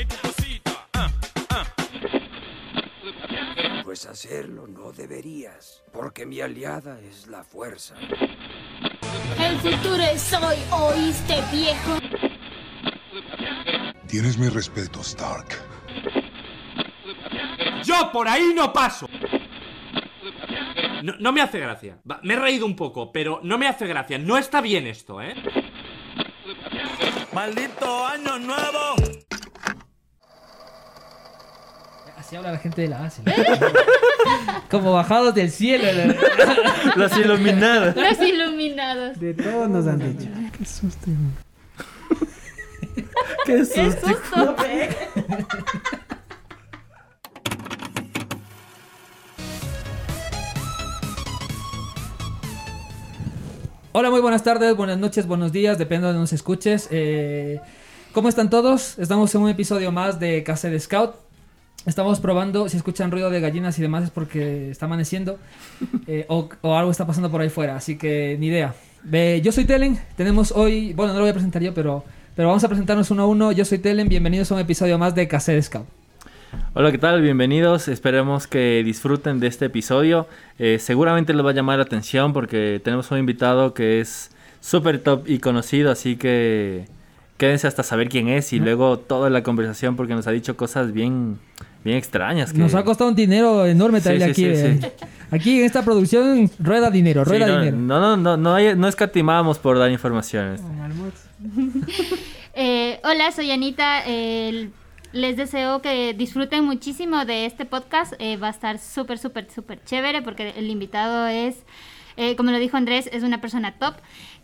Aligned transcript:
dame 0.00 0.06
tu 0.06 0.16
cosita. 0.16 0.86
Ah, 0.94 1.10
ah. 1.50 1.64
Pues 3.84 4.06
hacerlo 4.06 4.66
no 4.66 4.92
deberías, 4.92 5.82
porque 5.92 6.26
mi 6.26 6.40
aliada 6.40 7.00
es 7.00 7.26
la 7.26 7.44
fuerza. 7.44 7.94
El 9.38 9.58
futuro 9.58 10.02
es 10.02 10.32
hoy, 10.32 10.56
¿oíste, 10.70 11.42
viejo? 11.52 11.98
Tienes 14.06 14.38
mi 14.38 14.48
respeto, 14.48 15.00
Stark. 15.00 15.46
Yo 17.84 18.10
por 18.12 18.28
ahí 18.28 18.52
no 18.54 18.72
paso. 18.72 19.08
No, 21.02 21.14
no 21.18 21.32
me 21.32 21.40
hace 21.40 21.58
gracia. 21.58 21.98
Me 22.22 22.34
he 22.34 22.38
reído 22.38 22.66
un 22.66 22.76
poco, 22.76 23.10
pero 23.10 23.40
no 23.42 23.56
me 23.56 23.66
hace 23.66 23.86
gracia. 23.86 24.18
No 24.18 24.36
está 24.36 24.60
bien 24.60 24.86
esto, 24.86 25.22
¿eh? 25.22 25.34
Maldito 27.32 28.06
año 28.06 28.38
nuevo. 28.38 29.19
Así 32.30 32.36
habla 32.36 32.52
la 32.52 32.58
gente 32.58 32.82
de 32.82 32.88
la 32.88 33.06
ASE. 33.06 33.22
Como 34.70 34.92
bajados 34.92 35.34
del 35.34 35.50
cielo. 35.50 36.14
Los 36.94 37.16
iluminados. 37.16 37.96
Los 37.96 38.20
iluminados. 38.20 39.18
De 39.18 39.34
todos 39.34 39.68
nos 39.68 39.88
han 39.88 39.98
dicho. 39.98 40.30
Qué 40.56 40.64
susto. 40.64 41.10
Qué 43.46 43.56
¡Qué 43.64 43.64
susto. 43.64 44.06
susto! 44.06 44.54
Hola, 53.90 54.10
muy 54.10 54.20
buenas 54.20 54.44
tardes, 54.44 54.76
buenas 54.76 54.98
noches, 54.98 55.26
buenos 55.26 55.50
días, 55.50 55.78
depende 55.78 56.06
de 56.06 56.12
donde 56.12 56.20
nos 56.20 56.32
escuches. 56.32 56.86
Eh, 56.92 57.60
¿Cómo 58.12 58.28
están 58.28 58.50
todos? 58.50 59.00
Estamos 59.00 59.34
en 59.34 59.40
un 59.40 59.48
episodio 59.48 59.90
más 59.90 60.20
de 60.20 60.44
Caser 60.44 60.80
Scout. 60.80 61.29
Estamos 61.86 62.20
probando, 62.20 62.68
si 62.68 62.76
escuchan 62.76 63.10
ruido 63.10 63.30
de 63.30 63.40
gallinas 63.40 63.78
y 63.78 63.82
demás 63.82 64.04
es 64.04 64.10
porque 64.10 64.70
está 64.70 64.84
amaneciendo 64.84 65.38
eh, 66.06 66.26
o, 66.28 66.48
o 66.60 66.76
algo 66.76 66.90
está 66.90 67.06
pasando 67.06 67.30
por 67.30 67.40
ahí 67.40 67.48
fuera, 67.48 67.76
así 67.76 67.96
que 67.96 68.36
ni 68.38 68.48
idea. 68.48 68.74
Ve, 69.02 69.40
yo 69.42 69.50
soy 69.50 69.64
Telen, 69.64 69.98
tenemos 70.14 70.52
hoy, 70.52 70.92
bueno, 70.92 71.14
no 71.14 71.20
lo 71.20 71.24
voy 71.24 71.30
a 71.30 71.34
presentar 71.34 71.62
yo, 71.62 71.72
pero, 71.72 72.04
pero 72.36 72.48
vamos 72.48 72.62
a 72.64 72.68
presentarnos 72.68 73.10
uno 73.10 73.22
a 73.22 73.26
uno. 73.26 73.50
Yo 73.52 73.64
soy 73.64 73.78
Telen, 73.78 74.10
bienvenidos 74.10 74.50
a 74.50 74.56
un 74.56 74.60
episodio 74.60 74.98
más 74.98 75.14
de 75.14 75.26
Caser 75.26 75.62
Scout. 75.62 75.86
Hola, 76.74 76.92
¿qué 76.92 76.98
tal? 76.98 77.22
Bienvenidos. 77.22 77.88
Esperemos 77.88 78.46
que 78.46 78.82
disfruten 78.84 79.40
de 79.40 79.46
este 79.46 79.66
episodio. 79.66 80.28
Eh, 80.58 80.78
seguramente 80.78 81.32
les 81.32 81.44
va 81.44 81.50
a 81.50 81.54
llamar 81.54 81.78
la 81.78 81.84
atención 81.84 82.34
porque 82.34 82.80
tenemos 82.84 83.10
un 83.10 83.18
invitado 83.18 83.72
que 83.72 84.00
es 84.00 84.32
súper 84.60 84.98
top 85.02 85.26
y 85.26 85.38
conocido, 85.38 85.90
así 85.90 86.16
que 86.16 86.86
quédense 87.40 87.66
hasta 87.66 87.82
saber 87.82 88.08
quién 88.10 88.28
es 88.28 88.52
y 88.52 88.58
luego 88.60 88.98
toda 88.98 89.30
la 89.30 89.42
conversación 89.42 89.96
porque 89.96 90.14
nos 90.14 90.26
ha 90.26 90.30
dicho 90.30 90.56
cosas 90.56 90.92
bien, 90.92 91.38
bien 91.82 91.96
extrañas. 91.96 92.52
que- 92.52 92.58
Nos 92.58 92.74
ha 92.74 92.84
costado 92.84 93.08
un 93.10 93.16
dinero 93.16 93.64
enorme 93.66 94.00
traerle 94.02 94.26
sí, 94.34 94.44
aquí. 94.44 94.56
sí, 94.56 94.86
eh. 94.86 94.92
Aquí 95.32 95.58
en 95.60 95.64
esta 95.64 95.82
producción 95.82 96.50
rueda 96.58 96.90
dinero, 96.90 97.24
Sí, 97.24 97.30
rueda 97.30 97.46
no, 97.46 97.58
dinero. 97.60 97.76
no, 97.78 97.98
no, 98.00 98.16
no, 98.18 98.36
no, 98.36 98.54
hay- 98.54 98.76
no 98.76 98.86
escatimamos 98.88 99.58
por 99.58 99.78
dar 99.78 99.90
informaciones. 99.90 100.60
Eh, 102.54 103.00
hola, 103.04 103.30
soy 103.32 103.50
Anita. 103.52 104.02
Les 105.12 105.36
deseo 105.36 105.80
que 105.82 106.14
disfruten 106.14 106.64
muchísimo 106.64 107.24
de 107.24 107.46
este 107.46 107.64
podcast. 107.64 108.12
Eh, 108.18 108.36
va 108.36 108.48
a 108.48 108.50
estar 108.50 108.78
súper, 108.78 109.18
súper, 109.18 109.50
súper 109.50 109.82
chévere 109.84 110.20
porque 110.22 110.52
el 110.56 110.68
invitado 110.68 111.26
es, 111.28 111.56
eh, 112.16 112.36
como 112.36 112.50
lo 112.50 112.58
dijo 112.58 112.76
Andrés, 112.76 113.08
es 113.12 113.22
una 113.22 113.40
persona 113.40 113.72
top. 113.78 113.94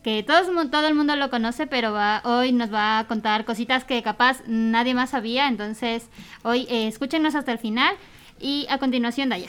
Que 0.07 0.23
todo 0.23 0.87
el 0.87 0.95
mundo 0.95 1.17
lo 1.17 1.31
conoce, 1.31 1.67
pero 1.67 1.97
hoy 2.23 2.53
nos 2.53 2.73
va 2.73 3.01
a 3.01 3.09
contar 3.09 3.45
cositas 3.45 3.83
que 3.83 4.05
capaz 4.05 4.41
nadie 4.47 4.95
más 4.95 5.11
sabía. 5.11 5.49
Entonces, 5.49 6.05
hoy 6.45 6.65
eh, 6.71 6.87
escúchenos 6.87 7.34
hasta 7.34 7.50
el 7.50 7.59
final 7.59 7.93
y 8.39 8.69
a 8.71 8.78
continuación, 8.78 9.31
Daya. 9.31 9.49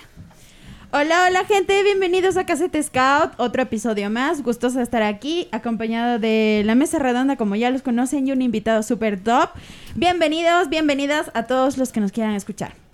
Hola, 0.91 1.27
hola 1.27 1.45
gente, 1.45 1.83
bienvenidos 1.83 2.37
a 2.37 2.47
Casete 2.47 2.81
Scout, 2.81 3.33
otro 3.37 3.61
episodio 3.61 4.09
más, 4.09 4.41
gustoso 4.41 4.81
estar 4.81 5.03
aquí, 5.03 5.47
acompañado 5.51 6.17
de 6.17 6.63
la 6.65 6.73
mesa 6.73 6.97
redonda 6.97 7.35
como 7.35 7.55
ya 7.55 7.69
los 7.69 7.83
conocen 7.83 8.27
y 8.27 8.31
un 8.31 8.41
invitado 8.41 8.81
super 8.81 9.23
top. 9.23 9.51
Bienvenidos, 9.93 10.69
bienvenidas 10.69 11.29
a 11.35 11.43
todos 11.43 11.77
los 11.77 11.91
que 11.91 11.99
nos 11.99 12.11
quieran 12.11 12.33
escuchar. 12.33 12.86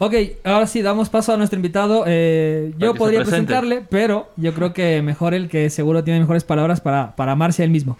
Ok, 0.00 0.14
ahora 0.44 0.66
sí, 0.68 0.80
damos 0.80 1.08
paso 1.08 1.32
a 1.32 1.36
nuestro 1.36 1.56
invitado. 1.56 2.04
Eh, 2.06 2.72
yo 2.78 2.94
podría 2.94 3.22
presentarle, 3.22 3.84
pero 3.90 4.30
yo 4.36 4.54
creo 4.54 4.72
que 4.72 5.02
mejor 5.02 5.34
el 5.34 5.48
que 5.48 5.70
seguro 5.70 6.04
tiene 6.04 6.20
mejores 6.20 6.44
palabras 6.44 6.80
para, 6.80 7.16
para 7.16 7.32
amarse 7.32 7.62
a 7.62 7.64
él 7.64 7.70
mismo. 7.72 7.96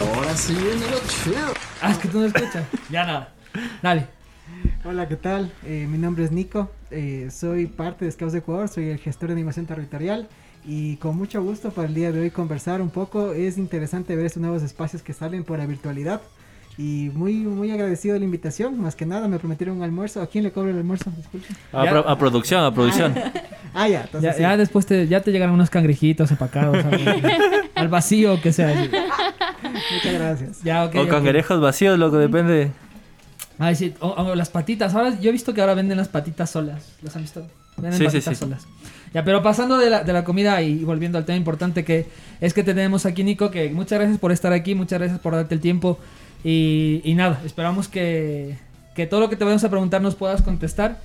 Ahora 0.00 0.36
sí 0.36 0.54
viene 0.54 0.90
lo 0.90 0.98
chido. 1.06 1.52
Ah, 1.80 1.92
es 1.92 1.98
que 1.98 2.08
tú 2.08 2.18
no 2.20 2.26
escuchas. 2.26 2.64
ya 2.90 3.04
nada. 3.04 3.32
Dale. 3.82 4.06
Hola, 4.84 5.06
¿qué 5.06 5.16
tal? 5.16 5.52
Eh, 5.64 5.86
mi 5.88 5.98
nombre 5.98 6.24
es 6.24 6.32
Nico. 6.32 6.70
eh, 6.90 7.28
soy 7.30 7.66
parte 7.66 8.04
de 8.06 8.10
Scouts 8.10 8.32
de 8.32 8.40
Ecuador. 8.40 8.68
Soy 8.68 8.88
el 8.88 8.98
gestor 8.98 9.28
de 9.28 9.34
animación 9.34 9.66
territorial. 9.66 10.28
Y 10.64 10.96
con 10.96 11.16
mucho 11.16 11.42
gusto 11.42 11.70
para 11.70 11.86
el 11.86 11.94
día 11.94 12.10
de 12.12 12.20
hoy 12.20 12.30
conversar 12.30 12.80
un 12.80 12.90
poco. 12.90 13.32
Es 13.32 13.58
interesante 13.58 14.16
ver 14.16 14.26
estos 14.26 14.40
nuevos 14.42 14.62
espacios 14.62 15.02
que 15.02 15.12
salen 15.12 15.44
por 15.44 15.58
la 15.58 15.66
virtualidad. 15.66 16.20
Y 16.82 17.10
muy, 17.12 17.34
muy 17.34 17.70
agradecido 17.70 18.14
de 18.14 18.20
la 18.20 18.24
invitación. 18.24 18.80
Más 18.80 18.96
que 18.96 19.04
nada, 19.04 19.28
me 19.28 19.38
prometieron 19.38 19.76
un 19.76 19.82
almuerzo. 19.82 20.22
¿A 20.22 20.26
quién 20.28 20.44
le 20.44 20.50
cobro 20.50 20.70
el 20.70 20.78
almuerzo? 20.78 21.10
A, 21.74 21.84
Ya. 21.84 21.90
pro- 21.90 22.08
a 22.08 22.16
producción, 22.18 22.64
a 22.64 22.72
producción. 22.72 23.12
Ah, 23.74 23.86
ya, 23.86 24.00
entonces 24.02 24.22
Ya, 24.30 24.32
sí. 24.32 24.40
ya 24.40 24.56
después 24.56 24.86
te, 24.86 25.06
ya 25.06 25.20
te 25.20 25.30
llegan 25.30 25.50
unos 25.50 25.68
cangrejitos 25.68 26.30
empacados 26.30 26.78
al, 27.74 27.88
vacío 27.88 28.40
que 28.40 28.52
sea. 28.54 28.68
Muchas 29.92 30.12
gracias. 30.14 30.62
Ya. 30.62 30.84
O 30.86 31.06
cangrejos 31.08 31.60
vacíos, 31.60 31.98
loco, 31.98 32.16
depende. 32.16 32.70
Ay, 33.58 33.74
sí, 33.74 33.92
o, 34.00 34.08
o 34.08 34.34
las 34.34 34.48
patitas. 34.48 34.94
Ahora 34.94 35.20
yo 35.20 35.28
he 35.28 35.32
visto 35.32 35.52
que 35.52 35.60
ahora 35.60 35.74
venden 35.74 35.98
las 35.98 36.08
patitas 36.08 36.48
solas. 36.48 36.92
¿Las 37.02 37.14
han 37.14 37.22
visto? 37.22 37.46
Venden 37.76 37.98
Sí, 37.98 38.04
patitas 38.06 38.24
sí. 38.38 38.40
solas. 38.42 38.66
Ya, 39.12 39.22
pero 39.22 39.42
pasando 39.42 39.76
de 39.76 39.90
la, 39.90 40.02
de 40.02 40.12
la 40.14 40.24
comida 40.24 40.62
y 40.62 40.82
volviendo 40.84 41.18
al 41.18 41.26
tema 41.26 41.36
importante 41.36 41.84
que 41.84 42.06
es 42.40 42.54
que 42.54 42.62
te 42.62 42.72
tenemos 42.72 43.04
aquí, 43.04 43.22
Nico, 43.22 43.50
que 43.50 43.68
muchas 43.68 43.98
gracias 43.98 44.18
por 44.18 44.32
estar 44.32 44.52
aquí, 44.54 44.74
muchas 44.74 44.98
gracias 44.98 45.20
por 45.20 45.34
darte 45.34 45.54
el 45.54 45.60
tiempo. 45.60 45.98
Y, 46.44 47.00
y 47.04 47.14
nada, 47.14 47.40
esperamos 47.44 47.88
que, 47.88 48.56
que 48.94 49.06
todo 49.06 49.20
lo 49.20 49.28
que 49.30 49.36
te 49.36 49.44
vayamos 49.44 49.64
a 49.64 49.70
preguntar 49.70 50.00
nos 50.00 50.14
puedas 50.14 50.42
contestar. 50.42 50.98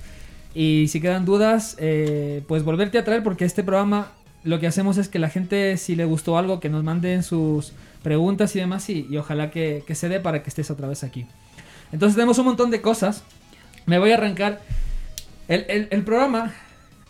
Y 0.54 0.86
si 0.88 1.00
quedan 1.00 1.24
dudas, 1.26 1.76
eh, 1.78 2.42
pues 2.48 2.62
volverte 2.64 2.98
a 2.98 3.04
traer 3.04 3.22
porque 3.22 3.44
este 3.44 3.62
programa 3.62 4.12
lo 4.44 4.58
que 4.60 4.66
hacemos 4.66 4.96
es 4.96 5.08
que 5.08 5.18
la 5.18 5.28
gente, 5.28 5.76
si 5.76 5.96
le 5.96 6.04
gustó 6.06 6.38
algo, 6.38 6.60
que 6.60 6.68
nos 6.70 6.82
manden 6.84 7.22
sus 7.22 7.72
preguntas 8.02 8.54
y 8.56 8.60
demás 8.60 8.88
y, 8.88 9.06
y 9.10 9.16
ojalá 9.18 9.50
que, 9.50 9.82
que 9.86 9.94
se 9.94 10.08
dé 10.08 10.20
para 10.20 10.42
que 10.42 10.48
estés 10.48 10.70
otra 10.70 10.88
vez 10.88 11.04
aquí. 11.04 11.26
Entonces 11.92 12.16
tenemos 12.16 12.38
un 12.38 12.46
montón 12.46 12.70
de 12.70 12.80
cosas. 12.80 13.24
Me 13.84 13.98
voy 13.98 14.12
a 14.12 14.14
arrancar. 14.14 14.60
El, 15.48 15.64
el- 15.68 15.88
el 15.90 16.02
programa, 16.02 16.54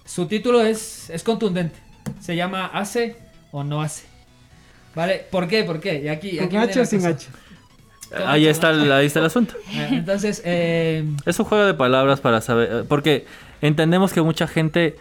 su 0.04 0.26
título 0.26 0.60
es, 0.62 1.08
es 1.10 1.22
contundente. 1.22 1.76
Se 2.20 2.34
llama 2.36 2.66
¿Hace 2.66 3.16
o 3.52 3.62
no 3.64 3.80
hace? 3.80 4.04
¿Vale? 4.94 5.24
¿Por 5.30 5.46
qué? 5.46 5.62
¿Por 5.64 5.80
qué? 5.80 6.02
Y 6.02 6.08
aquí, 6.08 6.36
¿Con 6.36 6.46
aquí 6.46 6.56
viene 6.56 6.72
H 6.72 6.78
o 6.78 6.82
la 6.82 6.86
sin. 6.86 7.06
H? 7.06 7.26
Ahí 8.26 8.46
está, 8.46 8.70
el- 8.70 8.90
ahí 8.92 9.06
está 9.06 9.20
el 9.20 9.26
asunto. 9.26 9.54
Entonces, 9.90 10.42
eh, 10.44 11.04
Es 11.24 11.38
un 11.38 11.44
juego 11.46 11.64
de 11.64 11.74
palabras 11.74 12.20
para 12.20 12.40
saber, 12.40 12.84
porque 12.88 13.26
entendemos 13.62 14.12
que 14.12 14.22
mucha 14.22 14.46
gente 14.46 14.96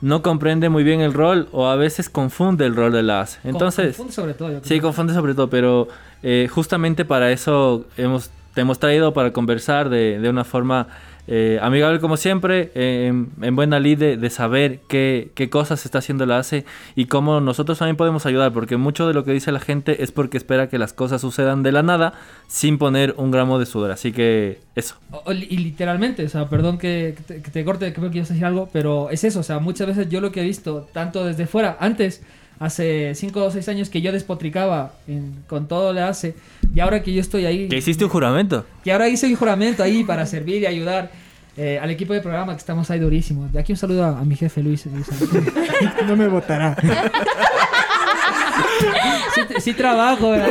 no 0.00 0.22
comprende 0.22 0.68
muy 0.68 0.84
bien 0.84 1.00
el 1.00 1.12
rol 1.12 1.48
o 1.52 1.66
a 1.68 1.76
veces 1.76 2.08
confunde 2.08 2.64
el 2.66 2.76
rol 2.76 2.92
de 2.92 3.02
la 3.02 3.20
ACE. 3.22 3.38
Entonces, 3.44 3.96
confunde 3.96 4.12
sobre 4.12 4.34
todo. 4.34 4.52
yo 4.52 4.60
sí, 4.62 4.68
creo. 4.68 4.82
confunde 4.82 5.12
sobre 5.14 5.34
todo, 5.34 5.50
pero 5.50 5.88
eh, 6.22 6.48
justamente 6.50 7.04
para 7.04 7.32
eso 7.32 7.84
hemos, 7.96 8.30
te 8.54 8.60
hemos 8.60 8.78
traído 8.78 9.12
para 9.12 9.32
conversar 9.32 9.88
de, 9.88 10.18
de 10.20 10.28
una 10.30 10.44
forma 10.44 10.86
eh, 11.30 11.58
amigable 11.60 12.00
como 12.00 12.16
siempre, 12.16 12.72
eh, 12.74 13.08
en, 13.08 13.28
en 13.42 13.54
buena 13.54 13.78
lid 13.78 13.98
de, 13.98 14.16
de 14.16 14.30
saber 14.30 14.80
qué, 14.88 15.30
qué 15.34 15.50
cosas 15.50 15.84
está 15.84 15.98
haciendo 15.98 16.24
la 16.24 16.38
ACE 16.38 16.64
y 16.96 17.04
cómo 17.04 17.40
nosotros 17.40 17.78
también 17.78 17.96
podemos 17.96 18.24
ayudar, 18.24 18.52
porque 18.54 18.78
mucho 18.78 19.06
de 19.06 19.12
lo 19.12 19.24
que 19.24 19.32
dice 19.32 19.52
la 19.52 19.60
gente 19.60 20.02
es 20.02 20.10
porque 20.10 20.38
espera 20.38 20.70
que 20.70 20.78
las 20.78 20.94
cosas 20.94 21.20
sucedan 21.20 21.62
de 21.62 21.72
la 21.72 21.82
nada 21.82 22.14
sin 22.46 22.78
poner 22.78 23.14
un 23.18 23.30
gramo 23.30 23.58
de 23.58 23.66
sudor. 23.66 23.90
Así 23.90 24.10
que 24.10 24.60
eso. 24.74 24.96
Y 25.28 25.58
literalmente, 25.58 26.24
o 26.24 26.28
sea, 26.30 26.48
perdón 26.48 26.78
que, 26.78 27.14
que 27.16 27.22
te, 27.22 27.42
que 27.42 27.50
te 27.50 27.62
corte, 27.62 27.92
creo 27.92 28.10
que 28.10 28.16
ibas 28.16 28.30
a 28.30 28.32
decir 28.32 28.46
algo, 28.46 28.70
pero 28.72 29.10
es 29.10 29.22
eso, 29.22 29.40
o 29.40 29.42
sea, 29.42 29.58
muchas 29.58 29.86
veces 29.86 30.08
yo 30.08 30.22
lo 30.22 30.32
que 30.32 30.40
he 30.40 30.44
visto, 30.44 30.88
tanto 30.94 31.26
desde 31.26 31.46
fuera, 31.46 31.76
antes, 31.78 32.22
hace 32.60 33.14
5 33.14 33.44
o 33.44 33.50
6 33.50 33.68
años 33.68 33.88
que 33.88 34.00
yo 34.00 34.10
despotricaba 34.12 34.92
en- 35.06 35.42
con 35.46 35.68
todo 35.68 35.92
le 35.92 36.00
hace, 36.02 36.34
y 36.74 36.80
ahora 36.80 37.02
que 37.02 37.12
yo 37.12 37.20
estoy 37.20 37.46
ahí, 37.46 37.68
Que 37.68 37.76
hiciste 37.78 38.04
un 38.04 38.10
juramento. 38.10 38.64
que 38.84 38.92
ahora 38.92 39.08
hice 39.08 39.26
un 39.26 39.36
juramento 39.36 39.82
ahí 39.82 40.04
para 40.04 40.26
servir 40.26 40.62
y 40.62 40.66
ayudar 40.66 41.10
eh, 41.56 41.78
al 41.82 41.90
equipo 41.90 42.12
de 42.12 42.20
programa 42.20 42.52
que 42.52 42.58
estamos 42.60 42.88
ahí 42.90 43.00
durísimos. 43.00 43.52
De 43.52 43.58
aquí 43.58 43.72
un 43.72 43.78
saludo 43.78 44.04
a, 44.04 44.18
a 44.20 44.24
mi 44.24 44.36
jefe 44.36 44.62
Luis. 44.62 44.86
Luis 44.86 45.06
No 46.06 46.14
me 46.16 46.28
votará. 46.28 46.76
sí, 49.34 49.40
sí 49.60 49.72
trabajo, 49.74 50.30
¿verdad? 50.30 50.48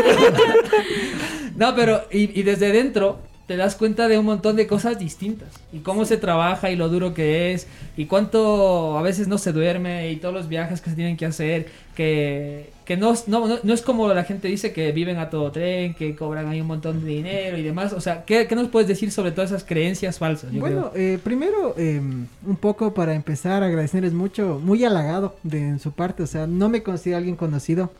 No, 1.56 1.74
pero 1.76 2.04
y, 2.12 2.40
y 2.40 2.44
desde 2.44 2.72
dentro 2.72 3.20
te 3.48 3.56
das 3.56 3.76
cuenta 3.76 4.10
de 4.10 4.20
un 4.20 4.26
montón 4.26 4.58
de 4.58 4.68
cosas 4.68 5.00
distintas. 5.00 5.48
Y 5.72 5.80
cómo 5.80 6.04
se 6.04 6.18
trabaja 6.18 6.70
y 6.70 6.76
lo 6.76 6.90
duro 6.90 7.14
que 7.14 7.54
es. 7.54 7.66
Y 7.96 8.06
cuánto 8.06 8.98
a 8.98 9.02
veces 9.02 9.30
no 9.30 9.38
se 9.38 9.54
duerme 9.54 10.12
y 10.12 10.18
todos 10.18 10.34
los 10.34 10.50
viajes 10.50 10.82
que 10.82 10.90
se 10.90 10.98
tienen 10.98 11.16
que 11.16 11.26
hacer. 11.26 11.68
Que, 11.96 12.72
que 12.84 12.98
no, 12.98 13.14
no, 13.26 13.60
no, 13.64 13.74
es 13.74 13.82
como 13.82 14.14
la 14.14 14.26
gente 14.26 14.50
dice 14.50 14.74
que 14.74 14.92
viven 14.92 15.18
a 15.18 15.30
todo 15.30 15.50
tren, 15.52 15.94
que 15.94 16.14
cobran 16.14 16.48
ahí 16.50 16.60
un 16.60 16.68
montón 16.68 17.06
de 17.06 17.10
dinero 17.10 17.58
y 17.58 17.64
demás. 17.64 17.94
O 17.94 18.02
sea, 18.02 18.26
¿qué, 18.26 18.48
qué 18.48 18.56
nos 18.56 18.68
puedes 18.68 18.90
decir 18.90 19.12
sobre 19.12 19.32
todas 19.32 19.52
esas 19.52 19.64
creencias 19.64 20.20
falsas? 20.20 20.52
Yo 20.52 20.60
Bueno, 20.60 20.92
eh, 20.94 21.18
primero, 21.24 21.74
eh, 21.78 22.00
un 22.00 22.56
poco 22.58 22.94
para 22.94 23.16
empezar, 23.16 23.64
agradecerles 23.64 24.12
mucho, 24.12 24.60
muy 24.62 24.84
halagado 24.84 25.38
de 25.44 25.60
en 25.60 25.80
su 25.80 25.94
parte, 25.94 26.22
o 26.22 26.28
sea, 26.28 26.48
no 26.48 26.68
me 26.68 26.84
considero 26.84 27.18
alguien 27.18 27.38
conocido, 27.38 27.94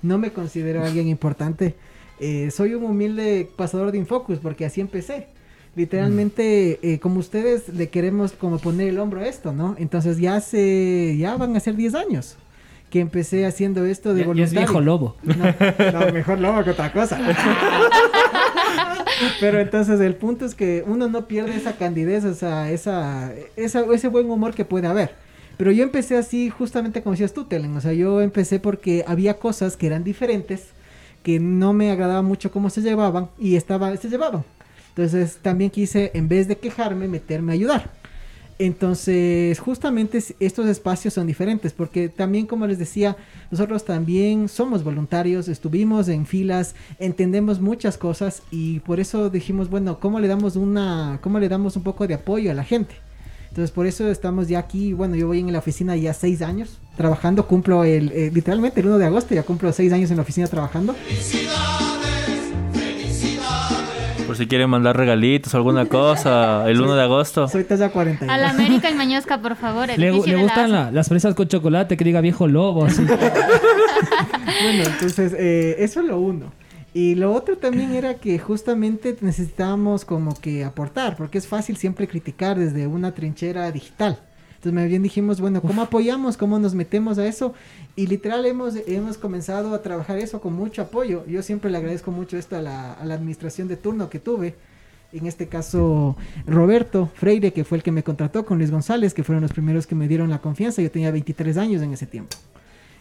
no 0.00 0.16
me 0.18 0.30
considero 0.30 0.84
alguien 0.84 1.08
importante, 1.08 1.74
eh, 2.22 2.50
soy 2.50 2.74
un 2.74 2.84
humilde 2.84 3.48
pasador 3.56 3.92
de 3.92 3.98
Infocus, 3.98 4.38
porque 4.38 4.64
así 4.64 4.80
empecé. 4.80 5.26
Literalmente, 5.74 6.78
Mm. 6.82 6.86
eh, 6.86 6.98
como 7.00 7.18
ustedes, 7.20 7.68
le 7.68 7.88
queremos 7.88 8.32
como 8.32 8.58
poner 8.58 8.88
el 8.88 8.98
hombro 8.98 9.20
a 9.20 9.26
esto, 9.26 9.52
¿no? 9.52 9.74
Entonces 9.78 10.18
ya 10.18 10.36
hace, 10.36 11.16
ya 11.18 11.36
van 11.36 11.56
a 11.56 11.60
ser 11.60 11.76
10 11.76 11.94
años 11.94 12.36
que 12.90 13.00
empecé 13.00 13.46
haciendo 13.46 13.86
esto 13.86 14.12
de 14.12 14.20
Ya- 14.20 14.26
ya 14.26 14.32
es 14.32 14.36
voluntario. 14.54 14.60
viejo 14.60 14.80
lobo. 14.82 15.16
No, 15.22 15.34
no, 15.34 16.12
mejor 16.12 16.38
lobo 16.40 16.62
que 16.62 16.70
otra 16.70 16.92
cosa. 16.92 17.18
Pero 19.40 19.60
entonces 19.60 20.00
el 20.00 20.14
punto 20.16 20.44
es 20.44 20.54
que 20.54 20.84
uno 20.86 21.08
no 21.08 21.26
pierde 21.26 21.56
esa 21.56 21.76
candidez, 21.76 22.24
o 22.24 22.34
sea, 22.34 22.70
esa, 22.70 23.32
esa, 23.56 23.84
ese 23.92 24.08
buen 24.08 24.30
humor 24.30 24.54
que 24.54 24.64
puede 24.64 24.86
haber. 24.88 25.14
Pero 25.56 25.70
yo 25.70 25.84
empecé 25.84 26.16
así 26.16 26.50
justamente 26.50 27.02
como 27.02 27.12
decías 27.12 27.32
tú, 27.34 27.44
Telen. 27.44 27.76
O 27.76 27.80
sea, 27.80 27.92
yo 27.92 28.20
empecé 28.20 28.58
porque 28.58 29.04
había 29.06 29.34
cosas 29.38 29.76
que 29.76 29.86
eran 29.86 30.02
diferentes, 30.04 30.68
que 31.22 31.38
no 31.40 31.72
me 31.72 31.90
agradaba 31.90 32.22
mucho 32.22 32.50
cómo 32.50 32.70
se 32.70 32.80
llevaban 32.82 33.28
y 33.38 33.56
estaba, 33.56 33.96
se 33.96 34.08
llevaban. 34.08 34.44
Entonces 34.90 35.38
también 35.40 35.70
quise, 35.70 36.10
en 36.14 36.28
vez 36.28 36.48
de 36.48 36.56
quejarme, 36.58 37.08
meterme 37.08 37.52
a 37.52 37.54
ayudar. 37.54 37.90
Entonces, 38.58 39.58
justamente 39.58 40.18
es- 40.18 40.34
estos 40.38 40.66
espacios 40.66 41.14
son 41.14 41.26
diferentes 41.26 41.72
porque 41.72 42.08
también, 42.08 42.46
como 42.46 42.66
les 42.66 42.78
decía, 42.78 43.16
nosotros 43.50 43.84
también 43.84 44.48
somos 44.48 44.84
voluntarios, 44.84 45.48
estuvimos 45.48 46.08
en 46.08 46.26
filas, 46.26 46.74
entendemos 46.98 47.60
muchas 47.60 47.98
cosas 47.98 48.42
y 48.50 48.80
por 48.80 49.00
eso 49.00 49.30
dijimos, 49.30 49.68
bueno, 49.68 49.98
¿cómo 49.98 50.20
le 50.20 50.28
damos 50.28 50.56
una, 50.56 51.18
cómo 51.22 51.40
le 51.40 51.48
damos 51.48 51.76
un 51.76 51.82
poco 51.82 52.06
de 52.06 52.14
apoyo 52.14 52.50
a 52.50 52.54
la 52.54 52.62
gente? 52.64 52.94
Entonces, 53.52 53.70
por 53.70 53.86
eso 53.86 54.10
estamos 54.10 54.48
ya 54.48 54.58
aquí, 54.60 54.94
bueno, 54.94 55.14
yo 55.14 55.26
voy 55.26 55.40
en 55.40 55.52
la 55.52 55.58
oficina 55.58 55.94
ya 55.94 56.14
seis 56.14 56.40
años 56.40 56.78
trabajando, 56.96 57.46
cumplo 57.46 57.84
el, 57.84 58.10
eh, 58.12 58.30
literalmente 58.32 58.80
el 58.80 58.86
1 58.86 58.96
de 58.96 59.04
agosto, 59.04 59.34
ya 59.34 59.42
cumplo 59.42 59.70
seis 59.74 59.92
años 59.92 60.10
en 60.10 60.16
la 60.16 60.22
oficina 60.22 60.46
trabajando. 60.46 60.94
Por 64.26 64.36
si 64.38 64.46
quieren 64.46 64.70
mandar 64.70 64.96
regalitos 64.96 65.52
o 65.52 65.58
alguna 65.58 65.84
cosa, 65.84 66.64
el 66.70 66.80
1 66.80 66.94
de 66.94 67.02
agosto. 67.02 67.46
Soy 67.48 67.64
talla 67.64 67.90
40. 67.90 68.32
A 68.32 68.38
la 68.38 68.48
América 68.50 68.90
y 68.90 68.94
Mañosca, 68.94 69.36
por 69.42 69.56
favor. 69.56 69.88
Le, 69.88 69.98
le 69.98 70.36
gustan 70.42 70.72
la- 70.72 70.90
las 70.90 71.08
fresas 71.08 71.34
con 71.34 71.46
chocolate 71.46 71.98
que 71.98 72.04
diga 72.04 72.22
viejo 72.22 72.48
lobo. 72.48 72.86
así. 72.86 73.04
Bueno, 74.62 74.84
entonces 74.84 75.34
eh, 75.36 75.76
eso 75.78 76.00
es 76.00 76.06
lo 76.06 76.18
uno. 76.20 76.52
Y 76.94 77.14
lo 77.14 77.32
otro 77.32 77.56
también 77.56 77.94
era 77.94 78.14
que 78.14 78.38
justamente 78.38 79.16
necesitábamos 79.22 80.04
como 80.04 80.34
que 80.34 80.64
aportar, 80.64 81.16
porque 81.16 81.38
es 81.38 81.46
fácil 81.46 81.76
siempre 81.76 82.06
criticar 82.06 82.58
desde 82.58 82.86
una 82.86 83.12
trinchera 83.12 83.70
digital. 83.72 84.18
Entonces 84.62 84.72
más 84.74 84.88
bien 84.88 85.02
dijimos, 85.02 85.40
bueno, 85.40 85.60
¿cómo 85.62 85.82
apoyamos? 85.82 86.36
¿Cómo 86.36 86.58
nos 86.58 86.74
metemos 86.74 87.18
a 87.18 87.26
eso? 87.26 87.54
Y 87.96 88.06
literal 88.06 88.44
hemos, 88.46 88.76
hemos 88.86 89.18
comenzado 89.18 89.74
a 89.74 89.82
trabajar 89.82 90.18
eso 90.18 90.40
con 90.40 90.52
mucho 90.52 90.82
apoyo. 90.82 91.24
Yo 91.26 91.42
siempre 91.42 91.70
le 91.70 91.78
agradezco 91.78 92.12
mucho 92.12 92.36
esto 92.36 92.56
a 92.56 92.62
la, 92.62 92.92
a 92.92 93.04
la 93.04 93.14
administración 93.14 93.68
de 93.68 93.76
turno 93.76 94.08
que 94.08 94.20
tuve. 94.20 94.54
En 95.12 95.26
este 95.26 95.48
caso, 95.48 96.16
Roberto 96.46 97.10
Freire, 97.14 97.52
que 97.52 97.64
fue 97.64 97.78
el 97.78 97.82
que 97.82 97.90
me 97.90 98.02
contrató 98.02 98.46
con 98.46 98.58
Luis 98.58 98.70
González, 98.70 99.14
que 99.14 99.24
fueron 99.24 99.42
los 99.42 99.52
primeros 99.52 99.86
que 99.86 99.94
me 99.94 100.08
dieron 100.08 100.30
la 100.30 100.40
confianza. 100.40 100.80
Yo 100.80 100.90
tenía 100.90 101.10
23 101.10 101.56
años 101.56 101.82
en 101.82 101.92
ese 101.92 102.06
tiempo. 102.06 102.36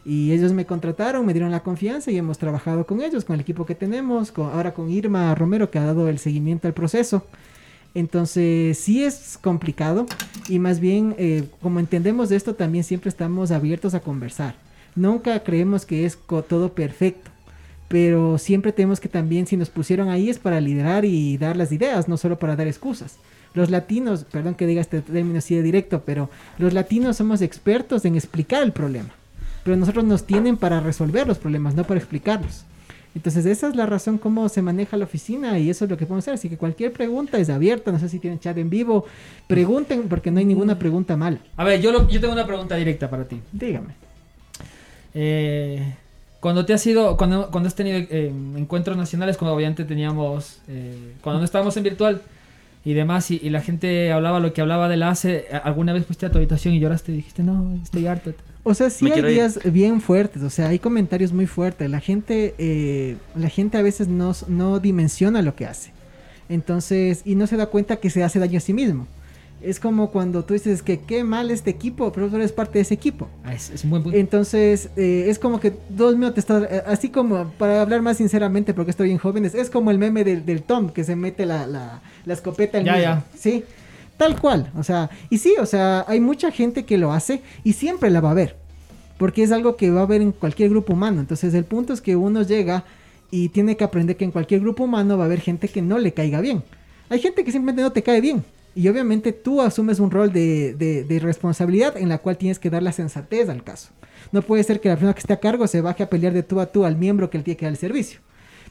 Y 0.06 0.32
ellos 0.32 0.54
me 0.54 0.66
contrataron, 0.66 1.26
me 1.26 1.34
dieron 1.34 1.52
la 1.52 1.62
confianza 1.62 2.10
y 2.12 2.18
hemos 2.18 2.38
trabajado 2.38 2.86
con 2.86 3.02
ellos, 3.02 3.24
con 3.24 3.36
el 3.36 3.42
equipo 3.42 3.66
que 3.66 3.76
tenemos, 3.76 4.32
con, 4.32 4.48
ahora 4.48 4.74
con 4.74 4.90
Irma 4.90 5.34
Romero 5.36 5.70
que 5.70 5.80
ha 5.80 5.86
dado 5.86 6.10
el 6.10 6.18
seguimiento 6.18 6.68
al 6.68 6.74
proceso. 6.74 7.24
Entonces 7.94 8.78
sí 8.78 9.04
es 9.04 9.38
complicado 9.42 10.06
y 10.48 10.60
más 10.60 10.80
bien 10.80 11.14
eh, 11.18 11.44
como 11.62 11.80
entendemos 11.80 12.30
de 12.30 12.38
esto 12.38 12.56
también 12.56 12.84
siempre 12.84 13.10
estamos 13.10 13.52
abiertos 13.52 13.94
a 13.94 14.00
conversar. 14.00 14.56
Nunca 14.96 15.44
creemos 15.44 15.86
que 15.86 16.06
es 16.06 16.18
todo 16.48 16.74
perfecto, 16.74 17.30
pero 17.88 18.38
siempre 18.38 18.72
tenemos 18.72 19.00
que 19.00 19.10
también 19.10 19.46
si 19.46 19.58
nos 19.58 19.70
pusieron 19.70 20.10
ahí 20.10 20.30
es 20.30 20.40
para 20.40 20.62
liderar 20.62 21.06
y 21.06 21.38
dar 21.38 21.58
las 21.58 21.72
ideas, 21.72 22.08
no 22.08 22.18
solo 22.18 22.40
para 22.40 22.56
dar 22.56 22.68
excusas. 22.68 23.18
Los 23.54 23.70
latinos, 23.70 24.24
perdón 24.24 24.56
que 24.56 24.68
diga 24.68 24.80
este 24.80 25.02
término 25.02 25.40
así 25.40 25.56
de 25.56 25.62
directo, 25.62 26.04
pero 26.06 26.30
los 26.58 26.74
latinos 26.74 27.18
somos 27.18 27.42
expertos 27.42 28.06
en 28.06 28.16
explicar 28.16 28.64
el 28.64 28.72
problema. 28.72 29.10
Pero 29.64 29.78
nosotros 29.78 30.04
nos 30.06 30.24
tienen 30.26 30.58
para 30.58 30.80
resolver 30.80 31.28
los 31.28 31.38
problemas, 31.38 31.76
no 31.76 31.84
para 31.84 32.00
explicarlos. 32.00 32.64
Entonces 33.14 33.46
esa 33.46 33.68
es 33.68 33.76
la 33.76 33.86
razón 33.86 34.18
cómo 34.18 34.48
se 34.48 34.62
maneja 34.62 34.96
la 34.96 35.04
oficina 35.04 35.60
y 35.60 35.70
eso 35.70 35.84
es 35.86 35.92
lo 35.92 35.98
que 35.98 36.06
podemos 36.06 36.24
hacer. 36.24 36.34
Así 36.36 36.48
que 36.50 36.58
cualquier 36.58 36.94
pregunta 36.94 37.38
es 37.38 37.50
abierta, 37.50 37.92
no 37.92 38.00
sé 38.00 38.08
si 38.10 38.20
tienen 38.20 38.40
chat 38.40 38.58
en 38.58 38.70
vivo, 38.70 39.06
pregunten 39.48 40.04
porque 40.08 40.32
no 40.32 40.40
hay 40.40 40.46
ninguna 40.46 40.80
pregunta 40.80 41.18
mala. 41.18 41.38
A 41.58 41.64
ver, 41.66 41.82
yo, 41.82 41.92
lo- 41.92 42.08
yo 42.08 42.22
tengo 42.22 42.34
una 42.34 42.48
pregunta 42.48 42.76
directa 42.76 43.10
para 43.10 43.26
ti. 43.26 43.40
Dígame. 43.52 43.90
Eh, 45.14 45.94
cuando 46.40 46.66
te 46.66 46.74
has 46.74 46.86
ido, 46.88 47.18
cuando, 47.18 47.52
cuando 47.52 47.68
has 47.68 47.76
tenido 47.76 47.98
eh, 48.00 48.32
encuentros 48.56 48.98
nacionales, 48.98 49.38
cuando 49.38 49.56
obviamente 49.56 49.84
teníamos, 49.84 50.60
eh, 50.68 51.14
cuando 51.22 51.40
no 51.40 51.46
estábamos 51.46 51.76
en 51.78 51.84
virtual 51.84 52.22
y 52.84 52.94
demás, 52.94 53.30
y, 53.30 53.40
y 53.44 53.50
la 53.50 53.62
gente 53.62 54.12
hablaba 54.12 54.40
lo 54.40 54.54
que 54.54 54.62
hablaba 54.62 54.88
de 54.90 54.98
la 54.98 55.10
ACE, 55.10 55.48
¿alguna 55.64 55.94
vez 55.94 56.06
fuiste 56.06 56.26
a 56.26 56.32
tu 56.32 56.38
habitación 56.38 56.74
y 56.74 56.80
lloraste 56.80 57.12
y 57.12 57.18
dijiste, 57.18 57.44
no, 57.44 57.78
estoy 57.84 58.08
harto? 58.08 58.32
O 58.64 58.74
sea, 58.76 58.90
sí 58.92 59.06
Me 59.06 59.14
hay 59.14 59.20
ir. 59.20 59.26
días 59.26 59.60
bien 59.66 60.02
fuertes, 60.02 60.44
o 60.44 60.50
sea, 60.50 60.68
hay 60.70 60.80
comentarios 60.80 61.34
muy 61.34 61.48
fuertes. 61.48 61.90
La 61.90 62.00
gente, 62.00 62.54
eh, 62.60 63.18
la 63.36 63.50
gente 63.50 63.78
a 63.78 63.82
veces 63.82 64.08
no, 64.08 64.34
no 64.48 64.80
dimensiona 64.80 65.42
lo 65.42 65.56
que 65.56 65.66
hace. 65.66 65.92
Entonces, 66.48 67.22
y 67.26 67.36
no 67.36 67.48
se 67.48 67.58
da 67.58 67.68
cuenta 67.68 67.98
que 67.98 68.10
se 68.10 68.24
hace 68.24 68.40
daño 68.40 68.58
a 68.58 68.62
sí 68.62 68.74
mismo. 68.74 69.08
Es 69.62 69.80
como 69.80 70.12
cuando 70.12 70.44
tú 70.44 70.54
dices 70.56 70.82
que 70.82 71.02
qué 71.02 71.24
mal 71.24 71.52
este 71.52 71.70
equipo, 71.70 72.12
pero 72.12 72.30
tú 72.30 72.36
eres 72.36 72.52
parte 72.52 72.80
de 72.80 72.82
ese 72.82 72.96
equipo. 72.96 73.30
Ah, 73.44 73.54
es, 73.54 73.70
es 73.70 73.84
un 73.84 73.92
buen 73.92 74.04
punto. 74.04 74.18
Entonces, 74.18 74.90
eh, 74.96 75.26
es 75.28 75.38
como 75.40 75.60
que 75.60 75.74
dos 75.90 76.16
minutos 76.16 76.40
estás, 76.40 76.64
eh, 76.64 76.84
así 76.88 77.10
como, 77.10 77.52
para 77.52 77.82
hablar 77.82 78.02
más 78.02 78.18
sinceramente, 78.18 78.74
porque 78.74 78.92
estoy 78.92 79.12
en 79.12 79.20
jóvenes, 79.20 79.54
es 79.56 79.70
como 79.70 79.92
el 79.92 80.00
meme 80.00 80.24
del, 80.24 80.46
del 80.46 80.64
Tom 80.64 80.90
que 80.90 81.04
se 81.04 81.16
mete 81.16 81.46
la, 81.46 81.68
la, 81.68 82.02
la 82.26 82.34
escopeta 82.34 82.80
en 82.80 82.86
Ya, 82.86 83.00
ya. 83.00 83.24
Sí, 83.38 83.64
tal 84.18 84.40
cual. 84.40 84.72
O 84.78 84.84
sea, 84.84 85.10
y 85.30 85.38
sí, 85.38 85.56
o 85.60 85.66
sea, 85.66 86.06
hay 86.08 86.20
mucha 86.20 86.52
gente 86.52 86.86
que 86.86 86.98
lo 86.98 87.12
hace 87.12 87.42
y 87.64 87.74
siempre 87.74 88.10
la 88.10 88.22
va 88.22 88.32
a 88.32 88.36
ver. 88.36 88.56
Porque 89.18 89.44
es 89.44 89.52
algo 89.52 89.76
que 89.76 89.92
va 89.92 90.00
a 90.02 90.04
haber 90.04 90.22
en 90.22 90.32
cualquier 90.32 90.70
grupo 90.70 90.94
humano. 90.94 91.20
Entonces, 91.22 91.54
el 91.54 91.66
punto 91.66 91.94
es 91.94 92.02
que 92.02 92.16
uno 92.16 92.42
llega 92.42 92.84
y 93.30 93.50
tiene 93.50 93.78
que 93.78 93.84
aprender 93.84 94.18
que 94.18 94.26
en 94.26 94.32
cualquier 94.32 94.62
grupo 94.62 94.84
humano 94.84 95.18
va 95.18 95.24
a 95.24 95.28
haber 95.28 95.42
gente 95.42 95.68
que 95.68 95.82
no 95.82 96.00
le 96.00 96.14
caiga 96.14 96.42
bien. 96.42 96.64
Hay 97.10 97.20
gente 97.20 97.44
que 97.44 97.52
simplemente 97.52 97.82
no 97.84 97.92
te 97.92 98.02
cae 98.04 98.20
bien. 98.20 98.44
Y 98.74 98.88
obviamente 98.88 99.32
tú 99.34 99.62
asumes 99.62 100.00
un 100.00 100.12
rol 100.12 100.32
de, 100.32 100.74
de- 100.74 101.20
responsabilidad 101.20 101.98
en 101.98 102.10
la 102.10 102.18
cual 102.20 102.38
tienes 102.38 102.58
que 102.58 102.70
dar 102.70 102.82
la 102.82 102.94
sensatez 102.94 103.50
al 103.50 103.64
caso. 103.64 103.90
No 104.32 104.42
puede 104.42 104.64
ser 104.64 104.80
que 104.80 104.88
la 104.90 104.96
persona 104.96 105.14
que 105.14 105.20
esté 105.20 105.34
a 105.34 105.40
cargo 105.40 105.68
se 105.68 105.82
baje 105.82 106.04
a 106.04 106.10
pelear 106.10 106.34
de 106.34 106.42
tú 106.42 106.60
a 106.60 106.66
tú 106.68 106.86
al 106.86 106.96
miembro 106.96 107.30
que 107.30 107.38
le 107.38 107.44
tiene 107.44 107.58
que 107.58 107.66
dar 107.66 107.74
el 107.74 107.78
servicio. 107.78 108.22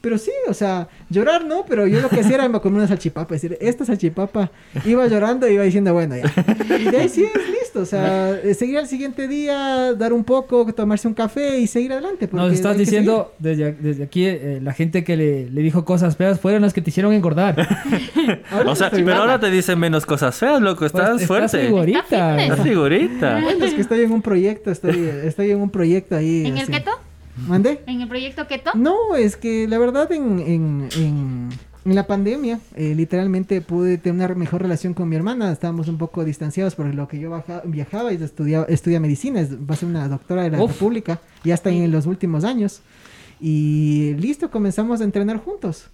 Pero 0.00 0.16
sí, 0.16 0.30
o 0.48 0.54
sea, 0.54 0.88
llorar 1.10 1.44
no, 1.44 1.64
pero 1.68 1.86
yo 1.86 2.00
lo 2.00 2.08
que 2.08 2.20
hacía 2.20 2.36
era 2.36 2.48
me 2.48 2.58
comer 2.60 2.78
una 2.78 2.88
salchipapa. 2.88 3.34
Es 3.34 3.42
decir, 3.42 3.58
esta 3.60 3.84
salchipapa 3.84 4.50
iba 4.86 5.06
llorando 5.06 5.46
y 5.48 5.52
iba 5.54 5.62
diciendo, 5.64 5.92
bueno, 5.92 6.16
ya. 6.16 6.32
Y 6.78 6.84
de 6.90 6.96
ahí 6.96 7.08
sí 7.10 7.24
es 7.24 7.48
listo, 7.50 7.80
o 7.80 7.84
sea, 7.86 8.30
eh, 8.42 8.54
seguir 8.54 8.78
al 8.78 8.86
siguiente 8.86 9.28
día, 9.28 9.92
dar 9.94 10.12
un 10.14 10.24
poco, 10.24 10.64
tomarse 10.72 11.06
un 11.06 11.12
café 11.14 11.58
y 11.58 11.66
seguir 11.66 11.92
adelante. 11.92 12.28
Nos 12.32 12.52
estás 12.52 12.78
diciendo 12.78 13.34
desde, 13.38 13.72
desde 13.72 14.04
aquí, 14.04 14.24
eh, 14.24 14.58
la 14.62 14.72
gente 14.72 15.04
que 15.04 15.16
le, 15.16 15.50
le 15.50 15.60
dijo 15.60 15.84
cosas 15.84 16.16
feas 16.16 16.40
fueron 16.40 16.62
las 16.62 16.72
que 16.72 16.80
te 16.80 16.90
hicieron 16.90 17.12
engordar. 17.12 17.56
O 18.66 18.74
sea, 18.76 18.90
pero 18.90 19.14
ahora 19.14 19.38
te 19.40 19.50
dicen 19.50 19.78
menos 19.78 20.06
cosas 20.06 20.36
feas, 20.38 20.60
loco. 20.60 20.84
Estás 20.86 21.10
Pues, 21.10 21.26
fuerte. 21.26 21.58
figurita. 21.66 22.00
Está 22.00 22.42
Estás 22.42 22.60
figurita. 22.62 23.40
Bueno, 23.42 23.64
es 23.64 23.74
que 23.74 23.80
estoy 23.80 24.00
en 24.02 24.12
un 24.12 24.22
proyecto, 24.22 24.70
estoy, 24.70 25.08
estoy 25.24 25.50
en 25.50 25.60
un 25.60 25.70
proyecto 25.70 26.16
ahí. 26.16 26.46
¿En 26.46 26.58
el 26.58 26.66
keto? 26.68 26.90
¿Mande? 27.46 27.82
¿En 27.86 28.00
el 28.00 28.08
proyecto 28.08 28.46
keto? 28.46 28.70
No, 28.74 29.14
es 29.16 29.36
que 29.36 29.66
la 29.68 29.78
verdad 29.78 30.10
en, 30.12 30.38
en, 30.40 30.88
en, 30.96 31.48
en 31.84 31.94
la 31.94 32.06
pandemia 32.06 32.60
eh, 32.76 32.94
literalmente 32.94 33.60
pude 33.60 33.98
tener 33.98 34.30
una 34.30 34.38
mejor 34.38 34.62
relación 34.62 34.94
con 34.94 35.08
mi 35.08 35.16
hermana. 35.16 35.50
Estábamos 35.52 35.88
un 35.88 35.98
poco 35.98 36.24
distanciados 36.24 36.74
por 36.74 36.86
lo 36.94 37.08
que 37.08 37.18
yo 37.18 37.30
baja- 37.30 37.62
viajaba 37.64 38.12
y 38.12 38.22
estudiaba, 38.22 38.66
estudia 38.68 39.00
medicina. 39.00 39.40
Es, 39.40 39.54
va 39.56 39.74
a 39.74 39.76
ser 39.76 39.88
una 39.88 40.08
doctora 40.08 40.42
de 40.42 40.50
la 40.50 40.62
Uf. 40.62 40.72
República. 40.72 41.20
Ya 41.44 41.54
está 41.54 41.70
en 41.70 41.90
los 41.90 42.06
últimos 42.06 42.44
años. 42.44 42.82
Y 43.40 44.14
listo, 44.18 44.50
comenzamos 44.50 45.00
a 45.00 45.04
entrenar 45.04 45.38
juntos. 45.38 45.86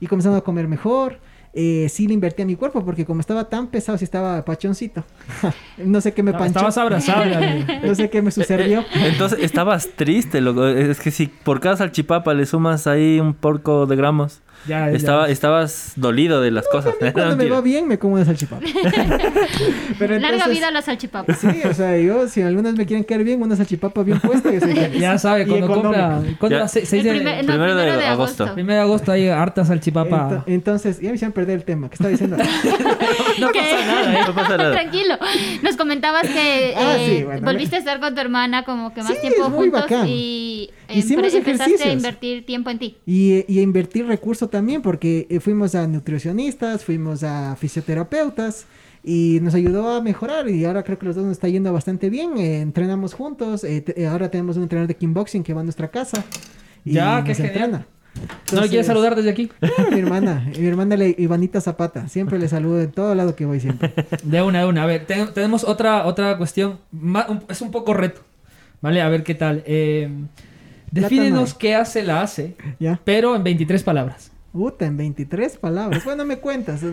Y 0.00 0.06
comenzamos 0.06 0.38
a 0.38 0.42
comer 0.42 0.68
mejor. 0.68 1.18
Eh, 1.56 1.86
sí 1.88 2.08
le 2.08 2.14
invertí 2.14 2.42
a 2.42 2.46
mi 2.46 2.56
cuerpo 2.56 2.84
porque 2.84 3.04
como 3.04 3.20
estaba 3.20 3.48
tan 3.48 3.68
pesado, 3.68 3.96
sí 3.96 4.04
estaba 4.04 4.44
pachoncito. 4.44 5.04
no 5.78 6.00
sé 6.00 6.12
qué 6.12 6.22
me 6.22 6.32
No, 6.32 6.38
panchó. 6.38 6.58
Estabas 6.58 6.78
abrazable. 6.78 7.34
amigo. 7.34 7.66
No 7.84 7.94
sé 7.94 8.10
qué 8.10 8.22
me 8.22 8.30
sucedió. 8.32 8.84
Entonces 8.94 9.38
estabas 9.40 9.88
triste, 9.94 10.40
loco. 10.40 10.66
Es 10.66 10.98
que 11.00 11.10
si 11.12 11.28
por 11.28 11.60
cada 11.60 11.76
salchipapa 11.76 12.34
le 12.34 12.46
sumas 12.46 12.86
ahí 12.86 13.20
un 13.20 13.34
porco 13.34 13.86
de 13.86 13.94
gramos, 13.94 14.42
Ya, 14.66 14.88
ya. 14.90 14.96
Estaba, 14.96 15.28
estabas 15.28 15.92
dolido 15.96 16.40
de 16.40 16.50
las 16.50 16.66
cosas. 16.68 16.92
También 16.98 17.12
cuando 17.12 17.36
me 17.44 17.48
va 17.50 17.60
bien 17.60 17.86
me 17.88 17.98
como 17.98 18.14
una 18.14 18.24
salchipapa. 18.24 18.64
Pero 19.98 20.18
Larga 20.18 20.48
vida 20.48 20.68
a 20.68 20.70
los 20.70 20.84
salchipapas. 20.84 21.38
Sí, 21.38 21.48
o 21.68 21.74
sea, 21.74 21.98
yo, 21.98 22.28
si 22.28 22.42
algunas 22.42 22.74
me 22.74 22.86
quieren 22.86 23.04
caer 23.04 23.24
bien, 23.24 23.42
una 23.42 23.56
salchipapa 23.56 24.02
bien 24.02 24.20
puesta, 24.20 24.52
yo 24.52 24.60
soy 24.60 24.74
feliz. 24.74 25.00
Ya 25.04 25.18
sabe, 25.18 25.42
Y 25.42 25.46
cuando 25.46 25.68
compra. 25.68 26.20
¿cuándo? 26.38 26.68
Se- 26.68 26.80
primer- 26.82 27.44
no, 27.44 27.52
primero 27.52 27.74
de 27.74 27.82
primero 27.82 27.96
de 27.98 28.06
agosto. 28.06 28.44
agosto. 28.44 28.54
Primero 28.54 28.74
de 28.76 28.82
agosto 28.82 29.12
hay 29.12 29.28
harta 29.28 29.64
salchipapa. 29.64 30.28
Ento- 30.30 30.44
entonces, 30.46 31.00
ya 31.00 31.08
me 31.10 31.16
hicieron 31.16 31.32
perder 31.32 31.56
el 31.56 31.64
tema. 31.64 31.88
¿Qué 31.88 31.94
estaba 31.94 32.10
diciendo? 32.10 32.36
no 32.36 33.50
¿Qué? 33.52 33.58
pasa 33.60 33.86
nada, 33.86 34.14
¿eh? 34.14 34.24
No 34.26 34.34
pasa 34.34 34.56
nada. 34.56 34.72
Tranquilo. 34.72 35.14
Nos 35.62 35.76
comentabas 35.76 36.22
que 36.22 36.74
Ah, 36.76 36.96
eh, 36.98 37.06
sí, 37.18 37.24
bueno, 37.24 37.42
volviste 37.42 37.76
a 37.76 37.78
estar 37.80 38.00
con 38.00 38.14
tu 38.14 38.20
hermana 38.20 38.64
como 38.64 38.92
que 38.94 39.02
más 39.02 39.12
Sí, 39.12 39.18
tiempo 39.20 39.44
es 39.44 39.50
muy 39.50 39.58
juntos 39.70 39.82
bacán. 39.82 40.06
y 40.08 40.70
Hicimos 40.98 41.32
empezaste 41.34 41.50
a 41.62 41.66
ejercicios. 41.66 41.92
invertir 41.94 42.46
tiempo 42.46 42.70
en 42.70 42.78
ti. 42.78 42.96
Y, 43.06 43.44
y 43.52 43.58
a 43.58 43.62
invertir 43.62 44.06
recursos 44.06 44.50
también, 44.50 44.82
porque 44.82 45.26
eh, 45.30 45.40
fuimos 45.40 45.74
a 45.74 45.86
nutricionistas, 45.86 46.84
fuimos 46.84 47.22
a 47.22 47.56
fisioterapeutas 47.56 48.66
y 49.02 49.38
nos 49.42 49.54
ayudó 49.54 49.90
a 49.90 50.00
mejorar. 50.02 50.48
Y 50.48 50.64
ahora 50.64 50.82
creo 50.82 50.98
que 50.98 51.06
los 51.06 51.16
dos 51.16 51.24
nos 51.24 51.32
está 51.32 51.48
yendo 51.48 51.72
bastante 51.72 52.10
bien. 52.10 52.36
eh, 52.38 52.60
entrenamos 52.60 53.14
juntos. 53.14 53.64
eh, 53.64 53.80
te- 53.80 54.06
ahora 54.06 54.30
tenemos 54.30 54.56
un 54.56 54.62
entrenador 54.64 54.88
de 54.88 54.96
kickboxing 54.96 55.42
que 55.42 55.54
va 55.54 55.60
a 55.60 55.64
nuestra 55.64 55.88
casa. 55.88 56.24
Y 56.84 56.92
Ya, 56.94 57.22
qué 57.22 57.28
nos 57.30 57.36
genial. 57.38 57.52
entrena. 57.54 57.86
¿No 58.16 58.22
Entonces, 58.46 58.68
quieres 58.70 58.86
saludar 58.86 59.16
desde 59.16 59.30
aquí? 59.30 59.48
claro, 59.58 59.90
mi 59.92 59.98
hermana, 59.98 60.48
mi 60.56 60.66
hermana 60.66 60.96
le- 60.96 61.16
Ivanita 61.18 61.60
Zapata. 61.60 62.06
Siempre 62.08 62.38
le 62.38 62.46
saludo 62.48 62.80
en 62.80 62.92
todo 62.92 63.12
lado 63.14 63.34
que 63.34 63.44
voy 63.44 63.58
siempre. 63.58 63.92
De 64.22 64.40
una, 64.40 64.60
de 64.60 64.66
una. 64.66 64.84
A 64.84 64.86
ver, 64.86 65.04
te- 65.04 65.26
tenemos 65.34 65.64
otra, 65.64 66.06
otra 66.06 66.38
cuestión. 66.38 66.78
ma- 66.92 67.26
un- 67.28 67.42
es 67.48 67.60
un 67.60 67.70
poco 67.72 67.92
reto. 67.92 68.20
¿Vale? 68.80 69.00
A 69.02 69.08
ver 69.08 69.24
qué 69.24 69.34
tal. 69.34 69.62
Eh, 69.66 70.08
defínenos 71.02 71.54
qué 71.54 71.74
hace 71.74 72.02
la 72.02 72.22
hace, 72.22 72.54
¿Ya? 72.80 73.00
pero 73.04 73.34
en 73.36 73.44
23 73.44 73.82
palabras. 73.82 74.30
Puta, 74.52 74.86
en 74.86 74.96
23 74.96 75.56
palabras. 75.58 76.04
Bueno, 76.04 76.24
me 76.24 76.38
cuentas. 76.38 76.80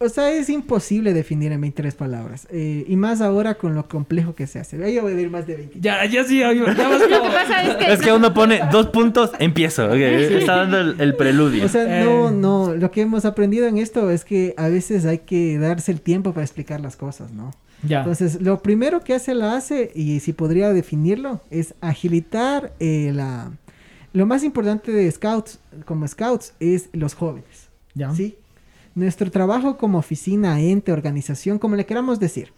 O 0.00 0.08
sea, 0.08 0.28
es 0.32 0.50
imposible 0.50 1.14
definir 1.14 1.52
en 1.52 1.60
23 1.60 1.94
palabras. 1.94 2.48
eh, 2.50 2.84
y 2.86 2.96
más 2.96 3.20
ahora 3.20 3.54
con 3.54 3.74
lo 3.76 3.88
complejo 3.88 4.34
que 4.34 4.46
se 4.48 4.58
hace. 4.58 4.82
Ahí 4.84 4.98
voy 4.98 5.12
a 5.14 5.20
ir 5.20 5.30
más 5.30 5.46
de 5.46 5.54
20. 5.56 5.78
Ya, 5.80 6.04
ya 6.04 6.24
sí, 6.24 6.40
ya 6.40 6.48
como- 6.52 6.64
pasa 7.32 7.62
es 7.62 7.76
que, 7.76 7.92
Es 7.92 8.00
que 8.00 8.12
uno 8.12 8.34
pone 8.34 8.60
dos 8.72 8.88
puntos, 8.88 9.30
empiezo. 9.38 9.94
Está 9.94 10.56
dando 10.56 10.78
el, 10.80 11.00
el 11.00 11.14
preludio. 11.14 11.64
O 11.64 11.68
sea, 11.68 11.84
no, 12.04 12.28
Eh. 12.28 12.32
no. 12.32 12.74
Lo 12.74 12.90
que 12.90 13.02
hemos 13.02 13.24
aprendido 13.24 13.66
en 13.68 13.78
esto 13.78 14.10
es 14.10 14.24
que 14.24 14.52
a 14.58 14.68
veces 14.68 15.06
hay 15.06 15.18
que 15.18 15.58
darse 15.58 15.92
el 15.92 16.00
tiempo 16.00 16.32
para 16.34 16.44
explicar 16.44 16.80
las 16.80 16.96
cosas, 16.96 17.30
¿no? 17.30 17.52
Ya. 17.86 17.98
Entonces, 18.00 18.40
lo 18.40 18.62
primero 18.62 19.02
que 19.02 19.14
hace 19.14 19.34
la 19.34 19.56
hace, 19.56 19.90
y 19.94 20.20
si 20.20 20.32
podría 20.32 20.72
definirlo, 20.72 21.40
es 21.50 21.74
agilitar 21.80 22.72
eh, 22.80 23.12
la... 23.14 23.52
Lo 24.12 24.26
más 24.26 24.44
importante 24.44 24.92
de 24.92 25.10
Scouts, 25.10 25.58
como 25.84 26.06
Scouts, 26.06 26.54
es 26.60 26.88
los 26.92 27.14
jóvenes. 27.14 27.68
ya. 27.94 28.14
¿sí? 28.14 28.36
Nuestro 28.94 29.28
trabajo 29.30 29.76
como 29.76 29.98
oficina, 29.98 30.60
ente, 30.60 30.92
organización, 30.92 31.58
como 31.58 31.74
le 31.74 31.84
queramos 31.84 32.20
decir, 32.20 32.52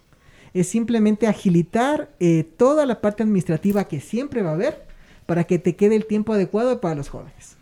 es 0.53 0.69
simplemente 0.69 1.27
agilitar 1.27 2.11
eh, 2.21 2.45
toda 2.59 2.85
la 2.85 3.01
parte 3.01 3.23
administrativa 3.23 3.85
que 3.89 4.01
siempre 4.01 4.43
va 4.43 4.51
a 4.51 4.55
haber 4.55 4.85
para 5.25 5.45
que 5.45 5.59
te 5.59 5.77
quede 5.77 5.97
el 5.97 6.05
tiempo 6.07 6.35
adecuado 6.35 6.81
para 6.81 6.95
los 6.95 7.09
jóvenes. 7.09 7.57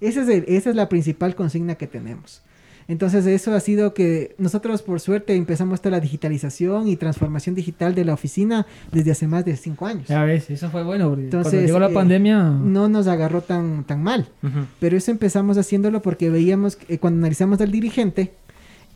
Ese 0.00 0.22
es 0.22 0.28
el- 0.28 0.44
esa 0.48 0.70
es 0.70 0.76
la 0.76 0.88
principal 0.88 1.34
consigna 1.34 1.74
que 1.76 1.86
tenemos. 1.86 2.42
Entonces 2.86 3.26
eso 3.26 3.54
ha 3.54 3.60
sido 3.60 3.94
que 3.94 4.34
nosotros 4.38 4.82
por 4.82 5.00
suerte 5.00 5.34
empezamos 5.34 5.80
toda 5.80 5.92
la 5.92 6.00
digitalización 6.00 6.86
y 6.88 6.96
transformación 6.96 7.54
digital 7.54 7.94
de 7.94 8.04
la 8.04 8.12
oficina 8.14 8.66
desde 8.92 9.10
hace 9.12 9.26
más 9.26 9.44
de 9.44 9.56
cinco 9.56 9.86
años. 9.86 10.06
Ya 10.08 10.22
ves, 10.24 10.50
eso 10.50 10.68
fue 10.70 10.82
bueno. 10.84 11.08
porque 11.08 11.24
Entonces, 11.24 11.50
cuando 11.52 11.66
llegó 11.66 11.78
la 11.78 11.90
eh, 11.90 11.94
pandemia. 11.94 12.42
No 12.50 12.88
nos 12.88 13.06
agarró 13.06 13.40
tan, 13.40 13.84
tan 13.84 14.02
mal. 14.02 14.28
Pero 14.80 14.96
eso 14.96 15.10
empezamos 15.10 15.56
haciéndolo 15.56 16.02
porque 16.02 16.28
veíamos, 16.28 16.76
que, 16.76 16.94
eh, 16.94 16.98
cuando 16.98 17.18
analizamos 17.20 17.60
al 17.60 17.70
dirigente, 17.70 18.32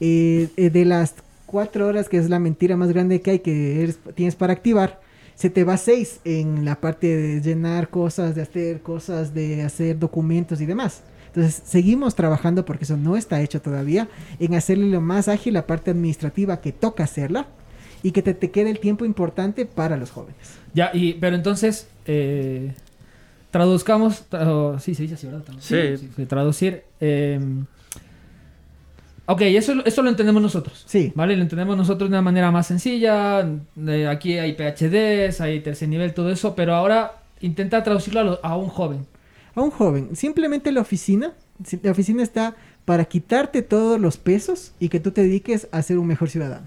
eh, 0.00 0.49
eh, 0.57 0.71
de 0.71 0.85
las 0.85 1.14
cuatro 1.47 1.87
horas, 1.87 2.09
que 2.09 2.18
es 2.18 2.28
la 2.28 2.38
mentira 2.38 2.76
más 2.76 2.90
grande 2.92 3.21
que 3.21 3.30
hay, 3.33 3.38
que 3.40 3.83
eres- 3.83 3.99
tienes 4.14 4.37
para 4.37 4.52
activar, 4.52 5.00
se 5.35 5.50
te 5.50 5.64
va 5.64 5.76
seis 5.76 6.21
en 6.25 6.64
la 6.64 6.80
parte 6.80 7.16
de 7.16 7.40
llenar 7.40 7.88
cosas, 7.88 8.35
de 8.35 8.42
hacer 8.42 8.80
cosas, 8.83 9.33
de 9.35 9.62
hacer 9.62 9.99
documentos 9.99 10.61
y 10.61 10.66
demás. 10.66 11.02
Entonces, 11.29 11.63
seguimos 11.65 12.15
trabajando 12.15 12.65
porque 12.65 12.85
eso 12.85 12.97
no 12.97 13.17
está 13.17 13.41
hecho 13.41 13.61
todavía, 13.63 14.09
en 14.41 14.55
hacerle 14.55 14.87
lo 14.89 15.01
más 15.01 15.29
ágil 15.29 15.55
la 15.55 15.67
parte 15.67 15.91
administrativa 15.93 16.61
que 16.61 16.73
toca 16.73 17.05
hacerla 17.05 17.47
y 18.03 18.11
que 18.13 18.23
te, 18.23 18.35
te 18.35 18.51
quede 18.51 18.71
el 18.71 18.81
tiempo 18.81 19.05
importante 19.05 19.65
para 19.67 19.97
los 19.97 20.11
jóvenes. 20.11 20.37
Ya, 20.75 20.91
y, 20.93 21.15
pero 21.15 21.37
entonces, 21.37 21.89
eh, 22.07 22.73
traduzcamos, 23.51 24.25
tra- 24.31 24.79
sí, 24.79 24.95
se 24.95 25.03
dice 25.03 25.15
así, 25.15 25.27
¿verdad? 25.27 25.43
Sí. 25.61 25.97
sí, 26.17 26.27
traducir. 26.27 26.83
eh, 27.01 27.41
ok, 29.27 29.41
eso, 29.43 29.75
lo- 29.75 29.85
eso 29.85 30.03
lo 30.03 30.11
entendemos 30.11 30.41
nosotros. 30.43 30.85
Sí. 30.87 31.13
¿Vale? 31.15 31.37
Lo 31.37 31.43
entendemos 31.43 31.77
nosotros 31.77 32.09
de 32.09 32.15
una 32.15 32.23
manera 32.23 32.51
más 32.51 32.67
sencilla. 32.67 33.47
de 33.75 34.09
aquí 34.09 34.39
hay 34.39 34.55
PhDs, 34.55 35.41
hay 35.41 35.61
tercer 35.61 35.89
nivel, 35.89 36.15
todo 36.15 36.31
eso, 36.31 36.55
pero 36.55 36.75
ahora 36.75 37.13
intenta 37.41 37.83
traducirlo 37.83 38.21
a, 38.21 38.25
lo- 38.25 38.41
a 38.45 38.57
un 38.57 38.69
joven. 38.69 39.07
A 39.61 39.65
un 39.65 39.71
joven. 39.71 40.17
Simplemente 40.17 40.73
la 40.73 40.81
oficina, 40.81 41.33
la 41.83 41.91
oficina 41.91 42.23
está 42.23 42.57
para 42.85 43.05
quitarte 43.05 43.62
todos 43.62 44.00
los 44.00 44.17
pesos 44.17 44.73
y 44.81 44.88
que 44.88 45.00
tú 45.00 45.11
te 45.11 45.23
dediques 45.23 45.69
a 45.73 45.83
ser 45.83 45.99
un 45.99 46.07
mejor 46.07 46.31
ciudadano. 46.31 46.67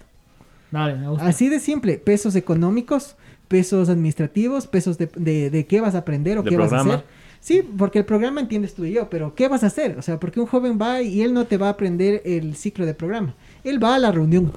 Me 0.71 1.09
gusta. 1.09 1.25
Así 1.25 1.49
de 1.49 1.59
simple, 1.59 1.97
pesos 1.97 2.35
económicos, 2.35 3.15
pesos 3.47 3.89
administrativos, 3.89 4.67
pesos 4.67 4.97
de, 4.97 5.09
de- 5.15 5.49
de 5.49 5.65
qué 5.65 5.81
vas 5.81 5.95
a 5.95 5.99
aprender 5.99 6.37
o 6.37 6.43
De 6.43 6.49
qué 6.49 6.57
vas 6.57 6.71
a 6.71 6.81
hacer. 6.81 7.05
Sí, 7.41 7.63
porque 7.77 7.97
el 7.99 8.05
programa 8.05 8.39
entiendes 8.39 8.75
tú 8.75 8.85
y 8.85 8.91
yo, 8.93 9.09
pero 9.09 9.33
¿qué 9.33 9.47
vas 9.47 9.63
a 9.63 9.67
hacer? 9.67 9.97
O 9.97 10.03
sea, 10.03 10.19
porque 10.19 10.39
un 10.39 10.45
joven 10.45 10.77
va 10.79 11.01
y 11.01 11.23
él 11.23 11.33
no 11.33 11.45
te 11.45 11.57
va 11.57 11.67
a 11.67 11.71
aprender 11.71 12.21
el 12.23 12.55
ciclo 12.55 12.85
de 12.85 12.93
programa. 12.93 13.33
Él 13.63 13.83
va 13.83 13.95
a 13.95 13.99
la 13.99 14.11
reunión. 14.11 14.51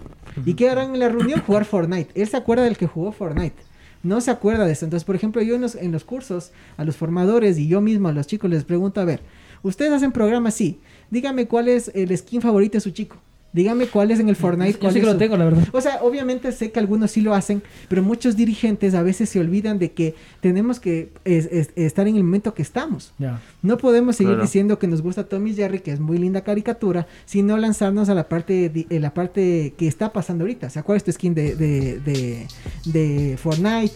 ¿Y 0.45 0.53
qué 0.55 0.69
harán 0.69 0.93
en 0.93 1.00
la 1.00 1.09
reunión? 1.09 1.41
Jugar 1.41 1.64
Fortnite. 1.64 2.11
Él 2.14 2.29
se 2.29 2.37
acuerda 2.37 2.64
del 2.64 2.76
que 2.76 2.87
jugó 2.87 3.11
Fortnite. 3.12 3.57
No 4.05 4.21
se 4.21 4.31
acuerda 4.31 4.67
de 4.67 4.73
eso. 4.73 4.85
Entonces, 4.85 5.05
por 5.05 5.17
ejemplo, 5.17 5.43
yo 5.43 5.57
en 5.57 5.63
los, 5.63 5.75
en 5.75 5.91
los 5.91 6.05
cursos, 6.05 6.53
a 6.77 6.85
los 6.85 6.97
formadores 6.97 7.59
y 7.59 7.67
yo 7.67 7.81
mismo 7.81 8.09
a 8.09 8.13
los 8.13 8.27
chicos 8.27 8.51
les 8.51 8.63
pregunto, 8.63 9.01
a 9.01 9.05
ver, 9.05 9.21
¿ustedes 9.63 9.93
hacen 9.93 10.13
programas? 10.13 10.55
Sí. 10.55 10.79
Dígame 11.11 11.49
cuál 11.49 11.69
es 11.69 11.91
el 11.95 12.17
skin 12.17 12.41
favorito 12.41 12.75
de 12.75 12.81
su 12.83 12.91
chico. 12.91 13.17
Dígame 13.55 13.87
cuál 13.87 14.11
es 14.11 14.21
en 14.21 14.29
el 14.29 14.37
Fortnite. 14.37 14.79
Yo 14.83 14.91
sí 14.91 14.99
que 15.01 15.07
lo 15.07 15.13
su- 15.13 15.19
tengo, 15.19 15.37
la 15.39 15.45
verdad. 15.47 15.65
o 15.73 15.81
sea, 15.81 16.01
obviamente 16.03 16.53
sé 16.53 16.71
que 16.73 16.79
algunos 16.81 17.13
sí 17.13 17.21
lo 17.23 17.35
hacen, 17.35 17.63
pero 17.89 18.03
muchos 18.03 18.37
dirigentes 18.37 18.95
a 18.95 19.03
veces 19.03 19.29
se 19.31 19.41
olvidan 19.41 19.79
de 19.79 19.93
que 19.93 20.15
tenemos 20.41 20.81
que 20.81 21.11
es- 21.25 21.47
es- 21.51 21.71
estar 21.77 22.07
en 22.09 22.17
el 22.17 22.25
momento 22.25 22.53
que 22.53 22.63
estamos. 22.63 23.15
Ya. 23.19 23.41
No 23.63 23.79
podemos 23.79 24.17
seguir 24.17 24.33
Claro. 24.33 24.43
diciendo 24.43 24.79
que 24.79 24.89
nos 24.89 25.01
gusta 25.03 25.25
Tommy 25.29 25.55
Jerry, 25.55 25.79
que 25.79 25.93
es 25.93 26.01
muy 26.01 26.19
linda 26.19 26.43
caricatura, 26.43 27.07
sino 27.25 27.57
lanzarnos 27.57 28.09
a 28.09 28.15
la 28.15 28.29
parte 28.29 28.69
di- 28.69 28.87
eh, 28.91 28.99
la 28.99 29.15
parte 29.15 29.73
que 29.79 29.87
está 29.87 30.13
pasando 30.13 30.43
ahorita. 30.43 30.67
O 30.67 30.71
sea, 30.71 30.83
¿cuál 30.83 30.97
es 30.97 31.05
tu 31.05 31.13
skin 31.13 31.33
de, 31.33 31.55
de, 31.55 32.01
de, 32.01 32.47
de 32.87 33.37
Fortnite? 33.39 33.95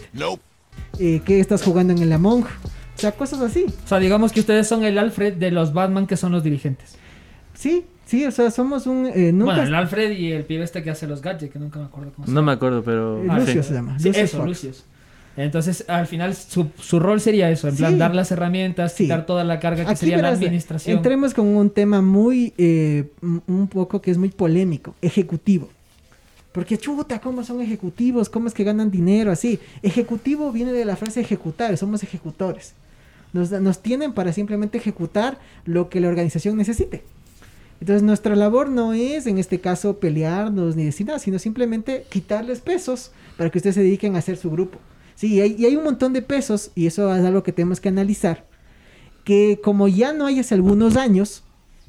Eh, 0.99 1.21
¿Qué 1.25 1.39
estás 1.39 1.61
jugando 1.63 1.93
en 1.93 1.99
el 1.99 2.11
Among? 2.13 2.43
O 2.43 3.01
sea, 3.01 3.11
cosas 3.11 3.41
así. 3.41 3.65
O 3.83 3.87
sea, 3.87 3.99
digamos 3.99 4.31
que 4.31 4.39
ustedes 4.39 4.67
son 4.67 4.83
el 4.83 4.97
Alfred 4.97 5.33
de 5.33 5.51
los 5.51 5.73
Batman 5.73 6.07
que 6.07 6.17
son 6.17 6.31
los 6.31 6.43
dirigentes. 6.43 6.95
Sí, 7.53 7.83
sí, 8.09 8.25
o 8.25 8.31
sea, 8.31 8.51
somos 8.51 8.87
un... 8.87 9.05
eh, 9.07 9.31
nunca 9.31 9.53
Bueno, 9.53 9.67
el 9.67 9.75
Alfred 9.75 10.11
y 10.11 10.31
el 10.31 10.43
pibe 10.45 10.63
este 10.63 10.83
que 10.83 10.89
hace 10.89 11.07
los 11.07 11.21
gadgets, 11.21 11.51
que 11.53 11.59
nunca 11.59 11.79
me 11.79 11.85
acuerdo 11.85 12.11
cómo 12.13 12.25
se 12.25 12.31
No 12.33 12.41
llama. 12.41 12.51
me 12.51 12.55
acuerdo, 12.55 12.83
pero. 12.83 13.23
Ah, 13.29 13.39
Lucio 13.39 13.61
sí. 13.63 13.69
se 13.69 13.73
llama. 13.75 13.97
Sí, 13.99 14.09
eso, 14.13 14.37
Fox. 14.37 14.47
Lucius. 14.49 14.83
Entonces, 15.37 15.85
al 15.87 16.05
final, 16.07 16.35
su, 16.35 16.67
su 16.81 16.99
rol 16.99 17.21
sería 17.21 17.49
eso, 17.49 17.69
en 17.69 17.75
plan, 17.77 17.93
Sí. 17.93 17.97
dar 17.97 18.13
las 18.13 18.29
herramientas, 18.31 18.91
Sí. 18.93 19.03
quitar 19.05 19.25
toda 19.25 19.43
la 19.45 19.59
carga 19.59 19.85
que 19.85 19.91
Aquí 19.91 19.99
sería 19.99 20.17
la 20.21 20.29
administración. 20.29 20.97
Entremos 20.97 21.33
con 21.33 21.47
un 21.47 21.69
tema 21.69 22.01
muy, 22.01 22.53
eh, 22.57 23.05
un 23.47 23.67
poco 23.69 24.01
que 24.01 24.11
es 24.11 24.17
muy 24.17 24.29
polémico, 24.29 24.95
ejecutivo. 25.01 25.69
Porque 26.51 26.77
chuta, 26.77 27.19
¿cómo 27.21 27.43
son 27.43 27.61
ejecutivos? 27.61 28.27
¿Cómo 28.27 28.47
es 28.47 28.53
que 28.53 28.63
ganan 28.65 28.89
dinero 28.91 29.31
así? 29.31 29.59
Ejecutivo 29.83 30.51
viene 30.51 30.73
de 30.73 30.83
la 30.83 30.95
frase 30.97 31.21
ejecutar, 31.21 31.77
somos 31.77 32.03
ejecutores. 32.03 32.73
Nos, 33.31 33.51
nos 33.51 33.79
tienen 33.83 34.13
para 34.13 34.33
simplemente 34.33 34.79
ejecutar 34.79 35.37
lo 35.63 35.87
que 35.89 36.01
la 36.01 36.07
organización 36.09 36.57
necesite. 36.57 37.03
Entonces 37.79 38.03
nuestra 38.03 38.35
labor 38.35 38.69
no 38.69 38.93
es 38.93 39.25
en 39.25 39.37
este 39.37 39.59
caso 39.59 39.99
pelearnos 39.99 40.75
ni 40.75 40.83
decir 40.83 41.07
nada, 41.07 41.19
sino 41.19 41.39
simplemente 41.39 42.05
quitarles 42.09 42.59
pesos 42.59 43.11
para 43.37 43.49
que 43.49 43.59
ustedes 43.59 43.75
se 43.75 43.83
dediquen 43.83 44.15
a 44.15 44.19
hacer 44.19 44.37
su 44.37 44.51
grupo. 44.51 44.79
Sí, 45.15 45.35
y 45.35 45.41
hay, 45.41 45.55
y 45.57 45.65
hay 45.65 45.75
un 45.75 45.83
montón 45.83 46.13
de 46.13 46.21
pesos, 46.21 46.71
y 46.75 46.87
eso 46.87 47.13
es 47.13 47.25
algo 47.25 47.43
que 47.43 47.51
tenemos 47.51 47.81
que 47.81 47.89
analizar, 47.89 48.45
que 49.23 49.59
como 49.63 49.87
ya 49.87 50.13
no 50.13 50.25
hay 50.25 50.39
hace 50.39 50.55
algunos 50.55 50.95
años, 50.95 51.43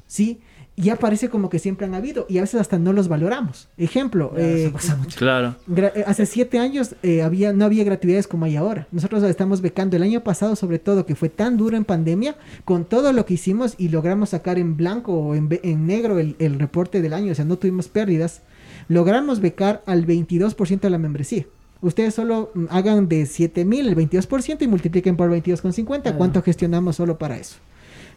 ¿sí? 0.07 0.41
Ya 0.77 0.95
parece 0.95 1.29
como 1.29 1.49
que 1.49 1.59
siempre 1.59 1.85
han 1.85 1.93
habido 1.93 2.25
y 2.29 2.37
a 2.37 2.41
veces 2.41 2.59
hasta 2.59 2.79
no 2.79 2.93
los 2.93 3.07
valoramos. 3.09 3.67
Ejemplo, 3.77 4.33
eh, 4.37 4.69
pasa 4.71 4.95
mucho. 4.95 5.17
Claro. 5.19 5.55
gra- 5.67 5.91
eh, 5.93 6.03
hace 6.07 6.25
siete 6.25 6.59
años 6.59 6.95
eh, 7.03 7.21
había, 7.21 7.51
no 7.53 7.65
había 7.65 7.83
gratuidades 7.83 8.25
como 8.27 8.45
hay 8.45 8.55
ahora. 8.55 8.87
Nosotros 8.91 9.21
estamos 9.23 9.61
becando 9.61 9.97
el 9.97 10.03
año 10.03 10.23
pasado, 10.23 10.55
sobre 10.55 10.79
todo, 10.79 11.05
que 11.05 11.13
fue 11.15 11.29
tan 11.29 11.57
duro 11.57 11.75
en 11.77 11.83
pandemia, 11.83 12.35
con 12.65 12.85
todo 12.85 13.11
lo 13.13 13.25
que 13.25 13.33
hicimos 13.35 13.75
y 13.77 13.89
logramos 13.89 14.29
sacar 14.29 14.57
en 14.57 14.77
blanco 14.77 15.13
o 15.13 15.35
en, 15.35 15.49
en 15.61 15.85
negro 15.85 16.19
el, 16.19 16.35
el 16.39 16.57
reporte 16.57 17.01
del 17.01 17.13
año, 17.13 17.33
o 17.33 17.35
sea, 17.35 17.45
no 17.45 17.57
tuvimos 17.57 17.89
pérdidas, 17.89 18.41
logramos 18.87 19.39
becar 19.41 19.83
al 19.85 20.07
22% 20.07 20.79
de 20.79 20.89
la 20.89 20.97
membresía. 20.97 21.45
Ustedes 21.81 22.13
solo 22.15 22.51
mm, 22.53 22.65
hagan 22.69 23.07
de 23.09 23.25
7 23.25 23.65
mil 23.65 23.87
el 23.87 23.95
22% 23.95 24.61
y 24.61 24.67
multipliquen 24.67 25.17
por 25.17 25.29
22,50. 25.31 26.01
Ah. 26.05 26.13
¿Cuánto 26.17 26.41
gestionamos 26.41 26.95
solo 26.95 27.17
para 27.17 27.37
eso? 27.37 27.57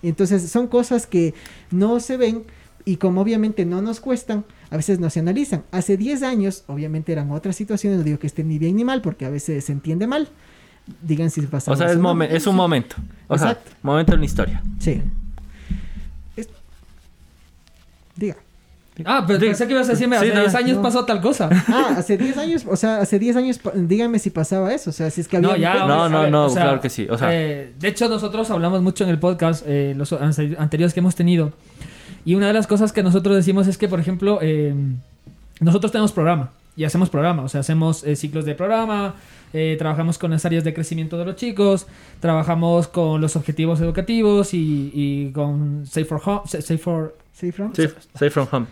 Entonces 0.09 0.49
son 0.51 0.67
cosas 0.69 1.07
que 1.07 1.35
no 1.71 2.01
se 2.01 2.17
ven 2.17 2.43
y 2.85 2.97
como 2.97 3.21
obviamente 3.23 3.65
no 3.65 3.81
nos 3.81 4.01
cuestan, 4.01 4.45
a 4.71 4.77
veces 4.77 5.01
no 5.01 5.09
se 5.11 5.21
analizan. 5.21 5.65
Hace 5.71 5.97
10 5.97 6.23
años, 6.23 6.65
obviamente 6.67 7.13
eran 7.13 7.31
otras 7.31 7.57
situaciones, 7.57 7.99
no 7.99 8.05
digo 8.05 8.19
que 8.19 8.27
esté 8.27 8.45
ni 8.45 8.59
bien 8.59 8.77
ni 8.77 8.85
mal, 8.85 9.01
porque 9.01 9.25
a 9.25 9.31
veces 9.31 9.65
se 9.65 9.73
entiende 9.73 10.07
mal. 10.07 10.29
Digan 11.01 11.31
si 11.31 11.41
pasaba 11.43 11.75
O 11.75 11.79
sea, 11.79 11.91
es, 11.91 11.99
momen- 11.99 12.29
es 12.31 12.47
un 12.47 12.57
momento. 12.57 12.97
O 13.29 13.39
sea, 13.39 13.53
Exacto. 13.53 13.71
momento 13.83 14.13
en 14.15 14.21
la 14.21 14.27
historia. 14.27 14.63
Sí. 14.79 15.01
Es- 16.37 16.49
Diga. 18.17 18.37
Ah, 19.05 19.25
pero 19.27 19.41
pensé 19.41 19.67
que 19.67 19.73
ibas 19.73 19.89
a 19.89 19.93
decirme, 19.93 20.17
Sí, 20.21 20.27
hace 20.27 20.35
no, 20.35 20.41
10 20.43 20.55
años 20.55 20.77
no. 20.77 20.83
pasó 20.83 21.05
tal 21.05 21.21
cosa. 21.21 21.49
Ah, 21.69 21.95
hace 21.99 22.17
10 22.17 22.37
años, 22.39 22.65
o 22.69 22.77
sea, 22.77 22.99
hace 22.99 23.19
10 23.19 23.37
años, 23.37 23.61
díganme 23.75 24.19
si 24.21 24.31
pasaba 24.31 24.73
eso, 24.73 24.91
o 24.91 24.93
sea, 24.93 25.11
si 25.11 25.21
es 25.21 25.27
que 25.29 25.39
había... 25.39 25.49
No, 25.49 25.57
ya. 25.57 25.75
No, 25.87 26.09
no, 26.09 26.31
no, 26.31 26.45
o 26.47 26.49
sea, 26.51 26.63
claro 26.63 26.81
que 26.81 26.91
sí, 26.91 27.07
o 27.11 27.19
sea- 27.19 27.29
eh, 27.35 27.73
de 27.79 27.89
hecho, 27.89 28.09
nosotros 28.09 28.49
hablamos 28.51 28.83
mucho 28.83 29.03
en 29.05 29.11
el 29.11 29.19
podcast, 29.19 29.65
eh, 29.67 29.95
los 29.97 30.13
ante- 30.13 30.55
anteriores 30.59 30.95
que 30.95 31.01
hemos 31.01 31.17
tenido. 31.17 31.53
Y 32.25 32.37
una 32.37 32.47
de 32.47 32.53
las 32.53 32.67
cosas 32.69 32.93
que 32.93 33.03
nosotros 33.03 33.35
decimos 33.35 33.67
es 33.67 33.79
que, 33.79 33.89
por 33.89 33.99
ejemplo, 34.01 34.39
eh, 34.43 34.75
nosotros 35.61 35.91
tenemos 35.91 36.13
programa 36.13 36.51
y 36.77 36.85
hacemos 36.85 37.11
programa. 37.11 37.43
O 37.43 37.49
sea, 37.49 37.61
hacemos 37.61 38.05
eh, 38.05 38.17
ciclos 38.17 38.45
de 38.45 38.55
programa, 38.55 39.17
eh, 39.53 39.77
trabajamos 39.79 40.19
con 40.19 40.31
las 40.31 40.45
áreas 40.45 40.65
de 40.65 40.73
crecimiento 40.73 41.19
de 41.19 41.25
los 41.25 41.37
chicos, 41.37 41.87
trabajamos 42.21 42.89
con 42.89 43.21
los 43.21 43.37
objetivos 43.37 43.81
educativos 43.81 44.55
y, 44.55 44.91
y 44.95 45.31
con 45.33 45.85
Safe 45.87 46.05
for 46.07 46.21
Home. 46.25 46.41
Sa- 46.47 46.61
Safe 46.63 46.79
for. 46.79 47.15
¿Sí, 47.35 47.51
Fran? 47.53 47.75
Safe, 47.75 47.95
safe 48.15 48.31
from 48.31 48.47
home. 48.51 48.67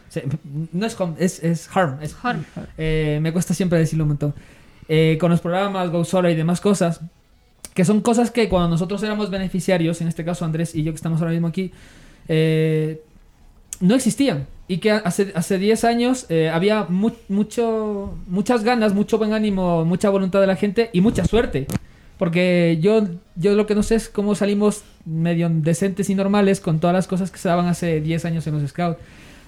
no 0.73 0.87
es 0.87 0.99
home, 1.01 1.15
es, 1.19 1.43
es 1.43 1.69
harm. 1.75 1.99
Es 2.01 2.15
Harm. 2.23 2.45
eh, 2.79 3.19
me 3.21 3.33
cuesta 3.33 3.55
siempre 3.55 3.79
decirlo 3.79 4.05
un 4.05 4.09
montón. 4.11 4.35
Eh, 4.89 5.19
con 5.21 5.31
los 5.31 5.41
programas, 5.41 5.91
Go 5.91 6.05
Solar 6.05 6.31
y 6.31 6.37
demás 6.37 6.61
cosas, 6.61 7.01
que 7.75 7.85
son 7.85 8.01
cosas 8.03 8.31
que 8.31 8.49
cuando 8.49 8.69
nosotros 8.69 9.03
éramos 9.03 9.31
beneficiarios, 9.31 10.01
en 10.01 10.09
este 10.09 10.25
caso 10.25 10.45
Andrés 10.45 10.75
y 10.75 10.83
yo 10.85 10.93
que 10.93 10.97
estamos 10.97 11.21
ahora 11.21 11.33
mismo 11.33 11.49
aquí, 11.49 11.73
eh, 12.29 13.01
no 13.81 13.95
existían. 13.95 14.47
Y 14.69 14.79
que 14.79 14.93
hace, 14.93 15.33
hace 15.35 15.59
10 15.59 15.85
años 15.85 16.27
eh, 16.29 16.49
había 16.49 16.85
mu- 16.89 17.11
mucho, 17.29 18.17
muchas 18.29 18.63
ganas, 18.65 18.95
mucho 18.95 19.19
buen 19.19 19.33
ánimo, 19.33 19.85
mucha 19.85 20.09
voluntad 20.09 20.41
de 20.41 20.47
la 20.47 20.57
gente 20.57 20.89
y 20.93 21.01
mucha 21.01 21.25
suerte. 21.25 21.67
Porque 22.23 22.79
yo, 22.81 23.03
yo 23.35 23.57
lo 23.57 23.67
que 23.67 23.75
no 23.75 23.83
sé 23.83 23.97
es 23.97 24.09
cómo 24.09 24.37
salimos 24.37 24.85
medio 25.05 25.49
decentes 25.53 26.09
y 26.09 26.15
normales 26.15 26.61
con 26.61 26.79
todas 26.79 26.95
las 26.95 27.09
cosas 27.09 27.33
que 27.33 27.39
se 27.39 27.49
daban 27.49 27.67
hace 27.67 28.01
10 28.01 28.25
años 28.27 28.47
en 28.47 28.55
los 28.63 28.71
Scouts. 28.71 29.01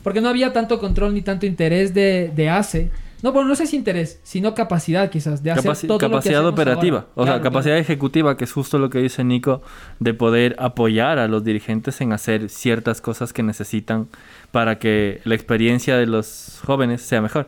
Porque 0.02 0.20
no 0.20 0.28
había 0.28 0.52
tanto 0.52 0.80
control 0.80 1.14
ni 1.14 1.22
tanto 1.22 1.46
interés 1.46 1.94
de, 1.94 2.32
de 2.34 2.50
ACE. 2.50 2.90
No, 3.22 3.32
bueno, 3.32 3.48
no 3.48 3.54
sé 3.54 3.68
si 3.68 3.76
interés, 3.76 4.18
sino 4.24 4.56
capacidad 4.56 5.08
quizás 5.08 5.40
de 5.44 5.52
hacer 5.52 5.70
Capaci- 5.70 5.86
todo 5.86 5.94
lo 5.94 5.98
que 6.00 6.06
capacidad 6.08 6.44
operativa, 6.44 6.98
ahora. 6.98 7.10
o 7.14 7.22
sea, 7.22 7.32
Claro, 7.34 7.42
capacidad 7.44 7.78
ejecutiva, 7.78 8.36
que 8.36 8.42
es 8.42 8.52
justo 8.52 8.80
lo 8.80 8.90
que 8.90 8.98
dice 8.98 9.22
Nico, 9.22 9.62
de 10.00 10.12
poder 10.12 10.56
apoyar 10.58 11.20
a 11.20 11.28
los 11.28 11.44
dirigentes 11.44 12.00
en 12.00 12.12
hacer 12.12 12.48
ciertas 12.50 13.00
cosas 13.00 13.32
que 13.32 13.44
necesitan 13.44 14.08
para 14.50 14.80
que 14.80 15.20
la 15.22 15.36
experiencia 15.36 15.96
de 15.96 16.06
los 16.06 16.60
jóvenes 16.66 17.02
sea 17.02 17.22
mejor. 17.22 17.46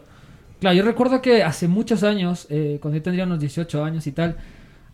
Claro, 0.60 0.76
yo 0.76 0.84
recuerdo 0.84 1.20
que 1.20 1.42
hace 1.42 1.66
muchos 1.66 2.04
años, 2.04 2.46
eh, 2.48 2.78
cuando 2.80 2.96
yo 2.98 3.02
tendría 3.02 3.24
unos 3.24 3.40
18 3.40 3.84
años 3.84 4.06
y 4.06 4.12
tal, 4.12 4.36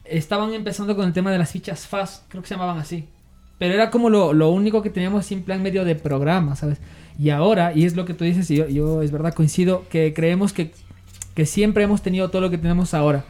estaban 0.04 0.52
empezando 0.52 0.96
con 0.96 1.06
el 1.06 1.12
tema 1.12 1.30
de 1.30 1.38
las 1.38 1.50
fichas 1.50 1.86
FAS, 1.86 2.24
creo 2.28 2.42
que 2.42 2.48
se 2.48 2.54
llamaban 2.54 2.78
así. 2.78 3.06
Pero 3.58 3.74
era 3.74 3.90
como 3.90 4.10
lo, 4.10 4.32
lo 4.32 4.50
único 4.50 4.82
que 4.82 4.90
teníamos 4.90 5.30
en 5.30 5.42
plan 5.42 5.62
medio 5.62 5.84
de 5.84 5.94
programa, 5.94 6.56
¿sabes? 6.56 6.78
Y 7.18 7.30
ahora, 7.30 7.72
y 7.74 7.84
es 7.84 7.94
lo 7.94 8.04
que 8.04 8.14
tú 8.14 8.24
dices, 8.24 8.50
y 8.50 8.56
yo, 8.56 8.68
yo 8.68 9.02
es 9.02 9.12
verdad 9.12 9.34
coincido, 9.34 9.84
que 9.88 10.12
creemos 10.14 10.52
que, 10.52 10.72
que 11.34 11.46
siempre 11.46 11.84
hemos 11.84 12.02
tenido 12.02 12.30
todo 12.30 12.42
lo 12.42 12.50
que 12.50 12.58
tenemos 12.58 12.94
ahora. 12.94 13.24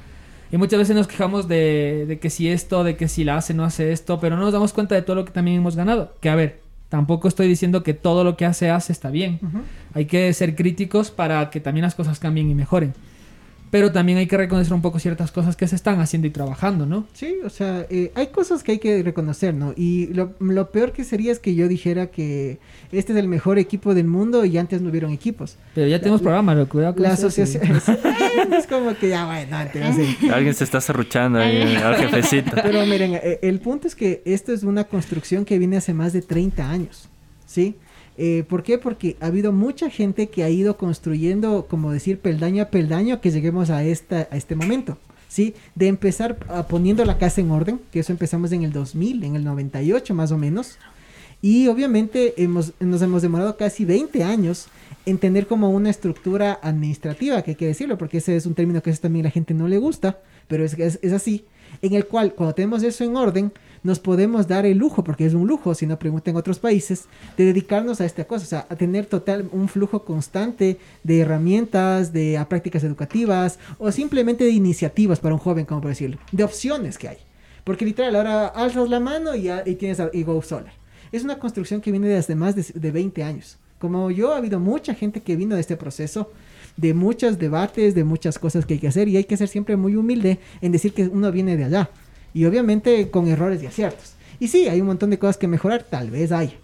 Y 0.50 0.58
muchas 0.58 0.78
veces 0.78 0.94
nos 0.94 1.06
quejamos 1.06 1.48
de, 1.48 2.04
de 2.06 2.18
que 2.18 2.30
si 2.30 2.48
esto, 2.48 2.84
de 2.84 2.96
que 2.96 3.08
si 3.08 3.24
la 3.24 3.36
hace, 3.36 3.54
no 3.54 3.64
hace 3.64 3.90
esto, 3.92 4.20
pero 4.20 4.36
no 4.36 4.42
nos 4.42 4.52
damos 4.52 4.72
cuenta 4.72 4.94
de 4.94 5.02
todo 5.02 5.16
lo 5.16 5.24
que 5.24 5.32
también 5.32 5.56
hemos 5.56 5.76
ganado. 5.76 6.14
Que 6.20 6.28
a 6.28 6.34
ver, 6.34 6.60
tampoco 6.88 7.26
estoy 7.26 7.48
diciendo 7.48 7.82
que 7.82 7.94
todo 7.94 8.22
lo 8.22 8.36
que 8.36 8.44
hace 8.44 8.70
hace 8.70 8.92
está 8.92 9.10
bien. 9.10 9.40
Hay 9.94 10.04
que 10.04 10.32
ser 10.34 10.54
críticos 10.54 11.10
para 11.10 11.48
que 11.48 11.58
también 11.60 11.84
las 11.84 11.94
cosas 11.94 12.18
cambien 12.18 12.50
y 12.50 12.54
mejoren. 12.54 12.92
Pero 13.72 13.90
también 13.90 14.18
hay 14.18 14.26
que 14.26 14.36
reconocer 14.36 14.74
un 14.74 14.82
poco 14.82 14.98
ciertas 14.98 15.32
cosas 15.32 15.56
que 15.56 15.66
se 15.66 15.76
están 15.76 15.98
haciendo 15.98 16.28
y 16.28 16.30
trabajando, 16.30 16.84
¿no? 16.84 17.06
Sí, 17.14 17.38
o 17.42 17.48
sea, 17.48 17.86
eh, 17.88 18.12
hay 18.14 18.26
cosas 18.26 18.62
que 18.62 18.72
hay 18.72 18.78
que 18.78 19.02
reconocer, 19.02 19.54
¿no? 19.54 19.72
Y 19.74 20.08
lo, 20.08 20.34
lo 20.40 20.70
peor 20.70 20.92
que 20.92 21.04
sería 21.04 21.32
es 21.32 21.38
que 21.38 21.54
yo 21.54 21.68
dijera 21.68 22.08
que 22.08 22.58
este 22.92 23.14
es 23.14 23.18
el 23.18 23.28
mejor 23.28 23.58
equipo 23.58 23.94
del 23.94 24.06
mundo 24.06 24.44
y 24.44 24.58
antes 24.58 24.82
no 24.82 24.90
hubieron 24.90 25.10
equipos. 25.10 25.56
Pero 25.74 25.88
ya 25.88 25.98
tenemos 26.00 26.20
programa, 26.20 26.54
lo 26.54 26.68
cuidado 26.68 26.92
con 26.92 27.04
La 27.04 27.12
asociación 27.12 27.64
es, 27.74 27.88
es 28.58 28.66
como 28.66 28.94
que 28.94 29.08
ya 29.08 29.24
bueno, 29.24 29.56
antes. 29.56 29.82
Alguien 30.30 30.52
se 30.52 30.64
está 30.64 30.82
cerruchando 30.82 31.38
ahí 31.38 31.74
al 31.74 31.96
jefecito. 31.96 32.50
Pero 32.62 32.84
miren, 32.84 33.14
eh, 33.14 33.38
el 33.40 33.58
punto 33.60 33.88
es 33.88 33.94
que 33.94 34.20
esto 34.26 34.52
es 34.52 34.64
una 34.64 34.84
construcción 34.84 35.46
que 35.46 35.58
viene 35.58 35.78
hace 35.78 35.94
más 35.94 36.12
de 36.12 36.20
30 36.20 36.68
años, 36.68 37.08
¿sí? 37.46 37.76
Eh, 38.18 38.44
¿Por 38.48 38.62
qué? 38.62 38.78
Porque 38.78 39.16
ha 39.20 39.26
habido 39.26 39.52
mucha 39.52 39.88
gente 39.88 40.28
que 40.28 40.44
ha 40.44 40.50
ido 40.50 40.76
construyendo, 40.76 41.66
como 41.68 41.92
decir, 41.92 42.18
peldaño 42.18 42.62
a 42.62 42.66
peldaño, 42.66 43.20
que 43.20 43.30
lleguemos 43.30 43.70
a, 43.70 43.84
esta, 43.84 44.28
a 44.30 44.36
este 44.36 44.54
momento, 44.54 44.98
¿sí? 45.28 45.54
De 45.74 45.88
empezar 45.88 46.36
a 46.48 46.66
poniendo 46.66 47.04
la 47.04 47.18
casa 47.18 47.40
en 47.40 47.50
orden, 47.50 47.80
que 47.90 48.00
eso 48.00 48.12
empezamos 48.12 48.52
en 48.52 48.62
el 48.62 48.72
2000, 48.72 49.24
en 49.24 49.36
el 49.36 49.44
98 49.44 50.14
más 50.14 50.30
o 50.30 50.38
menos. 50.38 50.78
Y 51.40 51.66
obviamente 51.68 52.34
hemos, 52.36 52.72
nos 52.78 53.02
hemos 53.02 53.22
demorado 53.22 53.56
casi 53.56 53.84
20 53.84 54.22
años 54.22 54.68
en 55.06 55.18
tener 55.18 55.48
como 55.48 55.70
una 55.70 55.90
estructura 55.90 56.60
administrativa, 56.62 57.42
que 57.42 57.52
hay 57.52 57.56
que 57.56 57.66
decirlo, 57.66 57.98
porque 57.98 58.18
ese 58.18 58.36
es 58.36 58.46
un 58.46 58.54
término 58.54 58.82
que 58.82 58.90
a 58.90 58.96
también 58.96 59.24
la 59.24 59.30
gente 59.30 59.52
no 59.52 59.66
le 59.66 59.78
gusta, 59.78 60.20
pero 60.46 60.64
es, 60.64 60.74
es, 60.74 61.00
es 61.02 61.12
así, 61.12 61.44
en 61.80 61.94
el 61.94 62.06
cual 62.06 62.34
cuando 62.34 62.54
tenemos 62.54 62.82
eso 62.84 63.02
en 63.02 63.16
orden, 63.16 63.52
nos 63.82 63.98
podemos 63.98 64.46
dar 64.48 64.64
el 64.66 64.78
lujo, 64.78 65.02
porque 65.02 65.26
es 65.26 65.34
un 65.34 65.46
lujo, 65.46 65.74
si 65.74 65.86
no 65.86 65.98
pregunten 65.98 66.36
otros 66.36 66.58
países, 66.58 67.06
de 67.36 67.44
dedicarnos 67.46 68.00
a 68.00 68.04
esta 68.04 68.24
cosa, 68.24 68.44
o 68.44 68.48
sea, 68.48 68.66
a 68.68 68.76
tener 68.76 69.06
total 69.06 69.48
un 69.52 69.68
flujo 69.68 70.04
constante 70.04 70.78
de 71.02 71.20
herramientas, 71.20 72.12
de 72.12 72.38
a 72.38 72.48
prácticas 72.48 72.84
educativas, 72.84 73.58
o 73.78 73.90
simplemente 73.90 74.44
de 74.44 74.50
iniciativas 74.50 75.20
para 75.20 75.34
un 75.34 75.40
joven, 75.40 75.66
como 75.66 75.80
por 75.80 75.90
decirlo, 75.90 76.18
de 76.30 76.44
opciones 76.44 76.96
que 76.98 77.08
hay. 77.08 77.18
Porque 77.64 77.84
literal, 77.84 78.14
ahora 78.16 78.46
alzas 78.46 78.88
la 78.88 79.00
mano 79.00 79.34
y, 79.34 79.48
y 79.50 79.74
tienes 79.76 80.00
a- 80.00 80.10
y 80.12 80.22
Go 80.22 80.40
Solar. 80.42 80.72
Es 81.12 81.24
una 81.24 81.38
construcción 81.38 81.80
que 81.80 81.90
viene 81.90 82.08
desde 82.08 82.34
más 82.34 82.54
de, 82.56 82.64
de 82.74 82.90
20 82.90 83.22
años. 83.22 83.58
Como 83.78 84.10
yo, 84.10 84.32
ha 84.32 84.36
habido 84.38 84.60
mucha 84.60 84.94
gente 84.94 85.20
que 85.22 85.36
vino 85.36 85.54
de 85.56 85.60
este 85.60 85.76
proceso, 85.76 86.30
de 86.76 86.94
muchos 86.94 87.38
debates, 87.38 87.94
de 87.94 88.04
muchas 88.04 88.38
cosas 88.38 88.64
que 88.64 88.74
hay 88.74 88.80
que 88.80 88.88
hacer, 88.88 89.08
y 89.08 89.16
hay 89.16 89.24
que 89.24 89.36
ser 89.36 89.48
siempre 89.48 89.76
muy 89.76 89.94
humilde 89.96 90.38
en 90.60 90.72
decir 90.72 90.94
que 90.94 91.04
uno 91.08 91.30
viene 91.30 91.56
de 91.56 91.64
allá. 91.64 91.90
Y 92.34 92.44
obviamente 92.46 93.10
con 93.10 93.28
errores 93.28 93.62
y 93.62 93.66
aciertos. 93.66 94.14
Y 94.40 94.48
sí, 94.48 94.68
hay 94.68 94.80
un 94.80 94.86
montón 94.88 95.10
de 95.10 95.18
cosas 95.18 95.36
que 95.36 95.46
mejorar, 95.48 95.84
tal 95.84 96.10
vez 96.10 96.32
hay. 96.32 96.56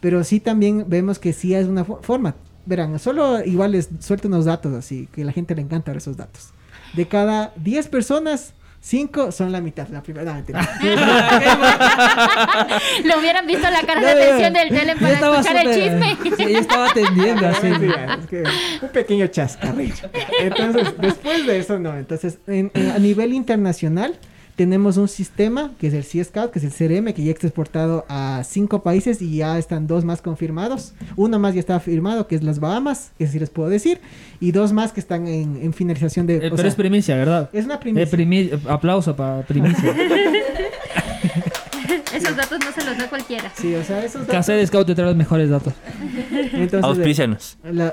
Pero 0.00 0.22
sí 0.24 0.38
también 0.40 0.84
vemos 0.86 1.18
que 1.18 1.32
sí 1.32 1.54
es 1.54 1.66
una 1.66 1.84
fo- 1.84 2.00
forma. 2.02 2.34
Verán, 2.66 2.98
solo 2.98 3.44
igual 3.44 3.72
les 3.72 3.88
suelto 4.00 4.28
unos 4.28 4.44
datos 4.44 4.72
así, 4.74 5.08
que 5.12 5.22
a 5.22 5.24
la 5.24 5.32
gente 5.32 5.54
le 5.54 5.62
encanta 5.62 5.90
ver 5.90 5.98
esos 5.98 6.16
datos. 6.16 6.50
De 6.94 7.06
cada 7.08 7.52
10 7.56 7.88
personas, 7.88 8.54
5 8.80 9.32
son 9.32 9.50
la 9.50 9.60
mitad. 9.60 9.88
La 9.88 10.02
primera, 10.02 10.26
no, 10.26 10.34
mentira. 10.34 10.60
Lo 13.04 13.18
hubieran 13.18 13.46
visto 13.46 13.68
la 13.70 13.82
cara 13.82 14.00
de 14.00 14.10
atención 14.10 14.52
del 14.52 14.68
tele 14.68 14.96
para 14.96 15.12
estaba 15.12 15.40
escuchar 15.40 15.66
el 15.66 15.74
súper- 15.74 16.18
chisme. 16.18 16.36
Sí, 16.46 16.52
yo 16.52 16.58
estaba 16.58 16.88
atendiendo 16.90 17.46
así. 17.48 17.66
Es 18.20 18.26
que 18.28 18.42
un 18.82 18.88
pequeño 18.90 19.26
chascarrillo. 19.28 20.08
Entonces, 20.40 20.88
después 21.00 21.46
de 21.46 21.58
eso, 21.58 21.78
no. 21.78 21.96
Entonces, 21.96 22.38
en- 22.46 22.70
en- 22.74 22.90
a 22.90 22.98
nivel 22.98 23.32
internacional, 23.32 24.16
tenemos 24.56 24.96
un 24.98 25.08
sistema 25.08 25.72
que 25.80 25.88
es 25.88 25.94
el 25.94 26.04
C-Scout, 26.04 26.50
que 26.52 26.60
es 26.60 26.64
el 26.64 26.70
CRM, 26.72 27.12
que 27.12 27.24
ya 27.24 27.32
está 27.32 27.46
exportado 27.48 28.04
a 28.08 28.42
cinco 28.44 28.82
países 28.82 29.20
y 29.20 29.36
ya 29.38 29.58
están 29.58 29.86
dos 29.86 30.04
más 30.04 30.22
confirmados. 30.22 30.92
Uno 31.16 31.38
más 31.40 31.54
ya 31.54 31.60
está 31.60 31.80
firmado, 31.80 32.26
que 32.28 32.36
es 32.36 32.42
las 32.44 32.60
Bahamas, 32.60 33.10
que 33.18 33.26
sí 33.26 33.38
les 33.38 33.50
puedo 33.50 33.68
decir, 33.68 34.00
y 34.40 34.52
dos 34.52 34.72
más 34.72 34.92
que 34.92 35.00
están 35.00 35.26
en, 35.26 35.58
en 35.60 35.72
finalización 35.72 36.26
de. 36.26 36.36
Eh, 36.36 36.40
pero 36.42 36.56
sea, 36.58 36.66
es 36.68 36.74
primicia, 36.76 37.16
¿verdad? 37.16 37.50
es 37.52 37.64
una 37.64 37.74
Eh, 37.74 37.78
primicia. 37.78 38.10
primi- 38.18 38.50
aplauso 38.68 39.16
para 39.16 39.42
primicia. 39.42 39.92
Esos 42.14 42.36
datos 42.36 42.58
no 42.64 42.72
se 42.72 42.84
los 42.84 42.96
da 42.98 43.08
cualquiera. 43.08 43.52
Sí, 43.56 43.74
o 43.74 43.84
sea, 43.84 43.98
esos 44.04 44.22
datos. 44.22 44.34
Casa 44.34 44.52
de 44.52 44.66
Scout 44.66 44.86
te 44.86 44.94
trae 44.94 45.06
los 45.06 45.16
mejores 45.16 45.50
datos. 45.50 45.72
Entonces, 46.52 46.82
Auspícianos. 46.84 47.58
la- 47.64 47.92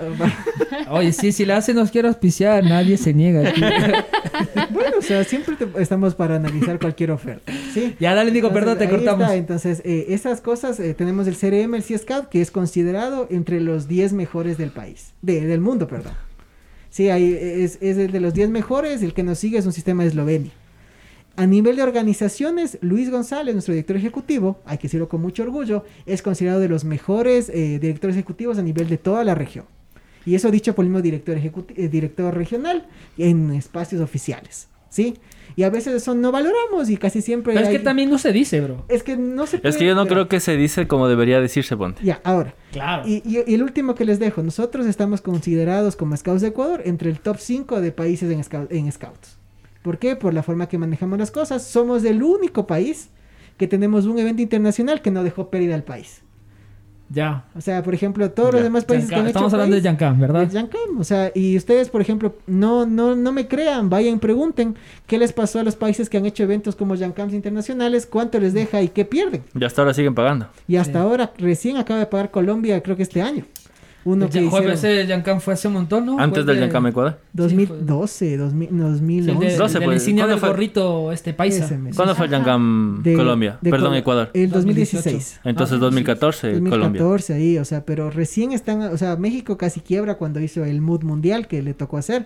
Oye, 0.89 1.11
sí, 1.13 1.31
si 1.31 1.45
la 1.45 1.57
hace 1.57 1.73
nos 1.73 1.91
quiere 1.91 2.07
auspiciar, 2.07 2.63
nadie 2.63 2.97
se 2.97 3.13
niega. 3.13 3.53
bueno, 4.71 4.97
o 4.99 5.01
sea, 5.01 5.23
siempre 5.23 5.55
te- 5.55 5.81
estamos 5.81 6.15
para 6.15 6.35
analizar 6.35 6.79
cualquier 6.79 7.11
oferta. 7.11 7.51
¿sí? 7.73 7.95
Ya, 7.99 8.13
dale, 8.15 8.31
Nico, 8.31 8.51
perdón, 8.51 8.77
te 8.77 8.89
cortamos. 8.89 9.23
está. 9.23 9.35
Entonces, 9.35 9.81
eh, 9.85 10.07
esas 10.09 10.41
cosas, 10.41 10.79
eh, 10.79 10.93
tenemos 10.93 11.27
el 11.27 11.35
CRM, 11.35 11.75
el 11.75 11.83
C-Scout, 11.83 12.29
que 12.29 12.41
es 12.41 12.51
considerado 12.51 13.27
entre 13.29 13.59
los 13.61 13.87
10 13.87 14.13
mejores 14.13 14.57
del 14.57 14.71
país, 14.71 15.13
de- 15.21 15.45
del 15.45 15.61
mundo, 15.61 15.87
perdón. 15.87 16.13
Sí, 16.89 17.09
ahí 17.09 17.33
es, 17.39 17.77
es 17.81 17.97
el 17.97 18.11
de 18.11 18.19
los 18.19 18.33
10 18.33 18.49
mejores, 18.49 19.01
el 19.01 19.13
que 19.13 19.23
nos 19.23 19.39
sigue 19.39 19.57
es 19.57 19.65
un 19.65 19.71
sistema 19.73 20.03
de 20.03 20.09
Eslovenia. 20.09 20.51
A 21.37 21.45
nivel 21.47 21.75
de 21.77 21.83
organizaciones, 21.83 22.77
Luis 22.81 23.09
González, 23.09 23.55
nuestro 23.55 23.73
director 23.73 23.95
ejecutivo, 23.95 24.59
hay 24.65 24.77
que 24.77 24.83
decirlo 24.83 25.07
con 25.07 25.21
mucho 25.21 25.43
orgullo, 25.43 25.85
es 26.05 26.21
considerado 26.21 26.59
de 26.59 26.67
los 26.69 26.83
mejores 26.83 27.49
eh, 27.49 27.79
directores 27.79 28.15
ejecutivos 28.17 28.57
a 28.57 28.61
nivel 28.61 28.89
de 28.89 28.97
toda 28.97 29.23
la 29.23 29.33
región. 29.33 29.65
Y 30.25 30.35
eso 30.35 30.51
dicho 30.51 30.75
por 30.75 30.83
el 30.85 30.89
mismo 30.89 31.01
director, 31.01 31.37
eh, 31.37 31.87
director 31.87 32.35
regional 32.35 32.85
en 33.17 33.51
espacios 33.51 34.01
oficiales. 34.01 34.67
¿sí? 34.89 35.15
Y 35.55 35.63
a 35.63 35.69
veces 35.69 35.93
eso 35.95 36.13
no 36.13 36.31
valoramos 36.33 36.89
y 36.89 36.97
casi 36.97 37.21
siempre... 37.21 37.53
Pero 37.53 37.65
es 37.65 37.71
que 37.71 37.79
también 37.79 38.09
no 38.09 38.17
se 38.17 38.33
dice, 38.33 38.59
bro. 38.61 38.85
Es 38.89 39.03
que 39.03 39.15
no 39.17 39.47
se 39.47 39.61
Es 39.63 39.77
que 39.77 39.85
yo 39.85 39.95
no 39.95 40.01
puede- 40.01 40.09
creo 40.15 40.27
que 40.27 40.39
se 40.41 40.57
dice 40.57 40.85
como 40.87 41.07
debería 41.07 41.39
decirse, 41.39 41.75
ponte. 41.77 42.03
Ya, 42.03 42.19
ahora. 42.25 42.53
Claro. 42.73 43.07
Y, 43.07 43.23
y- 43.25 43.43
y 43.47 43.53
el 43.55 43.63
último 43.63 43.95
que 43.95 44.03
les 44.05 44.19
dejo, 44.19 44.43
nosotros 44.43 44.85
estamos 44.85 45.21
considerados 45.21 45.95
como 45.95 46.15
Scouts 46.15 46.41
de 46.41 46.49
Ecuador 46.49 46.81
entre 46.85 47.09
el 47.09 47.19
top 47.21 47.37
5 47.39 47.79
de 47.81 47.91
países 47.93 48.29
en, 48.31 48.41
scou- 48.43 48.67
en 48.69 48.91
Scouts. 48.91 49.37
¿Por 49.81 49.97
qué? 49.97 50.15
Por 50.15 50.33
la 50.33 50.43
forma 50.43 50.67
que 50.67 50.77
manejamos 50.77 51.17
las 51.19 51.31
cosas. 51.31 51.63
Somos 51.63 52.03
el 52.03 52.21
único 52.23 52.67
país 52.67 53.09
que 53.57 53.67
tenemos 53.67 54.05
un 54.05 54.19
evento 54.19 54.41
internacional 54.41 55.01
que 55.01 55.11
no 55.11 55.23
dejó 55.23 55.49
pérdida 55.49 55.75
al 55.75 55.83
país. 55.83 56.21
Ya. 57.13 57.43
O 57.57 57.59
sea, 57.61 57.83
por 57.83 57.93
ejemplo, 57.93 58.31
todos 58.31 58.53
los 58.53 58.63
demás 58.63 58.85
países 58.85 59.09
que 59.09 59.15
han 59.15 59.21
hecho 59.21 59.29
Estamos 59.31 59.51
hablando 59.53 59.75
de 59.75 59.81
país- 59.81 59.83
Yancam, 59.91 60.17
¿verdad? 60.17 60.47
de 60.47 60.53
Yancam, 60.53 60.97
o 60.97 61.03
sea, 61.03 61.29
y 61.35 61.57
ustedes, 61.57 61.89
por 61.89 61.99
ejemplo, 61.99 62.37
no, 62.47 62.85
no, 62.85 63.17
no 63.17 63.33
me 63.33 63.49
crean, 63.49 63.89
vayan, 63.89 64.17
pregunten 64.19 64.75
qué 65.07 65.17
les 65.17 65.33
pasó 65.33 65.59
a 65.59 65.63
los 65.63 65.75
países 65.75 66.09
que 66.09 66.17
han 66.17 66.25
hecho 66.25 66.43
eventos 66.43 66.77
como 66.77 66.95
Yancams 66.95 67.33
internacionales, 67.33 68.05
cuánto 68.05 68.39
les 68.39 68.53
deja 68.53 68.81
y 68.81 68.87
qué 68.87 69.03
pierden. 69.03 69.43
Y 69.59 69.61
hasta 69.65 69.81
ahora 69.81 69.93
siguen 69.93 70.15
pagando. 70.15 70.47
Y 70.69 70.77
hasta 70.77 70.99
Sí. 70.99 71.05
ahora 71.05 71.33
recién 71.37 71.75
acaba 71.75 71.99
de 71.99 72.05
pagar 72.05 72.31
Colombia, 72.31 72.81
creo 72.81 72.95
que 72.95 73.03
este 73.03 73.21
año. 73.21 73.43
Uno 74.03 74.29
que 74.29 74.41
Ya, 74.43 74.49
joder, 74.49 74.73
hicieron 74.73 74.95
ese 75.01 75.07
Yancam 75.07 75.39
fue 75.41 75.53
hace 75.53 75.67
un 75.67 75.75
montón, 75.75 76.05
¿no? 76.05 76.17
Antes 76.19 76.45
del 76.45 76.55
de- 76.55 76.61
Yancam 76.63 76.87
Ecuador. 76.87 77.19
2012, 77.33 78.37
2000, 78.37 78.67
Sí, 78.69 78.73
el 78.73 78.77
2011. 79.37 79.45
de, 79.51 79.57
12, 79.57 79.73
el 79.75 79.79
de 79.81 79.85
pues. 79.85 80.01
insignia 80.01 80.23
¿Cuándo 80.23 80.31
del 80.35 80.39
fue? 80.39 80.49
gorrito, 80.49 81.11
este 81.11 81.33
paisa. 81.33 81.69
¿Cuándo 81.95 82.15
fue 82.15 82.25
el 82.25 82.31
Yancam 82.31 83.01
De- 83.03 83.13
Colombia? 83.13 83.57
de 83.61 83.69
Perdón, 83.69 83.93
Ecuador. 83.95 84.29
El 84.33 84.49
2018. 84.49 84.97
2016. 85.03 85.39
Entonces 85.43 85.75
Ah, 85.77 85.79
2014, 85.79 86.47
Colombia. 86.53 86.77
2014 87.01 87.33
ahí, 87.33 87.57
o 87.57 87.65
sea, 87.65 87.85
pero 87.85 88.09
recién 88.09 88.51
están, 88.51 88.81
o 88.81 88.97
sea, 88.97 89.15
México 89.17 89.57
casi 89.57 89.81
quiebra 89.81 90.15
cuando 90.17 90.39
hizo 90.39 90.65
el 90.65 90.81
Mood 90.81 91.03
Mundial 91.03 91.47
que 91.47 91.61
le 91.61 91.73
tocó 91.73 91.97
hacer. 91.97 92.25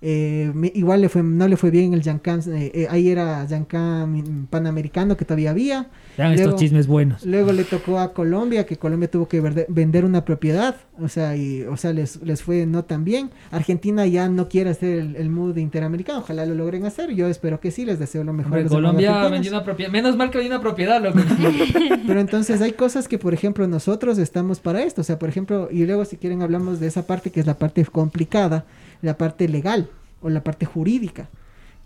Eh, 0.00 0.52
me- 0.54 0.70
igual 0.76 1.00
le 1.00 1.08
fue, 1.08 1.24
no 1.24 1.48
le 1.48 1.56
fue 1.56 1.72
bien 1.72 1.92
el 1.92 2.02
Yancam, 2.02 2.38
eh, 2.46 2.70
eh, 2.72 2.86
ahí 2.88 3.08
era 3.08 3.44
Yancam 3.46 4.46
Panamericano 4.48 5.16
que 5.16 5.24
todavía 5.24 5.50
había. 5.50 5.88
Estos 6.16 6.36
Luego- 6.36 6.56
chismes 6.58 6.86
buenos. 6.86 7.26
Luego 7.26 7.52
le 7.52 7.64
tocó 7.64 7.98
a 7.98 8.12
Colombia, 8.12 8.64
que 8.64 8.76
Colombia 8.76 9.10
tuvo 9.10 9.26
que 9.26 9.40
verde- 9.40 9.66
vender 9.68 10.04
una 10.04 10.24
propiedad, 10.24 10.76
o 11.00 11.08
sea, 11.08 11.36
y, 11.36 11.62
o 11.62 11.76
sea, 11.76 11.92
les, 11.92 12.22
les 12.22 12.42
fue 12.42 12.64
no 12.66 12.84
tan 12.84 13.04
bien. 13.04 13.30
Argentina 13.50 14.06
ya 14.06 14.28
no 14.28 14.48
quiere 14.48 14.70
hacer 14.70 14.98
el, 14.98 15.16
el 15.16 15.30
mood 15.30 15.56
interamericano, 15.56 16.20
ojalá 16.20 16.46
lo 16.46 16.54
logren 16.54 16.84
hacer. 16.86 17.12
Yo 17.14 17.26
espero 17.26 17.58
que 17.58 17.70
sí, 17.72 17.84
les 17.84 17.98
deseo 17.98 18.22
lo 18.22 18.32
mejor. 18.32 18.52
Hombre, 18.58 18.68
Colombia 18.68 19.28
vendió 19.28 19.50
una 19.50 19.64
propiedad. 19.64 19.90
Menos 19.90 20.16
mal 20.16 20.30
que 20.30 20.38
vendió 20.38 20.54
una 20.54 20.62
propiedad, 20.62 21.02
loco. 21.02 21.18
Pero 22.06 22.20
entonces 22.20 22.60
hay 22.60 22.72
cosas 22.72 23.08
que, 23.08 23.18
por 23.18 23.34
ejemplo, 23.34 23.66
nosotros 23.66 24.18
estamos 24.18 24.60
para 24.60 24.82
esto. 24.82 25.00
O 25.00 25.04
sea, 25.04 25.18
por 25.18 25.28
ejemplo, 25.28 25.68
y 25.72 25.84
luego 25.86 26.04
si 26.04 26.16
quieren 26.16 26.42
hablamos 26.42 26.78
de 26.80 26.86
esa 26.86 27.06
parte 27.06 27.30
que 27.30 27.40
es 27.40 27.46
la 27.46 27.54
parte 27.54 27.84
complicada, 27.84 28.64
la 29.02 29.16
parte 29.16 29.48
legal 29.48 29.90
o 30.20 30.28
la 30.28 30.42
parte 30.42 30.66
jurídica. 30.66 31.28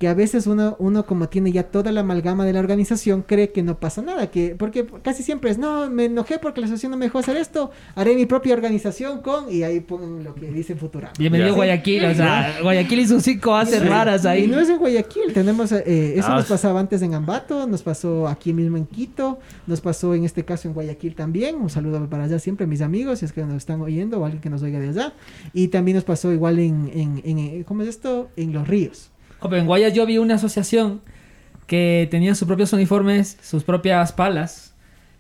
Que 0.03 0.09
a 0.09 0.15
veces 0.15 0.49
uno, 0.49 0.75
uno 0.81 1.07
como 1.07 1.29
tiene 1.29 1.53
ya 1.53 1.63
toda 1.71 1.93
la 1.93 2.01
amalgama 2.01 2.45
de 2.45 2.53
la 2.53 2.59
organización, 2.59 3.23
cree 3.23 3.53
que 3.53 3.63
no 3.63 3.79
pasa 3.79 4.03
nada. 4.03 4.33
que 4.33 4.57
Porque 4.59 4.85
casi 5.01 5.23
siempre 5.23 5.53
es, 5.53 5.59
no, 5.59 5.89
me 5.91 6.07
enojé 6.07 6.41
porque 6.41 6.61
la 6.61 6.65
asociación 6.67 6.91
no 6.91 6.97
me 6.99 7.05
dejó 7.05 7.21
hacer 7.21 7.37
esto, 7.37 7.71
haré 7.95 8.17
mi 8.17 8.27
propia 8.27 8.53
organización 8.55 9.21
con... 9.23 9.49
Y 9.49 9.63
ahí 9.63 9.79
ponen 9.79 10.25
lo 10.25 10.35
que 10.35 10.51
dice 10.51 10.75
Futurama. 10.75 11.13
Bienvenido 11.17 11.53
a 11.53 11.55
Guayaquil, 11.55 12.05
o 12.07 12.15
sea, 12.17 12.53
Guayaquil 12.63 12.99
y 12.99 13.07
sus 13.07 13.23
cinco 13.23 13.55
haces 13.55 13.81
Sí. 13.81 13.87
raras 13.89 14.25
Y 14.25 14.27
ahí. 14.27 14.49
no 14.49 14.59
es 14.59 14.69
en 14.71 14.79
Guayaquil, 14.79 15.33
tenemos, 15.33 15.71
eh, 15.71 16.15
eso 16.17 16.27
Ah, 16.33 16.35
nos 16.35 16.47
sí. 16.47 16.51
pasaba 16.53 16.81
antes 16.81 17.01
en 17.03 17.15
Ambato, 17.15 17.69
nos 17.69 17.85
pasó 17.85 18.27
aquí 18.27 18.53
mismo 18.53 18.77
en 18.79 18.87
Quito, 18.87 19.39
nos 19.69 19.81
pasó 19.81 20.17
en 20.17 20.25
este 20.25 20.45
caso 20.45 20.67
en 20.67 20.75
Guayaquil 20.75 21.15
también, 21.15 21.55
un 21.55 21.71
saludo 21.71 22.05
para 22.11 22.25
allá 22.25 22.41
siempre 22.41 22.67
mis 22.67 22.81
amigos, 22.81 23.21
si 23.21 23.27
es 23.27 23.33
que 23.33 23.45
nos 23.45 23.55
están 23.55 23.81
oyendo 23.81 24.19
o 24.19 24.25
alguien 24.25 24.41
que 24.43 24.51
nos 24.51 24.63
oiga 24.63 24.81
de 24.81 24.89
allá, 24.89 25.13
y 25.53 25.69
también 25.69 25.95
nos 25.95 26.03
pasó 26.03 26.33
igual 26.33 26.59
en, 26.59 26.91
en, 26.93 27.23
en, 27.25 27.39
eh, 27.39 27.65
¿cómo 27.69 27.83
es 27.83 27.89
esto? 27.89 28.29
En 28.35 28.53
Los 28.53 28.67
Ríos. 28.67 29.12
Joder, 29.43 29.61
en 29.61 29.67
Guayas 29.67 29.93
yo 29.93 30.07
vi 30.07 30.19
una 30.19 30.37
asociación 30.37 31.01
que 31.67 32.07
tenían 32.11 32.37
sus 32.37 32.47
propios 32.47 32.73
uniformes, 32.73 33.39
sus 33.43 33.65
propias 33.65 34.13
palas, 34.13 34.75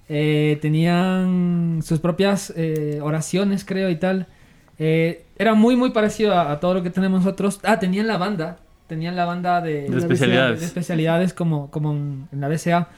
eh, 0.08 0.58
tenían 0.62 1.80
sus 1.82 1.98
propias 2.00 2.52
eh, 2.56 3.00
oraciones, 3.02 3.64
creo, 3.64 3.90
y 3.90 3.96
tal. 3.96 4.26
Eh, 4.78 5.24
era 5.38 5.54
muy, 5.54 5.76
muy 5.76 5.90
parecido 5.90 6.34
a, 6.34 6.52
a 6.52 6.60
todo 6.60 6.74
lo 6.74 6.82
que 6.82 6.90
tenemos 6.90 7.24
nosotros. 7.24 7.60
Ah, 7.64 7.78
tenían 7.78 8.06
la 8.06 8.16
banda, 8.18 8.58
tenían 8.86 9.16
la 9.16 9.24
banda 9.24 9.60
de, 9.60 9.88
De 9.88 9.98
especialidades. 9.98 10.60
de 10.60 10.66
especialidades 10.66 11.34
como, 11.34 11.70
como 11.70 11.92
en, 11.92 12.28
en 12.32 12.40
la 12.40 12.48
BCA. 12.48 12.88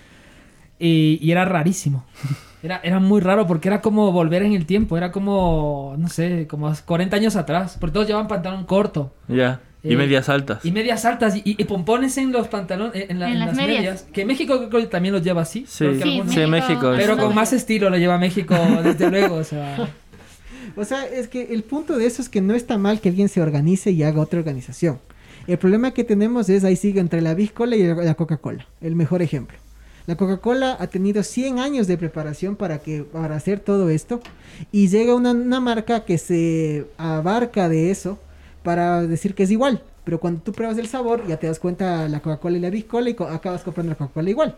Y, 0.79 1.19
y 1.23 1.31
era 1.33 1.45
rarísimo. 1.45 2.05
Era, 2.65 2.81
era 2.83 2.99
muy 2.99 3.21
raro 3.21 3.47
porque 3.47 3.69
era 3.69 3.83
como 3.83 4.11
volver 4.11 4.43
en 4.43 4.55
el 4.55 4.65
tiempo. 4.65 4.97
Era 4.97 5.13
como, 5.13 5.97
no 5.99 6.09
sé, 6.09 6.47
como 6.47 6.73
40 6.87 7.15
años 7.15 7.37
atrás. 7.37 7.77
Porque 7.79 7.93
todos 7.93 8.07
llevaban 8.07 8.27
pantalón 8.27 8.65
corto. 8.65 9.13
Ya. 9.29 9.61
Y 9.85 9.93
Eh, 9.93 9.97
medias 9.97 10.29
altas. 10.31 10.65
Y 10.65 10.73
medias 10.73 11.05
altas 11.05 11.37
y, 11.37 11.43
y 11.45 11.63
pompones 11.65 12.17
en 12.17 12.33
los 12.33 12.49
pantalones, 12.49 13.09
en, 13.11 13.19
la- 13.21 13.27
En 13.27 13.35
en 13.35 13.39
las 13.41 13.49
las, 13.49 13.57
medias. 13.57 13.79
medias. 13.83 14.07
Que 14.13 14.25
México 14.25 14.69
creo 14.71 14.81
que 14.81 14.87
también 14.89 15.13
los 15.15 15.23
lleva 15.23 15.43
así. 15.43 15.67
Sí, 15.69 15.85
Sí, 15.95 16.03
algunos- 16.03 16.35
sí, 16.35 16.47
México. 16.47 16.93
Pero 16.97 17.17
con 17.19 17.35
más 17.35 17.53
estilo 17.53 17.91
lo 17.91 17.99
lleva 17.99 18.17
México, 18.19 18.55
desde 18.83 19.11
luego. 19.11 19.37
O 19.37 19.45
sea, 19.45 19.89
O 20.77 20.85
sea, 20.85 21.07
es 21.07 21.29
que 21.29 21.53
el 21.55 21.63
punto 21.63 21.97
de 21.99 22.07
eso 22.07 22.21
es 22.21 22.29
que 22.29 22.41
no 22.41 22.53
está 22.55 22.79
mal 22.79 23.01
que 23.01 23.09
alguien 23.09 23.29
se 23.29 23.41
organice 23.41 23.93
y 23.93 24.03
haga 24.03 24.21
otra 24.21 24.41
organización. 24.41 24.99
El 25.47 25.57
problema 25.59 25.93
que 25.93 26.03
tenemos 26.03 26.49
es, 26.49 26.65
ahí 26.65 26.75
sigue 26.75 26.99
entre 27.01 27.21
la 27.21 27.35
Big 27.35 27.53
Cola 27.53 27.77
y 27.77 27.85
la 27.87 28.15
Coca-Cola, 28.15 28.67
el 28.81 28.97
mejor 28.97 29.23
ejemplo. 29.23 29.57
La 30.07 30.17
Coca-Cola 30.17 30.77
ha 30.81 30.87
tenido 30.89 31.23
100 31.23 31.59
años 31.61 31.87
de 31.87 31.97
preparación 31.97 32.57
para, 32.57 32.79
que, 32.79 33.05
para 33.05 33.37
hacer 33.37 33.61
todo 33.61 33.89
esto 33.89 34.21
y 34.73 34.89
llega 34.89 35.15
una, 35.15 35.31
una 35.31 35.61
marca 35.61 36.05
que 36.05 36.19
se 36.19 36.87
abarca 36.99 37.69
de 37.69 37.91
eso 37.93 38.19
para 38.65 39.03
decir 39.03 39.37
que 39.37 39.45
es 39.45 39.51
igual. 39.53 39.83
Pero 40.05 40.19
cuando 40.21 40.41
tú 40.43 40.53
pruebas 40.53 40.77
el 40.79 40.87
sabor 40.89 41.27
ya 41.29 41.39
te 41.39 41.47
das 41.47 41.59
cuenta 41.61 42.09
la 42.09 42.21
Coca-Cola 42.21 42.59
y 42.59 42.61
la 42.61 42.69
Big 42.71 42.87
Cola 42.89 43.09
y 43.11 43.15
co- 43.15 43.27
acabas 43.29 43.63
comprando 43.63 43.91
la 43.91 43.97
Coca-Cola 43.97 44.29
igual. 44.29 44.57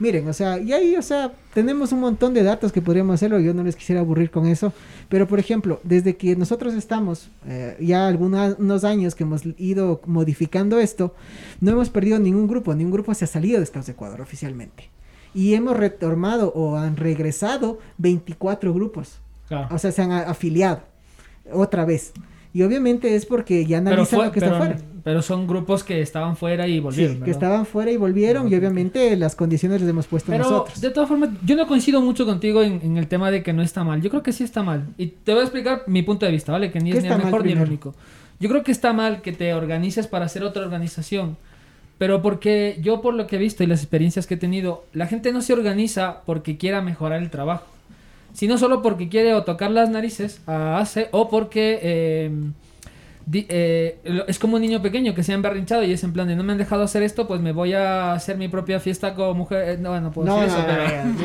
Miren, 0.00 0.28
o 0.28 0.32
sea, 0.32 0.58
y 0.58 0.72
ahí, 0.72 0.94
o 0.96 1.02
sea, 1.02 1.32
tenemos 1.52 1.90
un 1.92 1.98
montón 2.00 2.32
de 2.32 2.44
datos 2.44 2.70
que 2.70 2.80
podríamos 2.80 3.14
hacerlo, 3.14 3.40
yo 3.40 3.52
no 3.52 3.64
les 3.64 3.74
quisiera 3.74 4.00
aburrir 4.00 4.30
con 4.30 4.46
eso, 4.46 4.72
pero 5.08 5.26
por 5.26 5.40
ejemplo, 5.40 5.80
desde 5.82 6.16
que 6.16 6.36
nosotros 6.36 6.74
estamos 6.74 7.30
eh, 7.46 7.76
ya 7.80 8.06
algunos 8.06 8.56
unos 8.60 8.84
años 8.84 9.16
que 9.16 9.24
hemos 9.24 9.42
ido 9.58 10.00
modificando 10.06 10.78
esto, 10.78 11.14
no 11.60 11.72
hemos 11.72 11.90
perdido 11.90 12.18
ningún 12.20 12.46
grupo, 12.46 12.74
ningún 12.76 12.92
grupo 12.92 13.12
se 13.14 13.24
ha 13.24 13.28
salido 13.28 13.58
de 13.58 13.66
Scouts 13.66 13.86
de 13.86 13.92
Ecuador 13.92 14.20
oficialmente. 14.20 14.88
Y 15.34 15.54
hemos 15.54 15.76
retomado 15.76 16.52
o 16.54 16.76
han 16.76 16.96
regresado 16.96 17.80
24 17.98 18.72
grupos, 18.72 19.18
claro. 19.48 19.68
o 19.74 19.78
sea, 19.78 19.90
se 19.92 20.02
han 20.02 20.12
afiliado 20.12 20.80
otra 21.52 21.84
vez. 21.84 22.12
Y 22.54 22.62
obviamente 22.62 23.14
es 23.14 23.26
porque 23.26 23.66
ya 23.66 23.78
analizan 23.78 24.24
lo 24.24 24.32
que 24.32 24.38
está 24.40 24.56
fuera. 24.56 24.76
pero 25.04 25.20
son 25.22 25.46
grupos 25.46 25.84
que 25.84 26.00
estaban 26.00 26.36
fuera 26.36 26.66
y 26.66 26.74
Sí, 26.74 26.80
volvieron. 26.80 27.14
que 27.16 27.20
¿verdad? 27.20 27.34
estaban 27.34 27.66
fuera 27.66 27.90
y 27.90 27.96
volvieron 27.96 28.50
y 28.50 28.54
obviamente 28.54 29.14
las 29.16 29.36
condiciones 29.36 29.80
les 29.82 29.90
hemos 29.90 30.06
puesto 30.06 30.32
Pero 30.32 30.44
nosotros. 30.44 30.80
de 30.80 30.90
todas 30.90 31.08
formas, 31.08 31.30
yo 31.44 31.56
no 31.56 31.66
coincido 31.66 32.00
mucho 32.00 32.24
contigo 32.24 32.62
en, 32.62 32.80
en 32.82 32.96
el 32.96 33.06
tema 33.06 33.30
de 33.30 33.42
que 33.42 33.52
no 33.52 33.62
está 33.62 33.84
mal. 33.84 34.00
Yo 34.00 34.08
creo 34.10 34.22
que 34.22 34.32
sí 34.32 34.44
está 34.44 34.62
mal. 34.62 34.86
Y 34.96 35.08
te 35.08 35.32
voy 35.32 35.40
a 35.40 35.44
explicar 35.44 35.82
mi 35.86 36.02
punto 36.02 36.24
de 36.26 36.32
vista, 36.32 36.52
¿vale? 36.52 36.70
Que 36.70 36.80
ni 36.80 36.90
¿Qué 36.92 36.98
es 36.98 37.04
ni 37.04 37.10
el 37.10 37.18
mejor 37.18 37.44
ni 37.44 37.52
el 37.52 37.60
único. 37.60 37.94
Yo 38.40 38.48
creo 38.48 38.62
que 38.64 38.72
está 38.72 38.92
mal 38.92 39.20
que 39.20 39.32
te 39.32 39.52
organices 39.52 40.06
para 40.06 40.24
hacer 40.24 40.42
otra 40.42 40.62
organización. 40.62 41.36
Pero 41.98 42.22
porque 42.22 42.78
yo 42.80 43.00
por 43.00 43.14
lo 43.14 43.26
que 43.26 43.36
he 43.36 43.38
visto 43.40 43.64
y 43.64 43.66
las 43.66 43.80
experiencias 43.82 44.26
que 44.28 44.34
he 44.34 44.38
tenido, 44.38 44.84
la 44.92 45.06
gente 45.08 45.32
no 45.32 45.42
se 45.42 45.52
organiza 45.52 46.22
porque 46.24 46.56
quiera 46.56 46.80
mejorar 46.80 47.20
el 47.20 47.28
trabajo. 47.30 47.64
Sino 48.38 48.56
solo 48.56 48.82
porque 48.82 49.08
quiere 49.08 49.34
o 49.34 49.42
tocar 49.42 49.72
las 49.72 49.90
narices 49.90 50.40
a 50.46 50.78
ACE 50.78 51.08
o 51.10 51.28
porque... 51.28 51.80
eh, 51.82 52.30
di- 53.26 53.46
eh, 53.48 53.98
es 54.28 54.38
como 54.38 54.54
un 54.56 54.62
niño 54.62 54.80
pequeño 54.80 55.12
que 55.12 55.24
se 55.24 55.32
ha 55.32 55.34
emberrinchado 55.34 55.82
y 55.82 55.92
es 55.92 56.04
en 56.04 56.12
plan 56.12 56.28
de 56.28 56.36
no 56.36 56.44
me 56.44 56.52
han 56.52 56.58
dejado 56.58 56.84
hacer 56.84 57.02
esto, 57.02 57.26
pues 57.26 57.40
me 57.40 57.50
voy 57.50 57.72
a 57.74 58.12
hacer 58.12 58.36
mi 58.38 58.46
propia 58.46 58.78
fiesta 58.78 59.14
con 59.16 59.36
mujer. 59.36 59.68
eh, 59.70 59.76
No, 59.80 60.00
no 60.00 60.12
puedo 60.12 60.28
No, 60.28 60.40
decir 60.40 60.52
no, 60.52 60.58
eso, 60.60 60.68
no, 60.68 60.74
pero... 60.74 61.24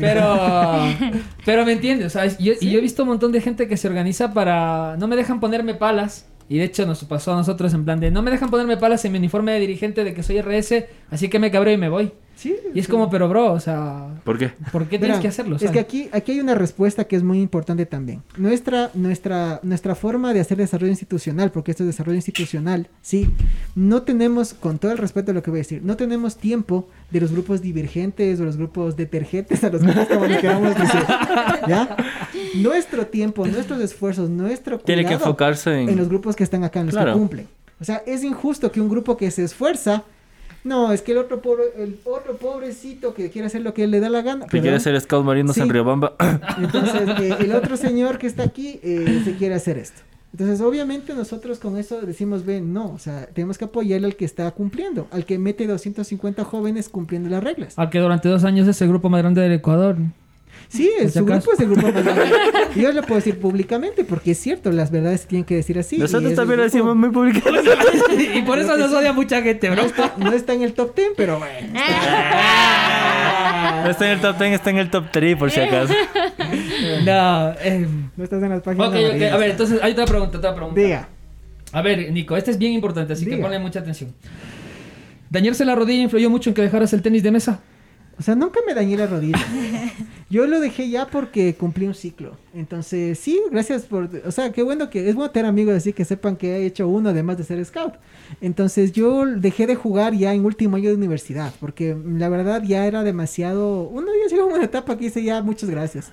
Pero, 0.00 1.20
pero 1.46 1.64
me 1.64 1.72
entiendes, 1.74 2.08
o 2.08 2.10
sea, 2.10 2.26
yo- 2.38 2.54
y 2.60 2.70
yo 2.70 2.78
he 2.78 2.82
visto 2.82 3.04
un 3.04 3.10
montón 3.10 3.30
de 3.30 3.40
gente 3.40 3.68
que 3.68 3.76
se 3.76 3.86
organiza 3.86 4.34
para... 4.34 4.96
No 4.98 5.06
me 5.06 5.14
dejan 5.16 5.38
ponerme 5.38 5.74
palas. 5.74 6.26
Y 6.48 6.58
de 6.58 6.64
hecho 6.64 6.84
nos 6.86 7.02
pasó 7.04 7.32
a 7.32 7.36
nosotros 7.36 7.72
en 7.72 7.84
plan 7.84 8.00
de... 8.00 8.10
No 8.10 8.20
me 8.20 8.30
dejan 8.32 8.50
ponerme 8.50 8.76
palas 8.76 9.04
en 9.04 9.12
mi 9.12 9.18
uniforme 9.18 9.52
de 9.52 9.60
dirigente 9.60 10.02
de 10.04 10.12
que 10.12 10.22
soy 10.24 10.40
RS, 10.42 10.86
así 11.10 11.28
que 11.30 11.38
me 11.38 11.50
cabreo 11.52 11.74
y 11.74 11.78
me 11.78 11.88
voy. 11.88 12.12
Sí, 12.42 12.56
Y 12.74 12.80
es 12.80 12.86
sí. 12.86 12.90
como, 12.90 13.08
pero 13.08 13.28
bro, 13.28 13.52
o 13.52 13.60
sea... 13.60 14.08
¿Por 14.24 14.36
qué? 14.36 14.50
¿Por 14.72 14.86
qué 14.86 14.98
tienes 14.98 15.20
que 15.20 15.28
hacerlo? 15.28 15.56
Es 15.60 15.70
que 15.70 15.78
aquí, 15.78 16.08
aquí 16.10 16.32
hay 16.32 16.40
una 16.40 16.56
respuesta 16.56 17.04
que 17.04 17.14
es 17.14 17.22
muy 17.22 17.40
importante 17.40 17.86
también. 17.86 18.20
Nuestra, 18.36 18.90
nuestra, 18.94 19.60
nuestra 19.62 19.94
forma 19.94 20.34
de 20.34 20.40
hacer 20.40 20.58
desarrollo 20.58 20.90
institucional, 20.90 21.52
porque 21.52 21.70
esto 21.70 21.84
es 21.84 21.86
desarrollo 21.86 22.16
institucional, 22.16 22.88
sí, 23.00 23.30
no 23.76 24.02
tenemos, 24.02 24.54
con 24.54 24.78
todo 24.78 24.90
el 24.90 24.98
respeto 24.98 25.30
a 25.30 25.34
lo 25.34 25.42
que 25.44 25.50
voy 25.50 25.60
a 25.60 25.62
decir, 25.62 25.82
no 25.84 25.96
tenemos 25.96 26.36
tiempo 26.36 26.88
de 27.12 27.20
los 27.20 27.30
grupos 27.30 27.62
divergentes 27.62 28.40
o 28.40 28.44
los 28.44 28.56
grupos 28.56 28.96
detergentes, 28.96 29.62
a 29.62 29.70
los 29.70 29.82
grupos 29.82 30.06
como 30.08 30.26
les 30.26 30.38
queramos 30.40 30.74
decir. 30.76 31.00
¿Ya? 31.68 31.96
Nuestro 32.56 33.06
tiempo, 33.06 33.46
nuestros 33.46 33.80
esfuerzos, 33.80 34.28
nuestro 34.30 34.78
Tiene 34.80 35.02
que 35.02 35.06
cuidado 35.08 35.26
enfocarse 35.26 35.80
en... 35.82 35.90
en 35.90 35.96
los 35.96 36.08
grupos 36.08 36.34
que 36.34 36.42
están 36.42 36.64
acá, 36.64 36.80
en 36.80 36.86
los 36.86 36.94
Claro. 36.94 37.12
que 37.12 37.18
cumplen. 37.18 37.46
O 37.80 37.84
sea, 37.84 38.02
es 38.06 38.22
injusto 38.24 38.70
que 38.70 38.80
un 38.80 38.88
grupo 38.88 39.16
que 39.16 39.30
se 39.30 39.42
esfuerza, 39.44 40.04
no, 40.64 40.92
es 40.92 41.02
que 41.02 41.12
el 41.12 41.18
otro 41.18 41.40
pobre, 41.42 41.64
el 41.78 41.98
otro 42.04 42.36
pobrecito 42.36 43.14
que 43.14 43.30
quiere 43.30 43.46
hacer 43.46 43.62
lo 43.62 43.74
que 43.74 43.86
le 43.86 43.98
da 44.00 44.08
la 44.08 44.22
gana. 44.22 44.46
Que 44.46 44.60
quiere 44.60 44.78
ser 44.80 45.00
scout 45.00 45.24
marinos 45.24 45.56
Sí. 45.56 45.60
en 45.62 45.68
Riobamba. 45.70 46.14
Entonces, 46.58 47.02
eh, 47.20 47.36
el 47.40 47.52
otro 47.52 47.76
señor 47.76 48.18
que 48.18 48.26
está 48.26 48.44
aquí 48.44 48.78
eh, 48.82 49.22
se 49.24 49.36
quiere 49.36 49.54
hacer 49.54 49.78
esto. 49.78 50.02
Entonces, 50.32 50.60
obviamente 50.62 51.14
nosotros 51.14 51.58
con 51.58 51.76
eso 51.76 52.00
decimos, 52.00 52.46
ven, 52.46 52.72
no, 52.72 52.92
o 52.92 52.98
sea, 52.98 53.26
tenemos 53.26 53.58
que 53.58 53.66
apoyarle 53.66 54.06
al 54.06 54.16
que 54.16 54.24
está 54.24 54.50
cumpliendo, 54.52 55.06
al 55.10 55.26
que 55.26 55.38
mete 55.38 55.66
250 55.66 56.42
jóvenes 56.44 56.88
cumpliendo 56.88 57.28
las 57.28 57.44
reglas. 57.44 57.78
Al 57.78 57.90
que 57.90 57.98
durante 57.98 58.30
dos 58.30 58.44
años 58.44 58.66
es 58.66 58.80
el 58.80 58.88
grupo 58.88 59.10
más 59.10 59.20
grande 59.20 59.42
del 59.42 59.52
Ecuador. 59.52 59.96
Sí, 60.72 60.90
si 61.00 61.08
su 61.10 61.18
acaso. 61.18 61.50
grupo 61.50 61.52
es 61.52 61.60
el 61.60 61.66
grupo 61.68 61.92
más 61.92 62.04
grande. 62.04 62.32
Yo 62.76 62.92
lo 62.92 63.02
puedo 63.02 63.16
decir 63.16 63.38
públicamente 63.38 64.04
porque 64.04 64.30
es 64.30 64.38
cierto, 64.38 64.72
las 64.72 64.90
verdades 64.90 65.20
se 65.20 65.26
tienen 65.26 65.44
que 65.44 65.54
decir 65.54 65.78
así. 65.78 65.98
Nosotros 65.98 66.34
también 66.34 66.58
lo 66.58 66.64
decimos 66.64 66.96
muy 66.96 67.10
públicamente. 67.10 67.70
y 68.34 68.40
por 68.42 68.58
eso 68.58 68.78
nos 68.78 68.90
odia 68.92 69.12
mucha 69.12 69.42
gente, 69.42 69.68
bro. 69.68 69.82
No 69.82 69.86
está, 69.88 70.14
no 70.16 70.32
está 70.32 70.54
en 70.54 70.62
el 70.62 70.72
top 70.72 70.96
10, 70.96 71.08
pero 71.14 71.38
bueno. 71.38 71.68
No 73.84 73.90
está 73.90 74.06
en 74.06 74.12
el 74.12 74.20
top 74.20 74.38
10, 74.38 74.52
está 74.52 74.70
en 74.70 74.78
el 74.78 74.90
top 74.90 75.04
3 75.12 75.36
por 75.36 75.50
si 75.50 75.60
acaso. 75.60 75.92
No, 77.04 77.50
eh, 77.60 77.86
No 78.16 78.24
estás 78.24 78.42
en 78.42 78.48
las 78.50 78.62
páginas 78.62 78.88
ok, 78.88 78.94
ok. 78.94 79.00
amarillas. 79.04 79.32
A 79.32 79.36
ver, 79.36 79.50
entonces 79.50 79.80
hay 79.82 79.92
otra 79.92 80.04
pregunta, 80.06 80.38
otra 80.38 80.54
pregunta. 80.54 80.80
Diga. 80.80 81.08
A 81.72 81.82
ver, 81.82 82.10
Nico, 82.12 82.36
este 82.36 82.50
es 82.50 82.58
bien 82.58 82.72
importante, 82.72 83.12
así 83.12 83.24
que 83.26 83.36
ponle 83.36 83.58
mucha 83.58 83.80
atención. 83.80 84.12
¿Dañarse 85.30 85.64
la 85.64 85.74
rodilla 85.74 86.02
influyó 86.02 86.28
mucho 86.28 86.50
en 86.50 86.54
que 86.54 86.62
dejaras 86.62 86.92
el 86.92 87.02
tenis 87.02 87.22
de 87.22 87.30
mesa? 87.30 87.60
O 88.18 88.22
sea, 88.22 88.34
nunca 88.34 88.60
me 88.66 88.74
dañé 88.74 88.96
la 88.96 89.06
rodilla. 89.06 89.38
Yo 90.32 90.46
lo 90.46 90.60
dejé 90.60 90.88
ya 90.88 91.08
porque 91.08 91.54
cumplí 91.54 91.86
un 91.86 91.92
ciclo. 91.94 92.38
Entonces, 92.54 93.18
sí, 93.18 93.38
gracias 93.50 93.82
por... 93.82 94.08
O 94.24 94.30
sea, 94.32 94.50
qué 94.50 94.62
bueno 94.62 94.88
que... 94.88 95.10
Es 95.10 95.14
bueno 95.14 95.30
tener 95.30 95.44
amigos 95.46 95.74
así 95.74 95.92
que 95.92 96.06
sepan 96.06 96.36
que 96.36 96.56
he 96.56 96.64
hecho 96.64 96.88
uno 96.88 97.10
además 97.10 97.36
de 97.36 97.44
ser 97.44 97.62
scout. 97.62 97.94
Entonces, 98.40 98.92
yo 98.92 99.26
dejé 99.26 99.66
de 99.66 99.74
jugar 99.74 100.14
ya 100.14 100.32
en 100.32 100.46
último 100.46 100.76
año 100.76 100.88
de 100.88 100.94
universidad. 100.94 101.52
Porque 101.60 101.94
la 102.16 102.30
verdad 102.30 102.62
ya 102.62 102.86
era 102.86 103.02
demasiado... 103.02 103.82
Uno 103.82 104.06
ya 104.24 104.34
llegó 104.34 104.48
a 104.48 104.54
una 104.54 104.64
etapa 104.64 104.96
que 104.96 105.04
hice 105.04 105.22
ya 105.22 105.42
muchas 105.42 105.68
gracias. 105.68 106.10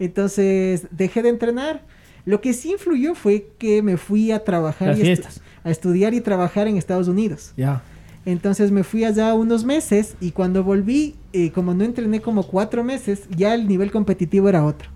Entonces, 0.00 0.88
dejé 0.90 1.22
de 1.22 1.28
entrenar. 1.28 1.82
Lo 2.24 2.40
que 2.40 2.54
sí 2.54 2.72
influyó 2.72 3.14
fue 3.14 3.46
que 3.58 3.80
me 3.82 3.96
fui 3.96 4.32
a 4.32 4.42
trabajar 4.42 4.88
Las 4.88 4.98
y 4.98 5.02
estu- 5.02 5.40
a 5.62 5.70
estudiar 5.70 6.14
y 6.14 6.20
trabajar 6.20 6.66
en 6.66 6.76
Estados 6.76 7.06
Unidos. 7.06 7.52
Ya. 7.56 7.82
Entonces 8.24 8.70
me 8.70 8.84
fui 8.84 9.04
allá 9.04 9.34
unos 9.34 9.64
meses 9.64 10.14
y 10.20 10.30
cuando 10.30 10.62
volví, 10.62 11.16
eh, 11.32 11.50
como 11.50 11.74
no 11.74 11.84
entrené 11.84 12.20
como 12.20 12.44
cuatro 12.44 12.84
meses, 12.84 13.22
ya 13.36 13.54
el 13.54 13.66
nivel 13.66 13.90
competitivo 13.90 14.48
era 14.48 14.64
otro. 14.64 14.88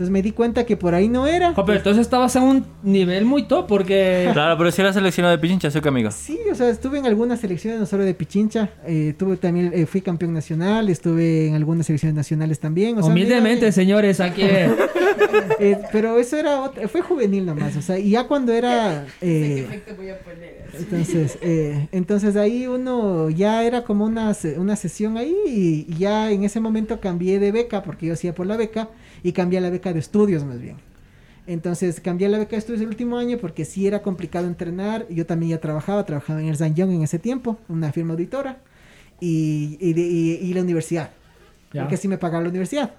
Entonces 0.00 0.12
me 0.14 0.22
di 0.22 0.32
cuenta 0.32 0.64
que 0.64 0.78
por 0.78 0.94
ahí 0.94 1.08
no 1.08 1.26
era. 1.26 1.52
Jo, 1.52 1.62
pero 1.66 1.76
entonces 1.76 2.00
estabas 2.00 2.34
a 2.34 2.40
un 2.40 2.64
nivel 2.82 3.26
muy 3.26 3.42
top 3.42 3.66
porque... 3.66 4.30
Claro, 4.32 4.56
pero 4.56 4.70
si 4.70 4.80
era 4.80 4.94
seleccionado 4.94 5.36
de 5.36 5.38
Pichincha, 5.38 5.70
soy 5.70 5.82
que 5.82 5.88
amigo. 5.90 6.10
Sí, 6.10 6.38
o 6.50 6.54
sea, 6.54 6.70
estuve 6.70 6.98
en 7.00 7.04
algunas 7.04 7.38
selecciones, 7.40 7.78
no 7.80 7.84
solo 7.84 8.04
de 8.06 8.14
Pichincha, 8.14 8.70
eh, 8.86 9.12
tuve 9.18 9.36
también, 9.36 9.70
eh, 9.74 9.84
fui 9.84 10.00
campeón 10.00 10.32
nacional, 10.32 10.88
estuve 10.88 11.48
en 11.48 11.54
algunas 11.54 11.84
selecciones 11.84 12.14
nacionales 12.16 12.58
también. 12.60 12.96
O 12.96 13.02
sea, 13.02 13.10
Humildemente, 13.12 13.66
mira, 13.66 13.72
señores, 13.72 14.20
aquí... 14.20 14.40
eh, 15.60 15.78
pero 15.92 16.18
eso 16.18 16.38
era, 16.38 16.62
otra- 16.62 16.88
fue 16.88 17.02
juvenil 17.02 17.44
nomás, 17.44 17.76
o 17.76 17.82
sea, 17.82 17.98
y 17.98 18.08
ya 18.12 18.26
cuando 18.26 18.54
era... 18.54 19.04
eh, 19.20 19.82
Entonces, 20.78 21.38
eh, 21.42 21.88
entonces 21.92 22.36
ahí 22.36 22.66
uno 22.66 23.28
ya 23.28 23.64
era 23.64 23.82
como 23.84 24.06
una, 24.06 24.32
se- 24.32 24.58
una 24.58 24.76
sesión 24.76 25.18
ahí 25.18 25.34
y 25.88 25.94
ya 25.98 26.30
en 26.30 26.44
ese 26.44 26.58
momento 26.58 27.00
cambié 27.00 27.38
de 27.38 27.52
beca 27.52 27.82
porque 27.82 28.06
yo 28.06 28.14
hacía 28.14 28.34
por 28.34 28.46
la 28.46 28.56
beca 28.56 28.88
y 29.22 29.32
cambié 29.32 29.60
la 29.60 29.70
beca 29.70 29.92
de 29.92 29.98
estudios 30.00 30.44
más 30.44 30.60
bien. 30.60 30.76
Entonces 31.46 32.00
cambié 32.00 32.28
la 32.28 32.38
beca 32.38 32.52
de 32.52 32.58
estudios 32.58 32.82
el 32.82 32.88
último 32.88 33.16
año 33.18 33.38
porque 33.38 33.64
sí 33.64 33.86
era 33.86 34.02
complicado 34.02 34.46
entrenar. 34.46 35.06
Yo 35.08 35.26
también 35.26 35.50
ya 35.50 35.60
trabajaba, 35.60 36.04
trabajaba 36.06 36.40
en 36.40 36.48
Ernst 36.48 36.74
Young 36.76 36.90
en 36.92 37.02
ese 37.02 37.18
tiempo, 37.18 37.58
una 37.68 37.92
firma 37.92 38.12
auditora 38.12 38.58
y, 39.20 39.76
y, 39.80 39.92
de- 39.92 40.00
y- 40.02 40.38
y 40.42 40.54
la 40.54 40.62
universidad, 40.62 41.10
Ya. 41.72 41.82
porque 41.82 41.96
sí 41.96 42.08
me 42.08 42.18
pagaba 42.18 42.42
la 42.44 42.50
universidad. 42.50 42.92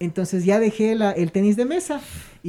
Entonces 0.00 0.44
ya 0.44 0.58
dejé 0.60 0.94
la- 0.94 1.10
el 1.12 1.32
tenis 1.32 1.56
de 1.56 1.64
mesa 1.64 2.00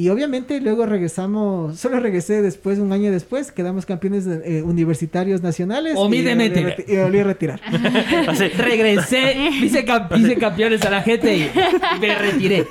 y 0.02 0.08
obviamente 0.08 0.62
luego 0.62 0.86
regresamos, 0.86 1.78
solo 1.78 2.00
regresé 2.00 2.42
después, 2.42 2.80
un 2.80 2.94
año 2.94 3.12
después, 3.12 3.52
quedamos 3.52 3.86
campeones 3.86 4.26
eh, 4.28 4.62
universitarios 4.64 5.42
nacionales. 5.44 5.94
y 5.94 5.96
volví 5.98 6.20
a 6.26 6.36
reti- 6.36 6.86
Y 6.88 6.96
volví 6.98 7.20
a 7.20 7.24
retirar. 7.26 7.60
Así. 8.28 8.48
Regresé, 8.48 9.50
hice, 9.62 9.86
cam- 9.86 10.18
hice 10.18 10.38
campeones 10.38 10.82
a 10.84 10.90
la 10.90 11.02
gente 11.02 11.36
y 11.36 11.52
me 12.00 12.16
retiré. 12.16 12.66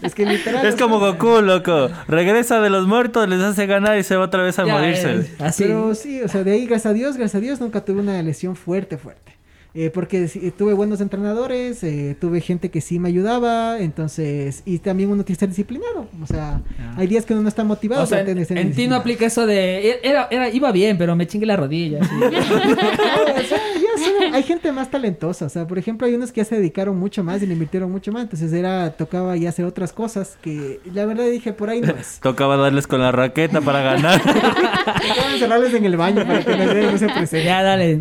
Es 0.00 0.14
que 0.14 0.24
literal. 0.24 0.64
Es 0.64 0.74
o 0.76 0.78
como 0.78 0.98
Goku, 0.98 1.42
loco. 1.42 1.90
Regresa 2.08 2.60
de 2.62 2.70
los 2.70 2.86
muertos, 2.86 3.28
les 3.28 3.40
hace 3.42 3.66
ganar 3.66 3.98
y 3.98 4.02
se 4.02 4.16
va 4.16 4.24
otra 4.24 4.42
vez 4.42 4.58
a 4.58 4.64
Ya, 4.64 4.72
morirse. 4.72 5.12
eh, 5.12 5.30
así. 5.40 5.64
Pero 5.64 5.94
sí, 5.94 6.22
o 6.22 6.28
sea, 6.28 6.42
de 6.42 6.52
ahí, 6.52 6.66
gracias 6.66 6.86
a 6.90 6.94
Dios, 6.94 7.18
gracias 7.18 7.34
a 7.34 7.40
Dios, 7.44 7.60
nunca 7.60 7.84
tuve 7.84 8.00
una 8.00 8.22
lesión 8.22 8.56
fuerte, 8.56 8.96
fuerte. 8.96 9.32
Eh, 9.74 9.88
porque 9.88 10.28
sí, 10.28 10.52
tuve 10.56 10.74
buenos 10.74 11.00
entrenadores, 11.00 11.82
eh, 11.82 12.14
tuve 12.20 12.42
gente 12.42 12.70
que 12.70 12.82
sí 12.82 12.98
me 12.98 13.08
ayudaba, 13.08 13.78
entonces, 13.80 14.62
y 14.66 14.78
también 14.80 15.10
uno 15.10 15.24
tiene 15.24 15.36
que 15.36 15.40
ser 15.40 15.48
disciplinado. 15.48 16.08
O 16.22 16.26
sea, 16.26 16.60
Ya. 16.78 16.94
hay 16.98 17.06
días 17.06 17.24
que 17.24 17.32
uno 17.32 17.42
no 17.42 17.48
está 17.48 17.64
motivado. 17.64 18.02
O 18.02 18.06
sea, 18.06 18.22
ser 18.24 18.58
en 18.58 18.72
ti 18.74 18.86
no 18.86 18.96
aplica 18.96 19.24
eso 19.24 19.46
de... 19.46 19.98
Era, 20.02 20.28
era, 20.30 20.50
iba 20.50 20.70
bien, 20.72 20.98
pero 20.98 21.16
me 21.16 21.26
chingue 21.26 21.46
la 21.46 21.56
rodilla. 21.56 22.00
No, 22.12 23.34
o 23.34 23.44
sea, 23.44 23.58
ya 23.58 23.91
son- 24.02 24.34
hay 24.34 24.42
gente 24.44 24.72
más 24.72 24.90
talentosa, 24.90 25.46
o 25.46 25.48
sea, 25.48 25.66
por 25.66 25.78
ejemplo, 25.78 26.06
hay 26.06 26.14
unos 26.14 26.32
que 26.32 26.40
ya 26.40 26.44
se 26.44 26.56
dedicaron 26.56 26.96
mucho 26.98 27.22
más 27.24 27.42
y 27.42 27.46
le 27.46 27.52
invirtieron 27.54 27.90
mucho 27.90 28.12
más, 28.12 28.22
entonces 28.24 28.52
era, 28.52 28.90
tocaba 28.92 29.36
ya 29.36 29.48
hacer 29.48 29.64
otras 29.64 29.92
cosas 29.92 30.36
que 30.42 30.80
la 30.92 31.04
verdad 31.06 31.26
dije, 31.30 31.52
por 31.52 31.70
ahí 31.70 31.80
no 31.80 31.92
es. 31.94 32.18
Tocaba 32.22 32.56
darles 32.56 32.86
con 32.86 33.00
la 33.00 33.12
raqueta 33.12 33.60
para 33.60 33.80
ganar. 33.82 34.20
Tocaba 34.22 35.32
encerrarles 35.32 35.74
en 35.74 35.84
el 35.84 35.96
baño 35.96 36.26
para 36.26 36.44
que 36.44 36.56
nadie 36.56 36.90
no 36.90 36.98
se 36.98 37.06
presente. 37.06 37.44
ya, 37.44 37.62
dale. 37.62 38.00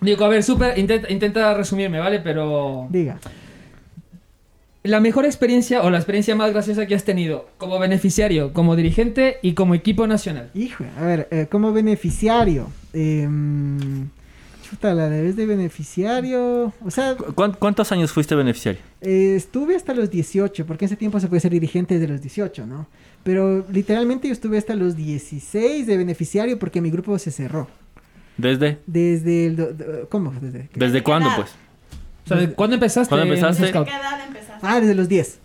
Digo, 0.00 0.24
a 0.24 0.28
ver, 0.28 0.42
súper, 0.42 0.78
intenta, 0.78 1.10
intenta 1.10 1.54
resumirme, 1.54 1.98
¿vale? 1.98 2.20
Pero... 2.20 2.86
Diga. 2.90 3.18
La 4.82 5.00
mejor 5.00 5.24
experiencia 5.24 5.80
o 5.82 5.88
la 5.88 5.96
experiencia 5.96 6.36
más 6.36 6.52
graciosa 6.52 6.84
que 6.86 6.94
has 6.94 7.04
tenido 7.04 7.48
como 7.56 7.78
beneficiario, 7.78 8.52
como 8.52 8.76
dirigente 8.76 9.38
y 9.40 9.54
como 9.54 9.74
equipo 9.74 10.06
nacional. 10.06 10.50
Hijo, 10.52 10.84
a 10.98 11.04
ver, 11.06 11.26
eh, 11.30 11.46
como 11.50 11.72
beneficiario, 11.72 12.68
eh, 12.92 13.26
chuta, 14.68 14.94
la 14.94 15.08
de 15.08 15.22
vez 15.22 15.36
de 15.36 15.46
beneficiario, 15.46 16.72
o 16.84 16.90
sea, 16.90 17.14
¿Cuán- 17.34 17.52
¿Cuántos 17.58 17.92
años 17.92 18.12
fuiste 18.12 18.34
beneficiario? 18.34 18.80
eh, 19.00 19.34
estuve 19.36 19.76
hasta 19.76 19.94
los 19.94 20.10
18, 20.10 20.66
porque 20.66 20.84
en 20.84 20.86
ese 20.86 20.96
tiempo 20.96 21.20
se 21.20 21.28
puede 21.28 21.40
ser 21.40 21.52
dirigente 21.52 21.94
desde 21.98 22.12
los 22.12 22.20
18, 22.22 22.66
¿no? 22.66 22.86
Pero 23.22 23.64
literalmente 23.70 24.28
yo 24.28 24.32
estuve 24.32 24.58
hasta 24.58 24.74
los 24.74 24.96
16 24.96 25.86
de 25.86 25.96
beneficiario 25.96 26.58
porque 26.58 26.80
mi 26.80 26.90
grupo 26.90 27.18
se 27.18 27.30
cerró. 27.30 27.68
¿Desde? 28.36 28.78
Desde 28.86 29.46
el... 29.46 29.56
do- 29.56 29.72
do- 29.72 30.08
¿Cómo? 30.08 30.32
Desde, 30.40 30.68
¿Desde 30.74 31.02
cuándo, 31.02 31.30
pues? 31.36 31.50
O 32.24 32.28
sea, 32.36 32.50
¿cuándo 32.54 32.74
empezaste? 32.74 33.08
¿Cuándo 33.08 33.26
empezaste? 33.32 33.70
¿Qué 33.70 33.78
edad 33.78 34.20
empezaste? 34.26 34.60
ah, 34.66 34.80
desde 34.80 34.94
los 34.94 35.08
10. 35.08 35.38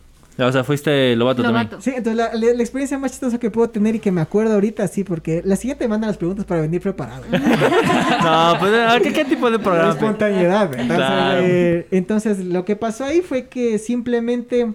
O 0.48 0.52
sea, 0.52 0.64
fuiste 0.64 1.16
Lobato 1.16 1.42
también. 1.44 1.70
Sí, 1.82 1.92
entonces 1.96 2.16
la, 2.16 2.34
la- 2.34 2.54
la 2.54 2.62
experiencia 2.64 2.98
más 2.98 3.12
chistosa 3.12 3.40
que 3.40 3.50
puedo 3.52 3.70
tener 3.70 3.96
y 3.96 4.00
que 4.00 4.12
me 4.12 4.22
acuerdo 4.22 4.54
ahorita, 4.54 4.88
sí, 4.88 5.04
porque 5.04 5.42
la 5.46 5.56
siguiente 5.56 5.88
manda 5.88 6.08
las 6.08 6.18
preguntas 6.18 6.46
para 6.46 6.62
venir 6.62 6.82
preparado. 6.82 7.24
No, 7.32 8.54
pues, 8.60 8.74
¿a 8.74 9.00
¿qué, 9.02 9.14
qué 9.14 9.26
tipo 9.26 9.50
de 9.50 9.58
La 9.58 9.64
programa? 9.64 9.90
espontaneidad, 9.94 10.70
¿verdad? 10.70 10.96
Claro. 10.96 11.42
Eh, 11.44 11.88
entonces, 11.92 12.40
lo 12.46 12.66
que 12.66 12.76
pasó 12.76 13.06
ahí 13.06 13.22
fue 13.22 13.48
que 13.48 13.78
simplemente 13.80 14.74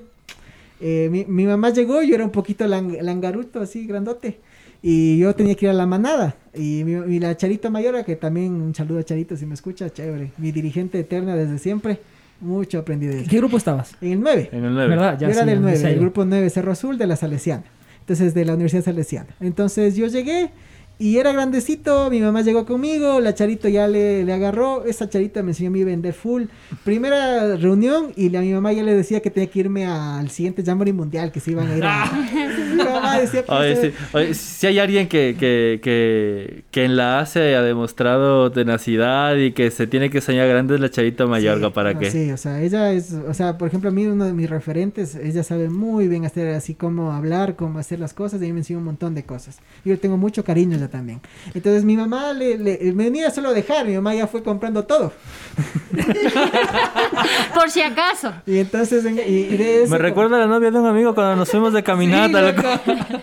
eh, 0.80 1.08
mi, 1.10 1.24
mi 1.26 1.46
mamá 1.46 1.70
llegó, 1.70 2.02
yo 2.02 2.14
era 2.14 2.24
un 2.24 2.30
poquito 2.30 2.66
lang- 2.66 3.00
langaruto, 3.02 3.60
así, 3.60 3.86
grandote. 3.86 4.38
Y 4.82 5.18
yo 5.18 5.34
tenía 5.34 5.54
que 5.54 5.64
ir 5.66 5.70
a 5.70 5.74
la 5.74 5.86
manada. 5.86 6.36
Y, 6.54 6.84
mi, 6.84 7.14
y 7.14 7.18
la 7.18 7.34
Charito 7.36 7.70
Mayora, 7.70 8.04
que 8.04 8.16
también 8.16 8.52
un 8.52 8.74
saludo 8.74 8.98
a 8.98 9.02
Charito 9.02 9.34
si 9.36 9.46
me 9.46 9.54
escucha, 9.54 9.88
chévere. 9.90 10.32
Mi 10.38 10.52
dirigente 10.52 10.98
eterna 11.00 11.34
desde 11.36 11.58
siempre. 11.58 12.00
Mucho 12.40 12.78
aprendí 12.80 13.06
de 13.06 13.12
¿En 13.14 13.18
ella. 13.20 13.30
qué 13.30 13.38
grupo 13.38 13.56
estabas? 13.56 13.94
En 14.00 14.12
el 14.12 14.20
9. 14.20 14.48
En 14.52 14.64
el 14.64 14.74
9. 14.74 14.88
¿Verdad? 14.88 15.18
yo 15.18 15.26
era 15.28 15.40
sí, 15.40 15.46
del 15.46 15.54
ya 15.56 15.62
9, 15.62 15.76
sé 15.78 15.88
el 15.88 15.94
yo. 15.96 16.00
grupo 16.02 16.24
9 16.24 16.50
Cerro 16.50 16.72
Azul 16.72 16.98
de 16.98 17.06
la 17.06 17.16
Salesiana. 17.16 17.64
Entonces, 18.00 18.34
de 18.34 18.44
la 18.44 18.52
Universidad 18.54 18.84
Salesiana. 18.84 19.28
Entonces, 19.40 19.96
yo 19.96 20.06
llegué 20.08 20.50
y 20.98 21.18
era 21.18 21.32
grandecito. 21.32 22.08
Mi 22.10 22.20
mamá 22.20 22.42
llegó 22.42 22.64
conmigo. 22.64 23.20
La 23.20 23.34
Charito 23.34 23.68
ya 23.68 23.88
le, 23.88 24.24
le 24.24 24.32
agarró. 24.32 24.84
Esa 24.84 25.08
Charita 25.08 25.42
me 25.42 25.50
enseñó 25.50 25.68
a 25.68 25.72
mí 25.72 25.82
a 25.82 25.84
vender 25.86 26.14
full. 26.14 26.44
Primera 26.84 27.56
reunión 27.56 28.12
y 28.16 28.28
la, 28.28 28.40
mi 28.40 28.52
mamá 28.52 28.72
ya 28.72 28.82
le 28.82 28.94
decía 28.94 29.20
que 29.20 29.30
tenía 29.30 29.50
que 29.50 29.60
irme 29.60 29.86
al 29.86 30.30
siguiente 30.30 30.62
Jamboree 30.64 30.92
Mundial 30.92 31.32
que 31.32 31.40
se 31.40 31.50
iban 31.50 31.68
a 31.68 31.76
ir 31.76 31.84
a. 31.84 32.12
mi 32.76 32.76
mamá 32.84 33.18
decía, 33.18 33.44
pues, 33.44 33.58
Oye, 33.58 33.76
sí, 33.76 33.94
oye, 34.12 34.34
si 34.34 34.66
hay 34.66 34.78
alguien 34.78 35.08
que, 35.08 35.36
que, 35.38 35.80
que, 35.82 36.64
que 36.70 36.84
en 36.84 36.96
la 36.96 37.20
ACE 37.20 37.56
ha 37.56 37.62
demostrado 37.62 38.50
tenacidad 38.52 39.36
y 39.36 39.52
que 39.52 39.70
se 39.70 39.86
tiene 39.86 40.10
que 40.10 40.20
soñar 40.20 40.48
grande 40.48 40.74
es 40.76 40.80
la 40.80 40.90
Charita 40.90 41.26
Mayorga, 41.26 41.70
Sí, 41.70 41.72
¿para 41.72 41.94
no, 41.94 41.98
qué? 41.98 42.10
Sí, 42.10 42.30
o 42.30 42.36
sea, 42.36 42.60
ella 42.62 42.92
es, 42.92 43.12
o 43.12 43.34
sea, 43.34 43.58
por 43.58 43.68
ejemplo, 43.68 43.90
a 43.90 43.92
mí 43.92 44.06
uno 44.06 44.24
de 44.24 44.32
mis 44.32 44.48
referentes, 44.48 45.14
ella 45.16 45.42
sabe 45.42 45.68
muy 45.70 46.08
bien 46.08 46.24
hacer 46.24 46.54
así 46.54 46.74
cómo 46.74 47.12
hablar, 47.12 47.56
cómo 47.56 47.78
hacer 47.78 47.98
las 47.98 48.14
cosas, 48.14 48.40
y 48.40 48.44
a 48.44 48.48
mí 48.48 48.52
me 48.52 48.60
enseñó 48.60 48.78
un 48.78 48.84
montón 48.86 49.14
de 49.14 49.24
cosas. 49.24 49.58
Yo 49.84 49.98
tengo 49.98 50.16
mucho 50.16 50.44
cariño 50.44 50.76
también. 50.94 51.20
Entonces 51.54 51.84
mi 51.84 51.96
mamá 51.96 52.32
le, 52.32 52.56
le- 52.56 52.78
me 52.92 53.04
venía 53.04 53.28
solo 53.30 53.48
a 53.48 53.52
dejar, 53.52 53.84
mi 53.86 53.94
mamá 53.94 54.14
ya 54.14 54.26
fue 54.28 54.42
comprando 54.44 54.84
todo. 54.84 55.12
Por 57.54 57.70
si 57.70 57.80
acaso. 57.82 58.32
Y 58.46 58.58
entonces, 58.58 59.04
en- 59.04 59.18
y, 59.18 59.20
y 59.20 59.56
de 59.56 59.82
eso... 59.82 59.90
Me 59.92 59.98
recuerda 59.98 60.36
a 60.36 60.40
la 60.40 60.46
novia 60.46 60.70
de 60.70 60.78
un 60.78 60.86
amigo 60.86 61.14
cuando 61.14 61.36
nos 61.36 61.50
fuimos 61.50 61.72
de 61.72 61.82
caminata. 61.90 62.50
Sí, 62.50 62.56
loco. 62.56 62.68
loco. 62.86 63.20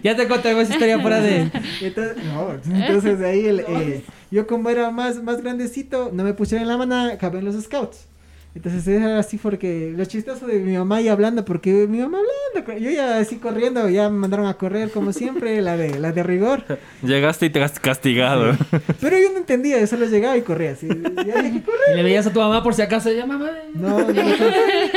ya 0.04 0.16
te 0.16 0.28
conté 0.28 0.52
esa 0.60 0.72
historia 0.72 1.00
fuera 1.00 1.20
de... 1.20 1.50
Entonces, 1.80 2.16
no, 2.24 2.52
entonces 2.76 3.18
de 3.18 3.26
ahí 3.28 3.46
el, 3.46 3.60
eh, 3.60 4.04
yo 4.30 4.46
como 4.46 4.70
era 4.70 4.90
más, 4.90 5.22
más 5.22 5.42
grandecito, 5.42 6.10
no 6.12 6.24
me 6.24 6.34
pusieron 6.34 6.62
en 6.62 6.68
la 6.68 6.76
manada, 6.76 7.12
acabé 7.14 7.40
en 7.40 7.44
los 7.46 7.60
scouts. 7.62 8.06
Entonces 8.54 8.88
era 8.88 9.18
así 9.18 9.36
porque 9.36 9.92
lo 9.96 10.04
chistoso 10.04 10.46
de 10.46 10.58
mi 10.58 10.76
mamá 10.76 11.00
ya 11.00 11.12
hablando, 11.12 11.44
porque 11.44 11.86
mi 11.86 11.98
mamá 11.98 12.18
hablando, 12.18 12.82
yo 12.82 12.90
ya 12.90 13.18
así 13.18 13.36
corriendo, 13.36 13.88
ya 13.88 14.08
me 14.10 14.18
mandaron 14.18 14.46
a 14.46 14.54
correr 14.54 14.90
como 14.90 15.12
siempre, 15.12 15.60
la 15.62 15.76
de, 15.76 15.98
la 16.00 16.10
de 16.12 16.22
rigor. 16.22 16.64
Llegaste 17.02 17.46
y 17.46 17.50
te 17.50 17.62
has 17.62 17.78
castigado. 17.78 18.56
Pero 19.00 19.18
yo 19.18 19.30
no 19.32 19.38
entendía, 19.38 19.78
yo 19.78 19.86
solo 19.86 20.06
llegaba 20.06 20.36
y 20.36 20.42
corría 20.42 20.72
así. 20.72 20.88
Ya 20.88 21.42
dije, 21.42 21.62
"Corre". 21.62 21.92
Y 21.92 21.96
le 21.96 22.02
veías 22.02 22.26
a 22.26 22.32
tu 22.32 22.40
mamá 22.40 22.62
por 22.62 22.74
si 22.74 22.82
acaso, 22.82 23.12
ya 23.12 23.26
mamá. 23.26 23.50
No, 23.74 24.00
no, 24.00 24.12
no. 24.12 24.22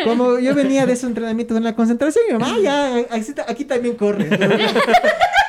como 0.06 0.40
yo 0.40 0.56
venía 0.56 0.86
de 0.86 0.94
esos 0.94 1.10
entrenamientos 1.10 1.56
en 1.56 1.64
la 1.64 1.76
concentración, 1.76 2.24
mi 2.28 2.34
mamá 2.38 2.58
ya, 2.64 2.96
aquí, 3.12 3.34
aquí 3.48 3.66
también 3.66 3.96
corre. 3.96 4.28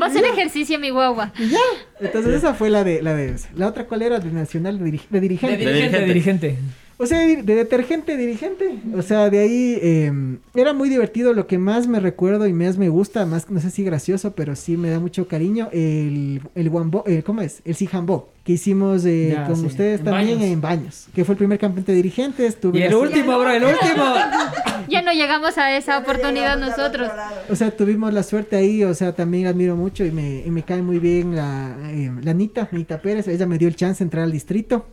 Va 0.00 0.06
a 0.06 0.08
hacer 0.08 0.24
ejercicio, 0.24 0.78
mi 0.78 0.90
guagua. 0.90 1.32
Y 1.38 1.48
ya. 1.50 1.58
Entonces 2.00 2.34
esa 2.34 2.54
fue 2.54 2.70
la 2.70 2.84
de, 2.84 3.02
la 3.02 3.14
de, 3.14 3.34
la 3.54 3.66
otra 3.68 3.86
cuál 3.86 4.02
era, 4.02 4.18
de 4.18 4.30
nacional, 4.30 4.78
de, 4.78 4.84
diri- 4.84 5.08
de 5.08 5.20
De 5.20 5.20
dirigente. 5.20 5.66
de 5.66 6.04
dirigente. 6.06 6.56
O 7.00 7.06
sea, 7.06 7.20
de, 7.20 7.42
de 7.44 7.54
detergente, 7.54 8.16
dirigente. 8.16 8.74
O 8.96 9.02
sea, 9.02 9.30
de 9.30 9.38
ahí 9.38 9.78
eh, 9.80 10.12
era 10.54 10.72
muy 10.72 10.88
divertido. 10.88 11.32
Lo 11.32 11.46
que 11.46 11.56
más 11.58 11.86
me 11.86 12.00
recuerdo 12.00 12.46
y 12.48 12.52
más 12.52 12.76
me 12.76 12.88
gusta, 12.88 13.24
más 13.24 13.48
no 13.50 13.60
sé 13.60 13.70
si 13.70 13.84
gracioso, 13.84 14.32
pero 14.34 14.56
sí 14.56 14.76
me 14.76 14.90
da 14.90 14.98
mucho 14.98 15.28
cariño, 15.28 15.68
el, 15.72 16.40
el 16.56 16.68
Wambo, 16.68 17.04
el, 17.06 17.22
¿cómo 17.22 17.40
es? 17.42 17.62
El 17.64 17.76
Sijambo, 17.76 18.32
que 18.48 18.54
hicimos 18.54 19.04
eh, 19.04 19.32
Ya, 19.34 19.44
con 19.44 19.56
sí. 19.56 19.66
ustedes 19.66 19.98
En 20.00 20.06
también 20.06 20.38
Baños. 20.38 20.52
en 20.54 20.60
Baños, 20.62 21.06
que 21.14 21.22
fue 21.26 21.34
el 21.34 21.36
primer 21.36 21.58
campeonato 21.58 21.92
de 21.92 21.96
dirigentes. 21.96 22.58
Tuve 22.58 22.78
Y 22.78 22.82
el 22.82 22.94
último, 22.94 23.38
bro, 23.38 23.50
el 23.50 23.62
último. 23.62 24.04
Ya 24.88 25.02
no 25.02 25.12
llegamos 25.12 25.58
a 25.58 25.76
esa 25.76 25.98
oportunidad 25.98 26.58
nosotros. 26.58 27.10
O 27.50 27.54
sea, 27.54 27.70
tuvimos 27.70 28.10
la 28.14 28.22
suerte 28.22 28.56
ahí, 28.56 28.84
o 28.84 28.94
sea, 28.94 29.12
también 29.14 29.46
admiro 29.46 29.76
mucho 29.76 30.02
y 30.02 30.10
me, 30.10 30.42
y 30.46 30.50
me 30.50 30.62
cae 30.62 30.80
muy 30.80 30.98
bien 30.98 31.36
la, 31.36 31.76
eh, 31.90 32.10
la 32.22 32.30
Anita, 32.30 32.70
Anita 32.72 33.02
Pérez, 33.02 33.28
ella 33.28 33.44
me 33.46 33.58
dio 33.58 33.68
el 33.68 33.76
chance 33.76 33.98
de 33.98 34.04
entrar 34.04 34.24
al 34.24 34.32
distrito 34.32 34.86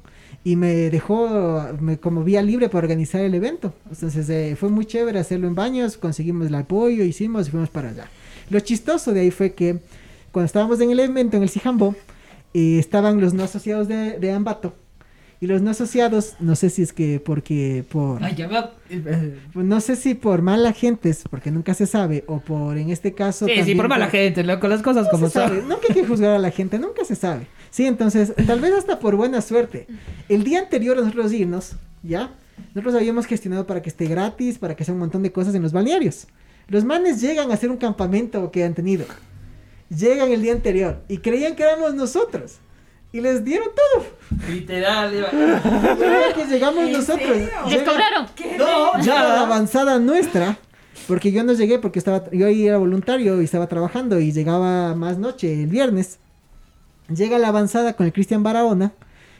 y 0.43 0.57
me 0.57 0.89
dejó 0.89 1.63
me, 1.79 1.97
como 1.97 2.25
vía 2.25 2.41
libre 2.41 2.67
para 2.67 2.79
organizar 2.83 3.21
el 3.21 3.35
evento. 3.35 3.73
Entonces 3.89 4.29
eh, 4.29 4.57
fue 4.59 4.67
muy 4.67 4.85
chévere 4.85 5.17
hacerlo 5.17 5.47
en 5.47 5.55
baños, 5.55 5.95
conseguimos 5.95 6.47
el 6.47 6.55
apoyo, 6.55 7.05
hicimos 7.05 7.47
y 7.47 7.51
fuimos 7.51 7.69
para 7.69 7.91
allá. 7.91 8.07
Lo 8.49 8.59
chistoso 8.59 9.13
de 9.13 9.21
ahí 9.21 9.31
fue 9.31 9.53
que 9.53 9.77
cuando 10.33 10.45
estábamos 10.47 10.81
en 10.81 10.91
el 10.91 10.99
evento, 10.99 11.37
en 11.37 11.43
el 11.43 11.49
Sijambo, 11.49 11.95
eh, 12.55 12.79
estaban 12.79 13.19
los 13.19 13.33
no 13.33 13.43
asociados 13.43 13.89
de, 13.89 14.17
de 14.17 14.31
Ambato. 14.31 14.73
Y 15.41 15.47
los 15.47 15.61
no 15.61 15.71
asociados, 15.71 16.35
no 16.39 16.55
sé 16.55 16.69
si 16.69 16.81
es 16.81 16.93
que 16.93 17.19
porque 17.19 17.83
por... 17.91 18.23
Ay, 18.23 18.35
ya 18.35 18.47
veo. 18.47 18.71
no 19.53 19.81
sé 19.81 19.97
si 19.97 20.13
por 20.13 20.41
mala 20.41 20.71
gentes, 20.71 21.25
porque 21.29 21.51
nunca 21.51 21.73
se 21.73 21.85
sabe, 21.85 22.23
o 22.27 22.39
por 22.39 22.77
en 22.77 22.91
este 22.91 23.13
caso. 23.13 23.45
Sí, 23.45 23.61
sí, 23.65 23.75
por 23.75 23.89
mala 23.89 24.07
gente, 24.07 24.45
loco, 24.45 24.69
las 24.69 24.81
cosas 24.81 25.03
No 25.03 25.11
como 25.11 25.27
se 25.27 25.33
sabe, 25.33 25.59
son. 25.59 25.67
Nunca 25.67 25.81
hay 25.89 25.95
que 25.95 26.07
juzgar 26.07 26.31
a 26.31 26.39
la 26.39 26.51
gente, 26.51 26.79
nunca 26.79 27.03
se 27.03 27.15
sabe. 27.15 27.47
Sí, 27.71 27.85
entonces, 27.85 28.33
tal 28.47 28.61
vez 28.61 28.73
hasta 28.73 28.99
por 28.99 29.17
buena 29.17 29.41
suerte. 29.41 29.87
El 30.29 30.45
día 30.45 30.59
anterior 30.59 30.97
a 30.97 31.01
nosotros 31.01 31.33
irnos, 31.33 31.73
¿ya? 32.01 32.31
Nosotros 32.73 32.95
habíamos 32.95 33.25
gestionado 33.25 33.67
para 33.67 33.81
que 33.81 33.89
esté 33.89 34.05
gratis, 34.05 34.57
para 34.57 34.77
que 34.77 34.85
sea 34.85 34.93
un 34.93 35.01
montón 35.01 35.23
de 35.23 35.33
cosas 35.33 35.53
en 35.55 35.61
los 35.61 35.73
balnearios. 35.73 36.27
Los 36.69 36.85
manes 36.85 37.19
llegan 37.19 37.51
a 37.51 37.55
hacer 37.55 37.69
un 37.69 37.77
campamento 37.77 38.49
que 38.49 38.63
han 38.63 38.73
tenido. 38.73 39.05
Llegan 39.89 40.31
el 40.31 40.41
día 40.41 40.53
anterior 40.53 41.01
y 41.07 41.17
creían 41.19 41.55
que 41.55 41.63
éramos 41.63 41.93
nosotros. 41.93 42.57
Y 43.11 43.21
les 43.21 43.45
dieron 43.45 43.69
todo. 43.73 44.05
Literal, 44.49 45.13
iba. 45.15 45.29
Creían 45.29 46.33
que 46.33 46.45
llegamos 46.47 46.89
nosotros. 46.89 47.37
¿Les 47.69 47.83
cobraron? 47.83 48.27
no, 48.57 49.01
ya 49.01 49.23
la 49.23 49.41
avanzada 49.41 49.99
nuestra. 49.99 50.57
Porque 51.07 51.31
yo 51.31 51.43
no 51.43 51.53
llegué 51.53 51.77
porque 51.79 51.99
estaba, 51.99 52.29
yo 52.31 52.47
ahí 52.47 52.67
era 52.67 52.77
voluntario 52.77 53.39
y 53.41 53.45
estaba 53.45 53.67
trabajando 53.67 54.19
y 54.19 54.31
llegaba 54.31 54.95
más 54.95 55.17
noche 55.17 55.63
el 55.63 55.67
viernes. 55.67 56.19
Llega 57.13 57.37
la 57.37 57.49
avanzada 57.49 57.93
con 57.93 58.07
el 58.07 58.13
Cristian 58.13 58.41
Barahona 58.41 58.91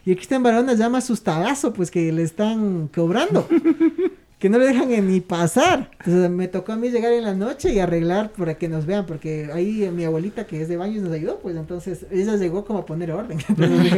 y 0.06 0.12
el 0.12 0.18
Cristian 0.18 0.44
Barahona 0.44 0.74
llama 0.74 1.00
asustadazo 1.00 1.74
pues 1.74 1.90
que 1.90 2.12
le 2.12 2.22
están 2.22 2.88
cobrando. 2.90 3.48
que 4.40 4.50
no 4.50 4.60
le 4.60 4.68
dejan 4.68 5.08
ni 5.08 5.22
pasar. 5.22 5.90
Entonces 6.00 6.30
me 6.30 6.48
tocó 6.48 6.74
a 6.74 6.76
mí 6.76 6.90
llegar 6.90 7.14
en 7.14 7.24
la 7.24 7.34
noche 7.34 7.74
y 7.74 7.80
arreglar 7.80 8.32
para 8.32 8.56
que 8.56 8.68
nos 8.68 8.86
vean 8.86 9.06
porque 9.06 9.50
ahí 9.54 9.90
mi 9.94 10.04
abuelita 10.04 10.46
que 10.46 10.62
es 10.62 10.68
de 10.68 10.78
baños 10.78 11.04
nos 11.04 11.14
ayudó 11.14 11.40
pues 11.40 11.56
entonces 11.56 12.06
ella 12.12 12.36
llegó 12.36 12.66
como 12.66 12.80
a 12.80 12.86
poner 12.86 13.12
orden. 13.12 13.40
Entonces 13.50 13.84
dijo, 13.84 13.98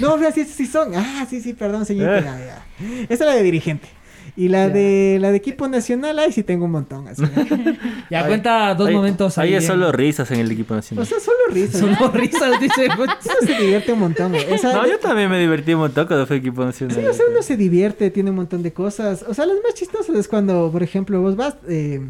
no, 0.00 0.18
vea, 0.18 0.30
sí, 0.32 0.44
sí 0.44 0.66
son. 0.66 0.94
Ah, 0.94 1.26
sí, 1.28 1.40
sí, 1.40 1.54
perdón, 1.54 1.84
señor. 1.84 2.22
Ya, 2.22 2.38
ya. 2.38 2.66
Esa 3.08 3.24
es 3.24 3.30
la 3.30 3.34
de 3.34 3.42
dirigente. 3.42 3.88
Y 4.36 4.48
la 4.48 4.68
de 4.68 5.18
la 5.20 5.30
de 5.30 5.36
equipo 5.36 5.68
nacional, 5.68 6.18
ahí 6.18 6.32
sí 6.32 6.42
tengo 6.42 6.64
un 6.64 6.72
montón. 6.72 7.06
Así. 7.06 7.22
Ya 8.10 8.20
Ahí- 8.20 8.26
cuenta 8.28 8.74
dos 8.74 8.88
ahí- 8.88 8.94
momentos 8.94 9.38
Ahí 9.38 9.50
ahí. 9.50 9.54
es 9.56 9.64
solo 9.66 9.90
risas 9.92 10.30
en 10.32 10.40
el 10.40 10.50
equipo 10.50 10.74
O 10.74 10.76
nacional. 10.76 11.06
sea, 11.06 11.20
solo 11.20 11.38
risas. 11.50 11.80
Solo 11.80 12.08
risas, 12.14 12.60
dice. 12.60 12.88
Uno 12.98 13.12
se 13.46 13.54
divierte 13.62 13.92
un 13.92 14.00
montón. 14.00 14.34
O 14.34 14.58
sea, 14.58 14.72
No, 14.74 14.86
yo 14.86 14.98
también 14.98 15.30
me 15.30 15.38
divertí 15.38 15.72
un 15.74 15.80
montón 15.80 16.06
cuando 16.06 16.26
fue 16.26 16.36
equipo 16.36 16.64
nacional. 16.64 16.96
Sí, 16.96 17.06
o 17.06 17.12
sea, 17.14 17.24
uno 17.30 17.42
se 17.42 17.56
divierte, 17.56 18.10
tiene 18.10 18.30
un 18.30 18.36
montón 18.36 18.62
de 18.62 18.72
cosas. 18.72 19.24
O 19.28 19.32
sea, 19.34 19.46
las 19.46 19.56
más 19.62 19.74
chistosas 19.74 20.14
es 20.16 20.26
cuando, 20.28 20.68
por 20.72 20.82
ejemplo, 20.82 21.20
vos 21.20 21.36
vas. 21.36 21.56
eh, 21.68 22.00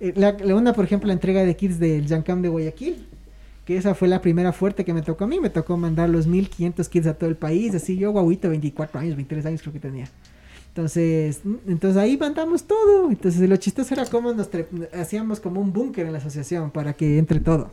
eh, 0.00 0.12
la, 0.16 0.32
la 0.32 0.56
una, 0.56 0.72
por 0.72 0.84
ejemplo, 0.84 1.06
la 1.06 1.12
entrega 1.14 1.44
de 1.44 1.56
kits 1.56 1.78
del 1.78 2.06
Jancam 2.08 2.42
de 2.42 2.48
Guayaquil. 2.48 3.06
Que 3.64 3.76
esa 3.76 3.94
fue 3.94 4.08
la 4.08 4.20
primera 4.20 4.52
fuerte 4.52 4.84
que 4.84 4.92
me 4.92 5.02
tocó 5.02 5.24
a 5.24 5.26
mí. 5.28 5.38
Me 5.38 5.48
tocó 5.48 5.76
mandar 5.76 6.08
los 6.10 6.26
1500 6.26 6.88
kits 6.88 7.06
a 7.06 7.14
todo 7.14 7.30
el 7.30 7.36
país. 7.36 7.72
Así 7.76 7.96
yo, 7.96 8.10
guaguito, 8.10 8.48
24 8.48 8.98
años, 9.00 9.14
23 9.14 9.46
años 9.46 9.62
creo 9.62 9.72
que 9.72 9.78
tenía. 9.80 10.06
Entonces, 10.74 11.42
entonces 11.66 11.98
ahí 11.98 12.16
mandamos 12.16 12.64
todo. 12.64 13.10
Entonces, 13.10 13.46
lo 13.46 13.56
chistoso 13.56 13.92
era 13.92 14.06
cómo 14.06 14.32
nos 14.32 14.48
hacíamos 14.94 15.38
como 15.38 15.60
un 15.60 15.70
búnker 15.70 16.06
en 16.06 16.12
la 16.12 16.18
asociación 16.18 16.70
para 16.70 16.94
que 16.94 17.18
entre 17.18 17.40
todo. 17.40 17.70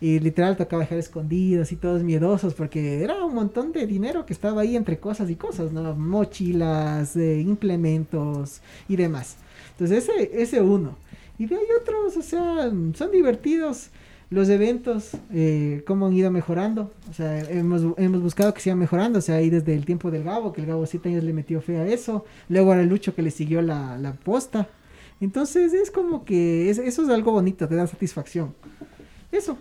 Y 0.00 0.18
literal 0.18 0.56
tocaba 0.56 0.82
dejar 0.82 0.98
escondidos 0.98 1.70
y 1.70 1.76
todos 1.76 2.02
miedosos 2.02 2.54
porque 2.54 3.04
era 3.04 3.24
un 3.24 3.36
montón 3.36 3.70
de 3.70 3.86
dinero 3.86 4.26
que 4.26 4.32
estaba 4.32 4.62
ahí 4.62 4.74
entre 4.74 4.98
cosas 4.98 5.30
y 5.30 5.36
cosas, 5.36 5.70
¿no? 5.70 5.94
Mochilas, 5.94 7.14
eh, 7.14 7.38
implementos 7.40 8.60
y 8.88 8.96
demás. 8.96 9.36
Entonces 9.70 10.08
ese, 10.08 10.42
ese 10.42 10.60
uno. 10.60 10.96
Y 11.38 11.46
de 11.46 11.54
ahí 11.54 11.66
otros, 11.80 12.16
o 12.16 12.22
sea, 12.22 12.72
son 12.94 13.10
divertidos 13.12 13.90
los 14.32 14.48
eventos, 14.48 15.10
eh, 15.32 15.82
cómo 15.86 16.06
han 16.06 16.14
ido 16.14 16.30
mejorando. 16.30 16.92
O 17.10 17.12
sea, 17.14 17.38
hemos, 17.50 17.82
hemos 17.98 18.22
buscado 18.22 18.52
que 18.54 18.60
sigan 18.60 18.78
mejorando. 18.78 19.18
O 19.18 19.22
sea, 19.22 19.36
ahí 19.36 19.50
desde 19.50 19.74
el 19.74 19.84
tiempo 19.84 20.10
del 20.10 20.24
Gabo, 20.24 20.52
que 20.52 20.60
el 20.62 20.66
Gabo 20.66 20.86
siete 20.86 21.10
años 21.10 21.22
le 21.24 21.32
metió 21.32 21.60
fe 21.60 21.76
a 21.78 21.86
eso. 21.86 22.24
Luego 22.48 22.72
ahora 22.72 22.82
Lucho 22.84 23.14
que 23.14 23.22
le 23.22 23.30
siguió 23.30 23.62
la, 23.62 23.98
la 23.98 24.12
posta. 24.14 24.68
Entonces 25.20 25.72
es 25.72 25.90
como 25.90 26.24
que 26.24 26.70
es- 26.70 26.78
eso 26.78 27.02
es 27.02 27.08
algo 27.10 27.32
bonito, 27.32 27.68
te 27.68 27.74
da 27.76 27.86
satisfacción. 27.86 28.54
Eso. 29.30 29.56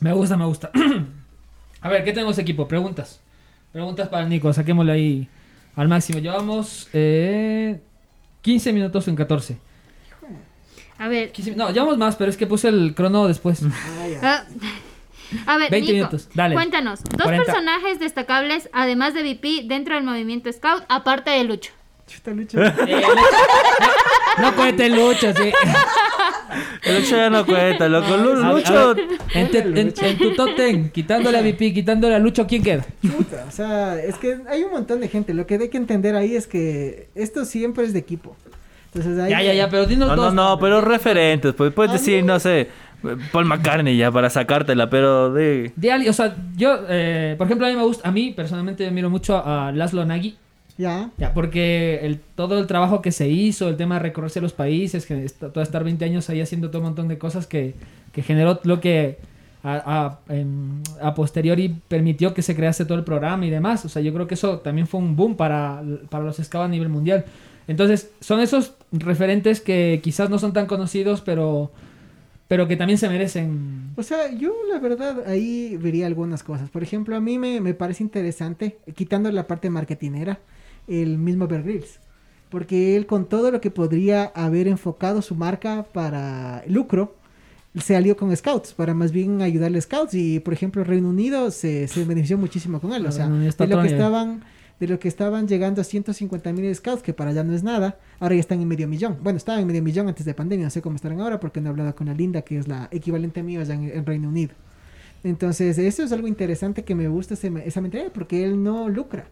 Me 0.00 0.12
gusta, 0.12 0.36
me 0.36 0.46
gusta. 0.46 0.70
A 1.80 1.88
ver, 1.88 2.04
¿qué 2.04 2.12
tenemos 2.12 2.38
equipo? 2.38 2.66
Preguntas. 2.66 3.20
Preguntas 3.72 4.08
para 4.08 4.26
Nico, 4.28 4.52
saquémosle 4.52 4.92
ahí 4.92 5.28
al 5.76 5.88
máximo. 5.88 6.18
Llevamos 6.20 6.88
eh, 6.92 7.80
15 8.42 8.72
minutos 8.72 9.06
en 9.08 9.16
14. 9.16 9.58
A 10.98 11.08
ver. 11.08 11.32
15 11.32 11.56
no, 11.56 11.70
llevamos 11.70 11.98
más, 11.98 12.16
pero 12.16 12.30
es 12.30 12.36
que 12.36 12.46
puse 12.46 12.68
el 12.68 12.94
crono 12.94 13.26
después. 13.28 13.60
Ah, 14.22 14.44
a 15.46 15.58
ver, 15.58 15.70
20 15.70 15.80
Nico, 15.80 15.92
minutos, 15.94 16.28
dale. 16.34 16.54
cuéntanos. 16.54 17.02
Dos 17.02 17.22
40. 17.22 17.44
personajes 17.44 17.98
destacables, 17.98 18.68
además 18.72 19.14
de 19.14 19.22
VP, 19.22 19.62
dentro 19.64 19.96
del 19.96 20.04
movimiento 20.04 20.52
Scout, 20.52 20.84
aparte 20.88 21.30
de 21.30 21.42
Lucho. 21.44 21.72
Chuta, 22.06 22.30
Lucho. 22.30 22.58
Eh, 22.62 23.02
no 24.40 24.54
cuente 24.54 24.88
Lucho, 24.90 25.32
sí. 25.32 25.50
El 26.84 27.00
Lucho 27.00 27.16
ya 27.16 27.30
no 27.30 27.44
cuenta, 27.46 27.88
loco. 27.88 28.16
Lu- 28.16 28.42
A 28.44 28.52
ver, 28.52 28.62
Lucho. 28.62 28.78
a 28.78 28.94
ver, 28.94 29.06
en, 29.34 29.50
te- 29.50 29.58
en- 29.58 29.94
en 30.00 30.18
tu 30.18 30.34
top 30.34 30.50
10, 30.56 30.92
quitándole 30.92 31.38
a 31.38 31.40
VP, 31.42 31.72
quitándole 31.72 32.14
a 32.14 32.18
Lucho, 32.18 32.46
¿quién 32.46 32.62
queda? 32.62 32.84
Puta, 33.16 33.44
o 33.48 33.50
sea, 33.50 34.00
es 34.00 34.16
que 34.16 34.38
hay 34.48 34.62
un 34.62 34.70
montón 34.72 35.00
de 35.00 35.08
gente. 35.08 35.34
Lo 35.34 35.46
que 35.46 35.54
hay 35.54 35.68
que 35.68 35.78
entender 35.78 36.14
ahí 36.14 36.36
es 36.36 36.46
que 36.46 37.08
esto 37.14 37.44
siempre 37.44 37.84
es 37.84 37.92
de 37.92 37.98
equipo. 37.98 38.36
Entonces 38.94 39.18
ahí 39.22 39.30
Ya, 39.30 39.42
ya, 39.42 39.54
ya, 39.54 39.68
pero 39.68 39.86
dinos 39.86 40.08
No, 40.08 40.16
no, 40.16 40.22
dos. 40.24 40.34
no, 40.34 40.58
pero 40.58 40.80
referentes. 40.80 41.54
Pues 41.54 41.72
puedes 41.72 41.92
decir, 41.92 42.24
no. 42.24 42.38
sé, 42.38 42.68
Paul 43.32 43.44
McCartney 43.44 43.96
ya 43.96 44.10
para 44.10 44.30
sacártela, 44.30 44.88
pero 44.88 45.32
de. 45.32 45.72
De 45.76 46.08
o 46.08 46.12
sea, 46.12 46.34
yo, 46.56 46.78
eh, 46.88 47.34
por 47.36 47.46
ejemplo, 47.46 47.66
a 47.66 47.70
mí 47.70 47.76
me 47.76 47.82
gusta, 47.82 48.08
a 48.08 48.12
mí 48.12 48.32
personalmente 48.34 48.90
miro 48.90 49.10
mucho 49.10 49.36
a 49.44 49.72
Laszlo 49.72 50.04
Nagy. 50.04 50.36
Ya. 50.76 51.10
Ya, 51.18 51.32
porque 51.34 52.00
el, 52.02 52.18
todo 52.34 52.58
el 52.58 52.66
trabajo 52.66 53.00
que 53.00 53.12
se 53.12 53.28
hizo, 53.28 53.68
el 53.68 53.76
tema 53.76 53.94
de 53.96 54.00
recorrerse 54.00 54.40
los 54.40 54.52
países, 54.52 55.06
que 55.06 55.24
est- 55.24 55.38
todo 55.38 55.62
estar 55.62 55.84
20 55.84 56.04
años 56.04 56.28
ahí 56.30 56.40
haciendo 56.40 56.68
todo 56.70 56.80
un 56.80 56.86
montón 56.88 57.06
de 57.06 57.16
cosas 57.16 57.46
que, 57.46 57.74
que 58.12 58.22
generó 58.22 58.58
lo 58.64 58.80
que 58.80 59.18
a, 59.62 60.18
a- 60.28 60.34
em, 60.34 60.82
a 61.00 61.14
posteriori 61.14 61.76
permitió 61.86 62.34
que 62.34 62.42
se 62.42 62.56
crease 62.56 62.84
todo 62.86 62.98
el 62.98 63.04
programa 63.04 63.46
y 63.46 63.50
demás. 63.50 63.84
O 63.84 63.88
sea, 63.88 64.02
yo 64.02 64.12
creo 64.12 64.26
que 64.26 64.34
eso 64.34 64.58
también 64.58 64.88
fue 64.88 64.98
un 64.98 65.14
boom 65.14 65.36
para, 65.36 65.80
para 66.10 66.24
los 66.24 66.36
scouts 66.38 66.64
a 66.64 66.68
nivel 66.68 66.88
mundial. 66.88 67.24
Entonces, 67.66 68.10
son 68.20 68.40
esos 68.40 68.74
referentes 68.92 69.60
que 69.60 70.00
quizás 70.02 70.30
no 70.30 70.38
son 70.38 70.52
tan 70.52 70.66
conocidos, 70.66 71.20
pero, 71.22 71.72
pero 72.48 72.68
que 72.68 72.76
también 72.76 72.98
se 72.98 73.08
merecen. 73.08 73.92
O 73.96 74.02
sea, 74.02 74.30
yo 74.32 74.52
la 74.70 74.78
verdad 74.78 75.26
ahí 75.26 75.76
vería 75.78 76.06
algunas 76.06 76.42
cosas. 76.42 76.68
Por 76.70 76.82
ejemplo, 76.82 77.16
a 77.16 77.20
mí 77.20 77.38
me, 77.38 77.60
me 77.60 77.74
parece 77.74 78.02
interesante, 78.02 78.78
quitando 78.94 79.30
la 79.32 79.46
parte 79.46 79.70
marketinera, 79.70 80.40
el 80.86 81.18
mismo 81.18 81.46
Bear 81.46 81.62
Grylls. 81.62 82.00
Porque 82.50 82.96
él 82.96 83.06
con 83.06 83.28
todo 83.28 83.50
lo 83.50 83.60
que 83.60 83.70
podría 83.70 84.26
haber 84.34 84.68
enfocado 84.68 85.22
su 85.22 85.34
marca 85.34 85.86
para 85.92 86.62
lucro, 86.68 87.16
se 87.74 87.96
alió 87.96 88.16
con 88.16 88.34
Scouts, 88.36 88.74
para 88.74 88.94
más 88.94 89.10
bien 89.10 89.42
ayudarle 89.42 89.78
a 89.78 89.80
Scouts. 89.80 90.14
Y 90.14 90.38
por 90.40 90.52
ejemplo, 90.52 90.84
Reino 90.84 91.08
Unido 91.08 91.50
se, 91.50 91.88
se 91.88 92.04
benefició 92.04 92.38
muchísimo 92.38 92.80
con 92.80 92.92
él. 92.92 93.04
O 93.06 93.10
sea, 93.10 93.28
de 93.28 93.66
lo 93.66 93.82
que 93.82 93.88
estaban 93.88 94.44
de 94.80 94.88
lo 94.88 94.98
que 94.98 95.08
estaban 95.08 95.46
llegando 95.46 95.80
a 95.80 95.84
150 95.84 96.52
mil 96.52 96.74
scouts, 96.74 97.02
que 97.02 97.12
para 97.12 97.30
allá 97.30 97.44
no 97.44 97.54
es 97.54 97.62
nada, 97.62 97.98
ahora 98.18 98.34
ya 98.34 98.40
están 98.40 98.60
en 98.60 98.68
medio 98.68 98.88
millón. 98.88 99.18
Bueno, 99.22 99.36
estaban 99.36 99.60
en 99.60 99.66
medio 99.66 99.82
millón 99.82 100.08
antes 100.08 100.26
de 100.26 100.34
pandemia, 100.34 100.66
no 100.66 100.70
sé 100.70 100.82
cómo 100.82 100.96
estarán 100.96 101.20
ahora 101.20 101.40
porque 101.40 101.60
no 101.60 101.68
he 101.68 101.70
hablado 101.70 101.94
con 101.94 102.06
la 102.08 102.14
Linda, 102.14 102.42
que 102.42 102.58
es 102.58 102.68
la 102.68 102.88
equivalente 102.90 103.42
mío 103.42 103.60
allá 103.60 103.74
en, 103.74 103.84
en 103.84 104.04
Reino 104.04 104.28
Unido. 104.28 104.54
Entonces, 105.24 105.78
eso 105.78 106.02
es 106.02 106.12
algo 106.12 106.28
interesante 106.28 106.84
que 106.84 106.94
me 106.94 107.08
gusta 107.08 107.34
esa 107.34 107.80
mentalidad, 107.80 108.12
porque 108.12 108.44
él 108.44 108.62
no 108.62 108.88
lucra. 108.88 109.26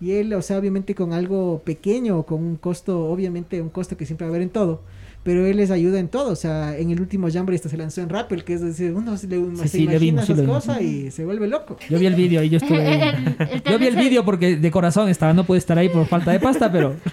Y 0.00 0.12
él, 0.12 0.32
o 0.34 0.42
sea, 0.42 0.58
obviamente 0.58 0.94
con 0.94 1.12
algo 1.12 1.62
pequeño, 1.64 2.24
con 2.24 2.42
un 2.42 2.56
costo, 2.56 3.06
obviamente 3.06 3.60
un 3.60 3.68
costo 3.68 3.96
que 3.96 4.06
siempre 4.06 4.26
va 4.26 4.30
a 4.30 4.32
haber 4.32 4.42
en 4.42 4.50
todo, 4.50 4.82
pero 5.24 5.44
él 5.46 5.56
les 5.56 5.72
ayuda 5.72 5.98
en 5.98 6.06
todo. 6.08 6.30
O 6.30 6.36
sea, 6.36 6.78
en 6.78 6.90
el 6.92 7.00
último 7.00 7.28
Jamboree 7.28 7.56
hasta 7.56 7.68
se 7.68 7.76
lanzó 7.76 8.00
en 8.02 8.08
Rappel, 8.10 8.44
que 8.44 8.54
es 8.54 8.60
decir, 8.60 8.92
uno 8.92 9.16
se, 9.16 9.26
le, 9.26 9.36
se 9.56 9.68
sí, 9.68 9.82
imagina 9.82 9.98
vimos, 9.98 10.24
sí, 10.26 10.32
esas 10.32 10.44
vimos. 10.44 10.64
cosas 10.64 10.80
y 10.82 11.10
se 11.10 11.24
vuelve 11.24 11.48
loco. 11.48 11.76
Yo 11.90 11.98
vi 11.98 12.06
el 12.06 12.14
vídeo 12.14 12.42
y 12.44 12.50
yo 12.50 12.58
estuve 12.58 12.78
ahí. 12.86 13.00
El- 13.38 13.48
el 13.50 13.62
Yo 13.64 13.78
vi 13.80 13.86
el 13.88 13.96
vídeo 13.96 14.24
porque 14.24 14.56
de 14.56 14.70
corazón 14.70 15.08
estaba, 15.08 15.32
no 15.32 15.42
pude 15.44 15.58
estar 15.58 15.76
ahí 15.78 15.88
por 15.88 16.06
falta 16.06 16.30
de 16.30 16.38
pasta, 16.38 16.70
pero 16.70 16.94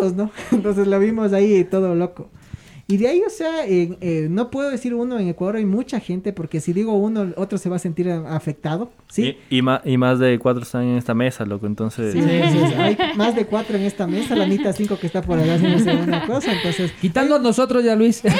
todos, 0.00 0.14
¿no? 0.14 0.30
Entonces 0.50 0.86
lo 0.86 0.98
vimos 0.98 1.32
ahí 1.32 1.64
todo 1.64 1.94
loco. 1.94 2.28
Y 2.92 2.98
de 2.98 3.08
ahí, 3.08 3.22
o 3.26 3.30
sea, 3.30 3.66
eh, 3.66 4.26
no 4.30 4.50
puedo 4.50 4.68
decir 4.70 4.92
uno, 4.94 5.18
en 5.18 5.26
Ecuador 5.28 5.56
hay 5.56 5.64
mucha 5.64 5.98
gente, 5.98 6.34
porque 6.34 6.60
si 6.60 6.74
digo 6.74 6.92
uno, 6.92 7.32
otro 7.36 7.56
se 7.56 7.70
va 7.70 7.76
a 7.76 7.78
sentir 7.78 8.10
afectado, 8.10 8.90
¿sí? 9.08 9.34
Y, 9.48 9.60
y, 9.60 9.62
y 9.84 9.96
más 9.96 10.18
de 10.18 10.38
cuatro 10.38 10.62
están 10.62 10.82
en 10.82 10.98
esta 10.98 11.14
mesa, 11.14 11.46
loco. 11.46 11.66
Entonces, 11.66 12.12
Sí, 12.12 12.18
entonces, 12.18 12.78
hay 12.78 12.98
más 13.16 13.34
de 13.34 13.46
cuatro 13.46 13.76
en 13.78 13.84
esta 13.84 14.06
mesa, 14.06 14.36
la 14.36 14.44
Anita 14.44 14.74
cinco 14.74 14.98
que 14.98 15.06
está 15.06 15.22
por 15.22 15.38
allá 15.38 15.54
haciendo 15.54 16.02
una 16.04 16.26
cosa, 16.26 16.52
entonces... 16.52 16.92
quitando 17.00 17.38
nosotros 17.38 17.82
ya 17.82 17.96
Luis. 17.96 18.22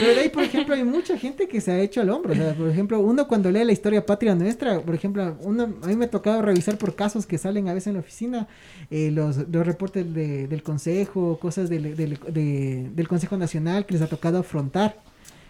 Pero 0.00 0.14
de 0.14 0.20
ahí, 0.22 0.28
por 0.28 0.42
ejemplo, 0.42 0.74
hay 0.74 0.84
mucha 0.84 1.16
gente 1.16 1.46
que 1.48 1.60
se 1.60 1.70
ha 1.70 1.78
hecho 1.80 2.00
al 2.00 2.10
hombro. 2.10 2.32
O 2.32 2.36
sea, 2.36 2.54
por 2.54 2.68
ejemplo, 2.68 2.98
uno 3.00 3.28
cuando 3.28 3.50
lee 3.50 3.64
la 3.64 3.72
historia 3.72 4.04
patria 4.04 4.34
nuestra, 4.34 4.80
por 4.80 4.94
ejemplo, 4.94 5.36
uno, 5.42 5.68
a 5.82 5.86
mí 5.86 5.96
me 5.96 6.06
ha 6.06 6.10
tocado 6.10 6.42
revisar 6.42 6.76
por 6.78 6.94
casos 6.94 7.26
que 7.26 7.38
salen 7.38 7.68
a 7.68 7.74
veces 7.74 7.88
en 7.88 7.94
la 7.94 8.00
oficina, 8.00 8.48
eh, 8.90 9.10
los, 9.12 9.36
los 9.48 9.66
reportes 9.66 10.12
de- 10.12 10.48
del 10.48 10.62
Consejo, 10.62 11.38
cosas 11.40 11.68
del, 11.70 11.96
del, 11.96 12.18
de- 12.32 12.90
del 12.94 13.08
Consejo 13.08 13.36
Nacional 13.36 13.86
que 13.86 13.94
les 13.94 14.02
ha 14.02 14.06
tocado 14.06 14.38
afrontar. 14.38 14.96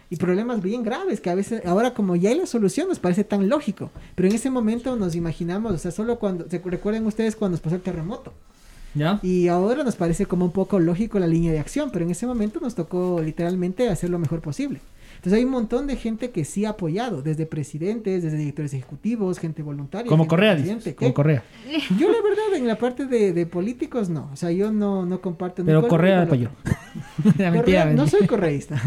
Y 0.09 0.17
problemas 0.17 0.61
bien 0.61 0.83
graves 0.83 1.19
que 1.21 1.31
a 1.31 1.35
veces, 1.35 1.65
ahora 1.65 1.93
como 1.95 2.15
ya 2.15 2.29
hay 2.29 2.37
la 2.37 2.45
solución, 2.45 2.87
nos 2.87 2.99
parece 2.99 3.23
tan 3.23 3.49
lógico. 3.49 3.89
Pero 4.13 4.29
en 4.29 4.35
ese 4.35 4.51
momento 4.51 4.95
nos 4.95 5.15
imaginamos, 5.15 5.73
o 5.73 5.77
sea, 5.79 5.89
solo 5.91 6.19
cuando, 6.19 6.47
¿se 6.49 6.59
recuerdan 6.59 7.05
ustedes 7.07 7.35
cuando 7.35 7.53
nos 7.55 7.61
pasó 7.61 7.75
el 7.77 7.81
terremoto? 7.81 8.31
¿Ya? 8.93 9.19
Y 9.23 9.47
ahora 9.47 9.83
nos 9.83 9.95
parece 9.95 10.27
como 10.27 10.45
un 10.45 10.51
poco 10.51 10.79
lógico 10.79 11.17
la 11.17 11.25
línea 11.25 11.51
de 11.51 11.57
acción, 11.59 11.89
pero 11.91 12.05
en 12.05 12.11
ese 12.11 12.27
momento 12.27 12.59
nos 12.59 12.75
tocó 12.75 13.21
literalmente 13.23 13.89
hacer 13.89 14.11
lo 14.11 14.19
mejor 14.19 14.41
posible. 14.41 14.81
Entonces 15.23 15.39
hay 15.39 15.45
un 15.45 15.51
montón 15.51 15.87
de 15.87 15.95
gente 15.95 16.31
que 16.31 16.43
sí 16.43 16.65
ha 16.65 16.71
apoyado, 16.71 17.21
desde 17.21 17.45
presidentes, 17.45 18.23
desde 18.23 18.35
directores 18.37 18.73
ejecutivos, 18.73 19.39
gente 19.39 19.63
voluntaria. 19.63 20.09
Como 20.09 20.23
gente 20.23 20.29
Correa, 20.31 20.55
dices. 20.57 20.95
Como. 20.95 21.13
Correa. 21.13 21.43
Yo 21.97 22.11
la 22.11 22.21
verdad 22.21 22.57
en 22.57 22.67
la 22.67 22.77
parte 22.77 23.05
de, 23.05 23.31
de 23.31 23.45
políticos 23.45 24.09
no, 24.09 24.29
o 24.33 24.35
sea, 24.35 24.51
yo 24.51 24.73
no, 24.73 25.05
no 25.05 25.21
comparto. 25.21 25.63
Pero 25.63 25.87
Correa 25.87 26.23
apoyó. 26.23 26.49
Correa- 27.37 27.85
no 27.85 28.05
soy 28.07 28.27
correísta. 28.27 28.81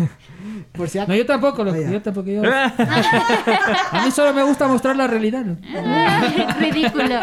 Por 0.72 0.88
si 0.88 0.98
No, 0.98 1.14
yo 1.14 1.24
tampoco, 1.26 1.64
ya. 1.66 1.90
yo 1.90 2.02
tampoco. 2.02 2.28
Yo... 2.30 2.42
A 3.92 4.02
mí 4.04 4.10
solo 4.10 4.32
me 4.34 4.42
gusta 4.42 4.68
mostrar 4.68 4.96
la 4.96 5.06
realidad. 5.06 5.44
¿no? 5.44 5.56
Ridículo. 6.60 7.20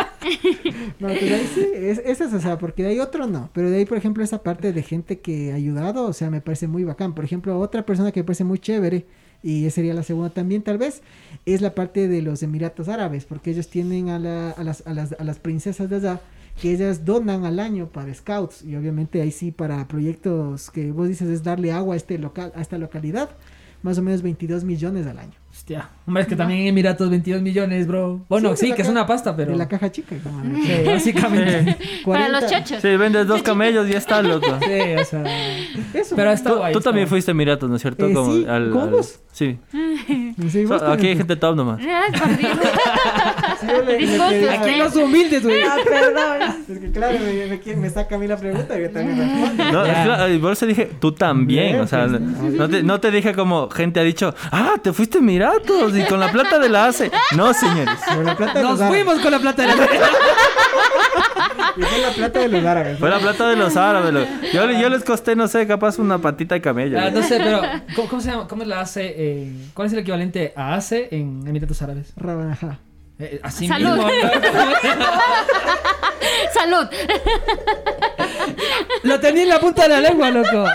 No, 0.99 1.07
pues 1.07 1.21
ahí 1.32 1.49
sí, 1.53 1.65
es, 1.76 1.99
ese 2.05 2.26
es, 2.26 2.34
o 2.34 2.39
sea, 2.39 2.57
porque 2.57 2.84
de 2.84 2.89
ahí 2.89 2.99
otro 2.99 3.28
no. 3.28 3.49
Pero 3.53 3.69
de 3.69 3.78
ahí, 3.78 3.86
por 3.86 3.97
ejemplo, 3.97 4.24
esa 4.24 4.43
parte 4.43 4.71
de 4.74 4.84
gente 4.84 5.19
que 5.19 5.51
ha 5.51 5.55
ayudado, 5.55 6.05
o 6.05 6.13
sea, 6.13 6.30
me 6.30 6.41
parece 6.41 6.67
muy 6.67 6.84
bacán. 6.84 7.13
Por 7.13 7.26
ejemplo, 7.26 7.57
otra 7.59 7.86
persona 7.86 8.11
que 8.11 8.21
me 8.21 8.24
parece 8.26 8.43
muy 8.43 8.59
chévere, 8.59 9.05
y 9.41 9.65
esa 9.65 9.76
sería 9.76 9.93
la 9.93 10.03
segunda 10.03 10.30
también, 10.30 10.61
tal 10.61 10.78
vez, 10.78 11.01
es 11.45 11.61
la 11.61 11.76
parte 11.76 12.07
de 12.07 12.21
los 12.21 12.41
Emiratos 12.43 12.88
Árabes, 12.88 13.26
porque 13.26 13.51
ellos 13.51 13.67
tienen 13.67 14.09
a, 14.09 14.19
la- 14.19 14.51
a, 14.51 14.63
las, 14.63 14.86
a, 14.88 14.93
las, 14.93 15.13
a 15.19 15.24
las 15.24 15.39
princesas 15.39 15.89
de 15.89 15.97
allá, 15.97 16.21
que 16.62 16.72
ellas 16.72 17.06
donan 17.06 17.45
al 17.45 17.60
año 17.60 17.89
para 17.89 18.14
scouts, 18.14 18.64
y 18.64 18.76
obviamente 18.76 19.22
ahí 19.22 19.32
sí 19.32 19.51
para 19.51 19.88
proyectos 19.88 20.70
que 20.70 20.91
vos 20.91 21.08
dices 21.08 21.30
es 21.30 21.43
darle 21.43 21.72
agua 21.72 21.95
a, 21.95 21.97
este 21.97 22.18
local, 22.18 22.51
a 22.56 22.62
esta 22.62 22.78
localidad, 22.78 23.30
más 23.82 23.97
o 23.97 24.01
menos 24.01 24.22
22 24.22 24.64
millones 24.64 25.08
al 25.08 25.20
año. 25.20 25.34
Hostia. 25.51 25.89
Hombre, 26.06 26.24
es 26.24 26.28
que 26.30 26.36
también 26.36 26.62
en 26.62 26.68
Emiratos 26.68 27.10
22 27.10 27.41
millones, 27.41 27.88
bro. 27.88 28.26
Bueno, 28.28 28.56
sí, 28.58 28.70
la 28.70 28.76
que 28.76 28.82
es 28.82 28.89
una 28.89 29.06
pasta, 29.08 29.36
pero. 29.36 29.51
De 29.51 29.58
la 29.58 29.68
caja 29.70 29.89
chica. 29.91 30.16
como- 30.22 30.43
Sí, 30.64 30.74
básicamente. 30.86 31.78
Para 32.06 32.28
40 32.28 32.41
los 32.41 32.51
chochos. 32.51 32.82
sí, 32.82 32.95
vendes 32.97 33.26
dos 33.28 33.41
camellos 33.41 33.88
y 33.88 33.91
ya 33.93 33.97
está, 33.99 34.22
loco. 34.22 34.47
Sí, 34.62 35.01
o 35.01 35.06
sea. 35.06 35.24
Eso. 35.93 36.16
Pero 36.16 36.32
está 36.32 36.49
Tú, 36.49 36.58
guay. 36.58 36.74
tú 36.74 36.80
está 36.80 36.89
también 36.89 37.06
guay. 37.08 37.10
fuiste 37.10 37.32
a 37.32 37.34
Emiratos, 37.34 37.70
¿no 37.70 37.76
es 37.78 37.82
cierto? 37.82 38.06
Eh, 38.06 38.10
sí, 38.14 38.45
¿cómo 38.72 38.88
vos? 38.88 39.20
Sí. 39.32 39.58
Sí, 40.49 40.68
So- 40.68 40.76
aquí 40.76 40.84
hay 40.84 40.89
también. 40.91 41.18
gente 41.20 41.36
top 41.38 41.56
nomás. 41.56 41.80
Ay, 41.80 42.12
por 42.20 42.38
Dios. 42.38 42.51
Sí, 43.62 43.68
yo 43.70 43.82
le- 43.82 43.91
le 43.93 43.97
Disculpe, 43.99 44.41
pedí- 44.41 44.49
Aquí 44.49 44.78
Los 44.78 44.95
humildes, 44.97 45.43
güey. 45.43 45.62
Ah, 45.64 45.76
perdón. 45.86 46.56
Es 46.70 46.80
que 46.80 46.91
claro, 46.91 47.18
me, 47.20 47.76
me, 47.76 47.89
saca 47.89 48.16
a 48.16 48.18
mí 48.18 48.28
la 48.28 48.36
pregunta 48.36 48.78
y 48.78 48.82
yo 48.84 48.89
también 48.89 49.18
respondo. 49.20 49.72
No, 49.72 49.86
Ya. 49.86 49.91
es 50.01 50.06
claro, 50.06 50.34
y 50.34 50.38
por 50.39 50.51
eso 50.51 50.66
dije, 50.66 50.89
tú 50.99 51.12
también. 51.14 51.80
O 51.80 51.88
sea, 51.88 52.08
Pues, 52.08 52.20
no 52.22 52.68
te, 52.70 52.84
no 52.84 52.99
te 52.99 53.12
dije 53.12 53.34
como 53.34 53.70
gente 53.70 53.99
ha 54.01 54.04
dicho, 54.04 54.34
ah, 54.51 54.74
te 54.82 54.91
fuiste 54.91 55.20
a 55.20 55.22
Emiratos 55.22 55.93
y 55.96 56.04
con 56.06 56.20
la 56.20 56.32
plata 56.32 56.60
de 56.60 56.70
la 56.70 56.86
ACE. 56.88 57.12
No, 57.36 57.54
señores. 57.54 57.98
Con 58.14 58.26
la 58.26 58.36
plata 58.36 58.54
de 58.60 58.64
Nos 58.64 58.80
los 58.80 58.88
fuimos 58.89 59.20
con 59.20 59.32
la 59.32 59.39
plata 59.39 59.62
de 59.64 59.68
la. 59.70 59.76
Y 61.76 61.82
fue 61.82 61.98
la 62.00 62.10
plata 62.12 62.39
de 62.39 62.48
los 62.50 62.66
árabes. 62.66 63.00
Fue 63.00 63.10
la 63.10 63.20
plata 63.20 63.50
de 63.50 63.56
los 63.56 63.76
árabes. 63.78 64.14
lo- 64.14 64.26
Yo, 64.54 64.70
yo 64.72 64.89
les 64.89 65.04
costé, 65.04 65.36
no 65.36 65.48
sé, 65.48 65.66
capaz 65.68 65.98
una 66.00 66.20
patita 66.20 66.56
de 66.56 66.62
camello. 66.62 67.00
Ah, 67.00 67.10
no 67.10 67.22
sé, 67.24 67.38
pero. 67.38 67.62
¿cómo, 67.96 68.08
cómo 68.10 68.22
se 68.22 68.32
llama? 68.32 68.48
¿Cómo 68.48 68.62
es 68.64 68.68
la 68.68 68.82
ACE? 68.82 69.14
eh, 69.18 69.52
¿Cuál 69.74 69.88
es 69.88 69.94
el 69.94 70.00
equivalente 70.00 70.54
a 70.56 70.76
ACE 70.76 71.10
en 71.12 71.44
Emiratos 71.48 71.82
Árabes? 71.82 72.14
Rabanajá. 72.16 72.78
Eh, 73.20 73.39
así 73.44 73.68
Salud. 73.68 73.96
mismo. 73.98 74.10
Salud. 76.54 76.88
Lo 79.04 79.20
tenía 79.20 79.44
en 79.44 79.50
la 79.50 79.60
punta 79.60 79.84
de 79.84 79.89
la 79.89 80.00
lengua, 80.02 80.30
loco. 80.32 80.66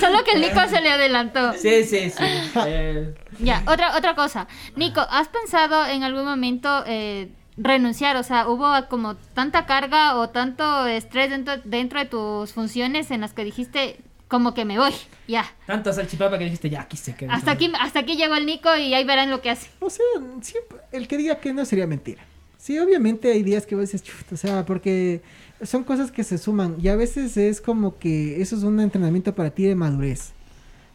Solo 0.00 0.24
que 0.24 0.32
el 0.32 0.40
Nico 0.40 0.60
se 0.68 0.80
le 0.80 0.90
adelantó. 0.90 1.52
Sí, 1.54 1.84
sí, 1.84 2.10
sí. 2.10 2.24
Eh, 2.66 3.14
Ya, 3.38 3.62
otra, 3.66 3.96
otra 3.96 4.14
cosa. 4.14 4.46
Nico, 4.74 5.00
¿has 5.10 5.28
pensado 5.28 5.86
en 5.86 6.02
algún 6.02 6.24
momento 6.24 6.84
eh, 6.86 7.28
renunciar? 7.56 8.16
O 8.16 8.22
sea, 8.22 8.48
¿hubo 8.48 8.88
como 8.88 9.16
tanta 9.34 9.66
carga 9.66 10.16
o 10.16 10.30
tanto 10.30 10.86
estrés 10.86 11.30
dentro, 11.30 11.54
dentro 11.64 11.98
de 12.00 12.06
tus 12.06 12.52
funciones 12.52 13.10
en 13.10 13.20
las 13.20 13.32
que 13.32 13.44
dijiste 13.44 13.98
como 14.28 14.54
que 14.54 14.64
me 14.64 14.78
voy? 14.78 14.92
Ya. 15.28 15.44
tanto 15.66 15.92
salchipapa 15.92 16.38
que 16.38 16.44
dijiste, 16.44 16.70
ya, 16.70 16.82
aquí 16.82 16.96
se 16.96 17.14
queda. 17.14 17.34
Hasta 17.34 17.50
aquí, 17.52 17.70
hasta 17.78 18.00
aquí 18.00 18.16
llegó 18.16 18.34
el 18.36 18.46
Nico 18.46 18.74
y 18.76 18.94
ahí 18.94 19.04
verán 19.04 19.30
lo 19.30 19.40
que 19.42 19.50
hace. 19.50 19.68
O 19.80 19.90
sea, 19.90 20.04
siempre, 20.40 20.78
el 20.92 21.06
que 21.08 21.16
diga 21.16 21.36
que 21.40 21.52
no 21.52 21.64
sería 21.64 21.86
mentira. 21.86 22.22
Sí, 22.58 22.78
obviamente 22.78 23.30
hay 23.30 23.42
días 23.42 23.66
que 23.66 23.74
vos 23.76 23.90
dices, 23.90 24.02
o 24.32 24.36
sea, 24.36 24.64
porque 24.64 25.20
son 25.62 25.84
cosas 25.84 26.10
que 26.10 26.24
se 26.24 26.38
suman 26.38 26.76
y 26.80 26.88
a 26.88 26.96
veces 26.96 27.36
es 27.36 27.60
como 27.60 27.98
que 27.98 28.40
eso 28.42 28.56
es 28.56 28.62
un 28.62 28.80
entrenamiento 28.80 29.34
para 29.34 29.50
ti 29.50 29.64
de 29.64 29.74
madurez. 29.74 30.32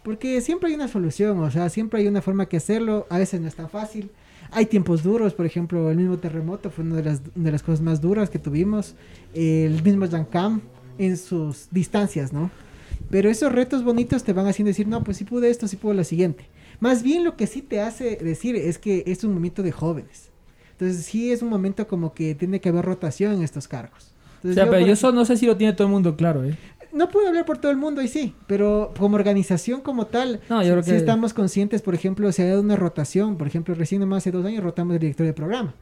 Porque 0.04 0.42
siempre 0.42 0.70
hay 0.70 0.76
una 0.76 0.88
solución, 0.88 1.40
o 1.40 1.52
sea, 1.52 1.70
siempre 1.70 2.02
hay 2.02 2.08
una 2.08 2.22
forma 2.22 2.48
que 2.48 2.58
hacerlo, 2.58 3.06
a 3.10 3.20
veces 3.20 3.40
no 3.40 3.48
es 3.48 3.56
tan 3.56 3.70
fácil. 3.70 4.10
Hay 4.50 4.66
tiempos 4.66 5.04
duros, 5.04 5.34
por 5.34 5.46
ejemplo, 5.46 5.92
el 5.92 5.98
mismo 5.98 6.18
terremoto 6.18 6.72
fue 6.72 6.84
una 6.84 6.98
de 6.98 7.04
las, 7.04 7.22
de 7.36 7.52
las 7.52 7.62
cosas 7.64 7.82
más 7.82 8.02
duras 8.02 8.30
que 8.30 8.40
tuvimos. 8.40 8.96
El 9.34 9.82
mismo 9.84 10.08
Jancam 10.10 10.62
en 10.98 11.18
sus 11.18 11.68
distancias, 11.72 12.34
¿no? 12.34 12.50
Pero 13.10 13.30
esos 13.30 13.52
retos 13.52 13.84
bonitos 13.84 14.24
te 14.24 14.34
van 14.34 14.48
haciendo 14.48 14.70
decir, 14.70 14.88
no, 14.88 15.04
pues 15.04 15.18
sí 15.18 15.24
pude 15.24 15.50
esto, 15.50 15.68
sí 15.68 15.76
pude 15.76 15.94
lo 15.94 16.04
siguiente. 16.04 16.46
Más 16.80 17.04
bien 17.04 17.24
lo 17.24 17.38
que 17.38 17.46
sí 17.46 17.62
te 17.62 17.80
hace 17.80 18.16
decir 18.18 18.56
es 18.56 18.78
que 18.78 19.04
es 19.06 19.24
un 19.24 19.34
momento 19.34 19.64
de 19.64 19.72
jóvenes. 19.72 20.30
Entonces 20.72 21.06
sí 21.06 21.32
es 21.32 21.42
un 21.42 21.50
momento 21.50 21.88
como 21.88 22.14
que 22.14 22.34
tiene 22.34 22.60
que 22.60 22.70
haber 22.70 22.86
rotación 22.86 23.34
en 23.34 23.44
estos 23.44 23.68
cargos. 23.68 24.11
O 24.44 24.54
sea, 24.54 24.70
pero 24.70 24.86
yo 24.86 24.94
eso 24.94 25.12
no 25.12 25.26
sé 25.26 25.38
si 25.38 25.46
lo 25.46 25.58
tiene 25.58 25.74
todo 25.74 25.88
el 25.88 25.94
mundo 25.94 26.16
claro, 26.16 26.44
¿eh? 26.44 26.58
no 26.94 27.08
puedo 27.10 27.28
hablar 27.30 27.46
por 27.46 27.58
todo 27.58 27.72
el 27.72 27.78
mundo 27.78 28.02
y 28.02 28.08
sí, 28.10 28.36
pero 28.48 28.94
como 29.00 29.16
organización 29.16 29.80
como 29.82 30.08
tal, 30.08 30.42
No, 30.50 30.62
yo 30.62 30.72
creo 30.72 30.84
que- 30.84 30.98
estamos 30.98 31.34
conscientes, 31.34 31.82
por 31.82 31.96
ejemplo, 31.96 32.30
se 32.34 32.44
ha 32.44 32.48
dado 32.50 32.62
una 32.62 32.76
rotación, 32.76 33.38
por 33.38 33.48
ejemplo, 33.48 33.74
recién 33.76 34.02
nomás 34.02 34.24
hace 34.24 34.32
dos 34.32 34.46
años 34.46 34.62
rotamos 34.64 34.96
el 34.96 35.00
director 35.00 35.26
de 35.26 35.34
programa. 35.34 35.74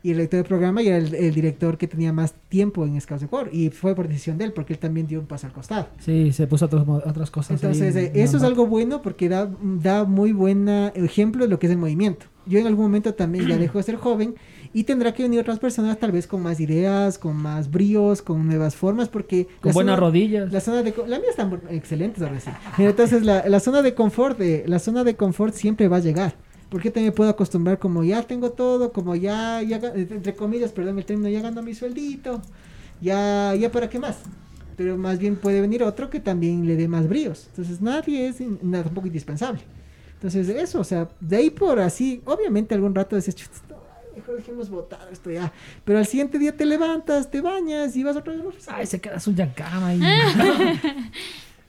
Y 0.00 0.10
el 0.10 0.16
director 0.18 0.38
de 0.38 0.44
programa 0.48 0.80
ya 0.80 0.96
era 0.96 1.06
el, 1.06 1.12
el 1.14 1.34
director 1.34 1.76
que 1.76 1.88
tenía 1.88 2.12
más 2.12 2.32
tiempo 2.48 2.86
en 2.86 3.00
Scouts 3.00 3.24
Ecuador. 3.24 3.50
Y 3.52 3.70
fue 3.70 3.96
por 3.96 4.06
decisión 4.06 4.38
de 4.38 4.44
él, 4.44 4.52
porque 4.52 4.72
él 4.72 4.78
también 4.78 5.08
dio 5.08 5.18
un 5.18 5.26
paso 5.26 5.48
al 5.48 5.52
costado. 5.52 5.88
Sí, 5.98 6.32
se 6.32 6.46
puso 6.46 6.66
otros 6.66 6.86
mo- 6.86 7.02
otras 7.04 7.32
cosas. 7.32 7.60
Entonces, 7.60 7.96
eh, 7.96 8.12
eso 8.14 8.36
es 8.36 8.44
algo 8.44 8.66
bueno 8.68 9.02
porque 9.02 9.28
da, 9.28 9.50
da 9.60 10.04
muy 10.04 10.30
buen 10.32 10.68
ejemplo 10.68 11.44
de 11.44 11.50
lo 11.50 11.58
que 11.58 11.66
es 11.66 11.72
el 11.72 11.78
movimiento. 11.78 12.26
Yo 12.46 12.60
en 12.60 12.68
algún 12.68 12.84
momento 12.84 13.14
también 13.14 13.48
ya 13.48 13.56
dejo 13.58 13.78
de 13.78 13.82
ser 13.84 13.96
joven 13.96 14.36
y 14.72 14.84
tendrá 14.84 15.12
que 15.14 15.22
venir 15.22 15.40
otras 15.40 15.58
personas 15.58 15.98
tal 15.98 16.12
vez 16.12 16.26
con 16.26 16.42
más 16.42 16.60
ideas, 16.60 17.18
con 17.18 17.36
más 17.36 17.70
bríos, 17.70 18.22
con 18.22 18.46
nuevas 18.46 18.76
formas, 18.76 19.08
porque... 19.08 19.46
Con 19.60 19.72
buenas 19.72 19.96
zona- 19.96 20.06
rodillas. 20.06 20.52
La 20.52 20.60
zona 20.60 20.82
de... 20.82 20.94
La 21.06 21.18
mía 21.18 21.30
están 21.30 21.60
excelentes 21.70 22.22
ahora 22.22 22.40
sí. 22.40 22.50
Entonces, 22.78 23.22
la, 23.24 23.48
la 23.48 23.60
zona 23.60 23.82
de 23.82 23.94
confort, 23.94 24.38
de, 24.38 24.64
la 24.66 24.78
zona 24.78 25.04
de 25.04 25.16
confort 25.16 25.54
siempre 25.54 25.88
va 25.88 25.96
a 25.96 26.00
llegar. 26.00 26.34
Porque 26.70 26.90
también 26.90 27.14
puedo 27.14 27.30
acostumbrar 27.30 27.78
como 27.78 28.04
ya 28.04 28.22
tengo 28.24 28.50
todo, 28.50 28.92
como 28.92 29.16
ya, 29.16 29.62
ya 29.62 29.76
entre 29.94 30.34
comillas, 30.34 30.70
perdón 30.70 30.98
el 30.98 31.04
término, 31.06 31.30
ya 31.30 31.40
gano 31.40 31.62
mi 31.62 31.74
sueldito, 31.74 32.42
ya, 33.00 33.54
ya 33.54 33.72
para 33.72 33.88
qué 33.88 33.98
más. 33.98 34.18
Pero 34.76 34.98
más 34.98 35.18
bien 35.18 35.36
puede 35.36 35.62
venir 35.62 35.82
otro 35.82 36.10
que 36.10 36.20
también 36.20 36.66
le 36.66 36.76
dé 36.76 36.86
más 36.86 37.08
bríos. 37.08 37.46
Entonces 37.50 37.80
nadie 37.80 38.28
es 38.28 38.36
tampoco 38.36 39.06
indispensable. 39.06 39.60
Entonces 40.14 40.48
eso, 40.48 40.80
o 40.80 40.84
sea, 40.84 41.08
de 41.20 41.36
ahí 41.36 41.48
por 41.50 41.80
así, 41.80 42.20
obviamente 42.24 42.74
algún 42.74 42.94
rato 42.94 43.18
"Chut, 43.20 43.50
mejor 44.18 44.36
dejemos 44.36 44.68
votar 44.70 45.08
esto 45.10 45.30
ya. 45.30 45.52
Pero 45.84 45.98
al 45.98 46.06
siguiente 46.06 46.38
día 46.38 46.56
te 46.56 46.66
levantas, 46.66 47.30
te 47.30 47.40
bañas 47.40 47.96
y 47.96 48.04
vas 48.04 48.16
otra 48.16 48.32
vez 48.32 48.40
a 48.40 48.44
la 48.44 48.48
oficina. 48.50 48.76
Ay, 48.76 48.86
se 48.86 49.00
queda 49.00 49.18
su 49.20 49.32
yancama 49.34 49.88
ahí. 49.88 50.00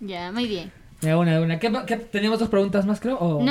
Ya, 0.01 0.31
muy 0.31 0.47
bien. 0.47 0.71
de 1.01 1.13
una, 1.15 1.33
de 1.37 1.41
una. 1.43 1.59
¿Qué, 1.59 1.71
qué- 1.85 1.97
teníamos 1.97 2.39
dos 2.39 2.49
preguntas 2.49 2.85
más, 2.85 2.99
creo? 2.99 3.17
o- 3.17 3.41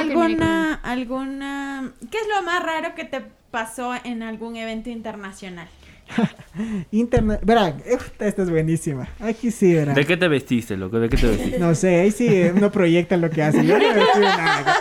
¿Alguna, 0.00 0.74
alguna... 0.82 1.92
¿Qué 2.10 2.18
es 2.18 2.26
lo 2.34 2.42
más 2.42 2.62
raro 2.62 2.94
que 2.94 3.04
te 3.04 3.22
pasó 3.50 3.94
en 4.04 4.22
algún 4.22 4.56
evento 4.56 4.90
internacional? 4.90 5.68
Internet, 6.92 7.40
verá, 7.44 7.74
esta, 7.84 8.26
esta 8.26 8.42
es 8.42 8.50
buenísima. 8.50 9.08
Aquí 9.20 9.50
sí, 9.50 9.74
verá. 9.74 9.94
¿De 9.94 10.04
qué 10.06 10.16
te 10.16 10.28
vestiste, 10.28 10.76
loco? 10.76 10.98
¿De 11.00 11.08
qué 11.08 11.16
te 11.16 11.26
vestiste? 11.26 11.58
No 11.58 11.74
sé, 11.74 12.00
ahí 12.00 12.10
sí 12.10 12.26
eh, 12.28 12.52
uno 12.54 12.70
proyecta 12.70 13.16
lo 13.16 13.30
que 13.30 13.42
hace. 13.42 13.64
Yo 13.64 13.78
no 13.78 13.84
he 13.84 13.94
vestido 13.94 14.24
nada. 14.24 14.64
con- 14.64 14.74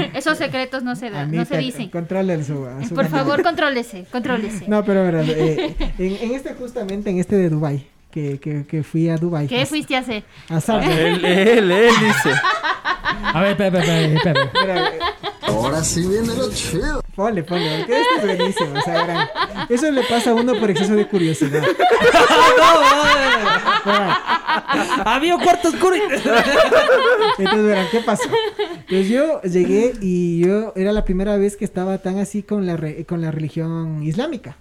Esos 0.16 0.38
secretos 0.38 0.82
no 0.82 0.96
se 0.96 1.10
dan, 1.10 1.30
no 1.32 1.44
se 1.44 1.58
dicen. 1.58 1.90
Controlen 1.90 2.44
su, 2.44 2.66
su- 2.88 2.94
Por 2.94 3.06
favor, 3.08 3.42
contrólese, 3.42 4.06
contrólese. 4.10 4.66
No, 4.68 4.84
pero 4.84 5.02
verá, 5.02 5.22
eh, 5.22 5.74
en, 5.98 6.16
en 6.30 6.34
este 6.34 6.54
justamente, 6.54 7.10
en 7.10 7.18
este 7.18 7.36
de 7.36 7.48
Dubai, 7.50 7.86
que, 8.10 8.38
que, 8.40 8.66
que 8.66 8.82
fui 8.82 9.08
a 9.08 9.16
Dubai. 9.16 9.46
¿Qué 9.46 9.64
fuiste 9.66 9.96
a 9.96 10.00
hacer? 10.00 10.24
A 10.48 10.60
Sarda. 10.60 10.86
Él, 10.92 11.24
él, 11.24 11.70
él 11.70 11.94
dice. 12.00 12.32
A 13.34 13.40
ver, 13.42 13.50
espera, 13.52 13.78
espera, 13.80 14.42
espera, 14.44 14.90
Ahora 15.46 15.82
sí 15.82 16.06
viene 16.06 16.34
lo 16.34 16.50
chido. 16.50 17.00
Ponle, 17.14 17.42
ponle, 17.42 17.80
esto 17.80 17.94
es 18.18 18.24
buenísimo. 18.36 18.78
O 18.78 18.82
sea, 18.82 19.02
verán, 19.04 19.28
eso 19.68 19.90
le 19.90 20.02
pasa 20.04 20.30
a 20.30 20.34
uno 20.34 20.54
por 20.54 20.70
exceso 20.70 20.94
de 20.94 21.06
curiosidad. 21.08 21.64
Había 25.04 25.34
un 25.36 25.42
cuarto 25.42 25.68
oscuro. 25.68 25.94
Entonces, 25.96 27.64
verán, 27.64 27.86
¿qué 27.90 28.00
pasó? 28.00 28.28
Pues 28.88 29.08
yo 29.08 29.40
llegué 29.42 29.94
y 30.00 30.40
yo 30.40 30.72
era 30.76 30.92
la 30.92 31.04
primera 31.04 31.36
vez 31.36 31.56
que 31.56 31.64
estaba 31.64 31.98
tan 31.98 32.18
así 32.18 32.42
con 32.42 32.66
la, 32.66 32.76
re- 32.76 33.04
con 33.04 33.20
la 33.20 33.30
religión 33.30 34.02
islámica. 34.02 34.56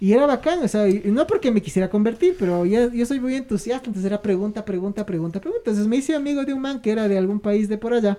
Y 0.00 0.12
era 0.12 0.26
bacán, 0.26 0.62
o 0.62 0.68
sea, 0.68 0.88
y 0.88 1.02
no 1.06 1.26
porque 1.26 1.50
me 1.50 1.62
quisiera 1.62 1.88
convertir, 1.88 2.36
pero 2.38 2.66
ya- 2.66 2.92
yo 2.92 3.06
soy 3.06 3.20
muy 3.20 3.34
entusiasta, 3.36 3.86
entonces 3.88 4.04
era 4.04 4.20
pregunta, 4.20 4.64
pregunta, 4.64 5.06
pregunta, 5.06 5.40
pregunta. 5.40 5.60
Entonces 5.64 5.86
me 5.86 5.96
hice 5.96 6.14
amigo 6.14 6.44
de 6.44 6.52
un 6.52 6.60
man 6.60 6.80
que 6.82 6.90
era 6.90 7.08
de 7.08 7.16
algún 7.16 7.40
país 7.40 7.68
de 7.68 7.78
por 7.78 7.94
allá. 7.94 8.18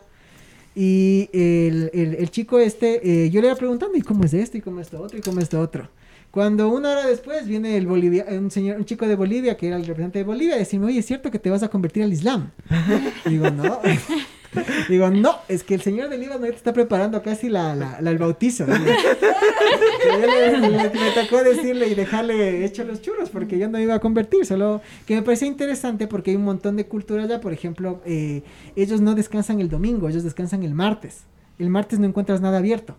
Y 0.76 1.30
el, 1.32 1.90
el- 1.94 2.16
el 2.16 2.32
chico 2.32 2.60
este, 2.60 3.26
eh, 3.26 3.30
yo 3.30 3.40
le 3.42 3.48
iba 3.48 3.56
preguntando, 3.56 3.98
¿y 3.98 4.02
cómo 4.02 4.24
es 4.24 4.34
esto? 4.34 4.58
¿Y 4.58 4.62
cómo 4.62 4.80
es 4.82 4.88
esto 4.88 5.02
otro? 5.02 5.18
¿Y 5.18 5.22
cómo 5.22 5.38
es 5.40 5.44
esto 5.44 5.60
otro? 5.62 5.88
Cuando 6.32 6.68
una 6.70 6.92
hora 6.92 7.08
después 7.08 7.48
viene 7.48 7.78
el 7.78 7.88
Bolivia, 7.88 8.26
un 8.30 8.52
señor, 8.52 8.78
un 8.78 8.84
chico 8.86 9.08
de 9.08 9.16
Bolivia, 9.16 9.56
que 9.56 9.68
era 9.68 9.78
el 9.78 9.84
representante 9.86 10.20
de 10.20 10.26
Bolivia, 10.26 10.56
a 10.56 10.58
decirme, 10.58 10.88
oye, 10.88 11.00
¿es 11.00 11.06
cierto 11.06 11.32
que 11.32 11.40
te 11.40 11.50
vas 11.50 11.64
a 11.64 11.70
convertir 11.70 12.04
al 12.04 12.12
Islam? 12.12 12.52
Digo, 13.26 13.50
no. 13.52 13.80
Digo, 14.90 15.10
no, 15.10 15.36
es 15.48 15.64
que 15.64 15.76
el 15.76 15.82
señor 15.82 16.10
del 16.10 16.20
Líbano 16.22 16.46
está 16.46 16.74
preparando 16.74 17.22
casi 17.22 17.50
la, 17.50 17.76
la- 17.76 18.00
la- 18.02 18.12
el 18.12 18.18
bautizo. 18.18 18.66
Le- 18.68 18.76
le- 20.60 20.90
me 20.90 21.12
tocó 21.22 21.44
decirle 21.44 21.88
y 21.88 21.96
dejarle 21.96 22.66
hecho 22.66 22.84
los 22.84 23.02
churros 23.02 23.30
porque 23.30 23.58
yo 23.58 23.68
no 23.70 23.80
iba 23.80 23.96
a 23.96 24.00
convertir, 24.00 24.46
solo 24.46 24.82
que 25.06 25.16
me 25.16 25.22
parecía 25.22 25.48
interesante 25.48 26.08
porque 26.08 26.32
hay 26.32 26.38
un 26.38 26.44
montón 26.46 26.76
de 26.76 26.86
cultura 26.88 27.24
allá, 27.24 27.42
por 27.42 27.54
ejemplo, 27.54 28.02
eh, 28.06 28.44
ellos 28.76 29.02
no 29.02 29.16
descansan 29.16 29.60
el 29.60 29.70
domingo, 29.70 30.10
ellos 30.10 30.24
descansan 30.24 30.64
el 30.64 30.74
martes. 30.74 31.24
El 31.58 31.70
martes 31.70 32.00
no 32.00 32.06
encuentras 32.06 32.42
nada 32.42 32.58
abierto. 32.58 32.96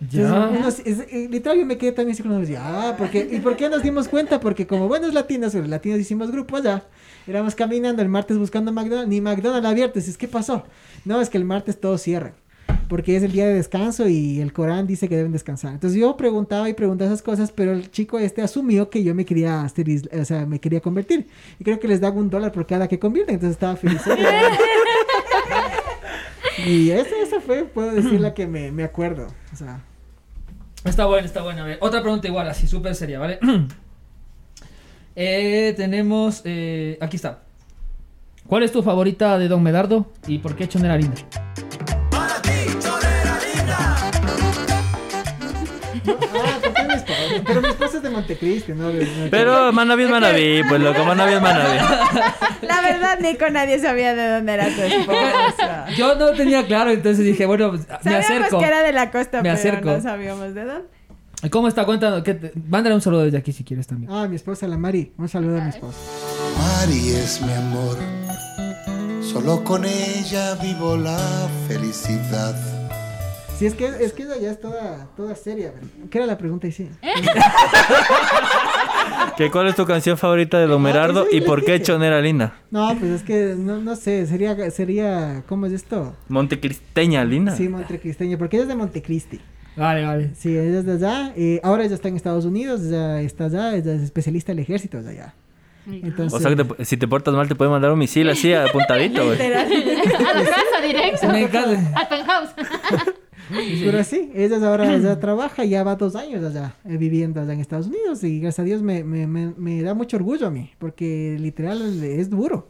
Entonces, 0.00 0.84
Ya. 0.84 0.90
es- 0.90 1.00
eh, 1.12 1.28
literal 1.28 1.58
yo 1.58 1.66
me 1.66 1.76
quedé 1.76 1.92
también 1.92 2.14
así 2.14 2.22
con 2.22 2.40
los 2.40 2.48
ah, 2.56 2.94
porque 2.96 3.28
¿y 3.32 3.40
por 3.40 3.56
qué 3.56 3.68
nos 3.68 3.82
dimos 3.82 4.08
cuenta? 4.08 4.38
Porque 4.38 4.66
como 4.66 4.86
buenos 4.86 5.12
latinos, 5.12 5.54
los 5.54 5.68
latinos 5.68 5.98
hicimos 5.98 6.30
grupo 6.30 6.56
allá, 6.56 6.84
éramos 7.26 7.54
caminando 7.54 8.00
el 8.00 8.08
martes 8.08 8.38
buscando 8.38 8.72
McDonald's, 8.72 9.08
ni 9.08 9.20
McDonald's 9.20 9.66
abierto, 9.66 9.98
es 9.98 10.16
¿qué 10.16 10.28
pasó? 10.28 10.64
No, 11.04 11.20
es 11.20 11.28
que 11.28 11.38
el 11.38 11.44
martes 11.44 11.80
todos 11.80 12.00
cierran. 12.02 12.34
Porque 12.88 13.16
es 13.16 13.22
el 13.22 13.32
día 13.32 13.46
de 13.46 13.52
descanso 13.52 14.08
y 14.08 14.40
el 14.40 14.54
Corán 14.54 14.86
dice 14.86 15.10
que 15.10 15.16
deben 15.16 15.32
descansar. 15.32 15.72
Entonces 15.74 16.00
yo 16.00 16.16
preguntaba 16.16 16.70
y 16.70 16.74
preguntaba 16.74 17.10
esas 17.10 17.22
cosas, 17.22 17.52
pero 17.52 17.72
el 17.72 17.90
chico 17.90 18.18
este 18.18 18.40
asumió 18.40 18.88
que 18.88 19.04
yo 19.04 19.14
me 19.14 19.26
quería 19.26 19.66
o 20.18 20.24
sea, 20.24 20.46
me 20.46 20.58
quería 20.58 20.80
convertir. 20.80 21.26
Y 21.58 21.64
creo 21.64 21.78
que 21.78 21.86
les 21.88 22.00
daba 22.00 22.16
un 22.16 22.30
dólar 22.30 22.50
por 22.50 22.66
cada 22.66 22.88
que 22.88 22.98
convierten, 22.98 23.34
entonces 23.34 23.56
estaba 23.56 23.76
feliz. 23.76 24.00
y 26.66 26.90
esa, 26.90 27.14
esa 27.22 27.40
fue, 27.40 27.64
puedo 27.64 27.92
decir 27.92 28.20
la 28.20 28.32
que 28.32 28.46
me, 28.46 28.72
me 28.72 28.84
acuerdo. 28.84 29.26
O 29.52 29.56
sea, 29.56 29.80
Está 30.84 31.06
bueno, 31.06 31.26
está 31.26 31.42
bueno. 31.42 31.62
A 31.62 31.66
ver, 31.66 31.78
otra 31.80 32.00
pregunta 32.02 32.28
igual, 32.28 32.48
así, 32.48 32.66
súper 32.66 32.94
seria, 32.94 33.18
¿vale? 33.18 33.38
Eh, 35.20 35.74
tenemos. 35.76 36.42
eh, 36.44 36.96
aquí 37.00 37.16
está. 37.16 37.40
¿Cuál 38.46 38.62
es 38.62 38.70
tu 38.70 38.84
favorita 38.84 39.36
de 39.36 39.48
Don 39.48 39.60
Medardo 39.64 40.12
y 40.28 40.38
por 40.38 40.54
qué 40.54 40.68
Chonera 40.68 40.96
Linda? 40.96 41.16
¿por 46.04 46.12
qué 46.12 46.14
mi 46.14 46.28
esposa? 46.28 46.57
Pero 47.48 47.60
mi 47.62 47.68
esposa 47.68 47.96
es 47.96 48.02
de 48.04 48.10
Montecristi, 48.10 48.72
¿no? 48.72 48.88
De- 48.90 49.04
no- 49.04 49.30
Pero 49.30 49.72
Manaví 49.72 50.04
es 50.04 50.10
Manaví, 50.10 50.62
pues 50.68 50.80
loco, 50.80 51.04
Manaví 51.04 51.32
es 51.34 51.40
Manaví. 51.42 51.78
La 52.62 52.80
verdad, 52.80 53.18
Nico, 53.20 53.48
nadie 53.50 53.78
sabía 53.80 54.14
de 54.14 54.28
dónde 54.28 54.52
era 54.54 54.66
tu 54.68 54.80
esposa. 54.82 55.86
Yo 55.96 56.14
no 56.14 56.30
tenía 56.32 56.64
claro, 56.66 56.90
entonces 56.90 57.24
dije, 57.24 57.46
bueno, 57.46 57.70
pues, 57.70 57.88
me 57.88 57.96
Sabíamos 58.12 58.24
acerco. 58.30 58.58
que 58.60 58.64
era 58.66 58.82
de 58.82 58.92
la 58.92 59.10
costa, 59.10 59.38
Me 59.38 59.42
pero 59.44 59.54
acerco. 59.54 59.90
no 59.90 60.00
sabíamos 60.00 60.54
de 60.54 60.64
dónde. 60.64 60.88
¿Cómo 61.50 61.68
está? 61.68 61.84
Cuéntanos. 61.84 62.22
¿qué 62.22 62.34
te- 62.34 62.52
Mándale 62.68 62.94
un 62.94 63.00
saludo 63.00 63.22
desde 63.24 63.38
aquí 63.38 63.52
si 63.52 63.64
quieres 63.64 63.86
también. 63.86 64.10
Ah, 64.12 64.26
mi 64.28 64.36
esposa, 64.36 64.66
la 64.68 64.76
Mari. 64.76 65.12
Un 65.16 65.28
saludo 65.28 65.58
a 65.58 65.60
mi 65.64 65.70
esposa. 65.70 65.96
Mari 66.58 67.10
es 67.10 67.40
mi 67.42 67.52
amor. 67.52 67.96
Solo 69.22 69.62
con 69.62 69.84
ella 69.84 70.54
vivo 70.60 70.96
la 70.96 71.16
felicidad. 71.68 72.56
Sí, 73.58 73.66
es 73.66 73.74
que, 73.74 73.86
es 73.86 74.12
que 74.12 74.22
ella 74.22 74.36
ya 74.40 74.50
es 74.52 74.60
toda, 74.60 75.08
toda 75.16 75.34
seria. 75.34 75.72
¿Qué 76.10 76.18
era 76.18 76.26
la 76.28 76.38
pregunta? 76.38 76.68
Y 76.68 76.72
sí. 76.72 76.88
¿Qué, 79.36 79.50
¿Cuál 79.50 79.68
es 79.68 79.76
tu 79.76 79.84
canción 79.84 80.16
favorita 80.16 80.58
de 80.58 80.66
Don 80.66 80.80
Merardo 80.82 81.26
y 81.30 81.40
por 81.40 81.64
qué 81.64 81.80
Chonera 81.82 82.20
Linda? 82.20 82.54
No, 82.70 82.88
pues 82.98 83.10
es 83.12 83.22
que 83.22 83.54
no, 83.58 83.78
no 83.78 83.96
sé, 83.96 84.26
sería, 84.26 84.70
sería, 84.70 85.42
¿cómo 85.48 85.66
es 85.66 85.72
esto? 85.72 86.14
Montecristeña 86.28 87.24
Linda. 87.24 87.54
Sí, 87.56 87.68
Montecristeña, 87.68 88.38
porque 88.38 88.56
ella 88.56 88.64
es 88.64 88.68
de 88.68 88.74
Montecristi. 88.76 89.40
Vale, 89.76 90.04
vale. 90.04 90.30
Sí, 90.36 90.56
ella 90.56 90.78
es 90.80 90.86
de 90.86 90.92
allá. 90.92 91.32
eh, 91.36 91.60
ahora 91.62 91.84
ella 91.84 91.94
está 91.94 92.08
en 92.08 92.16
Estados 92.16 92.44
Unidos, 92.44 92.80
ella 92.82 93.20
está 93.20 93.44
allá, 93.46 93.74
ella 93.76 93.92
es 93.92 94.02
especialista 94.02 94.52
del 94.52 94.60
ejército 94.60 95.02
de 95.02 95.10
allá. 95.10 95.34
Entonces, 95.86 96.34
O 96.34 96.40
sea, 96.40 96.54
que 96.54 96.64
te- 96.64 96.84
si 96.84 96.96
te 96.96 97.08
portas 97.08 97.32
mal 97.34 97.48
te 97.48 97.54
puede 97.54 97.70
mandar 97.70 97.92
un 97.92 97.98
misil 97.98 98.28
así 98.28 98.52
apuntadito, 98.52 99.24
güey. 99.24 99.40
A 99.42 99.48
la 99.48 99.64
casa 100.44 100.80
directo. 100.84 101.28
Me 101.28 101.42
encanta. 101.42 101.98
Al 102.00 102.08
penthouse. 102.08 102.50
Pero 103.50 104.04
sí, 104.04 104.30
ella 104.34 104.56
ahora 104.68 104.96
ya 104.98 105.18
trabaja, 105.20 105.64
ya 105.64 105.82
va 105.84 105.96
dos 105.96 106.14
años 106.16 106.44
allá 106.44 106.74
eh, 106.84 106.96
viviendo 106.96 107.40
allá 107.40 107.52
en 107.52 107.60
Estados 107.60 107.86
Unidos 107.86 108.22
y 108.24 108.40
gracias 108.40 108.60
a 108.60 108.64
Dios 108.64 108.82
me, 108.82 109.04
me, 109.04 109.26
me, 109.26 109.52
me 109.56 109.82
da 109.82 109.94
mucho 109.94 110.16
orgullo 110.16 110.46
a 110.46 110.50
mí, 110.50 110.70
porque 110.78 111.36
literal 111.40 112.02
es 112.02 112.30
duro. 112.30 112.68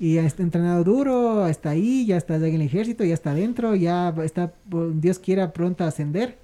Y 0.00 0.18
ha 0.18 0.22
entrenado 0.38 0.84
duro, 0.84 1.46
está 1.48 1.70
ahí, 1.70 2.06
ya 2.06 2.16
está 2.16 2.34
allá 2.34 2.46
en 2.46 2.54
el 2.56 2.62
ejército, 2.62 3.04
ya 3.04 3.14
está 3.14 3.32
adentro, 3.32 3.74
ya 3.74 4.14
está, 4.22 4.52
po- 4.70 4.90
Dios 4.90 5.18
quiera 5.18 5.52
pronto 5.52 5.82
ascender. 5.84 6.38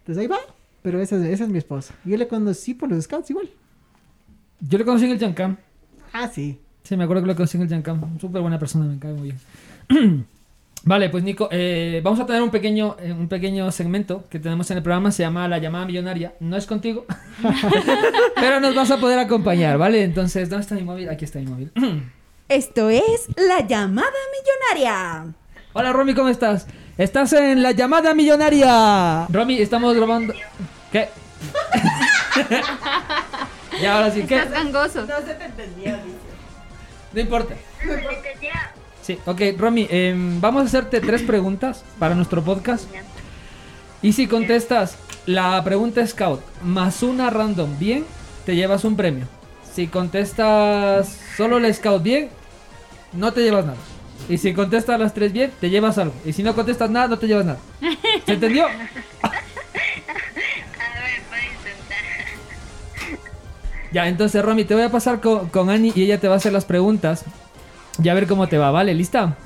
Entonces 0.00 0.20
ahí 0.22 0.28
va, 0.28 0.38
pero 0.82 1.00
esa, 1.02 1.16
es- 1.16 1.24
esa 1.32 1.44
es 1.44 1.50
mi 1.50 1.58
esposa. 1.58 1.92
Yo 2.04 2.16
le 2.16 2.28
conocí 2.28 2.72
por 2.74 2.88
los 2.88 3.02
scouts 3.04 3.30
igual. 3.30 3.48
Yo 4.60 4.78
le 4.78 4.84
conocí 4.84 5.06
en 5.06 5.10
el 5.10 5.18
Jancam. 5.18 5.56
Ah, 6.12 6.28
sí. 6.32 6.58
Sí, 6.84 6.96
me 6.96 7.04
acuerdo 7.04 7.22
que 7.22 7.28
lo 7.28 7.34
conocí 7.36 7.56
en 7.56 7.64
el 7.64 7.68
Jancam. 7.68 8.18
Súper 8.20 8.42
buena 8.42 8.58
persona, 8.60 8.84
me 8.86 8.98
cae 8.98 9.12
muy 9.14 9.32
bien. 9.90 10.24
vale, 10.84 11.10
pues 11.10 11.24
Nico, 11.24 11.48
eh, 11.50 12.00
vamos 12.02 12.20
a 12.20 12.26
tener 12.26 12.42
un 12.42 12.50
pequeño, 12.50 12.96
eh, 13.00 13.12
un 13.12 13.28
pequeño 13.28 13.70
segmento 13.72 14.24
que 14.30 14.38
tenemos 14.38 14.70
en 14.70 14.78
el 14.78 14.82
programa, 14.82 15.10
se 15.10 15.22
llama 15.22 15.48
La 15.48 15.58
llamada 15.58 15.86
millonaria. 15.86 16.34
No 16.40 16.56
es 16.56 16.66
contigo, 16.66 17.06
pero 18.36 18.60
nos 18.60 18.74
vas 18.74 18.90
a 18.90 18.98
poder 18.98 19.18
acompañar, 19.18 19.78
¿vale? 19.78 20.02
Entonces, 20.02 20.48
¿dónde 20.48 20.62
está 20.62 20.74
mi 20.74 20.82
móvil? 20.82 21.08
Aquí 21.08 21.24
está 21.24 21.38
mi 21.38 21.46
móvil. 21.46 21.72
Esto 22.48 22.90
es 22.90 23.28
La 23.36 23.66
Llamada 23.66 24.10
Millonaria. 24.72 25.26
Hola 25.72 25.92
Romy, 25.92 26.14
¿cómo 26.14 26.28
estás? 26.28 26.66
Estás 26.96 27.32
en 27.32 27.62
La 27.62 27.72
llamada 27.72 28.14
millonaria. 28.14 29.26
Romy, 29.28 29.58
estamos 29.58 29.96
grabando... 29.96 30.32
¿Qué? 30.92 31.08
y 33.82 33.84
ahora 33.84 34.12
sí, 34.12 34.22
¿qué? 34.22 34.36
Estás 34.36 34.52
gangoso. 34.52 35.04
No 35.04 35.16
se 35.26 35.34
te 35.34 35.44
entendió, 35.44 35.96
No 37.12 37.20
importa. 37.20 37.54
Sí, 39.04 39.18
ok, 39.26 39.40
Romy, 39.58 39.86
em, 39.90 40.40
vamos 40.40 40.62
a 40.62 40.64
hacerte 40.64 40.98
tres 40.98 41.20
preguntas 41.26 41.84
para 41.98 42.14
nuestro 42.14 42.42
podcast. 42.42 42.88
Y 44.00 44.14
si 44.14 44.26
contestas 44.26 44.96
la 45.26 45.62
pregunta 45.62 46.06
Scout 46.06 46.40
más 46.62 47.02
una 47.02 47.28
random 47.28 47.78
bien, 47.78 48.06
te 48.46 48.56
llevas 48.56 48.82
un 48.84 48.96
premio. 48.96 49.26
Si 49.74 49.88
contestas 49.88 51.18
solo 51.36 51.60
la 51.60 51.70
Scout 51.72 52.02
bien, 52.02 52.30
no 53.12 53.32
te 53.32 53.42
llevas 53.42 53.66
nada. 53.66 53.78
Y 54.30 54.38
si 54.38 54.54
contestas 54.54 54.98
las 54.98 55.12
tres 55.12 55.34
bien, 55.34 55.52
te 55.60 55.68
llevas 55.68 55.98
algo. 55.98 56.14
Y 56.24 56.32
si 56.32 56.42
no 56.42 56.54
contestas 56.54 56.88
nada, 56.88 57.08
no 57.08 57.18
te 57.18 57.26
llevas 57.26 57.44
nada. 57.44 57.58
¿Se 58.24 58.32
entendió? 58.32 58.66
Ya, 63.92 64.08
entonces 64.08 64.44
Romy, 64.44 64.64
te 64.64 64.74
voy 64.74 64.82
a 64.82 64.90
pasar 64.90 65.20
con, 65.20 65.48
con 65.50 65.70
Annie 65.70 65.92
y 65.94 66.02
ella 66.02 66.18
te 66.18 66.26
va 66.26 66.34
a 66.34 66.38
hacer 66.38 66.52
las 66.52 66.64
preguntas. 66.64 67.24
Y 68.02 68.08
a 68.08 68.14
ver 68.14 68.26
cómo 68.26 68.48
te 68.48 68.58
va, 68.58 68.70
¿vale? 68.70 68.94
¿Lista? 68.94 69.36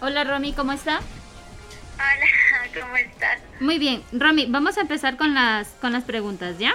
Hola 0.00 0.24
Romy, 0.24 0.52
¿cómo 0.52 0.72
está? 0.72 1.00
¿cómo 2.80 2.96
estás? 2.96 3.38
Muy 3.60 3.78
bien, 3.78 4.02
Romy, 4.12 4.46
vamos 4.46 4.78
a 4.78 4.80
empezar 4.80 5.16
con 5.16 5.34
las, 5.34 5.68
con 5.80 5.92
las 5.92 6.04
preguntas, 6.04 6.58
¿ya? 6.58 6.74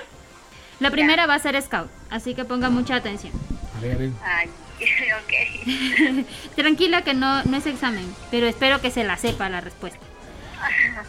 La 0.80 0.92
primera 0.92 1.26
va 1.26 1.36
a 1.36 1.40
ser 1.40 1.60
Scout, 1.62 1.90
así 2.10 2.36
que 2.36 2.46
ponga 2.46 2.70
mucha 2.70 2.96
atención. 2.96 3.34
A 3.78 3.82
ver, 3.82 3.96
a 3.96 3.98
ver. 3.98 4.10
Ay, 4.24 4.50
ok. 6.24 6.26
Tranquila 6.56 7.02
que 7.02 7.14
no, 7.14 7.44
no 7.44 7.58
es 7.58 7.66
examen, 7.66 8.14
pero 8.30 8.46
espero 8.46 8.82
que 8.82 8.92
se 8.92 9.04
la 9.04 9.18
sepa 9.18 9.50
la 9.50 9.62
respuesta. 9.62 10.00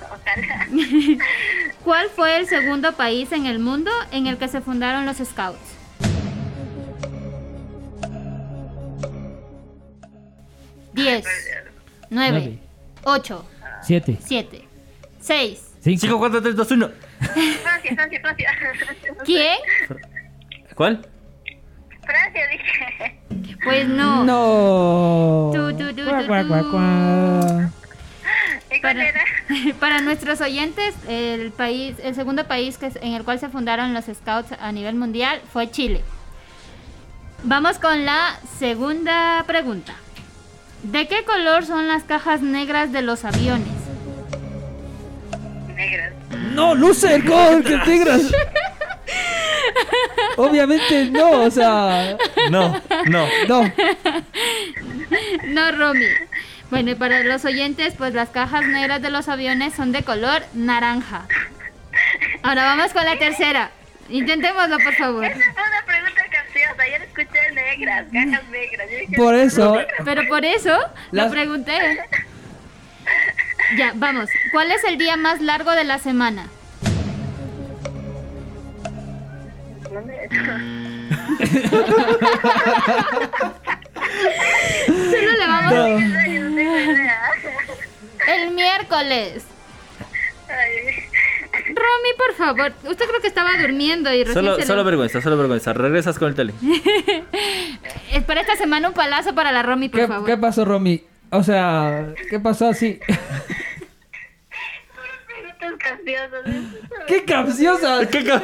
Ojalá. 0.02 0.66
¿Cuál 1.84 2.08
fue 2.10 2.38
el 2.38 2.46
segundo 2.46 2.92
país 2.94 3.32
en 3.32 3.46
el 3.46 3.58
mundo 3.58 3.90
en 4.10 4.26
el 4.26 4.38
que 4.38 4.48
se 4.48 4.60
fundaron 4.60 5.06
los 5.06 5.18
Scouts? 5.18 5.75
Diez, 10.96 11.24
nueve, 12.10 12.38
Nueve. 12.40 12.58
ocho, 13.04 13.46
Siete. 13.82 14.18
siete, 14.24 14.66
seis. 15.20 15.62
Cinco. 15.82 16.00
5, 16.00 16.18
4, 16.18 16.42
3, 16.42 16.56
2, 16.56 16.70
1. 16.72 16.90
Francia, 17.20 17.94
Francia, 17.94 18.20
Francia. 18.20 18.50
¿Quién? 19.24 19.56
¿Cuál? 20.74 21.06
Francia, 22.04 22.42
dije. 22.50 23.20
Pues 23.62 23.86
no. 23.88 24.24
No. 24.24 25.50
Tu, 25.54 25.76
tu, 25.76 25.94
tu, 25.94 26.04
Cuá, 26.08 26.26
cuá, 26.26 26.44
cuá, 26.48 26.70
cuá. 26.70 27.70
¿Y 28.74 28.80
cuál 28.80 28.96
Para, 28.96 29.08
era? 29.08 29.20
para 29.80 30.00
nuestros 30.00 30.40
oyentes, 30.40 30.94
el 31.08 31.52
país, 31.52 31.94
el 32.02 32.16
segundo 32.16 32.48
país 32.48 32.78
que, 32.78 32.86
en 33.00 33.12
el 33.12 33.22
cual 33.22 33.38
se 33.38 33.48
fundaron 33.48 33.94
los 33.94 34.06
Scouts 34.06 34.52
a 34.58 34.72
nivel 34.72 34.96
mundial 34.96 35.40
fue 35.52 35.70
Chile. 35.70 36.02
Vamos 37.44 37.78
con 37.78 38.04
la 38.04 38.40
segunda 38.58 39.44
pregunta. 39.46 39.94
¿De 40.86 41.08
qué 41.08 41.24
color 41.24 41.64
son 41.66 41.88
las 41.88 42.04
cajas 42.04 42.42
negras 42.42 42.92
de 42.92 43.02
los 43.02 43.24
aviones? 43.24 43.66
Negras. 45.74 46.12
No, 46.54 46.74
luce 46.74 47.14
el 47.16 47.22
gol, 47.28 47.62
que 47.64 47.76
tigras. 47.78 48.22
Obviamente 50.36 51.06
no, 51.10 51.30
o 51.42 51.50
sea, 51.50 52.16
No, 52.50 52.80
no. 53.06 53.26
no. 53.48 53.72
No, 55.48 55.72
Romy. 55.72 56.06
Bueno, 56.70 56.90
y 56.90 56.94
para 56.94 57.20
los 57.20 57.44
oyentes, 57.44 57.94
pues 57.96 58.14
las 58.14 58.30
cajas 58.30 58.66
negras 58.66 59.00
de 59.02 59.10
los 59.10 59.28
aviones 59.28 59.74
son 59.74 59.92
de 59.92 60.02
color 60.02 60.42
naranja. 60.54 61.26
Ahora 62.42 62.64
vamos 62.64 62.92
con 62.92 63.04
la 63.04 63.18
tercera. 63.18 63.70
Intentémoslo, 64.08 64.78
por 64.78 64.94
favor. 64.94 65.24
Esa 65.24 65.34
fue 65.38 65.62
una 65.62 65.84
pregunta 65.86 66.22
no 66.98 67.04
escuché 67.04 67.50
negras, 67.52 68.06
cajas 68.12 68.48
negras. 68.48 68.90
Yo 68.90 68.98
dije, 68.98 69.16
Por 69.16 69.34
eso, 69.34 69.78
Pero 70.04 70.22
por 70.28 70.44
eso 70.44 70.78
Las- 71.10 71.26
lo 71.26 71.32
pregunté. 71.32 71.98
Ya, 73.76 73.92
vamos. 73.94 74.28
¿Cuál 74.52 74.70
es 74.70 74.84
el 74.84 74.96
día 74.98 75.16
más 75.16 75.40
largo 75.40 75.72
de 75.72 75.84
la 75.84 75.98
semana? 75.98 76.46
¿dónde? 79.92 80.28
Solo 84.86 85.32
le 85.38 85.46
vamos 85.46 85.72
No. 85.72 85.86
El 88.32 88.50
miércoles. 88.52 89.44
Romy, 91.86 92.16
por 92.16 92.34
favor. 92.34 92.72
Usted 92.90 93.06
creo 93.06 93.20
que 93.20 93.28
estaba 93.28 93.50
durmiendo 93.60 94.12
y 94.12 94.24
recién 94.24 94.34
Solo, 94.34 94.54
se 94.54 94.60
le- 94.62 94.66
solo 94.66 94.84
vergüenza, 94.84 95.20
solo 95.20 95.36
vergüenza. 95.36 95.72
Regresas 95.72 96.18
con 96.18 96.28
el 96.28 96.34
tele. 96.34 96.52
Es 98.12 98.22
para 98.24 98.40
esta 98.40 98.56
semana 98.56 98.88
un 98.88 98.94
palazo 98.94 99.34
para 99.34 99.52
la 99.52 99.62
Romy, 99.62 99.88
por 99.88 100.00
¿qué, 100.00 100.06
favor. 100.06 100.26
qué 100.26 100.36
pasó, 100.36 100.64
Romy? 100.64 101.02
O 101.30 101.42
sea, 101.42 102.14
¿qué 102.30 102.38
pasó 102.40 102.68
así? 102.68 102.98
capciosas. 105.90 106.44
¡Qué 107.06 107.24
capciosa! 107.24 108.06
¿Qué 108.10 108.24
ca- 108.24 108.42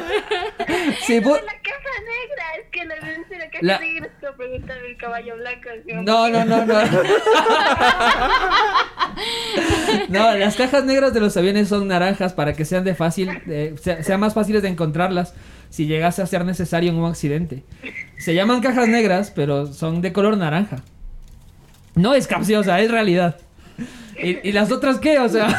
Sí, 1.05 1.19
vos- 1.19 1.39
La 1.45 1.51
caja 1.53 1.93
negra. 1.99 2.43
Es 2.59 2.69
que 2.71 2.85
la, 2.85 2.95
la 2.95 3.49
caja 3.49 3.59
La- 3.61 3.79
negra 3.79 4.05
es 4.07 4.11
como 4.19 4.37
preguntarme 4.37 4.87
el 4.87 4.97
caballo 4.97 5.35
blanco. 5.35 5.69
No, 6.03 6.29
no, 6.29 6.45
no, 6.45 6.65
no. 6.65 6.73
No, 10.09 10.35
las 10.37 10.55
cajas 10.55 10.83
negras 10.85 11.13
de 11.13 11.19
los 11.19 11.35
aviones 11.37 11.67
son 11.67 11.87
naranjas 11.87 12.33
para 12.33 12.53
que 12.53 12.65
sean 12.65 12.83
de 12.83 12.95
fácil, 12.95 13.29
eh, 13.47 13.75
sea- 13.81 14.03
sean 14.03 14.19
más 14.19 14.33
fáciles 14.33 14.61
de 14.61 14.69
encontrarlas 14.69 15.33
si 15.69 15.85
llegase 15.87 16.21
a 16.21 16.25
ser 16.25 16.45
necesario 16.45 16.89
en 16.91 16.97
un 16.97 17.09
accidente. 17.09 17.63
Se 18.17 18.33
llaman 18.33 18.61
cajas 18.61 18.87
negras, 18.87 19.31
pero 19.31 19.67
son 19.67 20.01
de 20.01 20.13
color 20.13 20.37
naranja. 20.37 20.77
No 21.95 22.13
es 22.15 22.27
capciosa, 22.27 22.79
es 22.81 22.89
realidad. 22.91 23.37
¿Y, 24.21 24.47
y 24.47 24.51
las 24.51 24.71
otras 24.71 24.99
qué? 24.99 25.19
O 25.19 25.29
sea. 25.29 25.47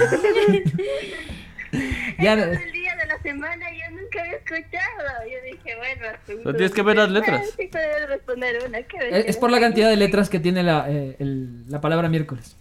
ya, 2.21 2.33
el 2.35 2.73
día 2.73 2.95
de 2.97 3.07
la 3.07 3.19
semana 3.23 3.67
yo 3.73 3.91
nunca 3.97 4.21
había 4.21 4.33
escuchado. 4.37 5.03
Yo 5.25 5.53
dije, 5.53 5.77
bueno. 5.77 6.43
No 6.45 6.53
tienes 6.55 6.73
que 6.73 6.83
ver 6.83 6.97
las 6.97 7.11
letras. 7.11 7.43
Sí, 7.57 7.71
responder 8.09 8.59
una. 8.67 8.79
Es, 8.79 8.89
es 9.27 9.37
por 9.37 9.51
la 9.51 9.61
cantidad 9.61 9.89
de 9.89 9.97
letras 9.97 10.29
que 10.31 10.41
tiene 10.41 10.63
la, 10.63 10.87
eh, 10.91 11.17
el- 11.19 11.71
la 11.71 11.81
palabra 11.81 12.09
miércoles. 12.09 12.57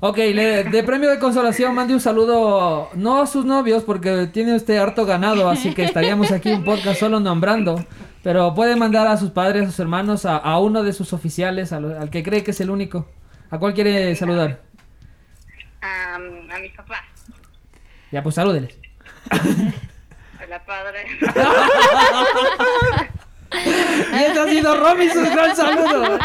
Ok, 0.00 0.18
le- 0.18 0.64
de 0.64 0.82
premio 0.82 1.08
de 1.08 1.18
consolación 1.18 1.74
mande 1.74 1.94
un 1.94 2.00
saludo, 2.00 2.90
no 2.94 3.22
a 3.22 3.26
sus 3.26 3.44
novios 3.46 3.84
porque 3.84 4.26
tiene 4.32 4.54
usted 4.54 4.76
harto 4.76 5.06
ganado, 5.06 5.48
así 5.48 5.72
que 5.72 5.84
estaríamos 5.84 6.30
aquí 6.30 6.50
un 6.52 6.62
podcast 6.64 7.00
solo 7.00 7.20
nombrando, 7.20 7.82
pero 8.22 8.54
puede 8.54 8.76
mandar 8.76 9.06
a 9.06 9.16
sus 9.16 9.30
padres, 9.30 9.62
a 9.62 9.66
sus 9.66 9.80
hermanos, 9.80 10.26
a, 10.26 10.36
a 10.36 10.58
uno 10.60 10.82
de 10.82 10.92
sus 10.92 11.12
oficiales, 11.14 11.72
a 11.72 11.80
lo- 11.80 11.98
al 11.98 12.10
que 12.10 12.22
cree 12.22 12.44
que 12.44 12.50
es 12.50 12.60
el 12.60 12.68
único. 12.70 13.08
¿A 13.50 13.58
cuál 13.58 13.72
quiere 13.72 14.14
saludar? 14.16 14.60
A, 15.80 16.16
a 16.16 16.18
mi 16.58 16.68
papá, 16.76 17.04
Ya, 18.14 18.22
pues 18.22 18.36
salúdeles. 18.36 18.78
a 19.28 20.46
la 20.48 20.64
padre. 20.64 21.04
Y 23.56 24.16
este 24.16 24.38
ha 24.40 24.48
sido 24.48 24.76
Romy, 24.76 25.08
su 25.10 25.20
gran 25.20 25.54
saludo. 25.54 26.18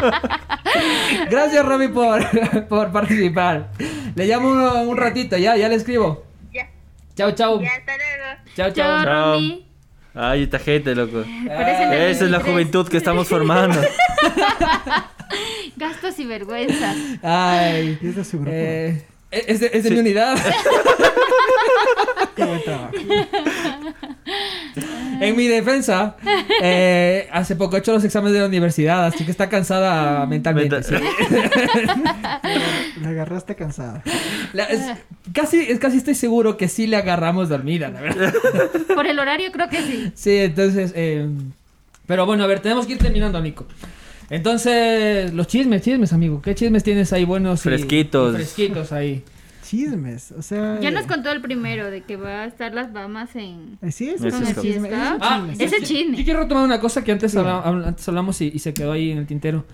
Gracias, 1.30 1.66
Romy, 1.66 1.88
por, 1.88 2.68
por 2.68 2.92
participar. 2.92 3.70
Le 4.16 4.26
llamo 4.26 4.50
un, 4.50 4.60
un 4.90 4.98
ratito, 4.98 5.38
ya, 5.38 5.56
ya 5.56 5.68
le 5.70 5.76
escribo. 5.76 6.26
ya, 6.52 6.68
Chao, 7.16 7.32
chao. 7.32 7.62
ya, 7.62 7.70
hasta 7.70 7.98
luego. 7.98 8.26
Chao, 8.56 8.72
Chao, 8.72 8.74
chao. 8.74 9.04
Chao. 9.04 9.34
Romy. 9.34 9.68
Ay, 10.16 10.44
esta 10.44 10.58
gente, 10.60 10.94
loco. 10.96 11.20
De 11.22 11.46
Esa 12.12 12.26
es 12.26 12.32
la 12.32 12.38
23. 12.40 12.44
juventud 12.44 12.88
que 12.88 12.98
estamos 12.98 13.28
formando. 13.28 13.80
Gastos 15.76 16.18
y 16.20 16.26
vergüenzas. 16.26 16.98
Ay. 17.24 17.98
Y 18.02 18.08
es 18.08 18.16
de 18.16 18.24
su 18.26 18.38
grupo. 18.38 18.52
Eh, 18.54 19.06
es 19.32 19.60
de, 19.60 19.70
es 19.74 19.84
de 19.84 19.92
mi 19.92 20.00
unidad. 20.00 20.38
En 25.22 25.36
mi 25.36 25.48
defensa, 25.48 26.16
eh, 26.62 27.28
hace 27.34 27.56
poco 27.58 27.76
he 27.76 27.80
hecho 27.80 27.92
los 27.92 28.04
exámenes 28.06 28.34
de 28.34 28.40
la 28.40 28.46
universidad, 28.46 29.06
así 29.06 29.26
que 29.26 29.32
está 29.32 29.50
cansada 29.50 30.26
mentalmente. 30.28 30.76
Mental- 30.78 31.02
sí. 31.02 31.34
La 33.02 33.10
agarraste 33.10 33.56
cansada. 33.56 34.02
La- 34.54 34.64
es- 34.66 34.92
casi, 35.34 35.60
es 35.60 35.78
casi 35.80 35.98
estoy 35.98 36.16
seguro 36.16 36.56
que 36.56 36.70
sí 36.70 36.88
le 36.88 36.96
agarramos 36.96 37.50
dormida, 37.50 37.90
la 37.90 38.00
verdad. 38.02 38.34
Por 38.96 39.08
el 39.08 39.20
horario 39.20 39.52
creo 39.52 39.68
que 39.68 39.82
sí. 39.82 40.12
Sí, 40.16 40.38
entonces. 40.38 40.94
eh, 40.96 41.28
pero 42.08 42.26
bueno, 42.26 42.46
a 42.46 42.48
ver, 42.48 42.62
tenemos 42.62 42.86
que 42.88 42.94
ir 42.94 43.00
terminando, 43.00 43.42
Nico. 43.42 43.66
Entonces, 44.30 45.34
los 45.34 45.48
chismes, 45.48 45.82
chismes, 45.82 46.14
amigo. 46.14 46.42
¿Qué 46.42 46.56
chismes 46.56 46.84
tienes 46.84 47.12
ahí 47.14 47.26
buenos? 47.26 47.62
Fresquitos. 47.62 48.34
y 48.34 48.36
fresquitos 48.38 48.92
ahí. 48.92 49.24
Chismes, 49.64 50.32
o 50.32 50.42
sea. 50.42 50.80
Ya 50.82 50.90
nos 50.92 51.04
eh, 51.06 51.08
contó 51.08 51.32
el 51.32 51.42
primero 51.42 51.92
de 51.92 52.02
que 52.02 52.16
va 52.16 52.42
a 52.42 52.46
estar 52.46 52.74
las 52.74 52.92
Bahamas 52.92 53.36
en... 53.36 53.78
Sí, 53.92 54.10
es 54.10 54.22
Ese 54.24 54.36
un 54.38 54.44
es 54.44 54.62
chisme. 54.62 54.90
Ah, 54.94 55.46
chisme. 55.50 55.64
ese 55.66 55.80
yo- 55.82 55.86
chisme. 55.86 56.18
Yo 56.18 56.24
quiero 56.24 56.40
retomar 56.42 56.64
una 56.64 56.80
cosa 56.80 57.04
que 57.04 57.12
antes, 57.12 57.32
Sí. 57.32 57.38
antes 57.40 58.08
hablamos 58.08 58.42
y, 58.42 58.52
y 58.54 58.60
se 58.60 58.74
quedó 58.74 58.92
ahí 58.92 59.12
en 59.12 59.20
el 59.20 59.28
tintero. 59.28 59.66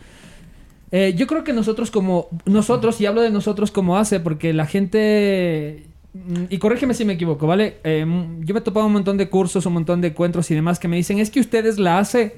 Eh, 0.92 1.14
yo 1.18 1.28
creo 1.28 1.44
que 1.44 1.54
nosotros 1.54 1.92
como... 1.92 2.28
Nosotros, 2.46 3.00
y 3.02 3.06
hablo 3.06 3.22
de 3.22 3.30
nosotros 3.32 3.72
como 3.72 3.98
hace, 3.98 4.20
porque 4.20 4.54
la 4.54 4.66
gente... 4.66 5.86
mm, 6.14 6.44
Y 6.50 6.58
corrígeme 6.60 6.94
si 6.94 7.06
me 7.06 7.14
equivoco, 7.14 7.48
¿vale? 7.48 7.78
Eh, 7.84 8.06
mm, 8.06 8.44
yo 8.44 8.54
me 8.54 8.60
he 8.60 8.64
topado 8.64 8.86
un 8.88 8.94
montón 8.94 9.18
de 9.18 9.30
cursos, 9.30 9.66
un 9.66 9.74
montón 9.74 10.02
de 10.02 10.10
encuentros 10.10 10.50
y 10.52 10.56
demás 10.56 10.78
que 10.80 10.88
me 10.90 10.98
dicen, 10.98 11.20
es 11.20 11.30
que 11.30 11.40
ustedes 11.40 11.80
la 11.80 12.00
hace, 12.00 12.36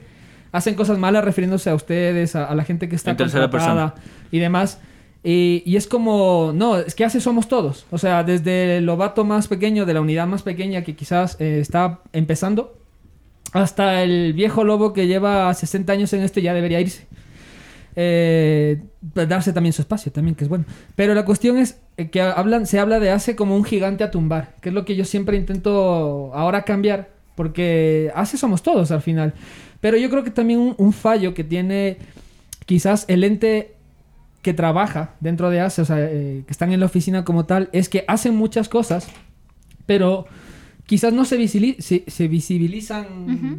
hacen 0.52 0.76
cosas 0.76 0.98
malas 0.98 1.24
refiriéndose 1.24 1.70
a 1.70 1.76
ustedes, 1.76 2.36
a, 2.36 2.46
a 2.46 2.56
la 2.56 2.64
gente 2.64 2.90
que 2.90 2.96
está 2.96 3.12
En 3.12 3.18
tercera 3.18 3.96
y 4.32 4.40
demás. 4.40 4.80
Y, 5.24 5.64
y 5.66 5.76
es 5.76 5.88
como, 5.88 6.52
no, 6.56 6.78
es 6.78 6.96
que 6.96 7.04
hace 7.04 7.20
somos 7.20 7.48
todos. 7.48 7.86
O 7.92 7.98
sea, 7.98 8.24
desde 8.24 8.78
el 8.78 8.86
lobato 8.86 9.26
más 9.26 9.48
pequeño, 9.48 9.86
de 9.86 9.94
la 9.94 10.02
unidad 10.02 10.28
más 10.28 10.44
pequeña 10.44 10.84
que 10.84 10.96
quizás 10.96 11.36
eh, 11.40 11.60
está 11.60 12.00
empezando, 12.14 12.78
hasta 13.54 14.04
el 14.04 14.34
viejo 14.34 14.64
lobo 14.64 14.94
que 14.94 15.08
lleva 15.08 15.54
60 15.54 15.92
años 15.92 16.14
en 16.14 16.22
esto 16.22 16.40
y 16.40 16.44
ya 16.44 16.54
debería 16.54 16.80
irse. 16.80 17.08
Eh, 18.00 18.80
darse 19.02 19.54
también 19.54 19.74
su 19.74 19.82
espacio, 19.82 20.12
también 20.12 20.36
que 20.36 20.44
es 20.44 20.50
bueno. 20.50 20.66
Pero 20.96 21.16
la 21.16 21.26
cuestión 21.26 21.58
es 21.58 21.80
eh, 21.98 22.10
que 22.10 22.22
hablan, 22.22 22.68
se 22.68 22.80
habla 22.80 23.00
de 23.00 23.10
hace 23.10 23.36
como 23.36 23.56
un 23.56 23.64
gigante 23.64 24.04
a 24.04 24.12
tumbar, 24.12 24.56
que 24.62 24.70
es 24.70 24.76
lo 24.76 24.86
que 24.86 24.96
yo 24.96 25.04
siempre 25.04 25.36
intento 25.36 26.32
ahora 26.36 26.62
cambiar, 26.62 27.10
porque 27.36 28.12
hace 28.16 28.38
somos 28.38 28.62
todos 28.62 28.92
al 28.92 29.02
final. 29.02 29.34
Pero 29.82 29.98
yo 29.98 30.10
creo 30.10 30.24
que 30.24 30.32
también 30.32 30.60
un, 30.60 30.76
un 30.78 30.94
fallo 30.94 31.34
que 31.34 31.44
tiene 31.44 31.98
quizás 32.66 33.06
el 33.08 33.24
ente 33.24 33.74
que 34.42 34.54
trabaja 34.54 35.16
dentro 35.20 35.50
de 35.50 35.60
ASE, 35.62 35.82
o 35.82 35.86
sea, 35.86 35.98
eh, 36.00 36.44
que 36.46 36.52
están 36.52 36.72
en 36.72 36.80
la 36.80 36.86
oficina 36.86 37.26
como 37.26 37.46
tal, 37.46 37.70
es 37.74 37.90
que 37.90 38.06
hacen 38.08 38.36
muchas 38.36 38.70
cosas, 38.70 39.08
pero 39.86 40.26
quizás 40.86 41.12
no 41.14 41.26
se, 41.26 41.38
visili- 41.38 41.80
se, 41.80 42.04
se 42.08 42.28
visibilizan 42.28 43.06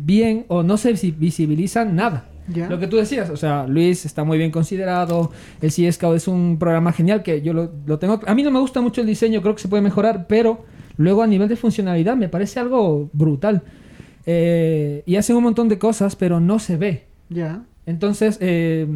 bien 0.06 0.44
o 0.48 0.62
no 0.62 0.76
se 0.76 0.92
visi- 0.94 1.14
visibilizan 1.16 1.94
nada. 1.94 2.26
Lo 2.70 2.78
que 2.78 2.86
tú 2.86 2.96
decías, 2.96 3.28
o 3.28 3.36
sea, 3.36 3.66
Luis 3.66 4.06
está 4.06 4.24
muy 4.24 4.38
bien 4.38 4.50
considerado, 4.50 5.30
el 5.60 5.70
CS 5.70 5.96
Scout 5.96 6.16
es 6.16 6.26
un 6.28 6.58
programa 6.58 6.92
genial 6.92 7.22
que 7.22 7.42
yo 7.42 7.52
lo, 7.52 7.70
lo 7.86 7.98
tengo... 7.98 8.20
A 8.26 8.34
mí 8.34 8.42
no 8.42 8.50
me 8.50 8.58
gusta 8.58 8.80
mucho 8.80 9.02
el 9.02 9.06
diseño, 9.06 9.42
creo 9.42 9.54
que 9.54 9.60
se 9.60 9.68
puede 9.68 9.82
mejorar, 9.82 10.26
pero 10.26 10.64
luego 10.96 11.22
a 11.22 11.26
nivel 11.26 11.48
de 11.48 11.56
funcionalidad 11.56 12.16
me 12.16 12.30
parece 12.30 12.58
algo 12.60 13.10
brutal. 13.12 13.62
Eh, 14.30 15.02
y 15.06 15.16
hacen 15.16 15.36
un 15.36 15.42
montón 15.44 15.70
de 15.70 15.78
cosas, 15.78 16.14
pero 16.14 16.38
no 16.38 16.58
se 16.58 16.76
ve. 16.76 17.06
Ya. 17.30 17.62
Entonces, 17.86 18.36
eh, 18.42 18.86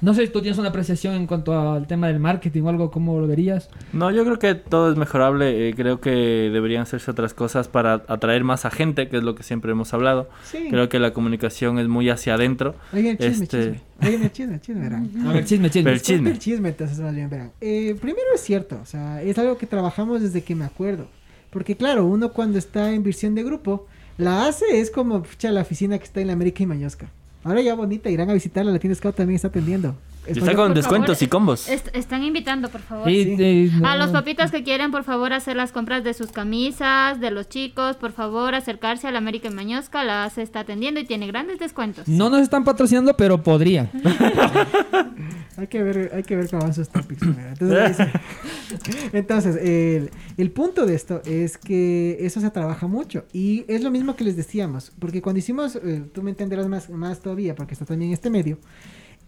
no 0.00 0.14
sé, 0.14 0.28
tú 0.28 0.42
tienes 0.42 0.58
una 0.58 0.68
apreciación 0.68 1.16
en 1.16 1.26
cuanto 1.26 1.58
al 1.58 1.88
tema 1.88 2.06
del 2.06 2.20
marketing 2.20 2.62
o 2.62 2.68
algo, 2.68 2.90
¿cómo 2.92 3.18
lo 3.18 3.26
verías? 3.26 3.68
No, 3.92 4.12
yo 4.12 4.24
creo 4.24 4.38
que 4.38 4.54
todo 4.54 4.92
es 4.92 4.96
mejorable. 4.96 5.68
eh, 5.70 5.74
creo 5.74 6.00
que 6.00 6.10
deberían 6.52 6.82
hacerse 6.82 7.10
otras 7.10 7.34
cosas 7.34 7.66
para 7.66 8.04
atraer 8.06 8.44
más 8.44 8.64
a 8.64 8.70
gente, 8.70 9.08
que 9.08 9.16
es 9.16 9.24
lo 9.24 9.34
que 9.34 9.42
siempre 9.42 9.72
hemos 9.72 9.92
hablado. 9.92 10.28
Sí. 10.44 10.68
Creo 10.70 10.88
que 10.88 11.00
la 11.00 11.12
comunicación 11.12 11.80
es 11.80 11.88
muy 11.88 12.08
hacia 12.08 12.34
adentro. 12.34 12.76
Oigan, 12.92 13.18
chisme, 13.18 13.44
Este- 13.44 13.58
chisme. 13.58 13.80
Oigan, 14.08 14.30
chisme, 14.30 14.60
chisme, 14.60 14.82
verán. 14.82 15.10
A 15.26 15.32
ver, 15.32 15.44
chisme, 15.44 15.68
chisme. 15.68 15.82
Pero 15.84 15.94
el 15.96 16.02
chisme. 16.02 16.30
El 16.30 16.38
chisme, 16.38 16.68
entonces 16.68 17.00
más 17.00 17.12
bien, 17.14 17.28
verán. 17.28 17.50
Eh, 17.60 17.96
primero 18.00 18.26
es 18.36 18.40
cierto, 18.40 18.78
o 18.80 18.86
sea, 18.86 19.20
es 19.20 19.36
algo 19.36 19.58
que 19.58 19.66
trabajamos 19.66 20.22
desde 20.22 20.42
que 20.44 20.54
me 20.54 20.64
acuerdo. 20.64 21.08
Porque 21.50 21.76
claro, 21.76 22.06
uno 22.06 22.32
cuando 22.32 22.58
está 22.58 22.92
en 22.92 23.02
visión 23.04 23.34
de 23.36 23.42
grupo, 23.44 23.86
la 24.18 24.46
hace 24.46 24.80
es 24.80 24.90
como 24.90 25.22
pucha, 25.22 25.50
la 25.50 25.62
oficina 25.62 25.98
que 25.98 26.04
está 26.04 26.20
en 26.20 26.28
la 26.28 26.32
América 26.34 26.62
y 26.62 26.66
Mañosca. 26.66 27.06
Ahora 27.42 27.60
ya 27.60 27.74
bonita, 27.74 28.08
irán 28.10 28.30
a 28.30 28.34
visitarla, 28.34 28.72
la 28.72 28.78
tienda 28.78 28.96
Scout 28.96 29.16
también 29.16 29.36
está 29.36 29.48
atendiendo. 29.48 29.94
Y 30.26 30.30
está 30.38 30.54
con 30.54 30.72
descuentos 30.72 31.18
favor, 31.18 31.22
y 31.22 31.28
combos. 31.28 31.68
est- 31.68 31.94
están 31.94 32.24
invitando, 32.24 32.70
por 32.70 32.80
favor. 32.80 33.06
Eh, 33.10 33.68
no- 33.78 33.86
A 33.86 33.96
los 33.96 34.08
papitos 34.08 34.50
que 34.50 34.62
quieren, 34.64 34.90
por 34.90 35.04
favor, 35.04 35.34
hacer 35.34 35.54
las 35.54 35.70
compras 35.70 36.02
de 36.02 36.14
sus 36.14 36.32
camisas, 36.32 37.20
de 37.20 37.30
los 37.30 37.50
chicos, 37.50 37.96
por 37.96 38.12
favor, 38.12 38.54
acercarse 38.54 39.06
a 39.06 39.10
la 39.10 39.18
América 39.18 39.48
en 39.48 39.54
Mañosca, 39.54 40.02
la 40.02 40.30
se 40.30 40.40
está 40.40 40.60
atendiendo 40.60 40.98
y 41.00 41.04
tiene 41.04 41.26
grandes 41.26 41.58
descuentos. 41.58 42.08
No 42.08 42.30
nos 42.30 42.40
están 42.40 42.64
patrocinando, 42.64 43.14
pero 43.18 43.42
podrían. 43.42 43.90
Hay 45.56 45.68
que 45.68 45.82
ver, 45.82 46.10
hay 46.14 46.22
que 46.24 46.36
ver 46.36 46.48
cómo 46.50 46.62
van 46.62 46.74
sus 46.74 46.88
topics. 46.88 47.22
Entonces, 47.22 47.96
entonces, 49.12 49.56
el, 49.56 50.10
el 50.36 50.50
punto 50.50 50.84
de 50.86 50.94
esto 50.94 51.22
es 51.24 51.58
que 51.58 52.16
eso 52.20 52.40
se 52.40 52.50
trabaja 52.50 52.86
mucho. 52.86 53.24
Y 53.32 53.64
es 53.68 53.82
lo 53.82 53.90
mismo 53.90 54.16
que 54.16 54.24
les 54.24 54.36
decíamos. 54.36 54.92
Porque 54.98 55.22
cuando 55.22 55.38
hicimos, 55.38 55.76
eh, 55.76 56.04
tú 56.12 56.22
me 56.22 56.30
entenderás 56.30 56.66
más, 56.68 56.90
más 56.90 57.20
todavía, 57.20 57.54
porque 57.54 57.74
está 57.74 57.84
también 57.84 58.12
este 58.12 58.30
medio. 58.30 58.58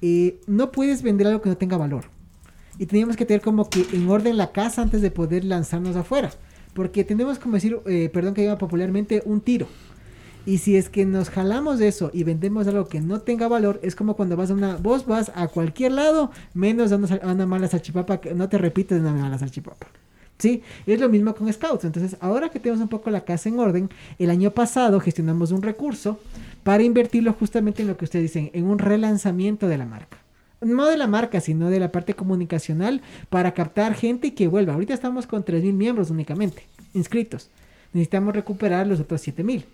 eh, 0.02 0.40
no 0.46 0.72
puedes 0.72 1.02
vender 1.02 1.26
algo 1.28 1.40
que 1.42 1.48
no 1.48 1.56
tenga 1.56 1.76
valor. 1.76 2.04
Y 2.78 2.86
teníamos 2.86 3.16
que 3.16 3.24
tener 3.24 3.40
como 3.42 3.70
que 3.70 3.86
en 3.92 4.08
orden 4.08 4.36
la 4.36 4.52
casa 4.52 4.82
antes 4.82 5.00
de 5.02 5.10
poder 5.10 5.44
lanzarnos 5.44 5.96
afuera. 5.96 6.30
Porque 6.74 7.04
tenemos 7.04 7.38
como 7.38 7.54
decir, 7.54 7.78
eh, 7.86 8.10
perdón 8.12 8.34
que 8.34 8.42
diga 8.42 8.58
popularmente, 8.58 9.22
un 9.24 9.40
tiro. 9.40 9.68
Y 10.46 10.58
si 10.58 10.76
es 10.76 10.88
que 10.88 11.04
nos 11.04 11.28
jalamos 11.28 11.80
eso 11.80 12.10
y 12.14 12.22
vendemos 12.22 12.68
algo 12.68 12.86
que 12.86 13.00
no 13.00 13.20
tenga 13.20 13.48
valor, 13.48 13.80
es 13.82 13.96
como 13.96 14.14
cuando 14.14 14.36
vas 14.36 14.50
a 14.50 14.54
una, 14.54 14.76
vos 14.76 15.04
vas 15.04 15.32
a 15.34 15.48
cualquier 15.48 15.92
lado, 15.92 16.30
menos 16.54 16.92
a 16.92 16.96
una, 16.96 17.16
a 17.16 17.32
una 17.32 17.46
mala 17.46 17.66
salchipapa, 17.66 18.20
que 18.20 18.32
no 18.32 18.48
te 18.48 18.56
repites 18.56 19.00
una 19.00 19.12
mala 19.12 19.36
salchipapa. 19.38 19.88
Sí, 20.38 20.62
es 20.86 21.00
lo 21.00 21.08
mismo 21.08 21.34
con 21.34 21.52
Scouts. 21.52 21.84
Entonces, 21.84 22.16
ahora 22.20 22.50
que 22.50 22.60
tenemos 22.60 22.80
un 22.80 22.88
poco 22.88 23.10
la 23.10 23.22
casa 23.22 23.48
en 23.48 23.58
orden, 23.58 23.90
el 24.18 24.30
año 24.30 24.52
pasado 24.52 25.00
gestionamos 25.00 25.50
un 25.50 25.62
recurso 25.62 26.20
para 26.62 26.82
invertirlo 26.82 27.32
justamente 27.32 27.82
en 27.82 27.88
lo 27.88 27.96
que 27.96 28.04
ustedes 28.04 28.32
dicen, 28.32 28.50
en 28.52 28.66
un 28.66 28.78
relanzamiento 28.78 29.66
de 29.66 29.78
la 29.78 29.86
marca. 29.86 30.18
No 30.60 30.86
de 30.86 30.96
la 30.96 31.06
marca, 31.06 31.40
sino 31.40 31.70
de 31.70 31.80
la 31.80 31.90
parte 31.90 32.14
comunicacional 32.14 33.02
para 33.30 33.52
captar 33.52 33.94
gente 33.94 34.28
y 34.28 34.30
que 34.32 34.46
vuelva. 34.46 34.74
Ahorita 34.74 34.94
estamos 34.94 35.26
con 35.26 35.44
3.000 35.44 35.72
miembros 35.72 36.10
únicamente, 36.10 36.64
inscritos. 36.94 37.50
Necesitamos 37.92 38.34
recuperar 38.34 38.86
los 38.86 39.00
otros 39.00 39.26
7.000. 39.26 39.64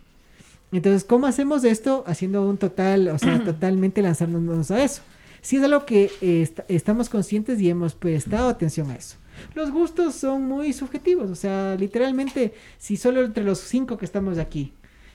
Entonces, 0.72 1.04
¿cómo 1.04 1.26
hacemos 1.26 1.64
esto? 1.64 2.02
Haciendo 2.06 2.48
un 2.48 2.56
total, 2.58 3.08
o 3.08 3.18
sea, 3.18 3.42
totalmente 3.44 4.02
lanzándonos 4.02 4.70
a 4.70 4.82
eso. 4.82 5.02
Si 5.42 5.56
es 5.56 5.62
algo 5.64 5.84
que 5.84 6.10
eh, 6.20 6.42
est- 6.42 6.60
estamos 6.68 7.08
conscientes 7.08 7.60
y 7.60 7.68
hemos 7.68 7.94
prestado 7.94 8.48
atención 8.48 8.90
a 8.90 8.96
eso. 8.96 9.16
Los 9.54 9.70
gustos 9.70 10.14
son 10.14 10.44
muy 10.44 10.72
subjetivos, 10.72 11.30
o 11.30 11.34
sea, 11.34 11.74
literalmente, 11.76 12.52
si 12.78 12.96
solo 12.96 13.24
entre 13.24 13.42
los 13.44 13.58
cinco 13.60 13.96
que 13.96 14.04
estamos 14.04 14.36
aquí 14.38 14.72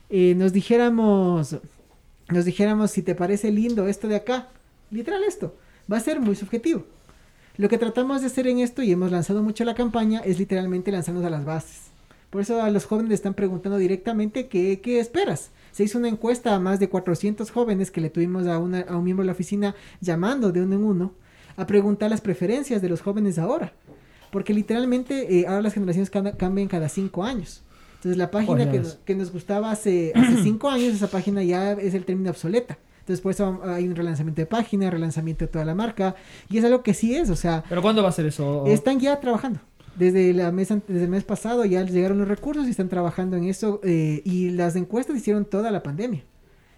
eh, 0.10 0.34
nos 0.36 0.54
dijéramos, 0.54 1.58
nos 2.30 2.46
dijéramos 2.46 2.92
si 2.92 3.04
te 3.04 3.14
parece 3.16 3.52
lindo 3.52 3.88
esto 3.88 4.08
de 4.08 4.16
acá, 4.16 4.48
literal 4.90 5.22
esto, 5.24 5.56
va 5.92 5.98
a 5.98 6.02
ser 6.02 6.20
muy 6.20 6.36
subjetivo. 6.36 6.84
Lo 7.58 7.70
que 7.70 7.78
tratamos 7.78 8.22
de 8.22 8.28
hacer 8.28 8.48
en 8.48 8.60
esto, 8.60 8.82
y 8.84 8.92
hemos 8.92 9.12
lanzado 9.12 9.44
mucho 9.44 9.64
la 9.66 9.76
campaña, 9.76 10.20
es 10.22 10.40
literalmente 10.40 10.92
lanzarnos 10.92 11.24
a 11.26 11.30
las 11.30 11.46
bases. 11.46 11.84
Por 12.30 12.42
eso 12.42 12.62
a 12.62 12.70
los 12.70 12.86
jóvenes 12.86 13.10
le 13.10 13.16
están 13.16 13.34
preguntando 13.34 13.78
directamente 13.78 14.48
qué, 14.48 14.82
qué 14.82 15.00
esperas. 15.00 15.52
Se 15.72 15.84
hizo 15.84 15.98
una 15.98 16.10
encuesta 16.10 16.54
a 16.56 16.60
más 16.60 16.80
de 16.80 16.90
400 16.90 17.52
jóvenes 17.52 17.92
que 17.92 18.02
le 18.02 18.10
tuvimos 18.10 18.48
a, 18.48 18.58
una- 18.58 18.82
a 18.82 18.98
un 18.98 19.04
miembro 19.04 19.24
de 19.24 19.28
la 19.28 19.32
oficina 19.34 19.76
llamando 20.02 20.52
de 20.52 20.62
uno 20.62 20.76
en 20.76 20.84
uno 20.84 21.14
a 21.56 21.66
preguntar 21.68 22.10
las 22.10 22.22
preferencias 22.22 22.82
de 22.82 22.90
los 22.90 23.02
jóvenes 23.02 23.40
ahora. 23.40 23.74
Porque 24.32 24.54
literalmente 24.54 25.40
eh, 25.40 25.46
ahora 25.48 25.62
las 25.62 25.74
generaciones 25.74 26.12
cam- 26.12 26.36
cambian 26.36 26.68
cada 26.68 26.90
cinco 26.90 27.24
años. 27.24 27.64
Entonces 27.96 28.18
la 28.18 28.30
página 28.30 28.66
Oh, 28.68 28.72
que, 28.72 28.80
nos- 28.80 28.96
que 29.06 29.16
nos 29.16 29.32
gustaba 29.32 29.72
hace, 29.72 30.12
hace 30.14 30.38
cinco 30.44 30.70
años, 30.70 30.94
esa 30.94 31.08
página 31.08 31.42
ya 31.44 31.72
es 31.74 31.94
el 31.94 32.04
término 32.06 32.30
obsoleta. 32.32 32.78
Entonces 33.00 33.22
por 33.22 33.32
eso 33.32 33.62
hay 33.64 33.88
un 33.88 33.96
relanzamiento 33.96 34.42
de 34.42 34.46
página, 34.48 34.90
relanzamiento 34.92 35.46
de 35.46 35.52
toda 35.52 35.64
la 35.64 35.74
marca. 35.76 36.16
Y 36.50 36.58
es 36.58 36.66
algo 36.66 36.84
que 36.84 36.94
sí 36.94 37.16
es, 37.16 37.30
o 37.30 37.38
sea, 37.38 37.64
¿Pero 37.70 37.82
cuándo 37.82 38.04
va 38.04 38.10
a 38.10 38.12
ser 38.12 38.26
eso? 38.26 38.66
están 38.68 39.00
ya 39.00 39.20
trabajando. 39.22 39.62
Desde, 39.98 40.34
la 40.34 40.52
mes, 40.52 40.70
desde 40.88 41.04
el 41.06 41.10
mes 41.10 41.24
pasado 41.24 41.66
ya 41.66 41.84
llegaron 41.84 42.20
los 42.20 42.28
recursos 42.28 42.68
y 42.68 42.70
están 42.70 42.88
trabajando 42.90 43.36
en 43.36 43.46
eso. 43.46 43.82
eh, 43.84 44.22
y 44.26 44.52
las 44.52 44.76
encuestas 44.76 45.18
hicieron 45.18 45.46
toda 45.46 45.72
la 45.72 45.82
pandemia. 45.84 46.24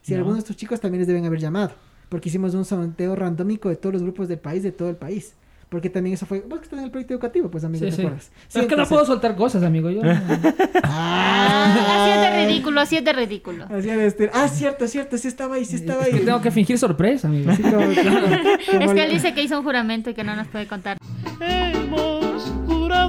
Si 0.01 0.11
Ya. 0.11 0.17
algunos 0.17 0.37
de 0.37 0.39
estos 0.39 0.55
chicos 0.55 0.79
también 0.79 0.99
les 0.99 1.07
deben 1.07 1.25
haber 1.25 1.39
llamado. 1.39 1.71
Porque 2.07 2.29
hicimos 2.29 2.53
un 2.55 2.65
sondeo 2.65 3.15
randómico 3.15 3.69
de 3.69 3.75
todos 3.75 3.93
los 3.93 4.01
grupos 4.03 4.27
del 4.29 4.39
país, 4.39 4.63
de 4.63 4.71
todo 4.71 4.89
el 4.89 4.95
país. 4.95 5.33
Porque 5.69 5.89
también 5.91 6.15
eso 6.15 6.25
fue... 6.25 6.39
Vos 6.39 6.57
que 6.59 6.63
estás 6.63 6.79
en 6.79 6.85
el 6.85 6.91
proyecto 6.91 7.13
educativo, 7.13 7.51
pues 7.51 7.63
amigo, 7.63 7.85
Sí, 7.85 7.91
¿te 7.91 7.95
sí. 7.97 8.01
acuerdas? 8.01 8.31
Pero 8.31 8.43
Sí, 8.47 8.59
es 8.61 8.65
que 8.65 8.75
no 8.75 8.87
puedo 8.87 9.05
soltar 9.05 9.35
cosas, 9.35 9.61
amigo. 9.61 9.89
Yo... 9.91 10.01
Ah, 10.83 11.75
así 12.01 12.11
es 12.11 12.21
de 12.21 12.45
ridículo, 12.47 12.81
así 12.81 12.97
es 12.97 13.05
de 13.05 13.13
ridículo. 13.13 13.65
Así 13.65 13.87
de 13.87 14.05
este- 14.07 14.31
Ah, 14.33 14.47
cierto, 14.47 14.87
cierto, 14.87 15.17
sí 15.17 15.27
estaba 15.27 15.55
ahí, 15.55 15.65
sí 15.65 15.75
estaba 15.75 16.01
Es 16.03 16.07
ahí. 16.13 16.19
que 16.19 16.25
tengo 16.25 16.41
que 16.41 16.51
fingir 16.51 16.77
sorpresa, 16.79 17.27
amigo. 17.27 17.51
Sí, 17.53 17.61
como- 17.61 17.75
como- 17.75 17.89
Es 18.83 18.93
que 18.93 19.03
él 19.05 19.11
dice 19.11 19.33
que 19.33 19.43
hizo 19.43 19.57
un 19.59 19.63
juramento 19.63 20.09
y 20.09 20.13
que 20.15 20.23
no 20.23 20.35
nos 20.35 20.47
puede 20.47 20.67
contar. 20.67 20.97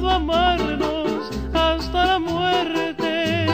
Jurado 0.01 0.11
amarnos 0.11 1.31
hasta 1.53 2.07
la 2.07 2.19
muerte. 2.19 3.47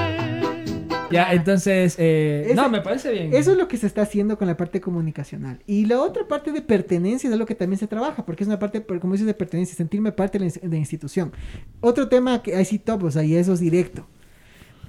Ya, 1.10 1.32
entonces... 1.32 1.96
eh, 1.98 2.44
Ese- 2.46 2.54
no, 2.54 2.68
me 2.68 2.80
parece 2.80 3.10
bien. 3.12 3.32
Eso 3.34 3.52
es 3.52 3.58
lo 3.58 3.68
que 3.68 3.76
se 3.76 3.86
está 3.86 4.02
haciendo 4.02 4.36
con 4.38 4.46
la 4.46 4.56
parte 4.56 4.80
comunicacional. 4.80 5.60
Y 5.66 5.86
la 5.86 6.00
otra 6.00 6.26
parte 6.28 6.52
de 6.52 6.62
pertenencia 6.62 7.28
es 7.28 7.32
algo 7.32 7.46
que 7.46 7.54
también 7.54 7.78
se 7.78 7.86
trabaja, 7.86 8.24
porque 8.26 8.44
es 8.44 8.48
una 8.48 8.58
parte, 8.58 8.84
como 9.00 9.12
dices, 9.14 9.26
de 9.26 9.34
pertenencia, 9.34 9.76
sentirme 9.76 10.12
parte 10.12 10.38
de 10.38 10.44
la, 10.46 10.50
ins- 10.50 10.60
de 10.60 10.68
la 10.68 10.76
institución. 10.76 11.32
Otro 11.80 12.08
tema 12.08 12.42
que 12.42 12.54
hay 12.56 12.64
sí 12.64 12.78
top, 12.78 13.04
o 13.04 13.10
sea, 13.10 13.22
y 13.24 13.34
eso 13.36 13.52
es 13.52 13.60
directo. 13.60 14.06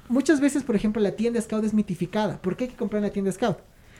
Muchas 0.09 0.39
veces, 0.39 0.63
por 0.63 0.75
ejemplo, 0.75 1.01
la 1.01 1.11
tienda 1.11 1.39
Scout 1.41 1.63
es 1.65 1.73
mitificada. 1.73 2.41
¿Por 2.41 2.55
qué 2.55 2.65
hay 2.65 2.69
que 2.71 2.77
comprar 2.77 2.99
en 2.99 3.07
la 3.09 3.13
tienda 3.13 3.31
Scout? 3.31 3.57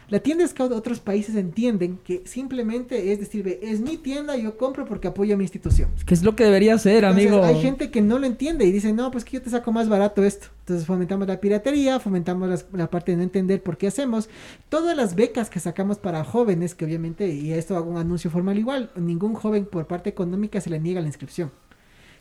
La 0.10 0.20
tienda 0.20 0.48
Scout, 0.48 0.72
otros 0.72 1.02
países 1.02 1.36
entienden 1.36 2.00
que 2.06 2.22
simplemente 2.26 3.12
es 3.12 3.20
decir, 3.20 3.44
ve, 3.44 3.60
es 3.62 3.82
mi 3.82 3.98
tienda, 3.98 4.38
yo 4.38 4.56
compro 4.58 4.86
porque 4.86 5.10
apoyo 5.10 5.34
a 5.34 5.38
mi 5.38 5.44
institución. 5.44 5.90
¿Qué 6.06 6.14
es 6.14 6.24
lo 6.24 6.34
que 6.34 6.46
debería 6.46 6.78
ser, 6.78 7.04
Entonces, 7.04 7.28
amigo? 7.30 7.44
hay 7.44 7.60
gente 7.62 7.92
que 7.92 8.02
no 8.02 8.18
lo 8.18 8.26
entiende 8.26 8.64
y 8.64 8.72
dice, 8.72 8.94
no, 8.94 9.12
pues 9.12 9.26
que 9.26 9.32
yo 9.34 9.42
te 9.42 9.50
saco 9.50 9.74
más 9.74 9.90
barato 9.90 10.24
esto. 10.24 10.48
Entonces 10.60 10.86
fomentamos 10.88 11.28
la 11.28 11.42
piratería, 11.42 12.00
fomentamos 12.00 12.48
las- 12.48 12.66
la 12.72 12.90
parte 12.90 13.12
de 13.12 13.18
no 13.18 13.24
entender 13.24 13.62
por 13.62 13.78
qué 13.78 13.88
hacemos. 13.88 14.30
Todas 14.70 14.96
las 14.96 15.14
becas 15.14 15.50
que 15.50 15.60
sacamos 15.60 15.98
para 15.98 16.24
jóvenes, 16.24 16.74
que 16.74 16.86
obviamente, 16.86 17.28
y 17.28 17.52
esto 17.52 17.76
hago 17.76 17.92
un 17.92 17.98
anuncio 17.98 18.32
formal 18.32 18.58
igual, 18.58 18.92
ningún 18.96 19.34
joven 19.34 19.66
por 19.66 19.88
parte 19.88 20.10
económica 20.10 20.62
se 20.62 20.70
le 20.70 20.80
niega 20.80 21.02
la 21.02 21.08
inscripción. 21.08 21.52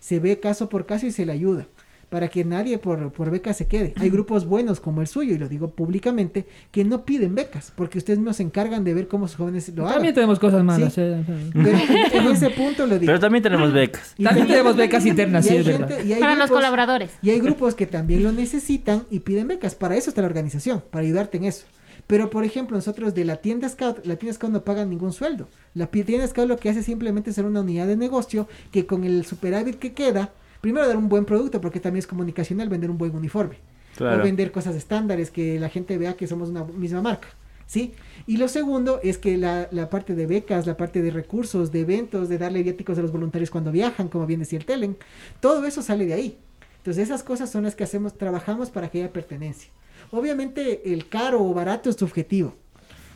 Se 0.00 0.18
ve 0.18 0.40
caso 0.40 0.68
por 0.68 0.86
caso 0.86 1.06
y 1.06 1.12
se 1.12 1.24
le 1.24 1.30
ayuda. 1.32 1.68
Para 2.08 2.28
que 2.28 2.44
nadie 2.44 2.78
por, 2.78 3.10
por 3.12 3.30
beca 3.32 3.52
se 3.52 3.66
quede. 3.66 3.92
Hay 4.00 4.10
grupos 4.10 4.46
buenos 4.46 4.78
como 4.78 5.00
el 5.00 5.08
suyo, 5.08 5.34
y 5.34 5.38
lo 5.38 5.48
digo 5.48 5.70
públicamente, 5.70 6.46
que 6.70 6.84
no 6.84 7.04
piden 7.04 7.34
becas, 7.34 7.72
porque 7.74 7.98
ustedes 7.98 8.20
no 8.20 8.32
se 8.32 8.44
encargan 8.44 8.84
de 8.84 8.94
ver 8.94 9.08
cómo 9.08 9.26
sus 9.26 9.36
jóvenes 9.36 9.68
lo 9.74 9.82
hagan. 9.82 9.94
También 9.94 10.14
tenemos 10.14 10.38
cosas 10.38 10.62
malas. 10.62 10.92
Sí. 10.92 11.00
eh, 11.00 11.24
eh. 11.26 11.50
Pero 11.52 11.78
en 12.20 12.26
ese 12.28 12.50
punto 12.50 12.86
lo 12.86 12.94
digo. 12.98 13.06
Pero 13.06 13.18
también 13.18 13.42
tenemos 13.42 13.72
becas. 13.72 14.14
Y 14.16 14.22
También 14.24 14.46
tenemos 14.46 14.76
becas 14.76 15.04
internas, 15.04 15.46
y 15.46 15.48
sí, 15.48 15.56
es 15.56 15.66
verdad. 15.66 15.88
gente- 15.98 16.16
Para 16.20 16.36
los 16.36 16.48
colaboradores. 16.50 17.10
Y 17.22 17.30
hay 17.30 17.40
grupos 17.40 17.74
que 17.74 17.86
también 17.86 18.22
lo 18.22 18.30
necesitan 18.32 19.02
y 19.10 19.20
piden 19.20 19.48
becas. 19.48 19.74
Para 19.74 19.96
eso 19.96 20.10
está 20.10 20.20
la 20.22 20.28
organización, 20.28 20.84
para 20.90 21.04
ayudarte 21.04 21.38
en 21.38 21.44
eso. 21.44 21.66
Pero, 22.06 22.30
por 22.30 22.44
ejemplo, 22.44 22.76
nosotros 22.76 23.14
de 23.14 23.24
la 23.24 23.36
tienda 23.38 23.68
Scout, 23.68 24.06
la 24.06 24.14
tienda 24.14 24.34
Scout 24.34 24.52
no 24.52 24.62
paga 24.62 24.84
ningún 24.84 25.12
sueldo. 25.12 25.48
La 25.74 25.88
tienda 25.88 26.24
Scout 26.28 26.46
lo 26.48 26.56
que 26.56 26.70
hace 26.70 26.80
es 26.80 26.86
simplemente 26.86 27.32
ser 27.32 27.46
una 27.46 27.62
unidad 27.62 27.88
de 27.88 27.96
negocio 27.96 28.46
que 28.70 28.86
con 28.86 29.02
el 29.02 29.26
superávit 29.26 29.80
que 29.80 29.92
queda, 29.92 30.30
primero 30.60 30.86
dar 30.86 30.96
un 30.96 31.08
buen 31.08 31.24
producto, 31.24 31.60
porque 31.60 31.80
también 31.80 32.00
es 32.00 32.06
comunicacional 32.06 32.68
vender 32.68 32.90
un 32.90 32.98
buen 32.98 33.14
uniforme. 33.14 33.56
Claro. 33.96 34.20
O 34.20 34.24
vender 34.24 34.52
cosas 34.52 34.76
estándares, 34.76 35.30
que 35.30 35.58
la 35.58 35.68
gente 35.68 35.96
vea 35.96 36.16
que 36.16 36.26
somos 36.26 36.50
una 36.50 36.64
misma 36.64 37.00
marca. 37.00 37.28
¿sí? 37.66 37.94
Y 38.26 38.36
lo 38.36 38.48
segundo 38.48 39.00
es 39.02 39.18
que 39.18 39.36
la, 39.36 39.68
la 39.70 39.90
parte 39.90 40.14
de 40.14 40.26
becas, 40.26 40.66
la 40.66 40.76
parte 40.76 41.02
de 41.02 41.10
recursos, 41.10 41.72
de 41.72 41.80
eventos, 41.80 42.28
de 42.28 42.38
darle 42.38 42.62
viáticos 42.62 42.98
a 42.98 43.02
los 43.02 43.12
voluntarios 43.12 43.50
cuando 43.50 43.72
viajan, 43.72 44.08
como 44.08 44.26
bien 44.26 44.40
decía 44.40 44.58
el 44.58 44.64
Telen, 44.64 44.96
todo 45.40 45.66
eso 45.66 45.82
sale 45.82 46.06
de 46.06 46.14
ahí. 46.14 46.38
Entonces 46.78 47.04
esas 47.04 47.22
cosas 47.22 47.50
son 47.50 47.64
las 47.64 47.74
que 47.74 47.84
hacemos, 47.84 48.16
trabajamos 48.16 48.70
para 48.70 48.88
que 48.88 48.98
haya 49.02 49.12
pertenencia. 49.12 49.70
Obviamente 50.10 50.92
el 50.92 51.08
caro 51.08 51.42
o 51.42 51.52
barato 51.52 51.90
es 51.90 51.96
subjetivo. 51.96 52.54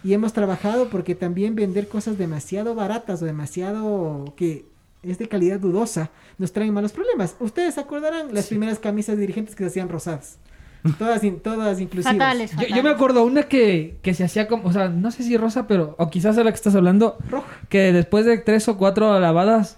Y 0.03 0.15
hemos 0.15 0.33
trabajado 0.33 0.89
porque 0.89 1.15
también 1.15 1.55
vender 1.55 1.87
cosas 1.87 2.17
demasiado 2.17 2.75
baratas 2.75 3.23
o 3.23 3.27
demasiado 3.27 4.33
que 4.37 4.65
es 5.03 5.19
de 5.19 5.29
calidad 5.29 5.59
dudosa 5.61 6.11
nos 6.39 6.53
traen 6.53 6.73
malos 6.75 6.93
problemas. 6.93 7.37
Ustedes 7.41 7.75
se 7.75 7.81
acordarán 7.81 8.35
las 8.35 8.47
primeras 8.49 8.79
camisas 8.79 9.17
de 9.17 9.21
dirigentes 9.23 9.55
que 9.55 9.65
se 9.65 9.69
hacían 9.69 9.89
rosadas. 9.89 10.39
Todas, 10.99 11.23
in- 11.25 11.41
todas 11.41 11.79
inclusivas. 11.81 12.15
Fatales, 12.17 12.51
Yo, 12.53 12.57
fatales. 12.57 12.77
yo 12.77 12.83
me 12.83 12.89
acuerdo 12.91 13.25
una 13.25 13.43
que, 13.43 13.97
que 14.03 14.15
se 14.15 14.25
hacía 14.25 14.49
como, 14.49 14.67
o 14.69 14.73
sea, 14.73 14.89
no 14.89 15.11
sé 15.11 15.23
si 15.23 15.37
rosa, 15.37 15.67
pero, 15.67 15.95
o 15.99 16.09
quizás 16.09 16.39
es 16.39 16.45
la 16.45 16.51
que 16.51 16.57
estás 16.57 16.75
hablando, 16.75 17.19
Roja. 17.29 17.47
que 17.69 17.93
después 17.93 18.25
de 18.25 18.39
tres 18.39 18.67
o 18.69 18.79
cuatro 18.79 19.21
lavadas 19.21 19.77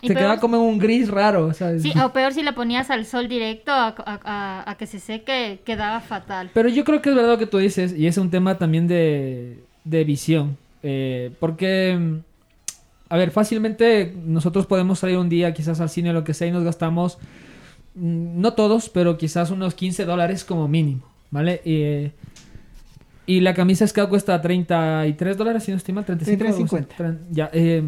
se 0.00 0.06
peor- 0.06 0.18
quedaba 0.18 0.38
como 0.40 0.54
en 0.56 0.62
un 0.62 0.78
gris 0.78 1.08
raro, 1.10 1.46
o 1.46 1.52
sea, 1.52 1.76
Sí, 1.80 1.92
o 2.02 2.12
peor 2.12 2.32
si 2.32 2.42
la 2.44 2.54
ponías 2.54 2.90
al 2.90 3.06
sol 3.06 3.26
directo 3.28 3.72
a, 3.72 3.88
a- 3.88 4.20
a- 4.24 4.70
a 4.70 4.74
que 4.76 4.86
se 4.86 5.00
seque, 5.00 5.60
quedaba 5.64 6.00
fatal. 6.00 6.50
Pero 6.54 6.68
yo 6.68 6.84
creo 6.84 7.02
que 7.02 7.10
es 7.10 7.16
verdad 7.16 7.30
lo 7.32 7.38
que 7.38 7.46
tú 7.46 7.58
dices, 7.58 7.92
y 7.92 8.06
es 8.06 8.16
un 8.16 8.30
tema 8.30 8.56
también 8.56 8.86
de, 8.86 9.58
de 9.82 10.04
visión. 10.04 10.56
eh, 10.84 11.32
porque, 11.40 12.20
a 13.10 13.16
ver, 13.18 13.30
fácilmente 13.30 14.14
nosotros 14.24 14.64
podemos 14.66 15.00
salir 15.00 15.18
un 15.18 15.28
día 15.28 15.52
quizás 15.52 15.80
al 15.80 15.90
cine 15.90 16.10
o 16.10 16.12
lo 16.14 16.24
que 16.24 16.32
sea 16.32 16.46
y 16.48 16.52
nos 16.52 16.64
gastamos, 16.64 17.18
mm, 17.94 18.40
no 18.40 18.54
todos, 18.54 18.88
pero 18.88 19.18
quizás 19.18 19.50
unos 19.50 19.74
15 19.74 20.04
dólares 20.06 20.44
como 20.44 20.66
mínimo, 20.68 21.02
¿vale? 21.30 21.60
Y, 21.64 21.74
eh, 21.82 22.12
y 23.26 23.40
la 23.40 23.52
camisa 23.54 23.86
Scout 23.86 24.08
cuesta 24.08 24.40
33 24.40 25.36
dólares, 25.36 25.64
si 25.64 25.70
no 25.70 25.76
estoy 25.76 25.94
mal, 25.94 26.04
35 26.04 26.38
33.50. 26.78 26.96
tren- 26.96 27.18
Ya, 27.30 27.50
eh, 27.52 27.82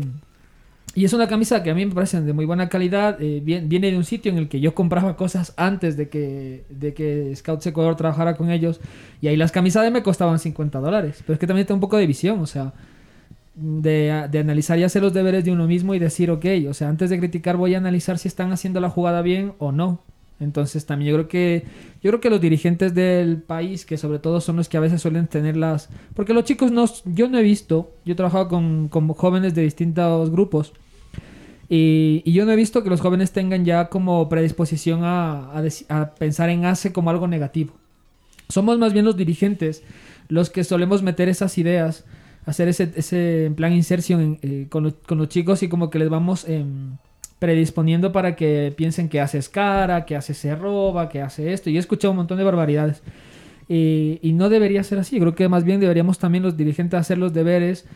y 0.94 1.04
es 1.06 1.12
una 1.14 1.26
camisa 1.26 1.62
que 1.62 1.70
a 1.70 1.74
mí 1.74 1.86
me 1.86 1.94
parece 1.94 2.20
de 2.20 2.32
muy 2.34 2.44
buena 2.44 2.68
calidad. 2.68 3.16
eh, 3.20 3.40
viene 3.42 3.90
de 3.90 3.96
un 3.96 4.04
sitio 4.04 4.30
en 4.30 4.36
el 4.38 4.48
que 4.48 4.60
yo 4.60 4.74
compraba 4.74 5.16
cosas 5.16 5.54
antes 5.56 5.96
de 5.96 6.08
que, 6.10 6.64
de 6.68 6.92
que 6.94 7.34
Scouts 7.34 7.66
Ecuador 7.66 7.96
trabajara 7.96 8.36
con 8.36 8.50
ellos. 8.50 8.78
Y 9.22 9.28
ahí 9.28 9.36
las 9.36 9.52
camisas 9.52 9.84
de 9.84 9.90
me 9.90 10.02
costaban 10.02 10.38
50 10.38 10.80
dólares. 10.80 11.22
Pero 11.26 11.32
es 11.34 11.40
que 11.40 11.46
también 11.46 11.66
tengo 11.66 11.76
un 11.76 11.80
poco 11.80 11.96
de 11.96 12.06
visión, 12.06 12.40
o 12.40 12.46
sea, 12.46 12.74
de, 13.54 14.28
de 14.30 14.38
analizar 14.38 14.78
y 14.78 14.84
hacer 14.84 15.02
los 15.02 15.12
deberes 15.12 15.44
de 15.44 15.52
uno 15.52 15.66
mismo 15.66 15.94
y 15.94 15.98
decir, 15.98 16.30
ok, 16.30 16.46
o 16.68 16.74
sea, 16.74 16.88
antes 16.88 17.10
de 17.10 17.18
criticar 17.18 17.56
voy 17.56 17.74
a 17.74 17.78
analizar 17.78 18.18
si 18.18 18.28
están 18.28 18.52
haciendo 18.52 18.80
la 18.80 18.90
jugada 18.90 19.22
bien 19.22 19.52
o 19.58 19.72
no. 19.72 20.00
Entonces 20.40 20.86
también 20.86 21.10
yo 21.10 21.16
creo 21.16 21.28
que 21.28 21.64
yo 22.02 22.10
creo 22.10 22.20
que 22.20 22.30
los 22.30 22.40
dirigentes 22.40 22.94
del 22.94 23.40
país, 23.42 23.86
que 23.86 23.96
sobre 23.96 24.18
todo 24.18 24.40
son 24.40 24.56
los 24.56 24.68
que 24.68 24.76
a 24.76 24.80
veces 24.80 25.00
suelen 25.00 25.28
tener 25.28 25.56
las... 25.56 25.88
Porque 26.14 26.34
los 26.34 26.44
chicos 26.44 26.72
no... 26.72 26.84
Yo 27.04 27.28
no 27.28 27.38
he 27.38 27.42
visto, 27.42 27.92
yo 28.04 28.14
he 28.14 28.16
trabajado 28.16 28.48
con, 28.48 28.88
con 28.88 29.06
jóvenes 29.08 29.54
de 29.54 29.62
distintos 29.62 30.30
grupos 30.30 30.72
y, 31.68 32.22
y 32.24 32.32
yo 32.32 32.44
no 32.44 32.52
he 32.52 32.56
visto 32.56 32.82
que 32.82 32.90
los 32.90 33.00
jóvenes 33.00 33.30
tengan 33.32 33.64
ya 33.64 33.88
como 33.88 34.28
predisposición 34.28 35.04
a, 35.04 35.52
a 35.52 35.62
a 35.88 36.14
pensar 36.14 36.50
en 36.50 36.64
ACE 36.64 36.92
como 36.92 37.10
algo 37.10 37.28
negativo. 37.28 37.74
Somos 38.48 38.78
más 38.78 38.92
bien 38.92 39.04
los 39.04 39.16
dirigentes 39.16 39.82
los 40.28 40.50
que 40.50 40.64
solemos 40.64 41.02
meter 41.02 41.28
esas 41.28 41.56
ideas, 41.58 42.04
hacer 42.44 42.68
ese, 42.68 42.90
ese 42.96 43.52
plan 43.56 43.72
inserción 43.72 44.38
eh, 44.42 44.66
con, 44.68 44.94
con 45.06 45.18
los 45.18 45.28
chicos 45.28 45.62
y 45.62 45.68
como 45.68 45.90
que 45.90 45.98
les 45.98 46.08
vamos 46.08 46.48
em, 46.48 46.96
predisponiendo 47.38 48.12
para 48.12 48.36
que 48.36 48.72
piensen 48.76 49.08
que 49.08 49.20
hace 49.20 49.38
es 49.38 49.48
cara, 49.48 50.04
que 50.04 50.16
hace 50.16 50.34
se 50.34 50.54
roba, 50.54 51.08
que 51.08 51.20
hace 51.20 51.52
esto. 51.52 51.70
Y 51.70 51.76
he 51.76 51.80
escuchado 51.80 52.12
un 52.12 52.18
montón 52.18 52.38
de 52.38 52.44
barbaridades. 52.44 53.02
Y, 53.68 54.18
y 54.22 54.32
no 54.32 54.48
debería 54.48 54.82
ser 54.82 54.98
así. 54.98 55.18
Creo 55.18 55.34
que 55.34 55.48
más 55.48 55.64
bien 55.64 55.80
deberíamos 55.80 56.18
también 56.18 56.42
los 56.42 56.56
dirigentes 56.56 56.98
hacer 56.98 57.18
los 57.18 57.32
deberes. 57.32 57.86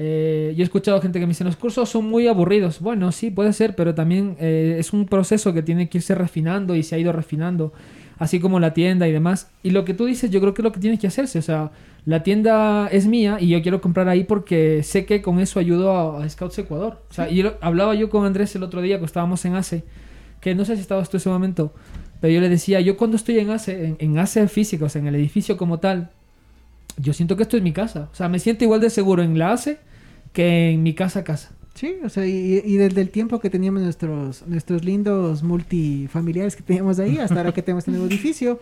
Eh, 0.00 0.54
yo 0.56 0.62
he 0.62 0.64
escuchado 0.64 1.00
gente 1.02 1.18
que 1.18 1.26
me 1.26 1.30
dice, 1.30 1.42
los 1.42 1.56
cursos 1.56 1.88
son 1.88 2.08
muy 2.08 2.28
aburridos. 2.28 2.80
Bueno, 2.80 3.10
sí, 3.10 3.32
puede 3.32 3.52
ser, 3.52 3.74
pero 3.74 3.96
también 3.96 4.36
eh, 4.38 4.76
es 4.78 4.92
un 4.92 5.06
proceso 5.06 5.52
que 5.52 5.62
tiene 5.62 5.88
que 5.88 5.98
irse 5.98 6.14
refinando 6.14 6.76
y 6.76 6.84
se 6.84 6.94
ha 6.94 6.98
ido 6.98 7.12
refinando, 7.12 7.72
así 8.16 8.38
como 8.38 8.60
la 8.60 8.72
tienda 8.72 9.08
y 9.08 9.12
demás. 9.12 9.50
Y 9.64 9.70
lo 9.70 9.84
que 9.84 9.94
tú 9.94 10.06
dices, 10.06 10.30
yo 10.30 10.40
creo 10.40 10.54
que 10.54 10.62
es 10.62 10.64
lo 10.64 10.70
que 10.70 10.78
tiene 10.78 11.00
que 11.00 11.08
hacerse. 11.08 11.40
O 11.40 11.42
sea, 11.42 11.72
la 12.04 12.22
tienda 12.22 12.88
es 12.90 13.06
mía 13.06 13.36
y 13.40 13.48
yo 13.48 13.60
quiero 13.62 13.80
comprar 13.80 14.08
ahí 14.08 14.24
porque 14.24 14.82
sé 14.82 15.04
que 15.04 15.20
con 15.22 15.40
eso 15.40 15.60
ayudo 15.60 15.92
a, 15.92 16.24
a 16.24 16.28
Scouts 16.28 16.58
Ecuador. 16.58 17.02
O 17.10 17.14
sea, 17.14 17.30
y 17.30 17.36
yo- 17.36 17.54
hablaba 17.60 17.94
yo 17.94 18.08
con 18.10 18.24
Andrés 18.24 18.54
el 18.56 18.62
otro 18.62 18.80
día 18.82 18.98
que 18.98 19.04
estábamos 19.04 19.44
en 19.44 19.54
ACE, 19.56 19.84
que 20.40 20.54
no 20.54 20.64
sé 20.64 20.76
si 20.76 20.82
estabas 20.82 21.10
tú 21.10 21.16
en 21.16 21.20
ese 21.20 21.28
momento, 21.28 21.74
pero 22.20 22.32
yo 22.32 22.40
le 22.40 22.48
decía, 22.48 22.80
yo 22.80 22.96
cuando 22.96 23.16
estoy 23.16 23.38
en 23.38 23.50
ACE, 23.50 23.84
en, 23.86 23.96
en 23.98 24.18
ACE 24.18 24.48
físico, 24.48 24.86
o 24.86 24.88
sea, 24.88 25.00
en 25.00 25.08
el 25.08 25.14
edificio 25.16 25.56
como 25.56 25.78
tal, 25.78 26.10
yo 26.96 27.12
siento 27.12 27.36
que 27.36 27.42
esto 27.44 27.56
es 27.56 27.62
mi 27.62 27.72
casa. 27.72 28.08
O 28.12 28.14
sea, 28.14 28.28
me 28.28 28.38
siento 28.38 28.64
igual 28.64 28.80
de 28.80 28.90
seguro 28.90 29.22
en 29.22 29.38
la 29.38 29.52
ACE 29.52 29.78
que 30.32 30.70
en 30.70 30.82
mi 30.82 30.94
casa 30.94 31.24
casa. 31.24 31.50
Sí, 31.74 31.94
o 32.04 32.08
sea, 32.08 32.26
y, 32.26 32.60
y 32.64 32.76
desde 32.76 33.00
el 33.02 33.10
tiempo 33.10 33.38
que 33.38 33.50
teníamos 33.50 33.82
nuestros, 33.82 34.44
nuestros 34.48 34.84
lindos 34.84 35.44
multifamiliares 35.44 36.56
que 36.56 36.62
teníamos 36.64 36.98
ahí, 36.98 37.18
hasta 37.18 37.36
ahora 37.36 37.52
que 37.52 37.62
tenemos 37.62 37.82
este 37.82 37.92
nuevo 37.92 38.06
edificio, 38.06 38.58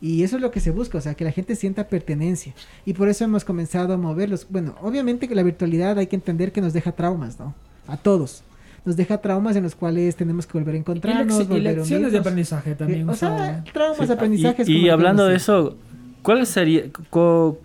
y 0.00 0.22
eso 0.22 0.36
es 0.36 0.42
lo 0.42 0.50
que 0.50 0.60
se 0.60 0.70
busca, 0.70 0.98
o 0.98 1.00
sea, 1.00 1.14
que 1.14 1.24
la 1.24 1.32
gente 1.32 1.54
sienta 1.56 1.88
pertenencia. 1.88 2.54
Y 2.86 2.94
por 2.94 3.08
eso 3.08 3.24
hemos 3.24 3.44
comenzado 3.44 3.92
a 3.92 3.96
moverlos. 3.96 4.46
Bueno, 4.48 4.74
obviamente 4.80 5.28
que 5.28 5.34
la 5.34 5.42
virtualidad 5.42 5.98
hay 5.98 6.06
que 6.06 6.16
entender 6.16 6.52
que 6.52 6.60
nos 6.60 6.72
deja 6.72 6.92
traumas, 6.92 7.38
¿no? 7.38 7.54
A 7.86 7.96
todos. 7.96 8.42
Nos 8.86 8.96
deja 8.96 9.18
traumas 9.18 9.56
en 9.56 9.62
los 9.62 9.74
cuales 9.74 10.16
tenemos 10.16 10.46
que 10.46 10.54
volver 10.58 10.74
a 10.74 10.78
Y, 10.78 10.80
encontrarnos, 10.80 11.40
y 11.40 11.44
volver 11.44 11.68
a 11.68 11.72
lecciones 11.80 12.12
de 12.12 12.18
aprendizaje 12.18 12.74
también. 12.74 13.00
Eh, 13.02 13.04
o 13.04 13.12
o 13.12 13.14
sea, 13.14 13.62
traumas, 13.74 14.06
Sí. 14.06 14.12
aprendizajes. 14.12 14.68
Y, 14.68 14.76
y 14.78 14.88
hablando 14.88 15.26
de 15.26 15.36
eso, 15.36 15.76
¿cuál 16.22 16.46
sería, 16.46 16.84
co- 17.10 17.58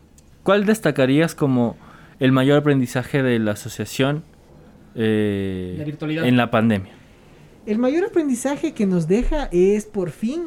cuál 0.43 0.65
destacarías 0.65 1.33
como 1.35 1.77
el 2.19 2.33
mayor 2.33 2.57
aprendizaje 2.57 3.23
de 3.23 3.39
la 3.39 3.51
asociación 3.51 4.23
eh, 4.95 5.95
La 6.09 6.27
en 6.27 6.37
la 6.37 6.51
pandemia? 6.51 6.91
El 7.65 7.79
mayor 7.79 8.03
aprendizaje 8.05 8.73
que 8.73 8.85
nos 8.85 9.07
deja 9.07 9.49
es 9.51 9.85
por 9.85 10.09
fin 10.11 10.43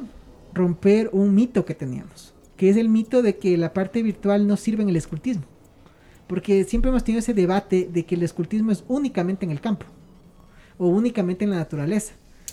romper 0.58 1.08
un 1.12 1.34
mito 1.34 1.64
que 1.64 1.74
teníamos, 1.74 2.34
que 2.56 2.68
es 2.68 2.76
el 2.76 2.88
mito 2.88 3.22
de 3.22 3.38
que 3.38 3.56
la 3.56 3.72
parte 3.72 4.02
virtual 4.02 4.46
no 4.46 4.56
sirve 4.56 4.82
en 4.82 4.90
el 4.90 4.96
escultismo. 4.96 5.44
Porque 6.26 6.64
siempre 6.64 6.90
hemos 6.90 7.04
tenido 7.04 7.20
ese 7.20 7.32
debate 7.32 7.88
de 7.90 8.04
que 8.04 8.14
el 8.14 8.22
escultismo 8.22 8.70
es 8.70 8.84
únicamente 8.86 9.46
en 9.46 9.50
el 9.50 9.60
campo 9.60 9.86
o 10.76 10.88
únicamente 10.88 11.44
en 11.44 11.50
la 11.50 11.56
naturaleza. 11.56 12.12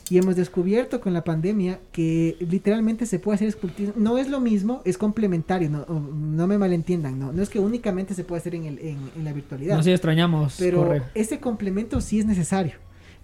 Y 0.09 0.19
hemos 0.19 0.35
descubierto 0.35 1.01
con 1.01 1.13
la 1.13 1.23
pandemia 1.23 1.79
que 1.91 2.37
literalmente 2.39 3.07
se 3.07 3.17
puede 3.17 3.35
hacer 3.35 3.47
escultismo. 3.47 3.95
No 3.97 4.19
es 4.19 4.29
lo 4.29 4.39
mismo, 4.39 4.81
es 4.85 4.97
complementario, 4.99 5.69
no, 5.69 5.83
no 5.87 6.47
me 6.47 6.59
malentiendan, 6.59 7.17
no, 7.17 7.33
no 7.33 7.41
es 7.41 7.49
que 7.49 7.59
únicamente 7.59 8.13
se 8.13 8.23
puede 8.23 8.39
hacer 8.39 8.53
en, 8.53 8.65
el, 8.65 8.79
en, 8.79 8.99
en 9.15 9.23
la 9.23 9.33
virtualidad. 9.33 9.75
no 9.75 9.83
sé, 9.83 9.91
extrañamos 9.91 10.57
Pero 10.59 10.93
ese 11.15 11.39
complemento 11.39 12.01
sí 12.01 12.19
es 12.19 12.25
necesario. 12.25 12.73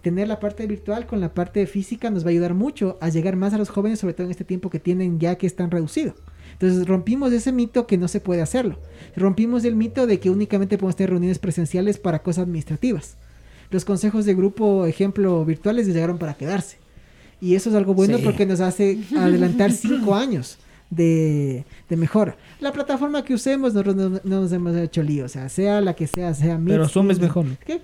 Tener 0.02 0.28
la 0.28 0.40
parte 0.40 0.66
virtual 0.66 1.06
con 1.06 1.20
la 1.22 1.34
parte 1.34 1.66
física 1.68 2.10
nos 2.10 2.24
va 2.24 2.28
a 2.28 2.32
ayudar 2.32 2.54
mucho 2.56 2.98
a 3.02 3.10
llegar 3.10 3.36
más 3.36 3.54
a 3.54 3.58
los 3.58 3.70
jóvenes, 3.70 4.00
sobre 4.00 4.14
todo 4.16 4.26
en 4.26 4.32
este 4.32 4.44
tiempo 4.44 4.70
que 4.70 4.80
tienen 4.80 5.20
ya 5.20 5.36
que 5.36 5.46
es 5.46 5.56
tan 5.56 5.70
reducido. 5.70 6.16
Entonces 6.54 6.88
rompimos 6.88 7.32
ese 7.34 7.52
mito 7.52 7.86
que 7.88 7.98
no 7.98 8.08
se 8.08 8.20
puede 8.20 8.42
hacerlo. 8.42 8.78
Rompimos 9.16 9.64
el 9.64 9.76
mito 9.76 10.08
de 10.08 10.20
que 10.20 10.30
únicamente 10.30 10.78
podemos 10.78 10.96
tener 10.96 11.12
reuniones 11.12 11.40
presenciales 11.40 11.98
para 12.00 12.20
cosas 12.24 12.44
administrativas. 12.44 13.16
Los 13.70 13.86
consejos 13.86 14.26
de 14.26 14.34
grupo, 14.34 14.86
ejemplo, 14.86 15.46
virtuales 15.46 15.88
llegaron 15.88 16.18
para 16.18 16.34
quedarse. 16.34 16.78
Y 17.40 17.56
eso 17.56 17.70
es 17.70 17.76
algo 17.76 17.94
bueno 17.94 18.18
Sí. 18.18 18.24
porque 18.24 18.46
nos 18.46 18.60
hace 18.60 19.00
adelantar 19.18 19.72
cinco 19.72 20.14
años 20.16 20.58
de, 20.90 21.64
de 21.90 21.96
mejora. 21.96 22.36
La 22.60 22.72
plataforma 22.74 23.24
que 23.24 23.34
usemos, 23.34 23.74
nosotros 23.74 23.96
no, 23.96 24.10
no 24.24 24.42
nos 24.42 24.52
hemos 24.52 24.76
hecho 24.76 25.02
lío. 25.02 25.26
O 25.26 25.30
sea, 25.30 25.48
sea 25.50 25.80
la 25.82 25.96
que 25.96 26.06
sea, 26.06 26.34
sea 26.34 26.60
Pero 26.66 26.82
Meet, 26.84 26.90
Zoom 26.92 27.12
es 27.12 27.20
mejor. 27.20 27.46
¿Qué? 27.66 27.82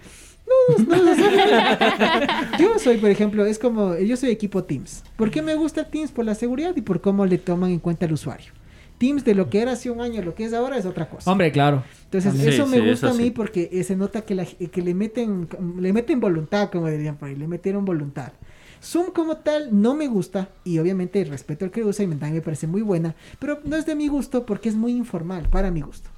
No, 0.47 0.85
no, 0.85 1.03
no. 1.15 2.57
Yo 2.59 2.79
soy, 2.79 2.97
por 2.97 3.09
ejemplo, 3.09 3.45
es 3.45 3.59
como, 3.59 3.97
yo 3.97 4.15
soy 4.17 4.29
equipo 4.29 4.63
Teams. 4.63 5.03
¿Por 5.15 5.29
qué 5.31 5.41
me 5.41 5.55
gusta 5.55 5.85
Teams? 5.89 6.11
Por 6.11 6.25
la 6.25 6.35
seguridad 6.35 6.73
y 6.75 6.81
por 6.81 7.01
cómo 7.01 7.25
le 7.25 7.37
toman 7.37 7.71
en 7.71 7.79
cuenta 7.79 8.05
al 8.05 8.13
usuario. 8.13 8.51
Teams 8.97 9.23
de 9.23 9.35
lo 9.35 9.49
que 9.49 9.61
era 9.61 9.73
hace 9.73 9.91
un 9.91 10.01
año, 10.01 10.23
lo 10.23 10.33
que 10.33 10.45
es 10.45 10.53
ahora 10.53 10.77
es 10.77 10.85
otra 10.85 11.07
cosa. 11.09 11.31
Hombre, 11.31 11.51
claro. 11.51 11.83
Entonces, 12.05 12.33
eso 12.49 12.65
me 12.65 12.77
gusta 12.91 13.07
a 13.07 13.13
mí 13.13 13.31
porque 13.31 13.69
eh, 13.71 13.83
se 13.83 13.95
nota 13.95 14.21
que, 14.21 14.33
la- 14.35 14.45
que 14.45 14.81
le 14.81 14.93
meten 14.95 15.47
le 15.79 15.93
meten 15.93 16.19
voluntad, 16.19 16.69
como 16.71 16.87
dirían 16.89 17.15
por 17.17 17.29
ahí, 17.29 17.35
le 17.35 17.47
metieron 17.47 17.85
voluntad. 17.85 18.31
Zoom 18.81 19.11
como 19.11 19.37
tal 19.37 19.69
no 19.71 19.95
me 19.95 20.07
gusta 20.07 20.49
y 20.63 20.77
obviamente 20.79 21.23
respeto 21.25 21.65
al 21.65 21.71
que 21.71 21.83
usa 21.83 22.05
y 22.05 22.07
me 22.07 22.15
parece 22.41 22.67
muy 22.67 22.81
buena, 22.81 23.15
pero 23.39 23.59
no 23.65 23.75
es 23.75 23.85
de 23.85 23.95
mi 23.95 24.07
gusto 24.07 24.45
porque 24.45 24.69
es 24.69 24.75
muy 24.75 24.91
informal, 24.93 25.47
para 25.51 25.69
mi 25.71 25.81
gusto. 25.81 26.09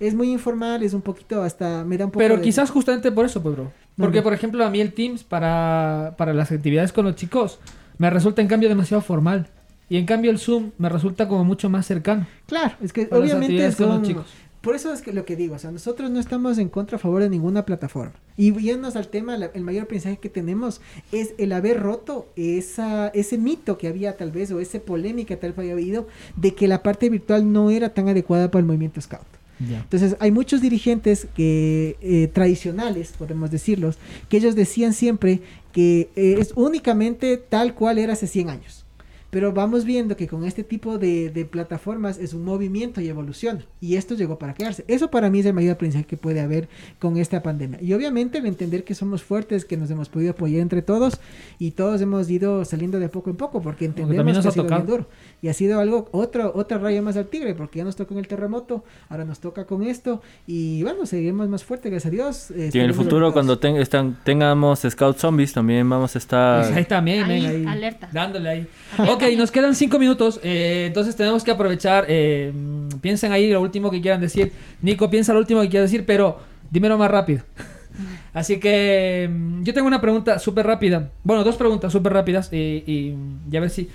Es 0.00 0.14
muy 0.14 0.30
informal, 0.32 0.82
es 0.82 0.94
un 0.94 1.02
poquito 1.02 1.42
hasta 1.42 1.84
me 1.84 1.96
da 1.98 2.06
un 2.06 2.10
poco 2.10 2.18
Pero 2.20 2.36
de- 2.38 2.42
quizás 2.42 2.70
justamente 2.70 3.12
por 3.12 3.26
eso, 3.26 3.40
bro. 3.40 3.70
Porque, 3.96 4.16
No, 4.16 4.20
no. 4.20 4.24
por 4.24 4.32
ejemplo, 4.32 4.64
a 4.64 4.70
mí 4.70 4.80
el 4.80 4.92
Teams 4.94 5.22
para, 5.24 6.14
para 6.16 6.32
las 6.32 6.50
actividades 6.50 6.92
con 6.92 7.04
los 7.04 7.14
chicos 7.16 7.60
me 7.98 8.08
resulta 8.10 8.40
en 8.42 8.48
cambio 8.48 8.68
demasiado 8.68 9.02
formal. 9.02 9.48
Y 9.90 9.96
en 9.98 10.06
cambio 10.06 10.30
el 10.30 10.38
Zoom 10.38 10.70
me 10.78 10.88
resulta 10.88 11.28
como 11.28 11.44
mucho 11.44 11.68
más 11.68 11.84
cercano. 11.86 12.26
Claro, 12.46 12.76
es 12.80 12.92
que 12.92 13.08
obviamente 13.10 13.70
chicos. 14.02 14.26
Por 14.60 14.74
eso 14.76 14.92
es 14.92 15.00
que 15.00 15.12
lo 15.14 15.24
que 15.24 15.36
digo, 15.36 15.54
o 15.54 15.58
sea, 15.58 15.70
nosotros 15.70 16.10
no 16.10 16.20
estamos 16.20 16.58
en 16.58 16.68
contra 16.68 16.96
a 16.96 16.98
favor 16.98 17.22
de 17.22 17.30
ninguna 17.30 17.64
plataforma. 17.64 18.12
Y 18.36 18.52
yéndonos 18.60 18.94
al 18.94 19.08
tema, 19.08 19.36
la- 19.38 19.46
el 19.54 19.62
mayor 19.64 19.84
aprendizaje 19.84 20.18
que 20.18 20.28
tenemos 20.28 20.80
es 21.12 21.34
el 21.38 21.52
haber 21.52 21.80
roto 21.80 22.28
esa, 22.36 23.08
ese 23.08 23.38
mito 23.38 23.78
que 23.78 23.88
había 23.88 24.16
tal 24.18 24.30
vez, 24.32 24.50
o 24.52 24.60
esa 24.60 24.78
polémica 24.80 25.36
tal 25.38 25.50
vez 25.52 25.58
había 25.60 25.72
habido, 25.72 26.08
de 26.36 26.54
que 26.54 26.68
la 26.68 26.82
parte 26.82 27.08
virtual 27.08 27.50
no 27.50 27.70
era 27.70 27.94
tan 27.94 28.08
adecuada 28.08 28.50
para 28.50 28.60
el 28.60 28.66
movimiento 28.66 29.00
scout. 29.00 29.22
Ya. 29.68 29.80
Entonces 29.80 30.16
hay 30.20 30.30
muchos 30.30 30.60
dirigentes 30.60 31.26
que 31.34 31.96
eh, 32.00 32.28
tradicionales, 32.32 33.12
podemos 33.18 33.50
decirlos, 33.50 33.98
que 34.28 34.38
ellos 34.38 34.54
decían 34.54 34.94
siempre 34.94 35.40
que 35.72 36.10
eh, 36.16 36.36
es 36.38 36.52
únicamente 36.56 37.36
tal 37.36 37.74
cual 37.74 37.98
era 37.98 38.14
hace 38.14 38.26
100 38.26 38.50
años. 38.50 38.84
Pero 39.30 39.52
vamos 39.52 39.84
viendo 39.84 40.16
que 40.16 40.26
con 40.26 40.44
este 40.44 40.64
tipo 40.64 40.98
de, 40.98 41.30
de 41.30 41.44
plataformas 41.44 42.18
es 42.18 42.34
un 42.34 42.44
movimiento 42.44 43.00
y 43.00 43.08
evolución. 43.08 43.64
Y 43.80 43.94
esto 43.94 44.16
llegó 44.16 44.40
para 44.40 44.54
quedarse. 44.54 44.84
Eso 44.88 45.08
para 45.08 45.30
mí 45.30 45.38
es 45.38 45.46
el 45.46 45.54
mayor 45.54 45.74
aprendizaje 45.74 46.04
que 46.04 46.16
puede 46.16 46.40
haber 46.40 46.68
con 46.98 47.16
esta 47.16 47.40
pandemia. 47.40 47.80
Y 47.80 47.92
obviamente 47.92 48.38
el 48.38 48.46
entender 48.46 48.82
que 48.82 48.96
somos 48.96 49.22
fuertes, 49.22 49.64
que 49.64 49.76
nos 49.76 49.88
hemos 49.88 50.08
podido 50.08 50.32
apoyar 50.32 50.62
entre 50.62 50.82
todos 50.82 51.20
y 51.60 51.70
todos 51.70 52.00
hemos 52.00 52.28
ido 52.28 52.64
saliendo 52.64 52.98
de 52.98 53.08
poco 53.08 53.30
en 53.30 53.36
poco 53.36 53.62
porque 53.62 53.84
entendemos 53.84 54.16
también 54.16 54.34
nos 54.34 54.42
que 54.42 54.48
ha 54.48 54.50
ha 54.50 54.52
sido 54.52 54.64
bien 54.64 54.78
tocado. 54.80 54.96
duro. 54.96 55.08
Y 55.42 55.48
ha 55.48 55.54
sido 55.54 55.80
algo, 55.80 56.08
otro, 56.12 56.52
otra 56.54 56.76
raya 56.76 57.00
más 57.00 57.16
al 57.16 57.26
tigre, 57.26 57.54
porque 57.54 57.78
ya 57.78 57.84
nos 57.84 57.96
tocó 57.96 58.12
en 58.12 58.20
el 58.20 58.28
terremoto, 58.28 58.84
ahora 59.08 59.24
nos 59.24 59.40
toca 59.40 59.64
con 59.64 59.82
esto. 59.84 60.20
Y 60.46 60.82
bueno, 60.82 61.06
seguiremos 61.06 61.48
más 61.48 61.64
fuertes, 61.64 61.90
gracias 61.90 62.08
a 62.08 62.14
Dios. 62.14 62.50
Eh, 62.50 62.70
Y 62.72 62.78
en 62.78 62.84
el 62.84 62.92
futuro, 62.94 63.32
cuando 63.32 63.58
ten- 63.58 63.76
están- 63.76 64.18
tengamos 64.22 64.80
Scout 64.88 65.16
Zombies, 65.16 65.54
también 65.54 65.88
vamos 65.88 66.14
a 66.14 66.18
estar... 66.18 66.64
Pues 66.64 66.76
ahí 66.76 66.84
también, 66.84 67.24
Ahí, 67.24 67.40
ven, 67.46 67.66
ahí. 67.68 67.74
alerta. 67.74 68.08
Dándole 68.12 68.48
ahí. 68.50 68.66
Ok, 68.98 69.22
nos 69.38 69.50
quedan 69.50 69.74
cinco 69.74 69.98
minutos. 69.98 70.40
eh, 70.42 70.84
entonces 70.88 71.16
tenemos 71.16 71.42
que 71.42 71.50
aprovechar. 71.52 72.04
eh, 72.08 72.52
piensen 73.00 73.32
ahí 73.32 73.50
lo 73.50 73.62
último 73.62 73.90
que 73.90 74.00
quieran 74.02 74.20
decir. 74.20 74.52
Nico, 74.82 75.08
piensa 75.08 75.32
lo 75.32 75.38
último 75.38 75.62
que 75.62 75.70
quieras 75.70 75.90
decir, 75.90 76.04
pero 76.04 76.38
dímelo 76.70 76.98
más 76.98 77.10
rápido. 77.10 77.42
Así 78.32 78.60
que 78.60 79.28
mm, 79.32 79.62
yo 79.62 79.74
tengo 79.74 79.86
una 79.88 80.00
pregunta 80.00 80.38
súper 80.38 80.66
rápida. 80.66 81.10
Bueno, 81.24 81.44
dos 81.44 81.56
preguntas 81.56 81.92
súper 81.92 82.12
rápidas. 82.12 82.52
Y, 82.52 82.56
y, 82.86 83.16
y 83.50 83.56
a 83.56 83.60
ver 83.60 83.70
si. 83.70 83.88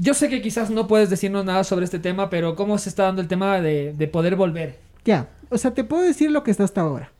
Yo 0.00 0.14
sé 0.14 0.28
que 0.28 0.40
quizás 0.40 0.70
no 0.70 0.86
puedes 0.86 1.10
decirnos 1.10 1.44
nada 1.44 1.62
sobre 1.64 1.84
este 1.84 1.98
tema, 1.98 2.30
pero 2.30 2.56
¿cómo 2.56 2.78
se 2.78 2.88
está 2.88 3.04
dando 3.04 3.20
el 3.20 3.28
tema 3.28 3.60
de, 3.60 3.92
de 3.92 4.08
poder 4.08 4.34
volver? 4.36 4.78
Ya, 5.04 5.28
o 5.50 5.58
sea, 5.58 5.72
te 5.74 5.84
puedo 5.84 6.02
decir 6.02 6.30
lo 6.30 6.42
que 6.42 6.50
está 6.50 6.64
hasta 6.64 6.80
ahora. 6.80 7.12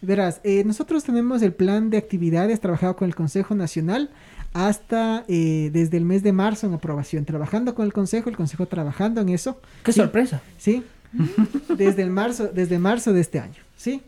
Verás, 0.00 0.40
eh, 0.42 0.64
nosotros 0.64 1.04
tenemos 1.04 1.42
el 1.42 1.52
plan 1.52 1.90
de 1.90 1.98
actividades 1.98 2.58
trabajado 2.60 2.96
con 2.96 3.06
el 3.08 3.14
Consejo 3.14 3.54
Nacional 3.54 4.10
hasta 4.52 5.24
eh, 5.28 5.70
desde 5.72 5.96
el 5.96 6.04
mes 6.04 6.22
de 6.22 6.32
marzo 6.32 6.66
en 6.66 6.74
aprobación, 6.74 7.24
trabajando 7.24 7.74
con 7.74 7.84
el 7.86 7.92
Consejo, 7.92 8.28
el 8.30 8.36
Consejo 8.36 8.66
trabajando 8.66 9.20
en 9.20 9.28
eso. 9.28 9.60
¡Qué 9.84 9.92
Sí, 9.92 10.00
sorpresa! 10.00 10.42
Sí, 10.58 10.82
desde 11.76 12.02
el 12.02 12.10
marzo, 12.10 12.48
desde 12.48 12.78
marzo 12.78 13.12
de 13.12 13.20
este 13.20 13.38
año, 13.40 13.60
¿sí? 13.76 14.02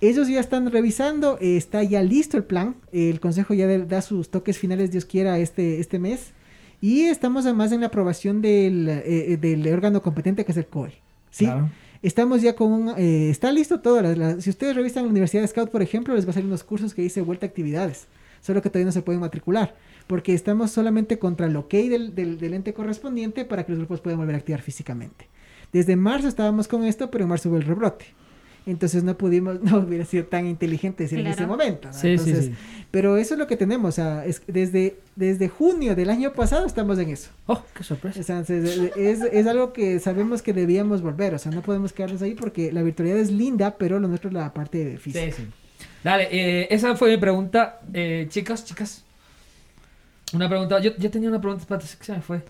Ellos 0.00 0.28
ya 0.28 0.40
están 0.40 0.70
revisando, 0.70 1.38
eh, 1.40 1.56
está 1.56 1.82
ya 1.82 2.02
listo 2.02 2.36
el 2.36 2.44
plan, 2.44 2.76
el 2.92 3.20
Consejo 3.20 3.52
ya 3.54 3.66
de- 3.66 3.84
da 3.84 4.00
sus 4.02 4.30
toques 4.30 4.58
finales, 4.58 4.90
Dios 4.90 5.04
quiera, 5.04 5.38
este, 5.38 5.80
este 5.80 5.98
mes, 5.98 6.32
y 6.80 7.02
estamos 7.02 7.44
además 7.44 7.72
en 7.72 7.80
la 7.80 7.88
aprobación 7.88 8.40
del, 8.42 8.88
eh, 8.88 9.36
del 9.40 9.66
órgano 9.72 10.02
competente 10.02 10.44
que 10.44 10.52
es 10.52 10.58
el 10.58 10.66
COE, 10.66 10.92
¿sí? 11.30 11.44
Claro. 11.46 11.68
Estamos 12.00 12.42
ya 12.42 12.54
con 12.54 12.72
un, 12.72 12.88
eh, 12.96 13.28
está 13.30 13.50
listo 13.50 13.80
todo. 13.80 14.00
la- 14.00 14.14
la- 14.14 14.40
si 14.40 14.50
ustedes 14.50 14.76
revisan 14.76 15.04
la 15.04 15.10
Universidad 15.10 15.42
de 15.42 15.48
Scout, 15.48 15.70
por 15.70 15.82
ejemplo, 15.82 16.14
les 16.14 16.26
va 16.26 16.30
a 16.30 16.32
salir 16.34 16.46
unos 16.46 16.62
cursos 16.62 16.94
que 16.94 17.02
dice 17.02 17.20
vuelta 17.22 17.46
a 17.46 17.48
actividades. 17.48 18.06
Solo 18.40 18.62
que 18.62 18.70
todavía 18.70 18.86
no 18.86 18.92
se 18.92 19.02
pueden 19.02 19.20
matricular. 19.20 19.74
Porque 20.06 20.32
estamos 20.32 20.70
solamente 20.70 21.18
contra 21.18 21.46
el 21.48 21.56
ok 21.56 21.72
del, 21.72 22.14
del, 22.14 22.38
del 22.38 22.54
ente 22.54 22.72
correspondiente 22.72 23.44
para 23.44 23.66
que 23.66 23.72
los 23.72 23.80
grupos 23.80 24.00
puedan 24.00 24.20
volver 24.20 24.36
a 24.36 24.38
activar 24.38 24.62
físicamente. 24.62 25.26
Desde 25.72 25.96
marzo 25.96 26.28
estábamos 26.28 26.68
con 26.68 26.84
esto, 26.84 27.10
pero 27.10 27.24
en 27.24 27.30
marzo 27.30 27.48
hubo 27.48 27.56
el 27.56 27.64
rebrote. 27.64 28.06
Entonces 28.70 29.02
no 29.02 29.16
pudimos, 29.16 29.60
no 29.62 29.78
hubiera 29.78 30.04
sido 30.04 30.24
tan 30.26 30.46
inteligente 30.46 31.04
decir 31.04 31.18
en 31.20 31.26
ese 31.26 31.36
Claro. 31.38 31.52
momento. 31.52 31.88
¿no? 31.88 31.94
Sí, 31.94 32.00
sí, 32.18 32.30
Entonces, 32.30 32.44
sí. 32.46 32.54
Pero 32.90 33.16
eso 33.16 33.34
es 33.34 33.38
lo 33.38 33.46
que 33.46 33.56
tenemos. 33.56 33.88
O 33.88 33.92
sea, 33.92 34.24
es, 34.24 34.42
desde, 34.46 34.98
desde 35.16 35.48
junio 35.48 35.94
del 35.96 36.10
año 36.10 36.32
pasado 36.32 36.66
estamos 36.66 36.98
en 36.98 37.10
eso. 37.10 37.30
¡Oh, 37.46 37.62
qué 37.74 37.82
sorpresa! 37.84 38.20
O 38.20 38.22
sea, 38.22 38.40
es, 38.40 38.50
es, 38.50 39.20
es 39.22 39.46
algo 39.46 39.72
que 39.72 39.98
sabemos 40.00 40.42
que 40.42 40.52
debíamos 40.52 41.02
volver, 41.02 41.34
o 41.34 41.38
sea, 41.38 41.50
no 41.52 41.62
podemos 41.62 41.92
quedarnos 41.92 42.22
ahí 42.22 42.34
porque 42.34 42.72
la 42.72 42.82
virtualidad 42.82 43.18
es 43.18 43.30
linda, 43.30 43.76
pero 43.78 43.98
lo 44.00 44.08
nuestro 44.08 44.28
es 44.28 44.34
la 44.34 44.52
parte 44.54 44.96
física. 44.98 45.24
Sí, 45.26 45.32
sí. 45.42 45.48
Dale, 46.04 46.28
eh, 46.30 46.68
esa 46.70 46.94
fue 46.96 47.10
mi 47.10 47.16
pregunta. 47.16 47.80
Eh, 47.92 48.26
chicas, 48.30 48.64
chicas. 48.64 49.04
Una 50.32 50.48
pregunta. 50.48 50.78
Yo, 50.80 50.92
yo 50.98 51.10
tenía 51.10 51.28
una 51.28 51.40
pregunta, 51.40 51.62
espérate, 51.62 51.86
se 51.86 52.12
me 52.12 52.20
fue. 52.20 52.42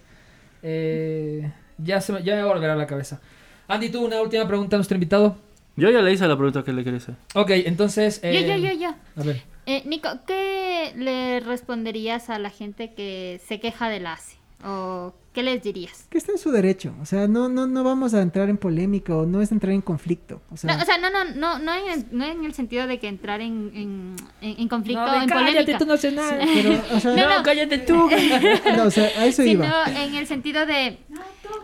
Eh, 0.62 1.50
ya, 1.78 2.00
se 2.00 2.12
me, 2.12 2.22
ya 2.22 2.34
me 2.36 2.42
va 2.42 2.50
a 2.50 2.54
volver 2.54 2.70
a 2.70 2.76
la 2.76 2.86
cabeza. 2.86 3.20
Andy, 3.68 3.90
tú 3.90 4.04
una 4.04 4.20
última 4.20 4.46
pregunta 4.46 4.76
a 4.76 4.78
nuestro 4.78 4.96
invitado. 4.96 5.36
Yo 5.78 5.90
ya 5.90 6.02
le 6.02 6.12
hice 6.12 6.26
la 6.26 6.36
pregunta 6.36 6.64
que 6.64 6.72
le 6.72 6.82
quería 6.82 6.98
hacer. 6.98 7.14
Ok, 7.34 7.50
entonces. 7.50 8.20
Yo, 8.22 8.28
eh, 8.28 8.46
yo, 8.48 8.56
yo, 8.56 8.72
yo. 8.72 8.94
A 9.16 9.22
ver. 9.22 9.42
Eh, 9.66 9.82
Nico, 9.86 10.08
¿qué 10.26 10.92
le 10.96 11.40
responderías 11.40 12.30
a 12.30 12.38
la 12.38 12.50
gente 12.50 12.94
que 12.94 13.40
se 13.46 13.60
queja 13.60 13.88
del 13.88 14.06
ACE? 14.06 14.38
¿O 14.64 15.14
qué 15.38 15.44
les 15.44 15.62
dirías? 15.62 16.06
Que 16.10 16.18
está 16.18 16.32
en 16.32 16.38
su 16.38 16.50
derecho, 16.50 16.92
o 17.00 17.06
sea, 17.06 17.28
no, 17.28 17.48
no, 17.48 17.66
no 17.68 17.84
vamos 17.84 18.12
a 18.14 18.22
entrar 18.22 18.48
en 18.50 18.56
polémica 18.56 19.14
o 19.16 19.24
no 19.24 19.40
es 19.40 19.52
entrar 19.52 19.72
en 19.72 19.80
conflicto. 19.82 20.42
O 20.50 20.56
sea, 20.56 20.74
No, 20.76 20.82
o 20.82 20.84
sea, 20.84 20.98
no, 20.98 21.10
no, 21.10 21.24
no, 21.36 21.58
no, 21.60 21.74
en 21.74 21.88
el, 21.92 22.06
no 22.10 22.24
en 22.24 22.44
el 22.44 22.54
sentido 22.54 22.86
de 22.88 22.98
que 22.98 23.06
entrar 23.06 23.40
en, 23.40 23.70
en, 23.74 24.16
en- 24.40 24.68
conflicto, 24.68 25.00
No, 25.06 25.22
en 25.22 25.28
cállate, 25.28 25.50
polémica. 25.52 25.78
tú 25.78 25.86
no 25.86 25.96
sé 25.96 26.10
nada. 26.10 26.38
pero, 26.52 26.82
o 26.96 26.98
sea, 27.00 27.12
No, 27.16 27.36
no. 27.38 27.42
cállate 27.44 27.78
tú. 27.78 28.08
no, 28.76 28.82
o 28.84 28.90
sea, 28.90 29.04
a 29.16 29.26
eso 29.26 29.42
sino 29.44 29.64
iba. 29.64 29.84
en 29.86 30.14
el 30.16 30.26
sentido 30.26 30.66
de 30.66 30.98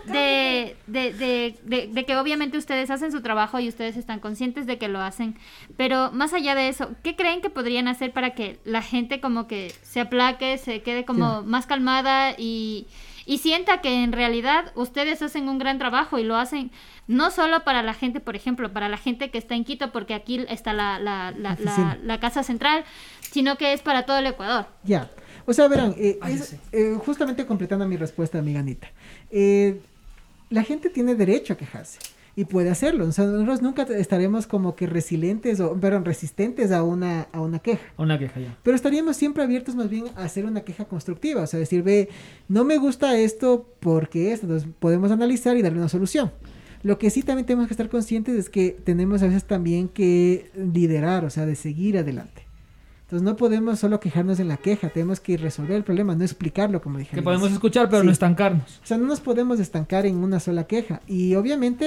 de, 0.07 0.77
de, 0.87 1.13
de, 1.13 1.55
de- 1.65 1.87
de 1.89 2.05
que 2.07 2.17
obviamente 2.17 2.57
ustedes 2.59 2.91
hacen 2.91 3.11
su 3.13 3.23
trabajo 3.23 3.59
y 3.61 3.69
ustedes 3.69 3.97
están 3.97 4.21
conscientes 4.21 4.67
de 4.67 4.79
que 4.79 4.89
lo 4.89 5.01
hacen, 5.01 5.37
pero 5.77 6.11
más 6.13 6.33
allá 6.35 6.55
de 6.55 6.69
eso, 6.69 6.91
¿qué 7.03 7.17
creen 7.17 7.41
que 7.41 7.51
podrían 7.51 7.89
hacer 7.89 8.13
para 8.13 8.35
que 8.35 8.59
la 8.65 8.83
gente 8.83 9.21
como 9.21 9.47
que 9.47 9.73
se 9.83 10.01
aplaque, 10.01 10.59
se 10.59 10.83
quede 10.83 11.05
como 11.05 11.41
Sí. 11.41 11.47
más 11.47 11.67
calmada 11.67 12.35
y, 12.37 12.87
y 13.27 13.39
sienta 13.39 13.81
que 13.81 14.03
en 14.05 14.13
realidad 14.13 14.73
ustedes 14.75 15.23
hacen 15.23 15.49
un 15.49 15.59
gran 15.59 15.79
trabajo 15.79 16.19
y 16.19 16.25
lo 16.25 16.37
hacen 16.37 16.71
no 17.07 17.31
solo 17.31 17.65
para 17.65 17.83
la 17.83 17.95
gente, 17.95 18.21
por 18.21 18.37
ejemplo, 18.37 18.73
para 18.73 18.89
la 18.89 18.97
gente 18.99 19.31
que 19.31 19.39
está 19.39 19.55
en 19.55 19.65
Quito, 19.65 19.93
porque 19.93 20.15
aquí 20.15 20.45
está 20.49 20.73
la, 20.73 20.99
la, 20.99 21.31
la, 21.33 21.41
la, 21.41 21.53
Oficina. 21.53 21.99
la 22.03 22.21
casa 22.21 22.43
central, 22.43 22.85
sino 23.31 23.57
que 23.57 23.73
es 23.73 23.83
para 23.83 24.05
todo 24.07 24.19
el 24.19 24.27
Ecuador. 24.27 24.67
Ya. 24.85 25.11
O 25.47 25.53
sea, 25.53 25.69
verán, 25.69 25.95
eh, 25.99 26.19
Ay, 26.23 26.35
es- 26.35 26.49
sí. 26.49 26.57
eh, 26.73 26.97
justamente 27.05 27.45
completando 27.47 27.87
mi 27.87 27.97
respuesta, 27.97 28.39
amiga 28.39 28.61
Anita. 28.61 28.89
eh, 29.31 29.81
la 30.51 30.63
gente 30.63 30.89
tiene 30.91 31.15
derecho 31.15 31.55
a 31.55 31.57
quejarse 31.57 31.99
y 32.37 32.45
puede 32.45 32.71
hacerlo. 32.71 33.07
O 33.07 33.13
sea, 33.13 33.27
nosotros 33.27 33.63
nunca 33.63 33.83
estaremos 33.83 34.47
como 34.47 34.75
que 34.75 34.87
resilientes 34.87 35.61
o, 35.61 35.79
perdón, 35.79 36.05
resistentes 36.05 36.73
a 36.73 36.83
una, 36.83 37.29
a 37.33 37.41
una 37.41 37.59
queja. 37.59 37.85
Una 37.97 38.19
queja 38.19 38.41
ya. 38.41 38.59
Pero 38.63 38.75
estaríamos 38.75 39.17
siempre 39.17 39.43
abiertos 39.43 39.75
más 39.75 39.89
bien 39.89 40.07
a 40.17 40.25
hacer 40.25 40.45
una 40.45 40.63
queja 40.63 40.87
constructiva, 40.87 41.43
o 41.43 41.47
sea, 41.47 41.61
decir, 41.61 41.83
ve, 41.83 42.09
no 42.49 42.65
me 42.65 42.79
gusta 42.79 43.17
esto 43.19 43.69
porque 43.81 44.33
esto, 44.33 44.47
entonces 44.47 44.69
podemos 44.79 45.11
analizar 45.11 45.57
y 45.57 45.63
darle 45.63 45.79
una 45.79 45.89
solución. 45.89 46.33
Lo 46.83 46.99
que 46.99 47.09
sí 47.09 47.23
también 47.23 47.47
tenemos 47.47 47.67
que 47.67 47.73
estar 47.73 47.89
conscientes 47.89 48.35
es 48.37 48.51
que 48.51 48.77
tenemos 48.85 49.23
a 49.23 49.27
veces 49.27 49.45
también 49.45 49.89
que 49.89 50.51
liderar, 50.55 51.25
o 51.25 51.31
sea, 51.31 51.47
de 51.47 51.55
seguir 51.57 51.97
adelante. 51.97 52.44
Entonces 53.05 53.23
no 53.23 53.37
podemos 53.37 53.79
solo 53.79 54.01
quejarnos 54.01 54.41
en 54.41 54.49
la 54.49 54.57
queja, 54.57 54.89
tenemos 54.89 55.21
que 55.21 55.37
resolver 55.37 55.77
el 55.77 55.85
problema, 55.85 56.15
no 56.17 56.25
explicarlo 56.25 56.81
como 56.81 56.99
dije. 56.99 57.15
Que 57.15 57.23
podemos 57.23 57.53
escuchar, 57.53 57.89
pero 57.91 58.01
Sí. 58.01 58.07
no 58.07 58.13
estancarnos. 58.13 58.81
O 58.83 58.87
sea, 58.87 58.97
no 58.97 59.07
nos 59.07 59.21
podemos 59.21 59.61
estancar 59.61 60.07
en 60.07 60.17
una 60.17 60.41
sola 60.41 60.65
queja. 60.65 61.01
Y 61.07 61.35
obviamente 61.35 61.85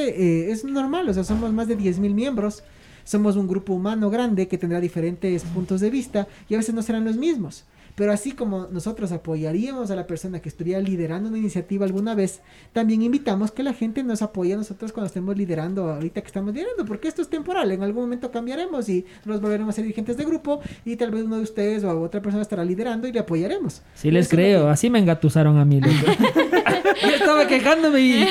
eh, 0.48 0.52
es 0.52 0.64
normal, 0.64 1.10
o 1.10 1.14
sea, 1.14 1.24
somos 1.24 1.52
más 1.52 1.68
de 1.68 1.76
10.000 1.78 2.14
miembros. 2.14 2.64
Somos 3.04 3.36
un 3.38 3.48
grupo 3.48 3.74
humano 3.74 4.10
grande 4.10 4.48
que 4.50 4.58
tendrá 4.58 4.80
diferentes 4.82 5.44
puntos 5.44 5.80
de 5.82 5.90
vista 5.90 6.28
y 6.50 6.54
a 6.56 6.58
veces 6.58 6.76
no 6.76 6.82
serán 6.82 7.06
los 7.06 7.16
mismos. 7.16 7.64
Pero 7.98 8.12
así 8.12 8.34
como 8.34 8.68
nosotros 8.72 9.12
apoyaríamos 9.12 9.90
a 9.90 9.96
la 9.96 10.06
persona 10.06 10.40
que 10.40 10.50
estuviera 10.50 10.80
liderando 10.80 11.30
una 11.30 11.40
iniciativa 11.40 11.84
alguna 11.84 12.14
vez, 12.14 12.42
también 12.72 13.02
invitamos 13.02 13.50
que 13.52 13.64
la 13.64 13.74
gente 13.74 14.04
nos 14.04 14.22
apoye 14.22 14.54
a 14.54 14.58
nosotros 14.58 14.92
cuando 14.92 15.08
estemos 15.08 15.36
liderando 15.36 15.90
ahorita 15.90 16.22
que 16.22 16.28
estamos 16.28 16.54
liderando, 16.54 16.86
porque 16.86 17.08
esto 17.08 17.24
es 17.24 17.28
temporal, 17.28 17.72
en 17.72 17.82
algún 17.82 18.04
momento 18.04 18.30
cambiaremos 18.30 18.88
y 18.88 19.04
nos 19.26 19.42
volveremos 19.42 19.74
a 19.74 19.76
ser 19.78 19.84
dirigentes 19.84 20.16
de 20.16 20.26
grupo 20.26 20.62
y 20.86 20.96
tal 20.96 21.10
vez 21.10 21.24
uno 21.24 21.38
de 21.38 21.42
ustedes 21.42 21.84
o 21.84 22.00
otra 22.02 22.22
persona 22.22 22.44
estará 22.44 22.64
liderando 22.64 23.08
y 23.08 23.12
le 23.12 23.20
apoyaremos. 23.20 23.82
Sí 23.96 24.12
les 24.12 24.30
creo, 24.30 24.66
que- 24.66 24.70
así 24.70 24.92
me 24.92 25.00
engatusaron 25.00 25.58
a 25.58 25.66
mí. 25.66 25.82
Yo 27.02 27.10
estaba 27.16 27.48
quejándome 27.48 28.00
y 28.02 28.28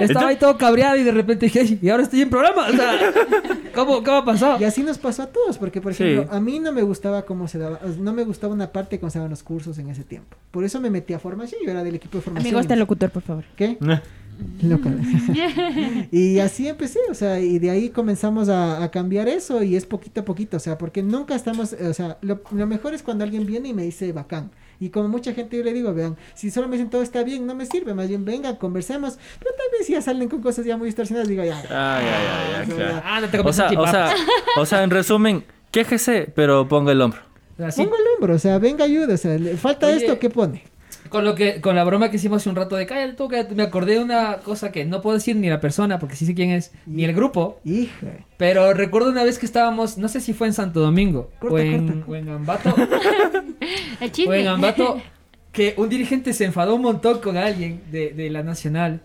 estaba 0.00 0.28
ahí 0.28 0.36
todo 0.36 0.56
cabreado 0.58 0.96
y 0.96 1.02
de 1.02 1.12
repente 1.12 1.46
dije, 1.46 1.60
"Ay, 1.60 1.78
y 1.80 1.88
ahora 1.88 2.02
estoy 2.02 2.22
en 2.22 2.30
programa. 2.30 2.68
O 2.68 2.72
sea, 2.72 2.98
¿cómo, 3.74 4.02
cómo 4.02 4.16
ha 4.18 4.24
pasado? 4.24 4.58
Y 4.60 4.64
así 4.64 4.82
nos 4.82 4.98
pasó 4.98 5.22
a 5.22 5.26
todos, 5.26 5.58
porque 5.58 5.80
por 5.80 5.94
Sí. 5.94 6.02
ejemplo, 6.04 6.34
a 6.34 6.40
mí 6.40 6.58
no 6.58 6.72
me 6.72 6.82
gustaba 6.82 7.22
cómo 7.24 7.48
se 7.48 7.58
daba, 7.58 7.80
no 7.98 8.12
me 8.12 8.24
gustaba 8.24 8.52
una 8.52 8.72
parte 8.72 8.98
cómo 8.98 9.09
se 9.10 9.18
daban 9.18 9.30
los 9.30 9.42
cursos 9.42 9.78
en 9.78 9.88
ese 9.90 10.04
tiempo. 10.04 10.36
Por 10.50 10.64
eso 10.64 10.80
me 10.80 10.90
metí 10.90 11.12
a 11.12 11.18
formación, 11.18 11.60
yo 11.64 11.70
era 11.70 11.82
del 11.84 11.94
equipo 11.94 12.18
de 12.18 12.22
formación. 12.22 12.46
Amigo, 12.46 12.58
hasta 12.60 12.74
y- 12.74 12.76
el 12.76 12.80
locutor, 12.80 13.10
por 13.10 13.22
favor. 13.22 13.44
¿Qué? 13.56 13.76
Loca. 14.62 14.90
y 16.10 16.38
así 16.38 16.66
empecé, 16.66 16.98
o 17.10 17.14
sea, 17.14 17.40
y 17.40 17.58
de 17.58 17.70
ahí 17.70 17.90
comenzamos 17.90 18.48
a, 18.48 18.82
a 18.82 18.90
cambiar 18.90 19.28
eso 19.28 19.62
y 19.62 19.76
es 19.76 19.84
poquito 19.84 20.22
a 20.22 20.24
poquito, 20.24 20.56
o 20.56 20.60
sea, 20.60 20.78
porque 20.78 21.02
nunca 21.02 21.34
estamos, 21.34 21.74
o 21.74 21.92
sea, 21.94 22.16
lo, 22.22 22.40
lo 22.50 22.66
mejor 22.66 22.94
es 22.94 23.02
cuando 23.02 23.24
alguien 23.24 23.44
viene 23.46 23.68
y 23.68 23.74
me 23.74 23.82
dice 23.82 24.12
bacán. 24.12 24.50
Y 24.82 24.88
como 24.88 25.08
mucha 25.08 25.34
gente 25.34 25.58
yo 25.58 25.62
le 25.62 25.74
digo, 25.74 25.92
vean, 25.92 26.16
si 26.34 26.50
solo 26.50 26.66
me 26.68 26.76
dicen 26.76 26.88
todo 26.88 27.02
está 27.02 27.22
bien, 27.22 27.46
no 27.46 27.54
me 27.54 27.66
sirve, 27.66 27.92
más 27.92 28.08
bien 28.08 28.24
vengan, 28.24 28.56
conversemos, 28.56 29.18
pero 29.38 29.50
tal 29.54 29.66
vez 29.78 29.86
si 29.86 29.92
ya 29.92 30.00
salen 30.00 30.28
con 30.30 30.40
cosas 30.40 30.64
ya 30.64 30.78
muy 30.78 30.86
distorsionadas, 30.86 31.28
digo, 31.28 31.44
ya. 31.44 31.58
Ay, 31.68 32.62
o 32.62 32.66
sea, 32.66 32.76
claro. 32.76 33.02
Ah, 33.04 33.20
no 33.20 33.28
te 33.28 33.38
O 33.40 33.52
sea, 33.52 33.68
o 33.78 33.86
sea, 33.86 34.14
o 34.56 34.64
sea, 34.64 34.82
en 34.82 34.88
resumen, 34.90 35.44
quéjese, 35.70 36.32
pero 36.34 36.66
ponga 36.66 36.92
el 36.92 37.02
hombro. 37.02 37.20
Así. 37.66 37.82
Pongo 37.82 37.96
el 37.96 38.02
hombro, 38.16 38.34
o 38.34 38.38
sea, 38.38 38.58
venga 38.58 38.84
ayuda, 38.84 39.14
o 39.14 39.16
sea, 39.16 39.38
le 39.38 39.56
falta 39.56 39.86
Oye, 39.86 39.96
esto, 39.96 40.18
¿qué 40.18 40.30
pone? 40.30 40.62
Con 41.08 41.24
lo 41.24 41.34
que, 41.34 41.60
con 41.60 41.74
la 41.74 41.82
broma 41.82 42.10
que 42.10 42.16
hicimos 42.16 42.42
hace 42.42 42.50
un 42.50 42.56
rato 42.56 42.76
de 42.76 42.86
cállate 42.86 43.14
tú, 43.14 43.28
cállate", 43.28 43.54
me 43.54 43.64
acordé 43.64 43.94
de 43.94 44.00
una 44.00 44.36
cosa 44.38 44.70
que 44.70 44.84
no 44.84 45.02
puedo 45.02 45.16
decir 45.16 45.34
ni 45.34 45.48
la 45.48 45.60
persona, 45.60 45.98
porque 45.98 46.14
sí 46.14 46.24
sé 46.24 46.34
quién 46.34 46.50
es, 46.50 46.72
ni 46.86 47.04
el 47.04 47.14
grupo. 47.14 47.58
Hija. 47.64 48.06
Pero 48.36 48.72
recuerdo 48.74 49.10
una 49.10 49.24
vez 49.24 49.38
que 49.38 49.46
estábamos, 49.46 49.98
no 49.98 50.08
sé 50.08 50.20
si 50.20 50.32
fue 50.32 50.46
en 50.46 50.52
Santo 50.52 50.80
Domingo 50.80 51.30
Corta, 51.40 51.54
o, 51.54 51.58
en, 51.58 51.86
corta. 51.88 52.10
o 52.10 52.14
en 52.14 52.28
Ambato, 52.28 52.74
El 54.00 54.08
o 54.08 54.12
chisme. 54.12 54.40
en 54.40 54.48
Ambato, 54.48 55.00
que 55.52 55.74
un 55.76 55.88
dirigente 55.88 56.32
se 56.32 56.44
enfadó 56.44 56.76
un 56.76 56.82
montón 56.82 57.20
con 57.20 57.36
alguien 57.36 57.82
de, 57.90 58.10
de 58.10 58.30
la 58.30 58.42
Nacional 58.44 59.00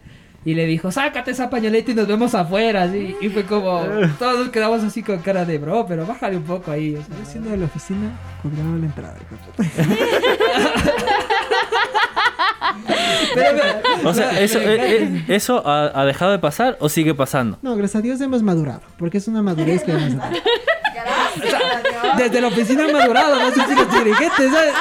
y 0.46 0.54
le 0.54 0.68
dijo, 0.68 0.92
sácate 0.92 1.32
esa 1.32 1.50
pañoleta 1.50 1.92
y 1.92 1.96
nos 1.96 2.08
vemos 2.08 2.36
afuera. 2.36 2.84
así. 2.84 3.16
Y 3.20 3.30
fue 3.30 3.44
como, 3.46 3.82
todos 4.20 4.40
nos 4.40 4.50
quedamos 4.50 4.84
así 4.84 5.02
con 5.02 5.18
cara 5.20 5.44
de 5.44 5.58
bro, 5.58 5.86
pero 5.88 6.06
bájale 6.06 6.38
un 6.38 6.44
poco 6.44 6.72
ahí. 6.72 6.96
o 6.96 7.04
sea. 7.04 7.16
Yo 7.18 7.26
siendo 7.26 7.50
de 7.50 7.58
la 7.58 7.66
oficina, 7.66 8.12
cobraba 8.44 8.78
la 8.78 8.86
entrada. 8.86 9.18
Pero, 13.34 13.50
pero, 13.58 14.10
O 14.10 14.14
sea, 14.14 14.40
¿eso, 14.40 14.60
eh, 14.60 15.04
eh, 15.04 15.26
¿eso 15.28 15.62
ha, 15.68 15.92
ha 16.00 16.06
dejado 16.06 16.32
de 16.32 16.40
pasar 16.40 16.78
o 16.80 16.88
sigue 16.90 17.14
pasando? 17.14 17.58
No, 17.62 17.76
gracias 17.76 18.00
a 18.00 18.02
Dios 18.02 18.22
hemos 18.22 18.44
madurado, 18.44 18.82
porque 18.98 19.18
es 19.18 19.28
una 19.28 19.42
madurez 19.42 19.84
que 19.84 19.92
vamos 19.94 20.14
a 20.16 20.30
tener. 20.30 20.44
Desde 22.18 22.42
la 22.42 22.48
oficina 22.48 22.86
han 22.86 22.94
madurado, 22.94 23.40
no 23.40 23.52
sé 23.52 23.62
si 23.68 23.76
los 23.76 23.92
dirigentes, 23.92 24.52
¿sabes? 24.52 24.74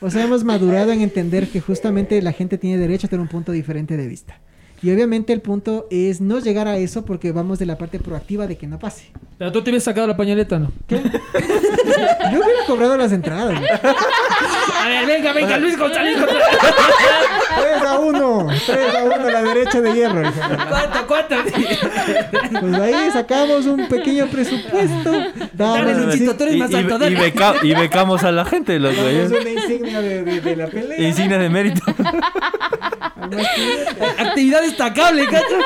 O 0.00 0.10
sea, 0.10 0.24
hemos 0.24 0.44
madurado 0.44 0.92
en 0.92 1.00
entender 1.00 1.48
que 1.48 1.60
justamente 1.60 2.20
la 2.22 2.32
gente 2.32 2.56
tiene 2.58 2.78
derecho 2.78 3.06
a 3.08 3.10
tener 3.10 3.20
un 3.22 3.28
punto 3.28 3.52
diferente 3.52 3.96
de 3.96 4.06
vista. 4.06 4.38
Y 4.82 4.90
obviamente 4.92 5.32
el 5.32 5.40
punto 5.40 5.86
es 5.90 6.20
no 6.20 6.38
llegar 6.38 6.68
a 6.68 6.76
eso 6.76 7.04
porque 7.04 7.32
vamos 7.32 7.58
de 7.58 7.66
la 7.66 7.76
parte 7.78 7.98
proactiva 7.98 8.46
de 8.46 8.56
que 8.56 8.66
no 8.66 8.78
pase. 8.78 9.10
Pero 9.38 9.50
tú 9.52 9.62
te 9.62 9.70
hubieras 9.70 9.84
sacado 9.84 10.06
la 10.06 10.16
pañoleta, 10.16 10.58
¿no? 10.58 10.70
Yo 10.88 10.98
hubiera 10.98 12.64
cobrado 12.66 12.96
las 12.96 13.12
entradas. 13.12 13.60
¿no? 13.60 13.66
A 14.80 14.86
ver, 14.88 15.06
venga, 15.06 15.32
venga, 15.32 15.56
Luis 15.58 15.76
González. 15.78 16.16
3 16.18 17.82
a 17.86 17.98
1, 17.98 18.46
3 18.66 18.94
a 18.94 19.04
1 19.04 19.30
la 19.30 19.42
derecha 19.42 19.80
de 19.80 19.92
hierro. 19.92 20.22
¿Cuánto, 20.68 21.06
cuánto? 21.06 21.34
Pues 22.60 22.74
ahí 22.80 23.10
sacamos 23.12 23.66
un 23.66 23.88
pequeño 23.88 24.26
presupuesto. 24.28 25.10
Dale, 25.52 25.92
Damos, 25.94 26.06
Luchito, 26.06 26.36
tú 26.36 26.44
eres 26.44 26.56
más 26.58 26.74
alto, 26.74 27.08
y 27.08 27.14
beca- 27.16 27.54
y 27.62 27.74
becamos 27.74 28.22
a 28.24 28.30
la 28.32 28.44
gente, 28.44 28.78
loco. 28.78 28.96
damos 28.96 29.32
¿eh? 29.32 29.38
una 29.40 29.50
insignia 29.50 30.00
de, 30.00 30.22
de- 30.24 30.40
de 30.40 30.56
la 30.56 30.66
pelea. 30.68 31.00
Insignia 31.08 31.38
de 31.38 31.48
mérito. 31.48 31.82
Actividad 34.18 34.62
destacable, 34.62 35.26
cacho. 35.26 35.56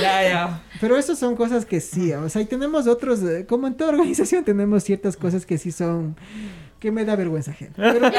Ya, 0.00 0.22
ya. 0.22 0.60
Pero 0.80 0.96
eso 0.96 1.14
son 1.16 1.34
cosas 1.36 1.64
que 1.64 1.80
sí, 1.80 2.12
o 2.12 2.28
sea, 2.28 2.42
y 2.42 2.46
tenemos 2.46 2.86
otros, 2.86 3.20
eh, 3.22 3.46
como 3.48 3.66
en 3.66 3.74
toda 3.74 3.90
organización 3.90 4.44
tenemos 4.44 4.82
ciertas 4.84 5.16
cosas 5.16 5.46
que 5.46 5.56
sí 5.56 5.72
son, 5.72 6.16
que 6.84 6.92
me 6.92 7.04
da 7.06 7.16
vergüenza 7.16 7.50
ajena. 7.52 7.72
Pero, 7.76 8.10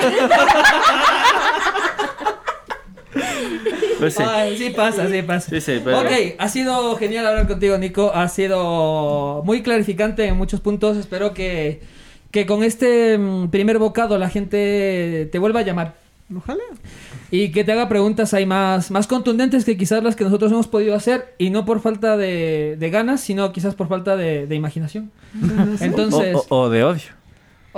Pues 4.00 4.14
sí. 4.16 4.24
Ay, 4.26 4.58
sí 4.58 4.70
pasa, 4.72 5.08
sí 5.10 5.22
pasa. 5.22 5.50
Sí, 5.50 5.62
sí, 5.62 5.82
pero- 5.84 6.00
Ok, 6.02 6.08
ha 6.38 6.50
sido 6.50 6.96
genial 6.98 7.26
hablar 7.28 7.48
contigo, 7.48 7.78
Nico. 7.78 8.12
Ha 8.14 8.28
sido 8.28 9.42
muy 9.46 9.62
clarificante 9.64 10.26
en 10.26 10.36
muchos 10.36 10.60
puntos. 10.60 10.98
Espero 10.98 11.34
que, 11.34 11.82
que 12.32 12.46
con 12.46 12.64
este 12.64 13.18
mm, 13.18 13.48
primer 13.50 13.78
bocado 13.80 14.18
la 14.18 14.30
gente 14.30 15.30
te 15.32 15.40
vuelva 15.40 15.62
a 15.62 15.64
llamar. 15.64 15.94
ojalá. 16.36 16.64
Y 17.32 17.52
que 17.52 17.64
te 17.64 17.72
haga 17.72 17.88
preguntas 17.88 18.34
ahí 18.34 18.46
más, 18.46 18.92
más 18.92 19.08
contundentes 19.08 19.64
que 19.64 19.78
quizás 19.78 20.04
las 20.04 20.16
que 20.18 20.26
nosotros 20.26 20.52
hemos 20.52 20.68
podido 20.68 20.94
hacer. 20.96 21.34
Y 21.38 21.50
no 21.50 21.64
por 21.66 21.80
falta 21.80 22.18
de, 22.18 22.76
de 22.78 22.90
ganas, 22.90 23.22
sino 23.22 23.54
quizás 23.54 23.76
por 23.76 23.88
falta 23.88 24.18
de, 24.18 24.46
de 24.46 24.56
imaginación. 24.56 25.10
Entonces... 25.80 26.36
O, 26.36 26.46
o- 26.50 26.64
o 26.66 26.70
de 26.70 26.84
odio. 26.84 27.14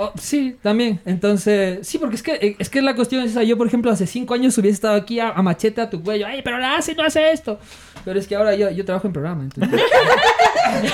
Oh, 0.00 0.12
sí, 0.16 0.54
también. 0.62 1.00
Entonces, 1.04 1.84
sí, 1.84 1.98
porque 1.98 2.14
es 2.14 2.22
que 2.22 2.32
eh, 2.34 2.56
es 2.60 2.70
que 2.70 2.80
la 2.82 2.94
cuestión 2.94 3.20
es 3.24 3.32
esa. 3.32 3.42
Yo, 3.42 3.58
por 3.58 3.66
ejemplo, 3.66 3.90
hace 3.90 4.06
cinco 4.06 4.32
años 4.34 4.56
hubiese 4.56 4.74
estado 4.74 4.94
aquí 4.94 5.18
a, 5.18 5.30
a 5.30 5.42
machete 5.42 5.80
a 5.80 5.90
tu 5.90 6.00
cuello. 6.04 6.24
Ay, 6.28 6.40
pero 6.44 6.58
la 6.58 6.76
hace, 6.76 6.94
no 6.94 7.02
hace 7.02 7.32
esto. 7.32 7.58
Pero 8.04 8.20
es 8.20 8.28
que 8.28 8.36
ahora 8.36 8.54
yo, 8.54 8.70
yo 8.70 8.84
trabajo 8.84 9.08
en 9.08 9.12
programa. 9.12 9.42
Entonces... 9.42 9.80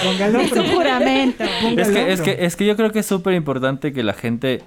Póngalo. 0.03 0.41
Es 0.41 0.53
un 0.53 0.67
juramento. 0.73 1.45
Es 1.77 1.89
que, 1.91 2.13
es, 2.13 2.21
que, 2.23 2.37
es 2.47 2.57
que 2.57 2.65
yo 2.67 2.77
creo 2.77 2.93
que 2.93 3.01
es 3.01 3.07
súper 3.07 3.35
importante 3.35 3.93
que 3.93 4.03
la 4.03 4.15
gente 4.15 4.63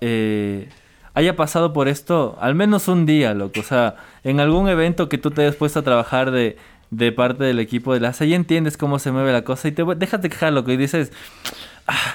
eh, 0.00 0.68
haya 1.14 1.36
pasado 1.36 1.72
por 1.72 1.88
esto 1.88 2.38
al 2.40 2.54
menos 2.54 2.88
un 2.88 3.04
día, 3.04 3.34
loco. 3.34 3.60
O 3.60 3.64
sea, 3.64 3.96
en 4.24 4.40
algún 4.40 4.68
evento 4.68 5.08
que 5.10 5.18
tú 5.18 5.30
te 5.30 5.42
hayas 5.42 5.56
puesto 5.56 5.80
a 5.80 5.82
trabajar 5.82 6.30
de, 6.30 6.56
de 6.90 7.12
parte 7.12 7.44
del 7.44 7.58
equipo 7.58 7.92
de 7.92 8.00
la 8.00 8.14
ahí 8.18 8.32
entiendes 8.34 8.76
cómo 8.76 8.98
se 8.98 9.10
mueve 9.12 9.32
la 9.32 9.42
cosa 9.44 9.68
y 9.68 9.72
te 9.72 9.82
voy- 9.82 9.96
déjate 9.98 10.30
quejar, 10.30 10.52
loco. 10.54 10.72
Y 10.72 10.76
dices, 10.76 11.12
"Ah, 11.12 11.56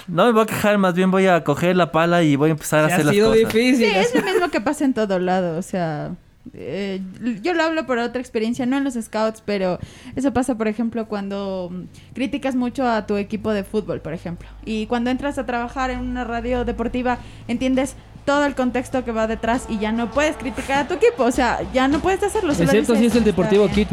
no 0.07 0.25
me 0.25 0.31
voy 0.31 0.43
a 0.43 0.45
quejar, 0.45 0.77
más 0.77 0.93
bien 0.93 1.09
voy 1.11 1.27
a 1.27 1.43
coger 1.43 1.75
la 1.75 1.91
pala 1.91 2.23
y 2.23 2.35
voy 2.35 2.49
a 2.49 2.51
empezar 2.51 2.83
a 2.85 2.87
Sí, 2.87 2.93
hacer 2.93 3.01
ha 3.01 3.05
las 3.07 3.15
sido 3.15 3.29
cosas. 3.31 3.53
difícil. 3.53 3.87
Sí, 3.89 3.95
es 3.95 4.15
lo 4.15 4.21
mismo 4.23 4.49
que 4.49 4.61
pasa 4.61 4.85
en 4.85 4.93
todo 4.93 5.19
lado, 5.19 5.57
o 5.57 5.61
sea, 5.61 6.11
eh, 6.53 7.01
yo 7.41 7.53
lo 7.53 7.63
hablo 7.63 7.85
por 7.85 7.97
otra 7.99 8.19
experiencia, 8.21 8.65
no 8.65 8.77
en 8.77 8.83
los 8.83 8.95
scouts, 8.95 9.41
pero 9.45 9.79
eso 10.15 10.33
pasa, 10.33 10.55
por 10.55 10.67
ejemplo, 10.67 11.05
cuando 11.07 11.71
criticas 12.13 12.55
mucho 12.55 12.87
a 12.87 13.05
tu 13.05 13.15
equipo 13.17 13.51
de 13.51 13.63
fútbol, 13.63 14.01
por 14.01 14.13
ejemplo, 14.13 14.47
y 14.65 14.85
cuando 14.87 15.09
entras 15.09 15.37
a 15.37 15.45
trabajar 15.45 15.89
en 15.89 15.99
una 15.99 16.23
radio 16.25 16.65
deportiva, 16.65 17.17
entiendes 17.47 17.95
todo 18.25 18.45
el 18.45 18.55
contexto 18.55 19.03
que 19.03 19.11
va 19.11 19.27
detrás 19.27 19.65
y 19.69 19.79
ya 19.79 19.91
no 19.91 20.11
puedes 20.11 20.37
criticar 20.37 20.79
a 20.85 20.87
tu 20.87 20.93
equipo, 20.93 21.23
o 21.23 21.31
sea, 21.31 21.59
ya 21.73 21.87
no 21.87 21.99
puedes 21.99 22.23
hacerlo. 22.23 22.53
Excepto 22.53 22.95
si 22.95 23.05
es 23.07 23.15
el 23.15 23.23
Deportivo 23.23 23.65
"Está 23.65 23.75
bien". 23.75 23.87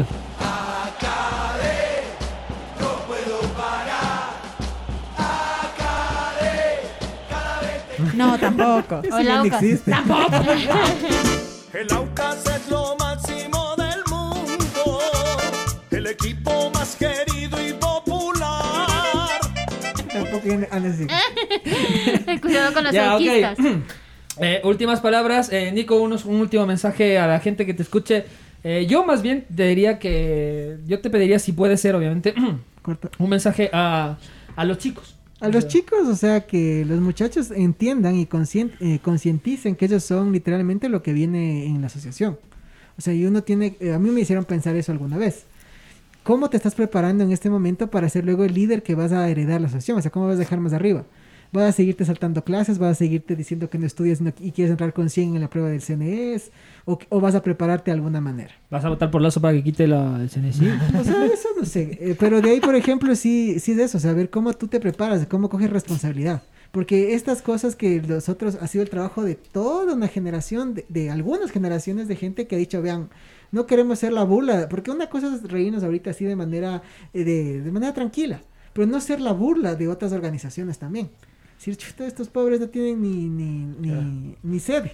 No, 8.15 8.37
tampoco. 8.37 9.01
Ya 9.03 9.23
no 9.23 9.39
Aucas. 9.43 9.63
existe. 9.63 9.91
El 11.73 11.91
Aucas 11.93 12.45
es 12.47 12.69
lo 12.69 12.95
máximo 12.99 13.75
del 13.77 14.01
mundo, 14.09 14.99
el 15.91 16.07
equipo 16.07 16.69
más 16.73 16.97
querido 16.97 17.65
y 17.65 17.71
popular. 17.73 19.39
Tampoco. 20.11 20.41
Cuidado 22.41 22.73
con 22.73 22.83
los 22.83 22.93
Ya, 22.93 23.15
ok. 23.15 23.21
auquistas. 23.21 23.57
Eh, 24.39 24.61
últimas 24.63 25.01
palabras. 25.01 25.51
Eh, 25.51 25.71
Nico, 25.73 25.97
unos, 25.97 26.23
un 26.25 26.35
último 26.39 26.65
mensaje 26.65 27.19
a 27.19 27.27
la 27.27 27.39
gente 27.41 27.65
que 27.65 27.73
te 27.73 27.83
escuche. 27.83 28.25
Eh, 28.63 28.87
yo 28.89 29.03
más 29.05 29.21
bien 29.21 29.45
te 29.53 29.67
diría 29.67 29.99
que... 29.99 30.77
Yo 30.87 30.99
te 31.01 31.09
pediría, 31.09 31.37
si 31.37 31.51
puede 31.51 31.75
ser, 31.77 31.95
obviamente, 31.95 32.33
Corta. 32.81 33.09
un 33.19 33.29
mensaje 33.29 33.69
a, 33.73 34.15
a 34.55 34.65
los 34.65 34.77
chicos. 34.79 35.15
A 35.41 35.49
los 35.49 35.67
chicos, 35.67 36.07
o 36.07 36.15
sea, 36.15 36.45
que 36.45 36.85
los 36.85 36.99
muchachos 37.01 37.49
entiendan 37.49 38.15
y 38.15 38.29
eh, 38.79 38.99
concienticen 39.01 39.75
que 39.75 39.85
ellos 39.85 40.03
son 40.03 40.31
literalmente 40.31 40.87
lo 40.87 41.01
que 41.01 41.13
viene 41.13 41.65
en 41.65 41.81
la 41.81 41.87
asociación. 41.87 42.37
O 42.95 43.01
sea, 43.01 43.15
y 43.15 43.25
uno 43.25 43.41
tiene, 43.41 43.75
eh, 43.79 43.91
a 43.91 43.97
mí 43.97 44.11
me 44.11 44.21
hicieron 44.21 44.45
pensar 44.45 44.75
eso 44.75 44.91
alguna 44.91 45.17
vez. 45.17 45.45
¿Cómo 46.23 46.51
te 46.51 46.57
estás 46.57 46.75
preparando 46.75 47.23
en 47.23 47.31
este 47.31 47.49
momento 47.49 47.89
para 47.89 48.07
ser 48.07 48.23
luego 48.23 48.43
el 48.43 48.53
líder 48.53 48.83
que 48.83 48.93
vas 48.93 49.11
a 49.11 49.27
heredar 49.27 49.59
la 49.59 49.65
asociación? 49.65 49.97
O 49.97 50.01
sea, 50.03 50.11
¿cómo 50.11 50.27
vas 50.27 50.35
a 50.35 50.39
dejar 50.39 50.59
más 50.59 50.73
arriba? 50.73 51.05
¿Vas 51.51 51.65
a 51.65 51.71
seguirte 51.73 52.05
saltando 52.05 52.43
clases? 52.45 52.77
¿Vas 52.77 52.91
a 52.91 52.95
seguirte 52.95 53.35
diciendo 53.35 53.69
que 53.69 53.77
no 53.77 53.85
estudias 53.85 54.19
y 54.39 54.51
quieres 54.51 54.71
entrar 54.71 54.93
con 54.93 55.09
100 55.09 55.35
en 55.35 55.41
la 55.41 55.49
prueba 55.49 55.69
del 55.69 55.81
CNES? 55.81 56.51
¿O, 56.85 56.97
o 57.09 57.19
vas 57.19 57.35
a 57.35 57.41
prepararte 57.41 57.91
de 57.91 57.95
alguna 57.95 58.21
manera? 58.21 58.53
¿Vas 58.69 58.85
a 58.85 58.89
votar 58.89 59.11
por 59.11 59.21
Lazo 59.21 59.41
para 59.41 59.53
que 59.53 59.63
quite 59.63 59.85
la, 59.85 60.21
el 60.21 60.29
CNSI? 60.29 60.69
O 60.97 61.03
sea, 61.03 61.25
eso 61.25 61.49
no 61.57 61.65
sé. 61.65 61.97
Eh, 62.01 62.15
pero 62.17 62.41
de 62.41 62.51
ahí, 62.51 62.61
por 62.61 62.75
ejemplo, 62.75 63.13
sí, 63.15 63.59
sí 63.59 63.73
es 63.73 63.79
eso, 63.79 63.99
saber 63.99 64.29
cómo 64.29 64.53
tú 64.53 64.67
te 64.67 64.79
preparas, 64.79 65.25
cómo 65.27 65.49
coges 65.49 65.69
responsabilidad. 65.69 66.41
Porque 66.71 67.15
estas 67.15 67.41
cosas 67.41 67.75
que 67.75 68.01
nosotros 68.01 68.57
ha 68.61 68.67
sido 68.67 68.83
el 68.83 68.89
trabajo 68.89 69.23
de 69.23 69.35
toda 69.35 69.93
una 69.93 70.07
generación, 70.07 70.73
de, 70.73 70.85
de 70.87 71.09
algunas 71.09 71.51
generaciones 71.51 72.07
de 72.07 72.15
gente 72.15 72.47
que 72.47 72.55
ha 72.55 72.59
dicho, 72.59 72.81
vean, 72.81 73.09
no 73.51 73.65
queremos 73.65 73.99
ser 73.99 74.13
la 74.13 74.23
burla, 74.23 74.69
porque 74.69 74.89
una 74.89 75.09
cosa 75.09 75.35
es 75.35 75.43
reírnos 75.43 75.83
ahorita 75.83 76.11
así 76.11 76.23
de 76.23 76.37
manera, 76.37 76.81
eh, 77.13 77.25
de, 77.25 77.61
de 77.61 77.71
manera 77.71 77.93
tranquila, 77.93 78.41
pero 78.71 78.87
no 78.87 79.01
ser 79.01 79.19
la 79.19 79.33
burla 79.33 79.75
de 79.75 79.89
otras 79.89 80.13
organizaciones 80.13 80.79
también. 80.79 81.09
Decir, 81.61 81.77
chuta, 81.77 82.07
estos 82.07 82.27
pobres 82.27 82.59
no 82.59 82.69
tienen 82.69 83.03
ni, 83.03 83.29
ni, 83.29 83.65
ni, 83.79 84.35
ni 84.41 84.59
sede. 84.59 84.93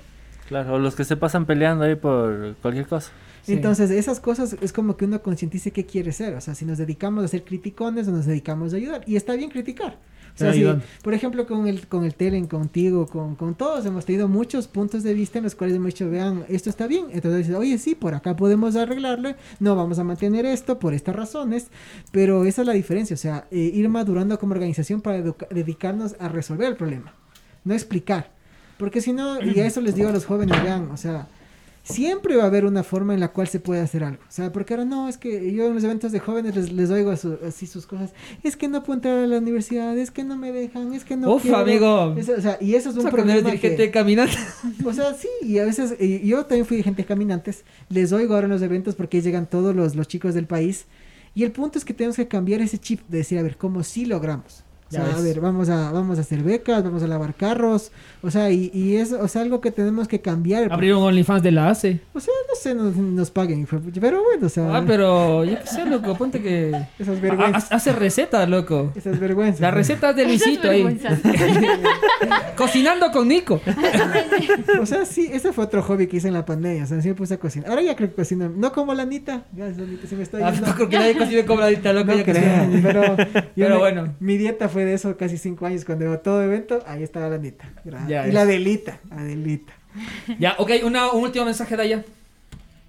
Claro, 0.49 0.73
o 0.73 0.79
los 0.79 0.95
que 0.95 1.05
se 1.05 1.15
pasan 1.15 1.45
peleando 1.45 1.85
ahí 1.85 1.95
por 1.95 2.57
cualquier 2.61 2.85
cosa. 2.85 3.09
Sí. 3.43 3.53
Entonces, 3.53 3.89
esas 3.89 4.19
cosas 4.19 4.57
es 4.59 4.73
como 4.73 4.97
que 4.97 5.05
uno 5.05 5.21
concientice 5.21 5.71
qué 5.71 5.85
quiere 5.85 6.11
ser. 6.11 6.35
O 6.35 6.41
sea, 6.41 6.55
si 6.55 6.65
nos 6.65 6.77
dedicamos 6.77 7.23
a 7.23 7.29
ser 7.29 7.45
criticones 7.45 8.09
o 8.09 8.11
nos 8.11 8.25
dedicamos 8.25 8.73
a 8.73 8.75
ayudar. 8.75 9.01
Y 9.07 9.15
está 9.15 9.37
bien 9.37 9.49
criticar. 9.49 9.97
Sea, 10.37 10.81
por 11.01 11.13
ejemplo, 11.15 11.47
con 11.47 11.67
el, 11.67 11.87
con 11.87 12.05
el 12.05 12.13
Telen, 12.13 12.45
contigo, 12.45 13.07
con, 13.07 13.35
con 13.35 13.55
todos, 13.55 13.85
hemos 13.87 14.05
tenido 14.05 14.27
muchos 14.27 14.67
puntos 14.67 15.01
de 15.01 15.13
vista 15.13 15.39
en 15.39 15.45
los 15.45 15.55
cuales 15.55 15.75
hemos 15.75 15.87
dicho, 15.87 16.09
vean, 16.09 16.45
esto 16.47 16.69
está 16.69 16.85
bien. 16.85 17.07
Entonces, 17.11 17.53
oye, 17.55 17.77
sí, 17.79 17.95
por 17.95 18.13
acá 18.13 18.35
podemos 18.35 18.75
arreglarlo. 18.75 19.33
No 19.59 19.75
vamos 19.75 19.97
a 19.97 20.03
mantener 20.03 20.45
esto 20.45 20.77
por 20.77 20.93
estas 20.93 21.15
razones. 21.15 21.67
Pero 22.11 22.45
esa 22.45 22.61
es 22.61 22.67
la 22.67 22.73
diferencia. 22.73 23.15
O 23.15 23.17
sea, 23.17 23.47
eh, 23.49 23.71
ir 23.73 23.89
madurando 23.89 24.37
como 24.37 24.53
organización 24.53 25.01
para 25.01 25.23
dedicarnos 25.49 26.15
a 26.19 26.29
resolver 26.29 26.67
el 26.67 26.75
problema. 26.75 27.13
No 27.63 27.73
explicar. 27.73 28.31
Porque 28.77 29.01
si 29.01 29.11
no, 29.11 29.41
y 29.41 29.59
a 29.59 29.65
eso 29.65 29.81
les 29.81 29.95
digo 29.95 30.09
a 30.09 30.11
los 30.11 30.25
jóvenes, 30.25 30.61
vean, 30.61 30.91
o 30.91 30.97
sea, 30.97 31.27
siempre 31.87 32.35
va 32.35 32.43
a 32.43 32.47
haber 32.47 32.65
una 32.65 32.83
forma 32.83 33.13
en 33.13 33.19
la 33.19 33.29
cual 33.31 33.47
se 33.47 33.59
puede 33.59 33.81
hacer 33.81 34.03
algo. 34.03 34.21
O 34.23 34.31
sea, 34.31 34.51
porque 34.51 34.73
ahora 34.73 34.85
no, 34.85 35.07
es 35.09 35.17
que 35.17 35.53
yo 35.53 35.67
en 35.67 35.75
los 35.75 35.83
eventos 35.83 36.11
de 36.11 36.19
jóvenes 36.19 36.55
les, 36.55 36.71
les 36.71 36.89
oigo 36.89 37.15
su- 37.15 37.37
así 37.47 37.65
sus 37.65 37.85
cosas. 37.87 38.13
Es 38.43 38.57
que 38.57 38.67
no 38.67 38.83
puedo 38.83 38.97
entrar 38.97 39.17
a 39.19 39.27
la 39.27 39.37
universidad, 39.37 39.97
es 39.97 40.11
que 40.11 40.23
no 40.23 40.37
me 40.37 40.51
dejan, 40.51 40.93
es 40.93 41.05
que 41.05 41.15
no 41.17 41.33
Uf, 41.35 41.43
quiero. 41.43 41.57
amigo. 41.57 42.15
O 42.17 42.41
sea, 42.41 42.57
y 42.59 42.75
eso 42.75 42.89
es 42.89 42.95
un 42.95 42.99
O 42.99 43.01
sea, 43.03 43.11
problema 43.11 43.39
dirigente 43.41 43.85
que... 43.85 43.91
caminantes. 43.91 44.37
O 44.85 44.93
sea, 44.93 45.13
sí, 45.13 45.27
y 45.41 45.57
a 45.59 45.65
veces, 45.65 45.95
y 45.99 46.27
yo 46.27 46.45
también 46.45 46.65
fui 46.65 46.77
dirigente 46.77 47.03
de 47.03 47.07
caminantes, 47.07 47.63
les 47.89 48.11
oigo 48.11 48.33
ahora 48.35 48.45
en 48.45 48.51
los 48.51 48.61
eventos 48.61 48.95
porque 48.95 49.17
ahí 49.17 49.23
llegan 49.23 49.49
todos 49.49 49.75
los, 49.75 49.95
los 49.95 50.07
chicos 50.07 50.33
del 50.33 50.45
país. 50.47 50.85
Y 51.35 51.43
el 51.43 51.51
punto 51.51 51.77
es 51.77 51.85
que 51.85 51.93
tenemos 51.93 52.15
que 52.17 52.27
cambiar 52.27 52.61
ese 52.61 52.79
chip 52.79 53.01
de 53.07 53.19
decir, 53.19 53.37
a 53.37 53.43
ver, 53.43 53.57
¿cómo 53.57 53.83
sí 53.83 54.05
logramos? 54.05 54.63
O 54.87 54.89
Ya 54.93 55.03
sea, 55.05 55.11
a 55.13 55.15
ves. 55.15 55.23
ver, 55.25 55.41
vamos 55.41 55.67
a, 55.69 55.91
vamos 55.91 56.17
a 56.17 56.21
hacer 56.21 56.43
becas, 56.43 56.83
vamos 56.83 57.03
a 57.03 57.07
lavar 57.07 57.33
carros, 57.35 57.91
o 58.21 58.31
sea, 58.31 58.49
y, 58.51 58.71
y 58.73 58.95
es 58.95 59.11
o 59.11 59.27
sea, 59.27 59.41
algo 59.41 59.59
que 59.59 59.71
tenemos 59.71 60.07
que 60.07 60.21
cambiar. 60.21 60.71
Abrir 60.71 60.93
un 60.95 61.03
OnlyFans 61.03 61.43
de 61.43 61.51
la 61.51 61.69
ACE. 61.69 61.99
O 62.13 62.19
sea, 62.21 62.33
no 62.49 62.55
sé, 62.55 62.73
nos, 62.73 62.95
nos 62.95 63.29
paguen, 63.29 63.67
pero 63.99 64.23
bueno, 64.23 64.45
o 64.45 64.49
sea, 64.49 64.75
Ah, 64.77 64.83
pero 64.87 65.43
yo 65.43 65.59
qué 65.59 65.67
sé, 65.67 65.85
loco, 65.85 66.15
ponte 66.17 66.41
que. 66.41 66.71
esas 66.99 67.19
vergüenzas, 67.19 67.71
Ha- 67.71 67.75
Hace 67.75 67.91
recetas, 67.91 68.47
loco. 68.49 68.93
esas 68.95 69.19
vergüenzas. 69.19 69.59
Las 69.61 69.73
recetas 69.73 70.15
de 70.15 70.23
Luisito 70.25 70.69
ahí. 70.69 70.83
vergüenzas. 70.83 71.19
Cocinando 72.55 73.11
con 73.11 73.27
Nico. 73.27 73.61
O 74.81 74.85
sea, 74.85 75.05
sí, 75.05 75.29
ese 75.31 75.53
fue 75.53 75.65
otro 75.65 75.81
hobby 75.83 76.07
que 76.07 76.17
hice 76.17 76.27
en 76.27 76.33
la 76.33 76.45
pandemia, 76.45 76.83
o 76.83 76.87
sea, 76.87 77.01
sí 77.01 77.09
me 77.09 77.15
puse 77.15 77.35
a 77.35 77.37
cocinar. 77.39 77.69
Ahora 77.69 77.81
ya 77.81 77.95
creo 77.95 78.09
que 78.09 78.15
cocino, 78.15 78.49
no 78.49 78.71
como 78.71 78.93
la 78.93 79.03
Anita, 79.03 79.43
gracias 79.51 79.79
Anita, 79.87 80.07
se 80.07 80.15
me 80.15 80.23
está 80.23 80.37
Ah, 80.47 80.51
yendo. 80.51 80.67
no 80.67 80.75
creo 80.75 80.89
que 80.89 80.97
nadie 80.99 81.17
cocine 81.17 81.45
como 81.45 81.61
la 81.61 81.67
dita, 81.67 81.93
loco. 81.93 82.11
No 82.13 82.25
cocina. 82.25 82.69
pero, 82.83 83.15
Pero 83.55 83.69
me- 83.75 83.77
bueno. 83.79 84.15
Mi 84.19 84.37
dieta 84.37 84.69
fue 84.69 84.76
de 84.85 84.93
eso 84.93 85.15
casi 85.17 85.37
cinco 85.37 85.65
años. 85.65 85.85
Cuando 85.85 86.05
iba 86.05 86.17
todo 86.17 86.41
evento, 86.43 86.83
ahí 86.87 87.03
estaba 87.03 87.29
la 87.29 87.35
Anita. 87.35 87.69
Ya 88.07 88.25
y 88.25 88.29
es. 88.29 88.33
la 88.33 88.41
Adelita. 88.41 88.99
Adelita. 89.11 89.73
Ya, 90.39 90.55
ok, 90.57 90.71
una, 90.83 91.11
un 91.11 91.23
último 91.23 91.45
mensaje 91.45 91.75
de 91.75 91.83
allá. 91.83 92.03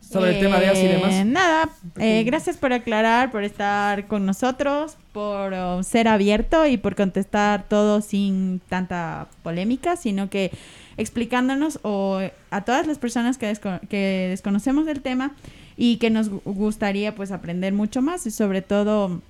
Sobre 0.01 0.31
el 0.36 0.40
tema 0.40 0.59
de 0.59 0.69
ASI 0.69 0.81
y 0.81 0.86
Eh, 0.86 0.89
demás. 0.94 1.27
Nada, 1.27 1.69
eh, 1.98 2.24
gracias 2.24 2.56
por 2.56 2.73
aclarar, 2.73 3.31
por 3.31 3.44
estar 3.44 4.06
con 4.06 4.24
nosotros, 4.24 4.97
por 5.12 5.52
oh, 5.52 5.82
ser 5.82 6.09
abierto 6.09 6.66
y 6.66 6.78
por 6.78 6.97
contestar 6.97 7.65
todo 7.69 8.01
sin 8.01 8.60
tanta 8.70 9.27
polémica, 9.43 9.97
sino 9.97 10.31
que 10.31 10.51
explicándonos 10.97 11.78
o 11.82 12.20
a 12.51 12.65
todas 12.65 12.86
las 12.86 12.98
personas 12.98 13.36
que, 13.36 13.51
desco- 13.52 13.81
que 13.89 14.28
desconocemos 14.31 14.86
del 14.86 15.02
tema 15.02 15.32
y 15.77 15.98
que 15.98 16.09
nos 16.09 16.31
gu- 16.31 16.40
gustaría 16.44 17.15
pues 17.15 17.31
aprender 17.31 17.73
mucho 17.74 18.01
más 18.01 18.27
y 18.27 18.31
sobre 18.31 18.62
todo 18.62 19.20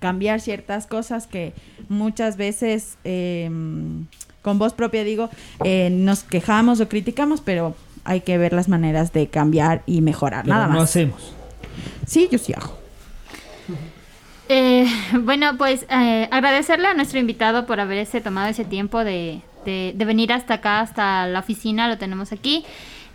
cambiar 0.00 0.40
ciertas 0.40 0.86
cosas 0.86 1.26
que 1.26 1.52
muchas 1.88 2.36
veces 2.36 2.96
eh, 3.04 3.50
con 4.42 4.58
voz 4.58 4.72
propia 4.74 5.04
digo 5.04 5.30
eh, 5.64 5.88
nos 5.90 6.22
quejamos 6.22 6.80
o 6.80 6.88
criticamos 6.88 7.40
pero 7.40 7.74
hay 8.04 8.20
que 8.20 8.38
ver 8.38 8.52
las 8.52 8.68
maneras 8.68 9.12
de 9.12 9.26
cambiar 9.28 9.82
y 9.86 10.00
mejorar 10.00 10.44
Pero 10.44 10.54
nada 10.54 10.66
no 10.68 10.74
más 10.74 10.84
hacemos. 10.90 11.32
sí 12.06 12.28
yo 12.30 12.38
sí 12.38 12.52
hago 12.54 12.76
Eh, 14.48 14.86
bueno, 15.22 15.56
pues 15.58 15.86
eh, 15.90 16.28
agradecerle 16.30 16.86
a 16.86 16.94
nuestro 16.94 17.18
invitado 17.18 17.66
por 17.66 17.80
haberse 17.80 18.20
tomado 18.20 18.48
ese 18.48 18.64
tiempo 18.64 19.02
de, 19.02 19.40
de- 19.64 19.92
de 19.96 20.04
venir 20.04 20.32
hasta 20.32 20.54
acá, 20.54 20.80
hasta 20.80 21.26
la 21.26 21.40
oficina, 21.40 21.88
lo 21.88 21.98
tenemos 21.98 22.30
aquí. 22.32 22.64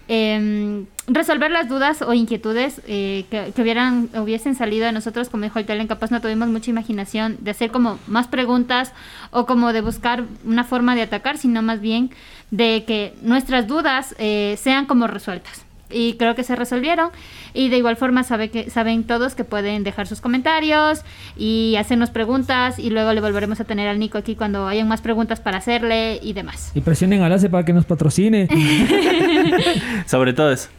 Eh, 0.07 0.85
resolver 1.07 1.51
las 1.51 1.67
dudas 1.69 2.01
o 2.01 2.13
inquietudes 2.13 2.81
eh, 2.87 3.25
que, 3.29 3.51
que 3.53 3.61
hubieran, 3.61 4.09
hubiesen 4.15 4.55
salido 4.55 4.85
de 4.85 4.91
nosotros, 4.91 5.29
como 5.29 5.43
dijo 5.43 5.59
el 5.59 5.65
Telen, 5.65 5.87
capaz 5.87 6.11
no 6.11 6.21
tuvimos 6.21 6.47
mucha 6.49 6.71
imaginación 6.71 7.37
de 7.41 7.51
hacer 7.51 7.71
como 7.71 7.99
más 8.07 8.27
preguntas 8.27 8.93
o 9.31 9.45
como 9.45 9.73
de 9.73 9.81
buscar 9.81 10.25
una 10.45 10.63
forma 10.63 10.95
de 10.95 11.03
atacar, 11.03 11.37
sino 11.37 11.61
más 11.61 11.81
bien 11.81 12.11
de 12.51 12.83
que 12.85 13.13
nuestras 13.21 13.67
dudas 13.67 14.15
eh, 14.19 14.55
sean 14.59 14.85
como 14.85 15.07
resueltas. 15.07 15.65
Y 15.93 16.13
creo 16.13 16.35
que 16.35 16.43
se 16.43 16.55
resolvieron. 16.55 17.09
Y 17.53 17.69
de 17.69 17.77
igual 17.77 17.97
forma 17.97 18.23
sabe 18.23 18.49
que, 18.49 18.69
saben 18.69 19.03
todos 19.03 19.35
que 19.35 19.43
pueden 19.43 19.84
dejar 19.84 20.07
sus 20.07 20.22
comentarios 20.22 21.01
y 21.38 21.76
hacernos 21.77 22.09
preguntas. 22.09 22.80
Y 22.80 22.89
luego 22.89 23.13
le 23.13 23.22
volveremos 23.22 23.59
a 23.59 23.63
tener 23.63 23.88
al 23.88 23.99
Nico 23.99 24.18
aquí 24.18 24.35
cuando 24.35 24.68
hayan 24.68 24.88
más 24.88 25.01
preguntas 25.01 25.39
para 25.39 25.57
hacerle 25.57 26.19
y 26.22 26.34
demás. 26.34 26.72
Y 26.73 26.81
presionen 26.81 27.22
al 27.22 27.31
ACE 27.34 27.49
para 27.49 27.65
que 27.65 27.73
nos 27.73 27.85
patrocine. 27.85 28.47
Sobre 30.05 30.34
todo 30.34 30.51
eso. 30.51 30.69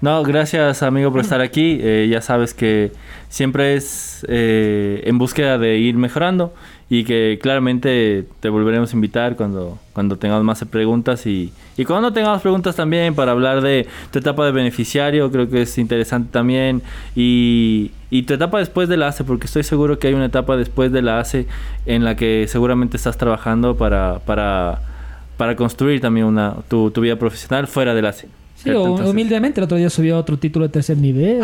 No, 0.00 0.22
gracias 0.22 0.84
amigo 0.84 1.10
por 1.10 1.22
estar 1.22 1.40
aquí. 1.40 1.78
Eh, 1.82 2.08
ya 2.08 2.20
sabes 2.20 2.54
que 2.54 2.92
siempre 3.28 3.74
es 3.74 4.24
eh, 4.28 5.02
en 5.04 5.18
búsqueda 5.18 5.58
de 5.58 5.78
ir 5.78 5.96
mejorando 5.96 6.54
y 6.90 7.04
que 7.04 7.38
claramente 7.42 8.24
te 8.40 8.48
volveremos 8.48 8.92
a 8.92 8.96
invitar 8.96 9.36
cuando, 9.36 9.78
cuando 9.92 10.16
tengamos 10.16 10.42
más 10.44 10.64
preguntas 10.64 11.26
y, 11.26 11.52
y 11.76 11.84
cuando 11.84 12.12
tengamos 12.12 12.40
preguntas 12.40 12.76
también 12.76 13.14
para 13.14 13.32
hablar 13.32 13.60
de 13.60 13.86
tu 14.10 14.18
etapa 14.18 14.46
de 14.46 14.52
beneficiario, 14.52 15.30
creo 15.30 15.50
que 15.50 15.62
es 15.62 15.76
interesante 15.76 16.30
también 16.32 16.80
y, 17.14 17.90
y 18.10 18.22
tu 18.22 18.32
etapa 18.32 18.58
después 18.58 18.88
de 18.88 18.96
la 18.96 19.08
ACE, 19.08 19.24
porque 19.24 19.46
estoy 19.46 19.64
seguro 19.64 19.98
que 19.98 20.08
hay 20.08 20.14
una 20.14 20.24
etapa 20.26 20.56
después 20.56 20.90
de 20.90 21.02
la 21.02 21.18
ACE 21.20 21.46
en 21.84 22.04
la 22.04 22.16
que 22.16 22.46
seguramente 22.48 22.96
estás 22.96 23.18
trabajando 23.18 23.76
para, 23.76 24.20
para, 24.20 24.80
para 25.36 25.56
construir 25.56 26.00
también 26.00 26.24
una, 26.24 26.54
tu, 26.68 26.90
tu 26.90 27.02
vida 27.02 27.16
profesional 27.16 27.66
fuera 27.66 27.92
del 27.94 28.06
ACE. 28.06 28.28
Sí, 28.56 28.70
humildemente 28.70 29.60
el 29.60 29.64
otro 29.64 29.76
día 29.76 29.88
subió 29.88 30.18
otro 30.18 30.36
título 30.36 30.66
de 30.66 30.72
tercer 30.72 30.96
nivel. 30.96 31.42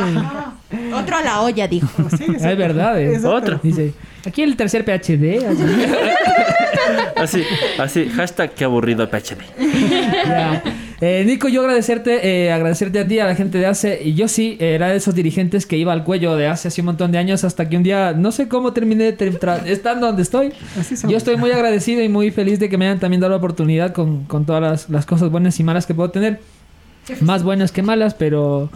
otro 0.93 1.17
a 1.17 1.23
la 1.23 1.43
olla 1.43 1.69
dijo 1.69 1.87
Sí, 2.17 2.25
Ah, 2.43 2.51
es 2.51 2.59
verdad, 2.59 3.01
eh. 3.01 3.21
Otro. 3.25 3.61
Dice, 3.63 3.95
aquí 4.27 4.43
el 4.43 4.57
tercer 4.57 4.85
PhD. 4.85 5.45
así. 5.47 5.65
Así, 7.17 7.43
así, 7.79 8.09
hashtag 8.11 8.51
que 8.53 8.65
aburrido 8.65 9.09
PhD. 9.09 9.39
Ya. 10.27 10.63
Eh, 11.01 11.23
Nico, 11.27 11.49
yo 11.49 11.61
agradecerte, 11.63 12.47
eh, 12.47 12.53
agradecerte 12.53 12.99
a 12.99 13.07
ti, 13.07 13.19
a 13.19 13.25
la 13.27 13.35
gente 13.35 13.59
de 13.59 13.67
ACE. 13.67 14.01
Y 14.05 14.15
yo 14.15 14.27
sí, 14.29 14.57
era 14.61 14.89
de 14.89 14.97
esos 14.97 15.15
dirigentes 15.15 15.65
que 15.67 15.77
iba 15.77 15.93
al 15.93 16.05
cuello 16.05 16.37
de 16.37 16.47
ACE 16.49 16.69
hace 16.69 16.81
un 16.83 16.87
montón 16.87 17.13
de 17.13 17.19
años 17.19 17.45
hasta 17.45 17.69
que 17.69 17.77
un 17.77 17.83
día, 17.83 18.13
no 18.17 18.33
sé 18.33 18.49
cómo 18.49 18.73
terminé 18.73 19.13
ter- 19.13 19.39
tra- 19.39 19.65
estando 19.67 20.07
donde 20.07 20.23
estoy. 20.23 20.53
Así. 20.79 20.95
Yo 21.09 21.17
estoy 21.17 21.37
muy 21.37 21.51
agradecido 21.51 22.03
y 22.03 22.09
muy 22.09 22.31
feliz 22.31 22.59
de 22.59 22.69
que 22.69 22.77
me 22.79 22.87
hayan 22.87 23.01
también 23.01 23.21
dado 23.21 23.31
la 23.33 23.37
oportunidad 23.39 23.93
con, 23.93 24.25
con 24.25 24.45
todas 24.45 24.63
las, 24.63 24.91
las 24.91 25.07
cosas 25.07 25.31
buenas 25.31 25.59
y 25.61 25.65
malas 25.65 25.87
que 25.87 25.95
puedo 25.95 26.11
tener. 26.11 26.41
Más 27.21 27.43
buenas 27.43 27.71
que 27.73 27.83
malas, 27.83 28.15
pero... 28.15 28.71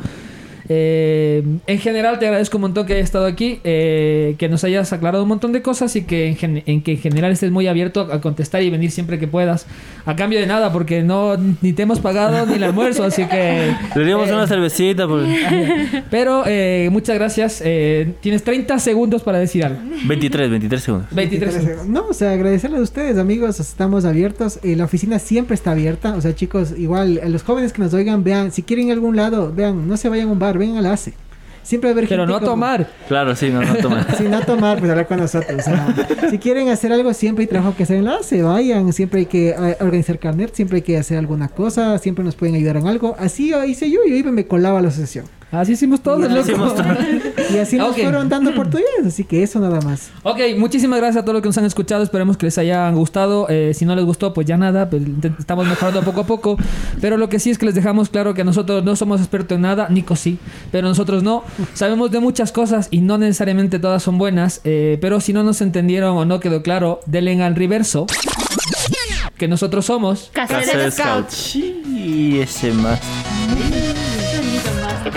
eh, 0.69 1.43
en 1.66 1.78
general 1.78 2.19
te 2.19 2.27
agradezco 2.27 2.57
un 2.59 2.62
montón 2.62 2.86
que 2.86 2.95
hayas 2.95 3.05
estado 3.05 3.27
aquí, 3.27 3.61
eh, 3.65 4.35
que 4.39 4.49
nos 4.49 4.65
hayas 4.65 4.93
aclarado 4.93 5.23
un 5.23 5.28
montón 5.28 5.53
de 5.53 5.62
cosas 5.62 5.95
y 5.97 6.03
que 6.03 6.27
en, 6.28 6.36
gen- 6.36 6.62
en 6.66 6.82
que 6.82 6.93
en 6.93 6.99
general 6.99 7.32
estés 7.32 7.51
muy 7.51 7.66
abierto 7.66 8.01
a, 8.12 8.20
contestar 8.20 8.62
y 8.62 8.70
venir 8.70 8.90
siempre 8.90 9.19
que 9.19 9.27
puedas. 9.28 9.66
A 10.05 10.16
cambio 10.16 10.39
de 10.40 10.47
nada, 10.47 10.73
porque 10.73 11.03
no 11.03 11.36
ni 11.62 11.73
te 11.73 11.82
hemos 11.82 12.01
pagado 12.01 12.47
ni 12.47 12.55
el 12.55 12.65
almuerzo, 12.65 13.05
así 13.05 13.24
que... 13.27 13.73
Le 13.95 14.05
dimos 14.05 14.28
eh, 14.28 14.35
una 14.35 14.47
cervecita. 14.47 15.07
Por... 15.07 15.24
Pero 16.11 16.43
eh, 16.47 16.89
muchas 16.93 17.16
gracias. 17.16 17.62
eh, 17.65 18.15
tienes 18.20 18.43
30 18.45 18.78
segundos 18.78 19.23
para 19.23 19.39
decir 19.39 19.65
algo. 19.65 19.81
23, 20.07 20.51
23 20.51 20.82
segundos. 20.82 21.09
23 21.12 21.53
segundos. 21.55 21.86
No, 21.89 22.07
o 22.09 22.12
sea, 22.15 22.32
agradecerles 22.32 22.81
a 22.81 22.82
ustedes, 22.82 23.19
amigos. 23.19 23.61
Estamos 23.61 24.05
abiertos. 24.05 24.59
eh, 24.62 24.77
la 24.77 24.85
oficina 24.85 25.19
siempre 25.19 25.55
está 25.55 25.73
abierta. 25.73 26.15
O 26.15 26.20
sea, 26.20 26.35
chicos, 26.35 26.74
igual, 26.77 27.20
a 27.23 27.28
los 27.28 27.43
jóvenes 27.43 27.73
que 27.73 27.82
nos 27.82 27.95
oigan, 27.95 28.24
vean, 28.24 28.53
si 28.53 28.62
quieren 28.62 28.86
ir 28.86 28.93
a 28.93 28.95
algún 28.95 29.16
lado, 29.16 29.53
vean, 29.55 29.86
no 29.89 29.97
se 29.97 30.09
vayan 30.09 30.28
a 30.28 30.32
un 30.32 30.39
bar, 30.39 30.57
vengan 30.59 30.78
a 30.78 30.82
la 30.82 30.93
ACE. 30.93 31.14
Siempre 31.62 31.89
va 31.89 31.90
a 31.90 31.93
haber 31.98 32.09
Pero 32.09 32.22
gente 32.22 32.32
no 32.32 32.39
como- 32.40 32.51
tomar. 32.52 32.89
Claro, 33.09 33.36
sí, 33.36 33.51
no, 33.51 33.60
no 33.62 33.74
toma. 33.76 34.06
Sí, 34.16 34.24
no 34.24 34.40
tomar, 34.40 34.78
pues 34.78 34.90
hablar 34.90 35.06
con 35.06 35.18
nosotros. 35.18 35.60
o 35.60 35.62
sea, 35.62 35.94
si 36.30 36.39
quieren 36.39 36.70
hacer 36.70 36.93
algo, 36.94 37.12
siempre 37.12 37.43
hay 37.43 37.47
trabajo 37.48 37.74
que 37.76 37.82
hacer 37.82 37.97
en 37.97 38.06
la 38.06 38.16
ACE, 38.16 38.43
vayan. 38.43 38.90
Siempre 38.94 39.20
hay 39.20 39.26
que 39.26 39.51
eh, 39.51 39.76
organizar 39.80 40.18
carnet, 40.18 40.55
siempre 40.55 40.76
hay 40.76 40.82
que 40.82 40.97
hacer 40.97 41.18
alguna 41.18 41.48
cosa, 41.48 41.98
siempre 41.98 42.24
nos 42.24 42.36
pueden 42.36 42.55
ayudar 42.55 42.78
en 42.78 42.86
algo. 42.86 43.16
Así 43.18 43.52
hice 43.66 43.90
yo, 43.90 44.01
yo 44.09 44.14
iba 44.14 44.30
y 44.30 44.32
me 44.32 44.47
colaba 44.47 44.78
a 44.78 44.82
la 44.82 44.89
asociación. 44.89 45.26
Así 45.50 45.72
hicimos 45.72 46.02
todos, 46.02 46.20
Y 46.30 46.38
así 46.38 46.50
hicimos 46.52 46.74
Y 47.54 47.58
así 47.58 47.76
nos 47.78 47.90
Ok. 47.92 48.02
fueron 48.02 48.28
dando 48.28 48.50
oportunidades, 48.50 49.06
así 49.06 49.24
que 49.24 49.42
eso 49.42 49.58
nada 49.60 49.80
más. 49.80 50.10
Ok, 50.22 50.40
muchísimas 50.58 50.98
gracias 50.98 51.22
a 51.22 51.24
todos 51.24 51.32
los 51.34 51.42
que 51.42 51.48
nos 51.48 51.56
han 51.56 51.64
escuchado. 51.64 52.02
Esperemos 52.02 52.36
que 52.36 52.44
les 52.46 52.58
hayan 52.58 52.94
gustado. 52.94 53.46
Eh, 53.48 53.72
si 53.74 53.86
no 53.86 53.96
les 53.96 54.04
gustó, 54.04 54.34
pues 54.34 54.46
ya 54.46 54.58
nada. 54.58 54.90
pues, 54.90 55.02
estamos 55.38 55.66
mejorando 55.66 56.02
poco 56.02 56.20
a 56.20 56.26
poco. 56.26 56.58
Pero 57.00 57.16
lo 57.16 57.30
que 57.30 57.38
sí 57.38 57.48
es 57.50 57.56
que 57.56 57.64
les 57.66 57.74
dejamos 57.74 58.10
claro 58.10 58.34
que 58.34 58.44
nosotros 58.44 58.84
no 58.84 58.94
somos 58.96 59.20
expertos 59.20 59.56
en 59.56 59.62
nada. 59.62 59.88
Nico 59.88 60.16
sí, 60.16 60.38
pero 60.70 60.86
nosotros 60.88 61.22
no. 61.22 61.42
Sabemos 61.72 62.10
de 62.10 62.20
muchas 62.20 62.52
cosas 62.52 62.88
y 62.90 63.00
no 63.00 63.16
necesariamente 63.16 63.78
todas 63.78 64.02
son 64.02 64.18
buenas. 64.18 64.60
eh, 64.64 64.98
pero 65.00 65.20
si 65.20 65.32
no 65.32 65.42
nos 65.44 65.62
entendieron 65.62 66.14
o 66.16 66.24
no 66.26 66.40
quedó 66.40 66.62
claro, 66.62 67.00
denle 67.06 67.42
al 67.42 67.54
reverso. 67.56 68.06
Que 69.38 69.48
nosotros 69.48 69.86
somos. 69.86 70.30
Casetes 70.34 70.66
Casa 70.66 70.78
de 70.78 70.90
Scout. 70.90 71.30
Scout. 71.30 71.64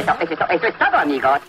Sí, 0.02 0.08
ese 0.20 0.36
más. 0.36 0.50
Eso 0.50 0.66
es 0.68 0.78
todo, 0.78 0.98
amigos. 0.98 1.40